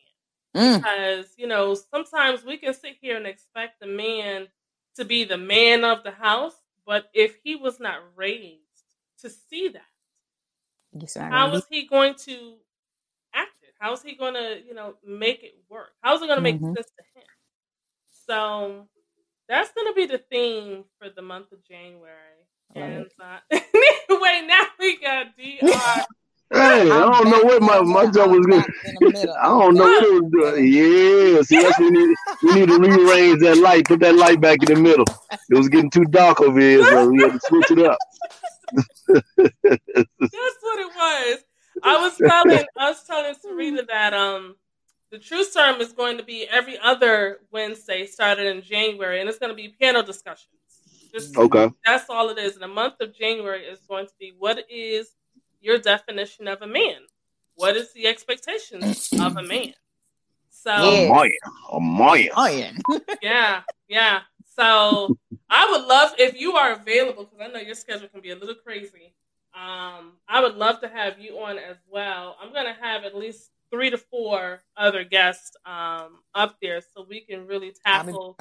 Mm. 0.57 0.79
because 0.79 1.29
you 1.37 1.47
know 1.47 1.74
sometimes 1.74 2.45
we 2.45 2.57
can 2.59 2.74
sit 2.74 2.97
here 3.01 3.16
and 3.16 3.27
expect 3.27 3.81
the 3.81 3.87
man 3.87 4.49
to 4.97 5.05
be 5.05 5.24
the 5.24 5.39
man 5.39 5.85
of 5.85 6.03
the 6.05 6.11
house 6.11 6.55
but 6.85 7.11
if 7.15 7.37
he 7.43 7.57
was 7.57 7.81
not 7.81 8.01
raised 8.16 8.59
to 9.20 9.31
see 9.31 9.69
that 9.69 9.83
not 11.15 11.33
how 11.33 11.47
gonna 11.47 11.62
he 11.70 11.87
going 11.87 12.15
to 12.15 12.57
act 13.35 13.57
it? 13.62 13.74
How 13.79 13.93
is 13.93 14.03
he 14.03 14.15
going 14.15 14.35
to 14.35 14.61
you 14.66 14.74
know 14.74 14.95
make 15.07 15.43
it 15.43 15.55
work? 15.69 15.91
How 16.03 16.15
is 16.15 16.23
it 16.23 16.27
going 16.27 16.37
to 16.39 16.43
make 16.43 16.61
Mhm. 16.61 16.74
sense 16.74 16.91
to 16.99 17.05
him? 17.15 17.27
So 18.27 18.89
that's 19.49 19.73
going 19.73 19.87
to 19.87 19.95
be 19.95 20.07
the 20.07 20.19
theme 20.19 20.85
for 20.99 21.09
the 21.11 21.23
month 21.23 21.53
of 21.53 21.65
january. 21.65 22.47
And 22.74 23.11
uh, 23.20 23.41
wait 23.51 24.47
now 24.47 24.62
we 24.79 24.97
got 24.99 25.37
dr 25.37 26.07
Hey, 26.53 26.91
I 26.91 27.01
don't 27.01 27.31
know 27.31 27.43
what 27.45 27.62
my 27.62 27.81
my 27.81 28.07
job 28.11 28.31
was 28.31 28.45
good. 28.45 28.65
In 28.85 28.95
the 28.95 29.12
middle. 29.12 29.35
I 29.41 29.47
don't 29.47 29.74
know 29.74 29.85
what 29.85 30.05
it 30.05 30.23
was 30.23 30.33
doing. 30.33 30.66
Yeah, 30.66 31.43
see, 31.43 31.62
that's 31.62 31.79
we 31.79 31.91
need 31.91 32.16
we 32.43 32.53
need 32.53 32.69
to 32.69 32.79
rearrange 32.79 33.41
that 33.41 33.57
light. 33.57 33.87
Put 33.87 34.01
that 34.01 34.16
light 34.16 34.41
back 34.41 34.62
in 34.62 34.74
the 34.74 34.81
middle. 34.81 35.07
It 35.51 35.57
was 35.57 35.69
getting 35.69 35.91
too 35.91 36.05
dark 36.05 36.41
over 36.41 36.61
here, 36.61 36.85
so 36.85 37.09
we 37.09 37.23
had 37.23 37.33
to 37.33 37.41
switch 37.41 37.70
it 37.70 37.79
up. 37.79 37.99
That's 39.62 40.57
what 40.61 40.79
it 40.81 40.93
was. 40.95 41.39
I 41.83 41.99
was 41.99 42.16
telling 42.19 42.65
I 42.79 42.91
was 42.91 43.05
telling 43.05 43.35
Syreeta 43.35 43.87
that 43.89 44.12
um 44.12 44.57
the 45.11 45.19
Truth 45.19 45.53
Serum 45.53 45.81
is 45.81 45.93
going 45.93 46.16
to 46.19 46.24
be 46.24 46.47
every 46.51 46.79
other 46.79 47.41
Wednesday 47.51 48.07
started 48.07 48.47
in 48.47 48.62
January 48.62 49.20
and 49.20 49.29
it's 49.29 49.39
going 49.39 49.51
to 49.51 49.57
be 49.57 49.74
panel 49.81 50.03
discussions. 50.03 50.49
Just 51.15 51.37
Okay. 51.37 51.70
that's 51.85 52.09
all 52.09 52.31
it 52.31 52.39
is. 52.39 52.55
And 52.55 52.62
the 52.62 52.69
month 52.69 52.95
of 53.01 53.15
January 53.15 53.62
is 53.65 53.81
going 53.89 54.07
to 54.07 54.12
be 54.19 54.33
what 54.39 54.65
is 54.70 55.11
your 55.63 55.79
definition 55.79 56.49
of 56.49 56.61
a 56.63 56.67
man? 56.67 57.01
What 57.55 57.77
is 57.77 57.93
the 57.93 58.07
expectations 58.07 59.11
of 59.21 59.37
a 59.37 59.43
man? 59.43 59.75
So 60.51 60.71
Yeah. 60.71 61.25
Oh, 61.71 61.81
man. 61.81 62.29
Oh, 62.37 62.45
man. 62.45 62.79
Yeah, 63.23 63.63
yeah. 63.89 64.21
So 64.57 65.17
I 65.49 65.71
would 65.71 65.87
love 65.87 66.13
if 66.19 66.39
you 66.39 66.55
are 66.55 66.73
available 66.73 67.25
because 67.25 67.41
I 67.41 67.53
know 67.53 67.61
your 67.61 67.75
schedule 67.75 68.09
can 68.09 68.21
be 68.21 68.31
a 68.31 68.37
little 68.37 68.57
crazy. 68.57 69.15
Um, 69.55 70.15
I 70.29 70.41
would 70.41 70.57
love 70.57 70.81
to 70.81 70.89
have 70.89 71.19
you 71.19 71.39
on 71.39 71.59
as 71.59 71.77
well. 71.89 72.37
I'm 72.41 72.53
gonna 72.53 72.77
have 72.81 73.05
at 73.05 73.15
least 73.15 73.51
three 73.71 73.91
to 73.91 73.99
four 73.99 74.63
other 74.77 75.05
guests 75.05 75.57
um, 75.67 76.21
up 76.35 76.57
there 76.61 76.81
so 76.81 77.07
we 77.09 77.21
can 77.21 77.47
really 77.47 77.73
tackle. 77.85 78.37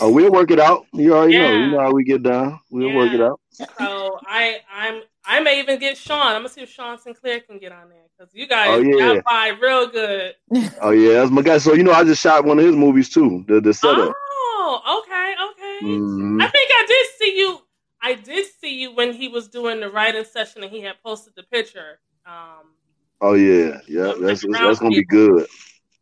Oh, 0.00 0.10
we'll 0.10 0.30
work 0.30 0.50
it 0.50 0.60
out. 0.60 0.86
You 0.92 1.14
already 1.14 1.38
know. 1.38 1.52
You 1.52 1.66
know 1.72 1.80
how 1.80 1.92
we 1.92 2.04
get 2.04 2.22
down. 2.22 2.60
We'll 2.70 2.92
work 2.92 3.12
it 3.12 3.20
out. 3.20 3.40
So 3.78 4.18
I, 4.26 4.60
I'm, 4.72 5.02
I 5.26 5.40
may 5.40 5.58
even 5.60 5.78
get 5.78 5.96
Sean. 5.96 6.20
I'm 6.28 6.38
gonna 6.40 6.48
see 6.48 6.62
if 6.62 6.70
Sean 6.70 6.98
Sinclair 6.98 7.40
can 7.40 7.58
get 7.58 7.72
on 7.72 7.88
there 7.88 8.04
because 8.16 8.34
you 8.34 8.46
guys 8.46 8.68
Oh, 8.70 8.78
yeah. 8.80 9.14
got 9.14 9.24
by 9.24 9.48
real 9.60 9.88
good. 9.88 10.34
Oh 10.80 10.90
yeah, 10.90 11.14
that's 11.14 11.30
my 11.30 11.42
guy. 11.42 11.58
So 11.58 11.72
you 11.74 11.82
know, 11.82 11.92
I 11.92 12.04
just 12.04 12.22
shot 12.22 12.44
one 12.44 12.58
of 12.58 12.64
his 12.64 12.76
movies 12.76 13.08
too. 13.08 13.44
The 13.48 13.60
the 13.60 13.72
setup. 13.72 14.12
Oh, 14.14 15.02
okay, 15.02 15.34
okay. 15.50 15.86
Mhm. 15.86 16.42
I 16.42 16.48
think 16.48 16.70
I 16.70 16.84
did 16.86 17.06
see 17.18 17.38
you. 17.38 17.60
I 18.02 18.14
did 18.14 18.46
see 18.60 18.80
you 18.80 18.94
when 18.94 19.12
he 19.14 19.28
was 19.28 19.48
doing 19.48 19.80
the 19.80 19.90
writing 19.90 20.24
session 20.24 20.62
and 20.62 20.70
he 20.72 20.80
had 20.82 20.96
posted 21.02 21.32
the 21.36 21.42
picture. 21.44 22.00
Um, 22.26 22.74
Oh 23.20 23.32
yeah, 23.34 23.80
yeah. 23.88 24.08
Like 24.08 24.38
That's 24.40 24.46
that's 24.50 24.78
gonna 24.80 24.90
be 24.90 25.04
good. 25.04 25.46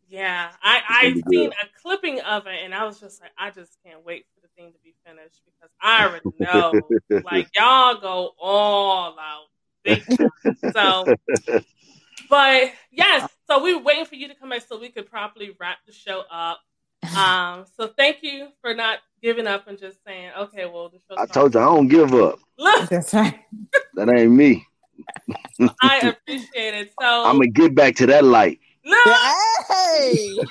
yeah, 0.09 0.51
I 0.63 0.83
I 0.89 1.13
be 1.13 1.23
seen 1.31 1.51
good. 1.51 1.53
a 1.63 1.81
clipping 1.81 2.21
of 2.21 2.47
it 2.47 2.59
and 2.65 2.75
I 2.75 2.85
was 2.85 2.99
just 2.99 3.21
like, 3.21 3.31
I 3.39 3.51
just 3.51 3.79
can't 3.85 4.05
wait 4.05 4.25
for 4.27 4.32
the 4.32 4.32
thing 4.57 4.73
to 4.73 4.79
be 4.85 4.95
finished 5.07 5.41
because 5.45 5.71
I 5.81 6.05
already 6.05 6.31
know, 6.39 6.89
like 7.25 7.49
y'all 7.57 8.01
go 8.01 8.33
all 8.41 9.17
out 9.19 9.47
big 9.85 10.05
time. 10.17 10.57
So, 10.73 11.15
but 12.29 12.73
yes, 12.91 13.29
so 13.47 13.63
we 13.63 13.75
were 13.75 13.83
waiting 13.83 14.05
for 14.05 14.15
you 14.15 14.29
to 14.29 14.35
come 14.35 14.51
back 14.51 14.63
so 14.69 14.79
we 14.79 14.89
could 14.89 15.11
properly 15.11 15.55
wrap 15.61 15.79
the 15.87 15.93
show 15.93 16.23
up. 16.31 16.61
Um, 17.17 17.65
so 17.77 17.89
thank 17.89 18.23
you 18.23 18.49
for 18.61 18.75
not 18.75 18.99
giving 19.23 19.47
up 19.47 19.69
and 19.69 19.79
just 19.79 20.03
saying, 20.05 20.31
okay, 20.39 20.67
well, 20.67 20.89
the 20.89 20.99
show's 21.09 21.19
I 21.19 21.27
told 21.27 21.55
you 21.55 21.61
I 21.61 21.65
don't 21.65 21.89
give 21.89 22.15
up. 22.15 22.39
Look, 22.59 22.89
That's 22.89 23.13
right. 23.13 23.41
That 23.95 24.09
ain't 24.09 24.33
me. 24.33 24.67
I 25.81 26.09
appreciate 26.09 26.75
it. 26.75 26.93
So 27.01 27.25
I'm 27.25 27.37
gonna 27.37 27.49
get 27.49 27.75
back 27.75 27.97
to 27.97 28.07
that 28.07 28.25
light. 28.25 28.61
look, 28.85 28.99
Hey. 29.69 30.39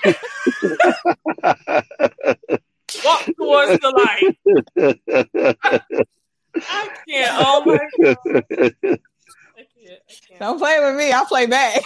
walk 3.03 3.25
towards 3.37 3.79
the 3.79 3.89
light. 3.97 4.37
I 6.55 6.89
can't. 7.07 7.31
Oh 7.39 7.63
my 7.65 7.79
god. 8.01 8.17
I 9.57 9.63
can't. 9.63 10.01
I 10.09 10.13
can't. 10.27 10.39
Don't 10.39 10.57
play 10.57 10.79
with 10.79 10.95
me. 10.95 11.11
I'll 11.11 11.25
play 11.25 11.45
back. 11.45 11.81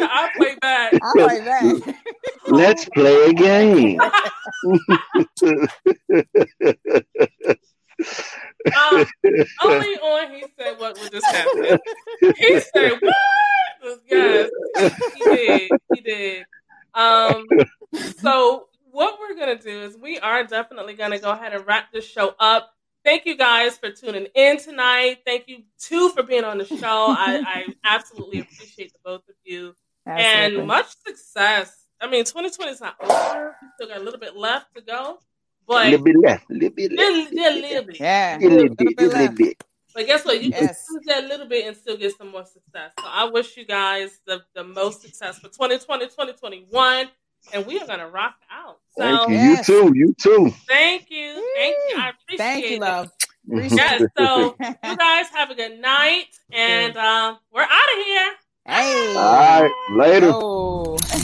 I 0.00 0.30
play 0.36 0.56
back. 0.60 0.94
I'll 1.02 1.12
play 1.12 1.40
back. 1.44 1.64
Let's 2.48 2.84
play 2.90 3.26
a 3.26 3.32
game. 3.32 4.00
Um, 8.76 9.04
only 9.62 9.98
on 9.98 10.30
he 10.32 10.44
said 10.58 10.78
what 10.78 10.98
would 10.98 11.12
just 11.12 11.26
happen. 11.26 11.78
He 12.38 12.60
said 12.60 12.92
what? 13.00 13.14
Yes, 14.08 14.50
he 15.16 15.24
did. 15.24 15.70
He 15.94 16.00
did. 16.00 16.44
Um, 16.94 17.46
so 18.18 18.68
what 18.90 19.18
we're 19.20 19.34
gonna 19.38 19.58
do 19.58 19.82
is 19.82 19.96
we 19.96 20.18
are 20.18 20.44
definitely 20.44 20.94
gonna 20.94 21.18
go 21.18 21.30
ahead 21.30 21.52
and 21.54 21.66
wrap 21.66 21.92
this 21.92 22.06
show 22.06 22.34
up. 22.38 22.70
Thank 23.04 23.26
you 23.26 23.36
guys 23.36 23.76
for 23.76 23.90
tuning 23.90 24.26
in 24.34 24.58
tonight. 24.58 25.18
Thank 25.26 25.48
you 25.48 25.62
too 25.78 26.10
for 26.10 26.22
being 26.22 26.44
on 26.44 26.58
the 26.58 26.66
show. 26.66 26.76
I, 27.08 27.42
I 27.46 27.66
absolutely 27.84 28.40
appreciate 28.40 28.92
the 28.92 28.98
both 29.04 29.28
of 29.28 29.34
you 29.44 29.74
Absolutely. 30.06 30.58
and 30.58 30.66
much 30.68 30.86
success. 31.06 31.86
I 32.00 32.06
mean, 32.08 32.24
2020 32.24 32.70
is 32.72 32.80
not 32.80 32.94
over. 33.00 33.56
We 33.60 33.68
still 33.76 33.88
got 33.88 34.00
a 34.00 34.04
little 34.04 34.20
bit 34.20 34.36
left 34.36 34.74
to 34.76 34.82
go, 34.82 35.18
but 35.66 35.86
little 35.86 36.04
bit 36.04 36.16
left, 36.22 36.50
little 36.50 36.70
bit 36.70 36.92
left, 36.92 37.32
little, 37.32 37.34
little, 37.34 37.60
little 37.60 37.84
bit. 37.84 38.00
yeah. 38.00 38.36
a 38.36 38.40
little 38.40 38.58
Little 38.58 38.74
bit, 38.76 38.96
bit 38.96 39.08
little 39.12 39.34
bit. 39.34 39.64
But 39.94 40.06
guess 40.06 40.24
what? 40.24 40.42
You 40.42 40.50
Yes. 40.50 40.86
can 40.86 40.94
use 40.96 41.04
that 41.06 41.24
a 41.24 41.26
little 41.28 41.46
bit 41.46 41.66
and 41.66 41.76
still 41.76 41.96
get 41.96 42.16
some 42.16 42.30
more 42.30 42.44
success. 42.44 42.92
So 42.98 43.06
I 43.06 43.24
wish 43.24 43.56
you 43.56 43.64
guys 43.66 44.20
the, 44.26 44.42
the 44.54 44.64
most 44.64 45.02
success 45.02 45.36
for 45.38 45.48
2020, 45.48 46.06
2021. 46.06 47.08
And 47.52 47.66
we 47.66 47.78
are 47.80 47.86
going 47.86 47.98
to 47.98 48.06
rock 48.06 48.36
out. 48.50 48.78
So 48.96 49.02
Thank 49.02 49.28
you. 49.30 49.34
Yes. 49.36 49.68
You 49.68 49.90
too. 49.90 49.92
You 49.98 50.14
too. 50.18 50.54
thank 50.68 51.10
you. 51.10 51.52
Thank 51.56 51.76
you. 51.90 51.98
I 51.98 52.10
appreciate 52.10 52.38
Thank 52.38 52.64
you, 52.70 52.76
it. 52.76 52.80
love. 52.80 53.10
Yes. 53.44 54.02
So 54.16 54.54
you 54.60 54.96
guys 54.96 55.26
have 55.34 55.50
a 55.50 55.54
good 55.56 55.80
night. 55.80 56.26
And 56.52 56.96
um, 56.96 57.38
we're 57.52 57.62
out 57.62 57.68
of 57.98 58.04
here. 58.06 58.32
Hey. 58.64 59.14
All 59.16 59.62
right. 59.64 59.70
Later. 59.96 60.30
Oh. 60.32 60.96